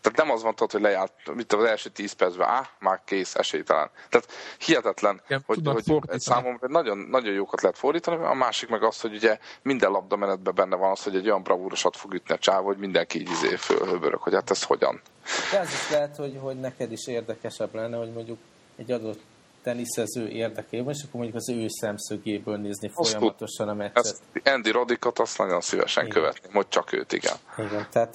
tehát 0.00 0.16
nem 0.16 0.30
az 0.30 0.42
van, 0.42 0.54
hogy 0.56 0.80
lejárt, 0.80 1.34
mit 1.34 1.52
az 1.52 1.64
első 1.64 1.88
tíz 1.88 2.12
percben, 2.12 2.48
á, 2.48 2.68
már 2.78 3.00
kész, 3.04 3.34
esélytelen. 3.34 3.90
Tehát 4.08 4.32
hihetetlen, 4.58 5.20
Igen, 5.26 5.42
hogy, 5.46 5.60
hogy 5.64 6.20
számomra 6.20 6.68
nagyon, 6.68 6.98
nagyon 6.98 7.32
jókat 7.32 7.62
lehet 7.62 7.78
fordítani, 7.78 8.24
a 8.24 8.34
másik 8.34 8.68
meg 8.68 8.82
az, 8.82 9.00
hogy 9.00 9.14
ugye 9.14 9.38
minden 9.62 9.90
labdamenetben 9.90 10.54
benne 10.54 10.76
van 10.76 10.90
az, 10.90 11.02
hogy 11.02 11.16
egy 11.16 11.26
olyan 11.26 11.42
bravúrosat 11.42 11.96
fog 11.96 12.14
ütni 12.14 12.34
a 12.34 12.38
csáv, 12.38 12.64
hogy 12.64 12.76
mindenki 12.76 13.20
így 13.20 13.30
izé 13.30 13.56
fölhöbörök, 13.56 14.22
hogy 14.22 14.34
hát 14.34 14.50
ez 14.50 14.62
hogyan. 14.62 15.00
De 15.52 15.58
az 15.58 15.68
is 15.68 15.90
lehet, 15.90 16.16
hogy, 16.16 16.38
hogy 16.40 16.60
neked 16.60 16.92
is 16.92 17.06
érdekesebb 17.06 17.74
lenne, 17.74 17.96
hogy 17.96 18.12
mondjuk 18.12 18.38
egy 18.76 18.90
adott 18.90 19.20
teniszező 19.62 20.28
érdekében, 20.28 20.94
és 20.94 21.02
akkor 21.02 21.20
mondjuk 21.20 21.36
az 21.36 21.48
ő 21.48 21.66
szemszögéből 21.68 22.56
nézni 22.56 22.90
azt 22.94 23.10
folyamatosan 23.10 23.68
a 23.68 23.74
meccset. 23.74 24.04
Ezt 24.04 24.22
Andy 24.44 24.70
Rodikot 24.70 25.18
azt 25.18 25.38
nagyon 25.38 25.60
szívesen 25.60 26.06
igen. 26.06 26.16
követni, 26.16 26.48
hogy 26.52 26.68
csak 26.68 26.92
őt, 26.92 27.12
igen. 27.12 27.36
Igen, 27.58 27.86
tehát 27.90 28.14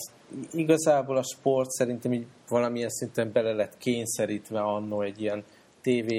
igazából 0.51 1.17
a 1.17 1.23
sport 1.23 1.69
szerintem 1.69 2.13
így 2.13 2.25
valamilyen 2.47 2.89
szinten 2.89 3.31
bele 3.31 3.53
lett 3.53 3.77
kényszerítve 3.77 4.59
annó 4.59 5.01
egy 5.01 5.21
ilyen 5.21 5.43
TV 5.81 6.13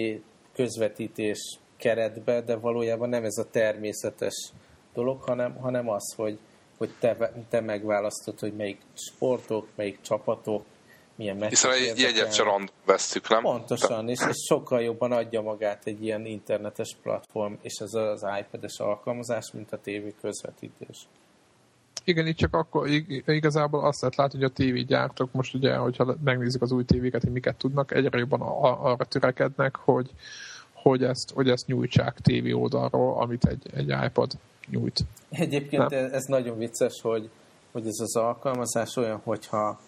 közvetítés 0.55 1.59
keretbe, 1.77 2.40
de 2.40 2.56
valójában 2.56 3.09
nem 3.09 3.24
ez 3.24 3.39
a 3.39 3.51
természetes 3.51 4.51
dolog, 4.94 5.23
hanem, 5.23 5.56
hanem 5.56 5.89
az, 5.89 6.15
hogy, 6.16 6.39
hogy 6.77 6.90
te, 7.01 7.32
te 7.48 7.60
megválasztod, 7.60 8.39
hogy 8.39 8.52
melyik 8.56 8.81
sportok, 8.94 9.69
melyik 9.74 10.01
csapatok, 10.01 10.65
milyen 11.19 11.36
meccset 11.36 11.73
Hiszen 11.73 11.90
egy 11.90 11.99
jegyet 11.99 12.35
se 12.35 12.43
random 12.43 12.74
vesztük, 12.85 13.28
nem? 13.28 13.43
Pontosan, 13.43 14.09
és, 14.09 14.19
és 14.28 14.36
sokkal 14.49 14.81
jobban 14.82 15.12
adja 15.12 15.40
magát 15.40 15.82
egy 15.85 16.05
ilyen 16.05 16.27
internetes 16.27 16.97
platform, 17.03 17.53
és 17.62 17.74
ez 17.78 17.95
az 17.95 18.24
iPad-es 18.40 18.78
alkalmazás, 18.78 19.51
mint 19.53 19.73
a 19.73 19.81
tévé 19.81 20.15
közvetítés. 20.20 21.07
Igen, 22.05 22.27
itt 22.27 22.36
csak 22.36 22.55
akkor 22.55 22.89
igazából 23.27 23.85
azt 23.85 24.01
lehet 24.01 24.16
látni, 24.16 24.39
hogy 24.39 24.51
a 24.51 24.53
tévégyártók 24.53 25.32
most 25.32 25.55
ugye, 25.55 25.77
hogyha 25.77 26.16
megnézzük 26.24 26.62
az 26.62 26.73
új 26.73 26.85
tévéket, 26.85 27.23
hogy 27.23 27.32
miket 27.32 27.57
tudnak, 27.57 27.93
egyre 27.93 28.19
jobban 28.19 28.40
arra 28.81 29.05
törekednek, 29.05 29.77
hogy, 29.77 30.11
hogy, 30.73 31.05
ezt, 31.05 31.31
hogy 31.35 31.49
ezt 31.49 31.66
nyújtsák 31.66 32.19
tévé 32.20 32.53
oldalról, 32.53 33.20
amit 33.20 33.45
egy, 33.45 33.62
egy 33.74 33.95
iPad 34.07 34.31
nyújt. 34.70 35.01
Egyébként 35.31 35.89
Nem? 35.89 36.12
ez 36.12 36.24
nagyon 36.24 36.59
vicces, 36.59 37.01
hogy, 37.03 37.31
hogy 37.73 37.86
ez 37.86 38.01
az 38.01 38.16
alkalmazás 38.16 38.97
olyan, 38.97 39.20
hogyha 39.24 39.81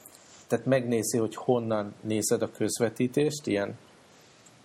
tehát 0.50 0.66
megnézi, 0.66 1.18
hogy 1.18 1.34
honnan 1.34 1.94
nézed 2.00 2.42
a 2.42 2.50
közvetítést, 2.50 3.46
ilyen 3.46 3.78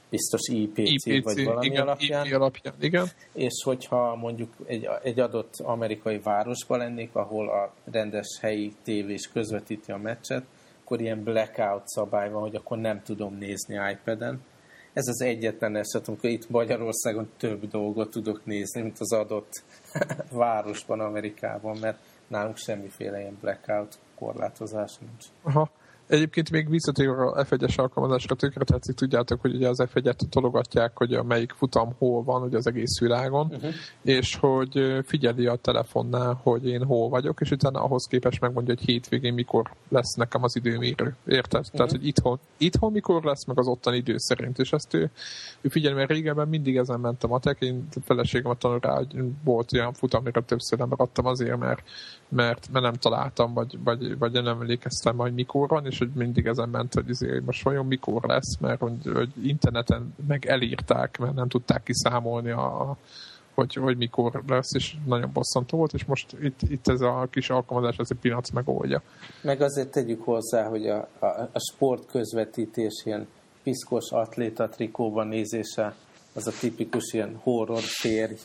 biztos 0.10 0.42
IPC, 0.48 1.06
IPC 1.06 1.24
vagy 1.24 1.44
valami 1.44 1.66
igen, 1.66 1.82
alapján. 1.82 2.26
IP 2.26 2.34
alapján. 2.34 2.74
Igen. 2.80 3.08
És 3.34 3.54
hogyha 3.64 4.16
mondjuk 4.16 4.54
egy, 4.66 4.88
egy 5.04 5.20
adott 5.20 5.54
amerikai 5.60 6.20
városban 6.20 6.78
lennék, 6.78 7.16
ahol 7.16 7.50
a 7.50 7.74
rendes 7.92 8.28
helyi 8.42 8.74
tévés 8.84 9.30
közvetíti 9.34 9.92
a 9.92 9.98
meccset, 9.98 10.44
akkor 10.84 11.02
ilyen 11.02 11.24
blackout 11.24 11.88
szabály 11.88 12.30
van, 12.30 12.42
hogy 12.42 12.56
akkor 12.56 12.78
nem 12.78 13.02
tudom 13.04 13.38
nézni 13.38 13.80
iPad-en. 13.92 14.42
Ez 14.94 15.08
az 15.08 15.22
egyetlen 15.22 15.76
eset, 15.76 16.08
amikor 16.08 16.30
itt 16.30 16.50
Magyarországon 16.50 17.30
több 17.38 17.68
dolgot 17.68 18.10
tudok 18.10 18.46
nézni, 18.46 18.82
mint 18.82 19.00
az 19.00 19.14
adott 19.14 19.64
városban, 20.32 21.00
Amerikában, 21.00 21.78
mert 21.78 21.98
nálunk 22.28 22.58
semmiféle 22.58 23.20
ilyen 23.20 23.38
blackout 23.42 23.98
korlátozás 24.16 24.98
nincs. 24.98 25.26
Aha. 25.44 25.70
Egyébként 26.08 26.52
még 26.52 26.70
visszatérő 26.70 27.12
a 27.12 27.46
F1-es 27.46 27.76
alkalmazásra 27.76 28.36
tökre 28.36 28.64
tetszik, 28.64 28.96
tudjátok, 28.96 29.42
hogy 29.42 29.56
ugye 29.56 29.68
az 29.68 29.84
F1-et 29.94 30.20
tologatják, 30.30 30.98
hogy 30.98 31.14
a 31.14 31.24
melyik 31.24 31.52
futam 31.52 31.96
hol 31.98 32.24
van 32.24 32.42
ugye 32.42 32.58
az 32.58 32.68
egész 32.68 33.00
világon, 33.00 33.46
uh-huh. 33.46 33.74
és 34.02 34.36
hogy 34.36 35.00
figyeli 35.06 35.46
a 35.46 35.56
telefonnál, 35.56 36.40
hogy 36.44 36.68
én 36.68 36.84
hol 36.84 37.10
vagyok, 37.10 37.42
és 37.42 37.52
utána 37.52 37.84
ahhoz 37.84 38.08
képest 38.08 38.42
megmondja, 38.42 38.74
hogy 38.78 38.86
hétvégén 38.86 39.34
mikor 39.34 39.70
lesz 39.90 40.14
nekem 40.14 40.44
az 40.44 40.56
időmérő. 40.56 41.16
Érted? 41.28 41.60
Uh-huh. 41.60 41.76
Tehát, 41.76 41.92
hogy 41.92 42.08
itthon, 42.08 42.40
itthon 42.58 42.92
mikor 42.92 43.24
lesz, 43.24 43.46
meg 43.46 43.60
az 43.60 43.68
ottani 43.68 43.98
idő 43.98 44.18
szerint, 44.18 44.60
és 44.60 44.72
ezt 44.72 44.94
ő, 44.94 45.10
ő 45.62 45.70
figyelj, 45.70 45.96
mert 45.96 46.10
régebben 46.10 46.48
mindig 46.48 46.78
ezen 46.78 47.00
mentem 47.00 47.32
a 47.32 47.40
tek, 47.40 47.62
én 47.62 47.88
feleségemet 48.04 48.58
tanul 48.58 48.80
rá, 48.80 48.96
hogy 48.96 49.24
volt 49.44 49.74
olyan 49.74 49.94
futam, 49.94 50.22
amire 50.22 50.42
többször 50.42 50.80
nem 50.80 50.90
adtam 50.96 51.26
azért, 51.26 51.58
mert, 51.58 51.84
mert, 52.30 52.70
mert 52.72 52.86
nem 52.86 52.94
találtam, 52.94 53.54
vagy, 53.54 53.84
vagy, 53.84 54.18
vagy 54.18 54.32
nem 54.32 54.48
emlékeztem 54.48 55.16
majd 55.16 55.34
mikor 55.34 55.68
van, 55.68 55.86
és 55.86 55.95
hogy 55.98 56.12
mindig 56.14 56.46
ezen 56.46 56.70
ment, 56.70 56.94
hogy 56.94 57.10
izé, 57.10 57.42
most 57.46 57.64
vajon 57.64 57.86
mikor 57.86 58.24
lesz, 58.24 58.58
mert 58.60 58.80
hogy, 58.80 59.12
hogy 59.14 59.48
interneten 59.48 60.14
meg 60.28 60.46
elírták, 60.46 61.18
mert 61.18 61.34
nem 61.34 61.48
tudták 61.48 61.84
kiszámolni 61.84 62.50
a, 62.50 62.98
hogy, 63.54 63.74
hogy 63.74 63.98
mikor 63.98 64.44
lesz, 64.48 64.74
és 64.74 64.96
nagyon 65.06 65.30
bosszantó 65.34 65.78
volt, 65.78 65.94
és 65.94 66.06
most 66.06 66.36
itt, 66.42 66.60
itt 66.68 66.88
ez 66.88 67.02
a 67.02 67.28
kis 67.32 67.50
alkalmazás, 67.50 67.98
ez 67.98 68.08
egy 68.10 68.18
pillanat 68.18 68.52
megoldja. 68.52 69.02
Meg 69.42 69.62
azért 69.62 69.92
tegyük 69.92 70.24
hozzá, 70.24 70.68
hogy 70.68 70.88
a, 70.88 71.08
a, 71.20 71.26
a 71.26 71.60
sport 71.74 72.06
közvetítés 72.06 73.02
ilyen 73.04 73.28
piszkos 73.64 74.12
atléta 74.12 74.70
trikóban 74.70 75.28
nézése, 75.28 75.96
az 76.34 76.48
a 76.48 76.52
tipikus 76.60 77.14
ilyen 77.14 77.40
horror 77.44 77.82
férj 77.82 78.36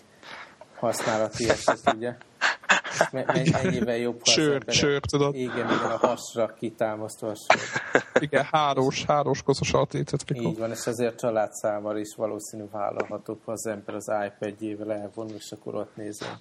használati 0.78 1.48
eset, 1.48 1.94
ugye? 1.97 2.16
Mennyivel 3.12 3.97
jobb, 3.97 4.19
ha 4.25 4.31
sör, 4.31 4.65
sör, 4.67 5.01
tudod. 5.01 5.35
Igen, 5.35 5.57
igen, 5.57 5.91
a 5.91 6.07
hasra 6.07 6.55
kitámasztva 6.55 7.29
a 7.29 7.35
sör. 7.35 8.03
Igen, 8.21 8.45
háros, 8.51 9.05
háros 9.05 9.43
koszos 9.43 9.73
trikó. 10.07 10.49
Így 10.49 10.59
van, 10.59 10.71
és 10.71 10.87
azért 10.87 11.19
család 11.19 11.53
számára 11.53 11.99
is 11.99 12.15
valószínű 12.17 12.65
vállalható, 12.71 13.39
ha 13.45 13.53
az 13.53 13.67
ember 13.67 13.95
az 13.95 14.11
iPad-jével 14.27 14.93
elvonul, 14.93 15.35
és 15.35 15.53
akkor 15.53 15.75
ott 15.75 15.97
nézem 15.97 16.39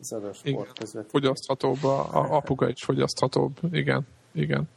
az 0.00 0.12
adott 0.12 0.34
sport 0.34 0.78
között. 0.78 1.10
Fogyaszthatóbb, 1.10 1.84
a, 1.84 2.00
a 2.00 2.30
apuka 2.36 2.68
is 2.68 2.84
fogyaszthatóbb, 2.84 3.58
igen, 3.72 4.06
igen 4.32 4.68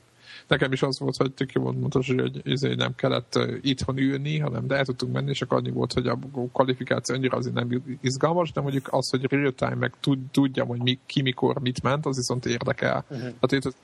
nekem 0.52 0.72
is 0.72 0.82
az 0.82 0.99
volt, 0.99 1.18
hogy 1.18 1.32
tök 1.34 1.52
jó 1.52 1.64
mondta, 1.64 1.99
hogy 2.06 2.41
izé 2.44 2.73
nem 2.73 2.95
kellett 2.95 3.40
itthon 3.61 3.98
ülni, 3.98 4.40
hanem 4.40 4.68
de 4.68 4.76
el 4.76 4.86
tudtunk 4.86 5.14
menni, 5.14 5.30
és 5.30 5.41
akkor 5.41 5.57
annyi 5.57 5.69
volt, 5.69 5.94
hogy 5.94 6.07
a 6.07 6.19
kvalifikáció 6.53 7.15
annyira 7.15 7.38
azért 7.38 7.53
nem 7.53 7.84
izgalmas, 8.02 8.52
de 8.52 8.61
mondjuk 8.61 8.88
az, 8.91 9.10
hogy 9.10 9.32
real 9.32 9.52
time 9.52 9.76
meg 9.76 9.94
tudjam, 10.32 10.68
hogy 10.68 10.82
mi, 10.82 10.99
ki 11.06 11.22
mikor 11.22 11.60
mit 11.60 11.82
ment, 11.82 12.06
az 12.06 12.15
viszont 12.15 12.45
érdekel. 12.45 13.06
Uh-huh. 13.10 13.30
Hát 13.41 13.52
itt 13.52 13.76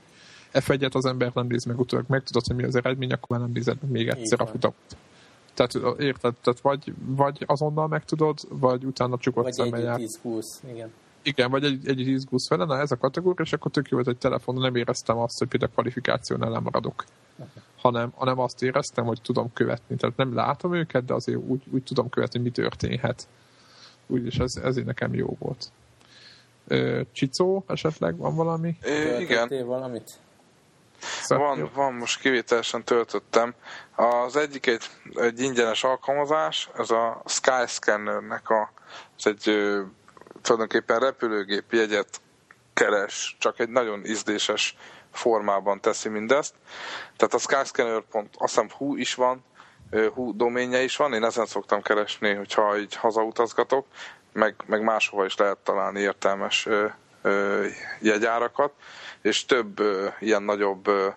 F1-et 0.54 0.92
az 0.92 1.06
ember 1.06 1.32
nem 1.34 1.48
néz 1.48 1.66
meg 1.66 1.80
utólag, 1.80 2.06
meg 2.08 2.24
tudod, 2.24 2.46
hogy 2.48 2.56
mi 2.56 2.64
az 2.64 2.76
eredmény, 2.76 3.12
akkor 3.12 3.38
már 3.38 3.40
nem 3.40 3.56
nézed 3.56 3.78
még 3.84 4.08
egyszer 4.08 4.42
a 4.42 4.48
futamot. 4.48 4.76
Tehát 5.54 6.00
érted, 6.00 6.34
tehát 6.42 6.60
vagy, 6.60 6.94
vagy 7.06 7.44
azonnal 7.46 7.88
megtudod, 7.88 8.40
vagy 8.50 8.84
utána 8.84 9.18
csukott 9.18 9.44
vagy 9.44 9.54
szemmel. 9.54 9.96
Egy 9.96 10.18
10-20, 10.24 10.46
igen. 10.74 10.92
Igen, 11.28 11.52
vagy 11.52 11.64
egy, 11.64 11.88
egy 11.88 12.00
izgusz 12.00 12.50
vele, 12.50 12.66
na 12.66 12.80
ez 12.80 12.92
a 12.92 12.98
kategória, 12.98 13.46
és 13.46 13.54
akkor 13.54 13.72
tök 13.72 13.90
jó, 13.90 13.98
hogy 13.98 14.08
egy 14.08 14.18
telefonon 14.18 14.62
nem 14.62 14.76
éreztem 14.76 15.18
azt, 15.18 15.38
hogy 15.38 15.48
például 15.48 15.72
kvalifikáción 15.72 16.52
lemaradok. 16.52 17.06
Okay. 17.36 17.64
Hanem, 17.78 18.12
hanem 18.16 18.40
azt 18.40 18.64
éreztem, 18.64 19.06
hogy 19.06 19.22
tudom 19.22 19.54
követni. 19.54 19.96
Tehát 19.96 20.18
nem 20.18 20.34
látom 20.36 20.74
őket, 20.74 21.06
de 21.06 21.14
azért 21.14 21.40
úgy, 21.48 21.64
úgy 21.72 21.84
tudom 21.84 22.10
követni, 22.10 22.40
mi 22.40 22.50
történhet. 22.50 23.28
Úgyis 24.08 24.38
ez, 24.38 24.56
ezért 24.64 24.86
nekem 24.86 25.14
jó 25.14 25.36
volt. 25.40 25.72
Csicó, 27.12 27.64
esetleg 27.68 28.18
van 28.18 28.36
valami? 28.36 28.78
É, 28.84 29.20
igen. 29.20 29.66
valamit? 29.66 30.12
Van, 31.28 31.70
van, 31.74 31.94
most 31.94 32.20
kivételesen 32.20 32.84
töltöttem. 32.84 33.54
Az 33.96 34.36
egyik 34.36 34.68
egy, 34.68 34.84
egy 35.14 35.40
ingyenes 35.40 35.84
alkalmazás, 35.84 36.70
ez 36.78 36.90
a 36.90 37.22
Skyscanner-nek 37.26 38.50
a, 38.50 38.72
ez 39.18 39.26
egy 39.26 39.76
tulajdonképpen 40.48 41.00
repülőgép 41.00 41.72
jegyet 41.72 42.22
keres, 42.74 43.36
csak 43.40 43.60
egy 43.60 43.70
nagyon 43.70 44.06
ízléses 44.06 44.76
formában 45.12 45.82
teszi 45.82 46.10
mindezt. 46.10 46.54
Tehát 47.18 47.34
a 47.34 47.38
Skyscanner. 47.38 48.04
azt 48.12 48.34
hiszem 48.38 48.70
hú 48.78 48.96
is 48.96 49.14
van, 49.14 49.44
hú 50.14 50.36
doménye 50.36 50.82
is 50.82 50.96
van, 50.96 51.14
én 51.14 51.24
ezen 51.24 51.46
szoktam 51.46 51.82
keresni, 51.82 52.34
hogyha 52.34 52.78
így 52.78 52.96
hazautazgatok, 52.96 53.86
meg, 54.34 54.56
meg 54.66 54.82
máshova 54.82 55.26
is 55.26 55.36
lehet 55.36 55.58
találni 55.58 56.00
értelmes 56.00 56.66
ö, 56.66 56.86
ö, 57.22 57.66
jegyárakat, 58.00 58.72
és 59.22 59.46
több 59.46 59.80
ö, 59.80 60.08
ilyen 60.20 60.44
nagyobb 60.44 60.88
ö, 60.88 61.08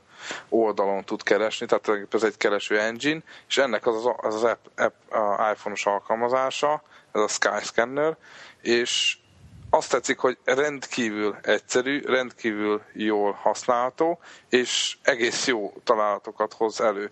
oldalon 0.48 1.04
tud 1.04 1.22
keresni, 1.22 1.66
tehát 1.66 2.06
ez 2.10 2.22
egy 2.22 2.36
kereső 2.36 2.78
engine, 2.80 3.20
és 3.48 3.58
ennek 3.58 3.86
az 3.86 3.96
az, 3.96 4.14
az, 4.16 4.34
az 4.34 4.44
app, 4.44 4.66
app, 4.76 5.12
a 5.12 5.50
iPhone-os 5.50 5.86
alkalmazása, 5.86 6.82
ez 7.12 7.20
a 7.20 7.28
Skyscanner, 7.28 8.16
és 8.60 9.18
azt 9.70 9.90
tetszik, 9.90 10.18
hogy 10.18 10.38
rendkívül 10.44 11.36
egyszerű, 11.42 12.00
rendkívül 12.04 12.82
jól 12.92 13.32
használható, 13.32 14.18
és 14.48 14.96
egész 15.02 15.46
jó 15.46 15.72
találatokat 15.84 16.52
hoz 16.52 16.80
elő. 16.80 17.08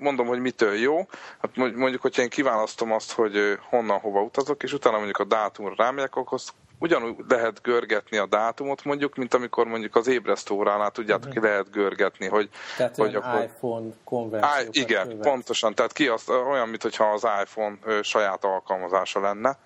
Mondom, 0.00 0.26
hogy 0.26 0.40
mitől 0.40 0.74
jó. 0.74 1.08
Hát 1.40 1.56
mondjuk, 1.56 2.02
hogyha 2.02 2.22
én 2.22 2.28
kiválasztom 2.28 2.92
azt, 2.92 3.12
hogy 3.12 3.58
honnan, 3.68 3.98
hova 3.98 4.20
utazok, 4.20 4.62
és 4.62 4.72
utána 4.72 4.96
mondjuk 4.96 5.18
a 5.18 5.24
dátumra 5.24 5.74
rámegyek, 5.76 6.16
akkor 6.16 6.38
ugyanúgy 6.78 7.16
lehet 7.28 7.62
görgetni 7.62 8.16
a 8.16 8.26
dátumot 8.26 8.84
mondjuk, 8.84 9.14
mint 9.14 9.34
amikor 9.34 9.66
mondjuk 9.66 9.96
az 9.96 10.06
ébresztóránál 10.06 10.90
tudjátok, 10.90 11.32
hogy 11.32 11.42
lehet 11.42 11.70
görgetni, 11.70 12.26
hogy... 12.26 12.48
Tehát 12.76 12.96
hogy 12.96 13.14
akkor... 13.14 13.42
iPhone 13.42 13.86
konverziókat 14.04 14.76
Igen, 14.76 15.08
követ. 15.08 15.22
pontosan, 15.22 15.74
tehát 15.74 15.92
ki 15.92 16.08
az, 16.08 16.28
olyan, 16.28 16.68
mintha 16.68 17.04
az 17.04 17.26
iPhone 17.42 18.02
saját 18.02 18.44
alkalmazása 18.44 19.20
lenne 19.20 19.58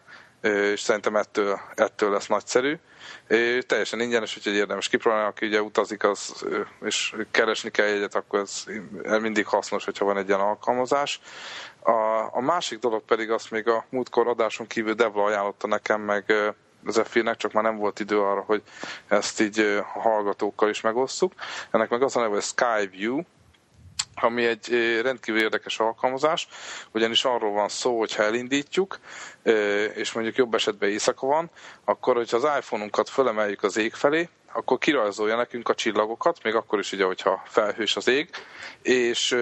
és 0.45 0.81
szerintem 0.81 1.16
ettől, 1.16 1.61
ettől 1.75 2.11
lesz 2.11 2.27
nagyszerű. 2.27 2.79
Teljesen 3.66 4.01
ingyenes, 4.01 4.37
úgyhogy 4.37 4.55
érdemes 4.55 4.89
kipróbálni, 4.89 5.29
aki 5.29 5.47
ugye 5.47 5.62
utazik 5.62 6.05
az, 6.05 6.45
és 6.85 7.15
keresni 7.31 7.71
kell 7.71 7.87
egyet, 7.87 8.15
akkor 8.15 8.39
ez 8.39 8.65
mindig 9.21 9.47
hasznos, 9.47 9.85
hogyha 9.85 10.05
van 10.05 10.16
egy 10.16 10.29
ilyen 10.29 10.41
alkalmazás. 10.41 11.21
A, 11.83 12.29
a 12.33 12.41
másik 12.41 12.79
dolog 12.79 13.05
pedig 13.05 13.31
azt 13.31 13.51
még 13.51 13.69
a 13.69 13.85
múltkor 13.89 14.29
adáson 14.29 14.66
kívül 14.66 14.95
Devla 14.95 15.25
ajánlotta 15.25 15.66
nekem, 15.66 16.01
meg 16.01 16.33
Zephyr-nek, 16.87 17.37
csak 17.37 17.53
már 17.53 17.65
nem 17.65 17.77
volt 17.77 18.01
idő 18.01 18.21
arra, 18.21 18.41
hogy 18.41 18.62
ezt 19.09 19.41
így 19.41 19.59
a 19.95 20.01
hallgatókkal 20.01 20.69
is 20.69 20.81
megosszuk. 20.81 21.33
Ennek 21.71 21.89
meg 21.89 22.03
az 22.03 22.16
a 22.16 22.21
neve, 22.21 22.35
hogy 22.35 22.43
Skyview, 22.43 23.21
ami 24.15 24.45
egy 24.45 24.69
rendkívül 25.03 25.41
érdekes 25.41 25.78
alkalmazás, 25.78 26.49
ugyanis 26.93 27.24
arról 27.24 27.53
van 27.53 27.69
szó, 27.69 27.99
hogy 27.99 28.15
elindítjuk, 28.19 28.99
és 29.95 30.12
mondjuk 30.12 30.36
jobb 30.36 30.55
esetben 30.55 30.91
éjszaka 30.91 31.27
van, 31.27 31.51
akkor, 31.85 32.16
hogyha 32.16 32.36
az 32.36 32.59
iPhone-unkat 32.59 33.09
fölemeljük 33.09 33.62
az 33.62 33.77
ég 33.77 33.95
felé, 33.95 34.28
akkor 34.53 34.78
kirajzolja 34.78 35.36
nekünk 35.36 35.69
a 35.69 35.74
csillagokat, 35.74 36.43
még 36.43 36.55
akkor 36.55 36.78
is 36.78 36.93
ugye, 36.93 37.05
hogyha 37.05 37.43
felhős 37.47 37.97
az 37.97 38.09
ég, 38.09 38.31
és 38.82 39.36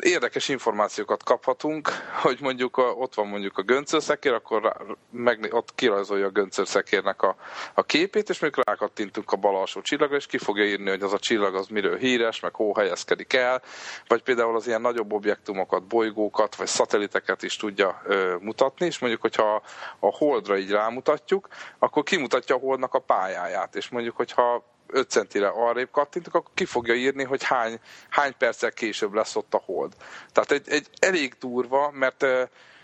érdekes 0.00 0.48
információkat 0.48 1.22
kaphatunk, 1.22 1.88
hogy 2.22 2.38
mondjuk 2.40 2.76
a, 2.76 2.82
ott 2.82 3.14
van 3.14 3.26
mondjuk 3.26 3.58
a 3.58 3.62
göncörszekér, 3.62 4.32
akkor 4.32 4.76
meg, 5.10 5.48
ott 5.50 5.74
kirajzolja 5.74 6.26
a 6.26 6.30
göncörszekérnek 6.30 7.22
a, 7.22 7.36
a 7.74 7.82
képét, 7.82 8.28
és 8.28 8.38
még 8.38 8.54
rákattintunk 8.64 9.32
a 9.32 9.36
bal 9.36 9.56
alsó 9.56 9.80
csillagra, 9.80 10.16
és 10.16 10.26
ki 10.26 10.38
fogja 10.38 10.64
írni, 10.64 10.90
hogy 10.90 11.02
az 11.02 11.12
a 11.12 11.18
csillag 11.18 11.54
az 11.54 11.66
miről 11.66 11.96
híres, 11.96 12.40
meg 12.40 12.54
hol 12.54 12.74
helyezkedik 12.74 13.32
el, 13.32 13.62
vagy 14.06 14.22
például 14.22 14.56
az 14.56 14.66
ilyen 14.66 14.80
nagyobb 14.80 15.12
objektumokat, 15.12 15.82
bolygókat, 15.82 16.56
vagy 16.56 16.66
szateliteket 16.66 17.42
is 17.42 17.56
tudja 17.56 18.02
ö, 18.04 18.36
mutatni, 18.40 18.86
és 18.86 18.98
mondjuk, 18.98 19.22
hogyha 19.22 19.62
a 19.98 20.16
holdra 20.16 20.58
így 20.58 20.70
rámutatjuk, 20.70 21.48
akkor 21.78 22.02
kimutatja 22.02 22.54
a 22.54 22.58
holdnak 22.58 22.94
a 22.94 22.98
pályáját, 22.98 23.76
és 23.76 23.88
mondjuk, 23.88 24.16
hogyha 24.16 24.70
5 24.92 25.10
centire 25.10 25.48
arrébb 25.48 25.90
kattintok, 25.90 26.34
akkor 26.34 26.50
ki 26.54 26.64
fogja 26.64 26.94
írni, 26.94 27.24
hogy 27.24 27.42
hány, 27.42 27.80
hány 28.08 28.34
perccel 28.38 28.72
később 28.72 29.12
lesz 29.12 29.36
ott 29.36 29.54
a 29.54 29.62
hold. 29.64 29.92
Tehát 30.32 30.50
egy, 30.50 30.68
egy 30.68 30.88
elég 30.98 31.34
durva, 31.40 31.90
mert 31.90 32.22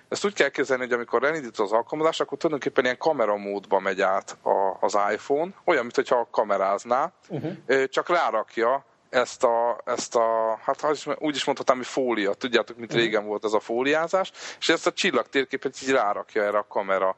ezt 0.09 0.24
úgy 0.24 0.32
kell 0.32 0.48
képzelni, 0.48 0.82
hogy 0.82 0.93
amikor 0.93 1.24
elindít 1.24 1.59
az 1.59 1.72
alkalmazás, 1.72 2.20
akkor 2.20 2.39
tulajdonképpen 2.39 2.85
ilyen 2.85 2.98
kameramódba 2.98 3.80
megy 3.80 4.01
át 4.01 4.36
a, 4.43 4.76
az 4.80 4.98
iPhone, 5.12 5.51
olyan, 5.64 5.86
mintha 5.94 6.28
kamerázná, 6.30 7.12
uh-huh. 7.28 7.85
csak 7.85 8.09
rárakja 8.09 8.85
ezt 9.10 9.44
a, 9.44 9.80
ezt 9.85 10.16
a 10.16 10.59
hát 10.62 10.86
úgy 11.18 11.35
is 11.35 11.44
mondhatnám, 11.44 11.76
hogy 11.76 11.86
fólia, 11.86 12.35
tudjátok, 12.35 12.76
mint 12.76 12.93
mhm. 12.93 13.01
régen 13.01 13.26
volt 13.26 13.44
ez 13.44 13.52
a 13.52 13.60
fóliázás, 13.60 14.32
és 14.59 14.68
ezt 14.68 14.86
a 14.86 14.93
csillagtérképet 14.93 15.82
így 15.82 15.90
rárakja 15.90 16.43
erre 16.43 16.59
a 16.59 16.66
kamera 16.68 17.16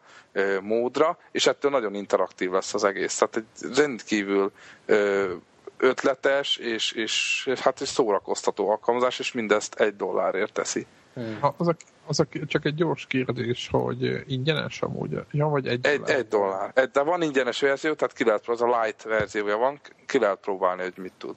módra, 0.60 1.18
és 1.32 1.46
ettől 1.46 1.70
nagyon 1.70 1.94
interaktív 1.94 2.50
lesz 2.50 2.74
az 2.74 2.84
egész. 2.84 3.16
Tehát 3.16 3.36
egy 3.36 3.76
rendkívül 3.76 4.52
ötletes 5.76 6.56
és, 6.56 6.92
és, 6.92 7.46
és 7.50 7.60
hát 7.60 7.80
egy 7.80 7.86
szórakoztató 7.86 8.70
alkalmazás, 8.70 9.18
és 9.18 9.32
mindezt 9.32 9.74
egy 9.74 9.96
dollárért 9.96 10.52
teszi. 10.52 10.86
Ha, 11.40 11.54
az, 11.56 11.68
a, 11.68 11.76
az 12.06 12.20
a, 12.20 12.26
csak 12.46 12.64
egy 12.64 12.74
gyors 12.74 13.06
kérdés, 13.06 13.68
hogy 13.72 14.22
ingyenes 14.26 14.82
amúgy? 14.82 15.18
Ja, 15.30 15.46
vagy 15.46 15.66
egy, 15.66 15.86
egy 15.86 15.98
dollár? 15.98 16.18
Egy 16.18 16.28
dollár. 16.28 16.90
De 16.92 17.02
van 17.02 17.22
ingyenes 17.22 17.60
verzió, 17.60 17.92
tehát 17.92 18.14
ki 18.14 18.24
lehet, 18.24 18.48
az 18.48 18.62
a 18.62 18.82
light 18.82 19.02
verziója 19.02 19.56
van, 19.56 19.80
ki 20.06 20.18
lehet 20.18 20.38
próbálni, 20.38 20.82
hogy 20.82 20.92
mit 20.96 21.12
tud. 21.18 21.36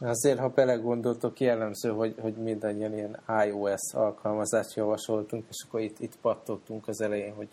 Azért, 0.00 0.38
ha 0.38 0.48
belegondoltok, 0.48 1.40
jellemző, 1.40 1.90
hogy, 1.90 2.14
hogy 2.20 2.34
mindannyian 2.34 2.94
ilyen 2.94 3.18
iOS 3.46 3.92
alkalmazást 3.92 4.74
javasoltunk, 4.74 5.44
és 5.48 5.64
akkor 5.66 5.80
itt, 5.80 6.00
itt 6.00 6.16
pattogtunk 6.20 6.88
az 6.88 7.00
elején, 7.00 7.34
hogy, 7.34 7.48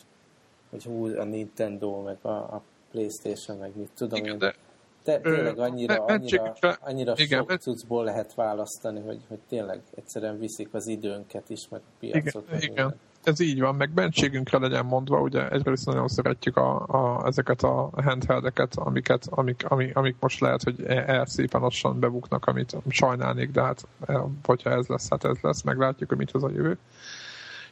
hogy 0.70 0.84
hú, 0.84 1.18
a 1.18 1.24
Nintendo, 1.24 2.02
meg 2.02 2.18
a, 2.22 2.30
a 2.30 2.62
Playstation, 2.91 3.58
meg 3.58 3.72
mit 3.76 3.90
tudom 3.96 4.20
Igen, 4.20 4.32
én. 4.32 4.40
De, 4.40 4.56
de 5.04 5.20
tényleg 5.20 5.60
annyira, 5.60 6.06
annyira, 6.06 6.54
annyira 6.82 7.14
igen, 7.16 7.40
sok 7.40 7.60
cuccból 7.60 8.04
lehet 8.04 8.34
választani, 8.34 9.00
hogy, 9.00 9.22
hogy 9.28 9.40
tényleg 9.50 9.82
egyszerűen 9.96 10.40
viszik 10.40 10.74
az 10.74 10.88
időnket 10.88 11.50
is, 11.50 11.68
meg 11.70 11.82
a 11.86 11.91
piacot. 12.00 12.44
Igen, 12.48 12.60
meg 12.60 12.64
igen 12.64 12.96
ez 13.24 13.40
így 13.40 13.60
van, 13.60 13.76
meg 13.76 13.90
bentségünkre 13.90 14.58
legyen 14.58 14.86
mondva, 14.86 15.20
ugye 15.20 15.50
egyrészt 15.50 15.86
nagyon 15.86 16.08
szeretjük 16.08 16.58
a, 16.58 16.86
a, 16.88 17.28
ezeket 17.28 17.64
a 17.64 17.90
handheldeket, 17.96 18.76
amiket, 18.76 19.28
amik, 19.30 19.66
amik, 19.68 19.96
amik 19.96 20.16
most 20.20 20.40
lehet, 20.40 20.64
hogy 20.64 20.84
el 20.84 21.22
e, 21.22 21.26
szépen 21.26 21.62
lassan 21.62 22.00
bebuknak, 22.00 22.46
amit 22.46 22.76
sajnálnék, 22.90 23.52
de 23.52 23.62
hát 23.62 23.88
e, 24.06 24.20
hogyha 24.44 24.70
ez 24.70 24.88
lesz, 24.88 25.10
hát 25.10 25.24
ez 25.24 25.38
lesz, 25.41 25.62
meglátjuk, 25.62 26.10
hogy 26.10 26.18
mit 26.18 26.32
hoz 26.32 26.44
a 26.44 26.50
jövő. 26.50 26.78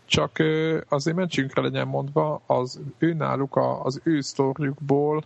csak 0.06 0.32
azért 0.90 1.18
mentsünkre 1.18 1.62
legyen 1.62 1.88
mondva, 1.88 2.42
az 2.46 2.80
ő 2.98 3.14
náluk 3.14 3.56
a, 3.56 3.84
az 3.84 4.02
ő 4.04 4.22
sztorjukból 4.22 5.24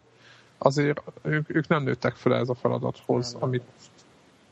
azért 0.58 1.02
ők, 1.22 1.56
ők 1.56 1.68
nem 1.68 1.84
nőttek 1.84 2.16
fel 2.16 2.36
ez 2.36 2.50
a 2.50 2.54
feladathoz, 2.54 3.34
nem, 3.34 3.44
amit 3.44 3.64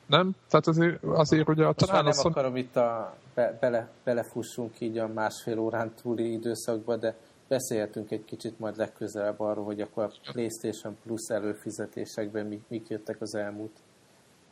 nem? 0.10 0.36
Tehát 0.50 0.68
azért, 0.68 1.04
azért 1.04 1.50
ugye 1.50 1.66
a 1.66 1.74
talán... 1.74 2.04
nem 2.04 2.12
szon... 2.12 2.32
akarom 2.32 2.56
itt 2.56 2.76
a, 2.76 3.16
be, 3.34 3.58
bele, 3.60 3.90
belefussunk 4.04 4.80
így 4.80 4.98
a 4.98 5.08
másfél 5.08 5.60
órán 5.60 5.94
túli 6.02 6.32
időszakba, 6.32 6.96
de 6.96 7.16
beszélhetünk 7.48 8.12
egy 8.12 8.26
kicsit 8.26 8.60
majd 8.60 8.78
legközelebb 8.78 9.40
arról, 9.40 9.66
hogy 9.66 9.82
akkor 9.82 10.04
a 10.04 10.32
PlayStation 10.32 10.98
Plus 11.04 11.30
előfizetésekben 11.30 12.46
mik, 12.46 12.62
mik 12.68 12.88
jöttek 12.88 13.22
az 13.22 13.36
elmúlt 13.36 13.78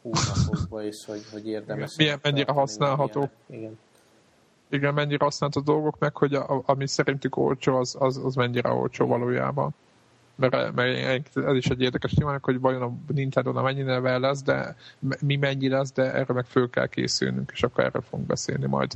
hónapokban, 0.02 0.84
és 0.84 1.06
hogy, 1.06 1.22
hogy 1.32 1.48
érdemes. 1.48 1.96
Milyen, 1.96 2.20
mennyire 2.22 2.52
használható. 2.52 3.30
Igen. 3.46 3.80
Igen, 4.70 4.94
mennyire 4.94 5.24
használható 5.24 5.62
dolgok, 5.62 6.00
meg 6.00 6.18
hogy 6.18 6.34
a, 6.34 6.62
ami 6.66 6.88
szerintük 6.88 7.38
olcsó, 7.38 7.76
az, 7.76 7.96
az, 8.00 8.18
az 8.18 8.36
mennyire 8.36 8.70
olcsó 8.70 9.06
valójában 9.06 9.76
mert, 10.38 10.76
mert 10.76 11.38
ez 11.38 11.56
is 11.56 11.68
egy 11.68 11.82
érdekes 11.82 12.12
téma, 12.14 12.38
hogy 12.42 12.60
vajon 12.60 12.82
a 12.82 13.14
Nintendo 13.14 13.52
mennyire 13.52 14.18
lesz, 14.18 14.44
de 14.44 14.76
mi 15.20 15.36
mennyi 15.36 15.70
lesz, 15.70 15.92
de 15.92 16.14
erre 16.14 16.34
meg 16.34 16.46
föl 16.46 16.70
kell 16.70 16.88
készülnünk, 16.88 17.52
és 17.54 17.64
akkor 17.64 17.84
erről 17.84 18.02
fogunk 18.02 18.28
beszélni 18.28 18.68
majd 18.68 18.92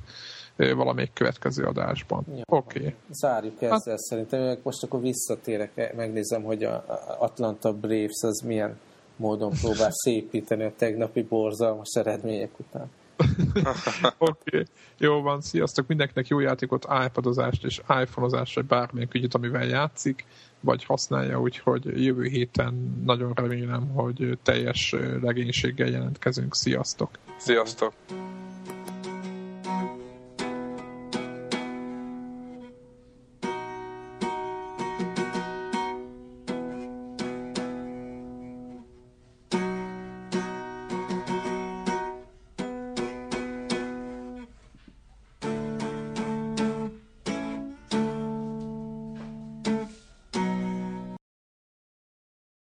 valamelyik 0.56 1.14
következő 1.14 1.64
adásban. 1.64 2.26
Oké. 2.46 2.80
Okay. 2.80 2.96
Zárjuk 3.10 3.62
ezzel 3.62 3.78
hát, 3.88 4.00
szerintem. 4.00 4.58
Most 4.64 4.84
akkor 4.84 5.02
visszatérek, 5.02 5.72
e, 5.76 5.92
megnézem, 5.96 6.44
hogy 6.44 6.64
a 6.64 6.84
Atlanta 7.20 7.74
Braves 7.74 8.22
az 8.22 8.42
milyen 8.46 8.80
módon 9.16 9.52
próbál 9.62 9.92
szépíteni 10.04 10.64
a 10.64 10.72
tegnapi 10.78 11.22
borzalmas 11.22 11.90
eredmények 11.94 12.60
után. 12.60 12.90
Oké, 14.18 14.50
okay. 14.50 14.66
jó 14.98 15.22
van, 15.22 15.42
sziasztok, 15.42 15.88
mindenkinek 15.88 16.28
jó 16.28 16.40
játékot, 16.40 16.88
iPadozást 17.06 17.66
és 17.66 17.82
iPhone-ozást, 18.02 18.56
vagy 18.56 18.66
bármilyen 18.66 19.10
ügyet, 19.14 19.36
amivel 19.36 19.66
játszik 19.66 20.26
vagy 20.60 20.84
használja, 20.84 21.40
úgyhogy 21.40 22.04
jövő 22.04 22.24
héten 22.24 23.02
nagyon 23.06 23.32
remélem, 23.36 23.90
hogy 23.90 24.38
teljes 24.44 24.96
legénységgel 25.22 25.88
jelentkezünk. 25.88 26.56
Sziasztok! 26.56 27.10
Sziasztok! 27.38 27.94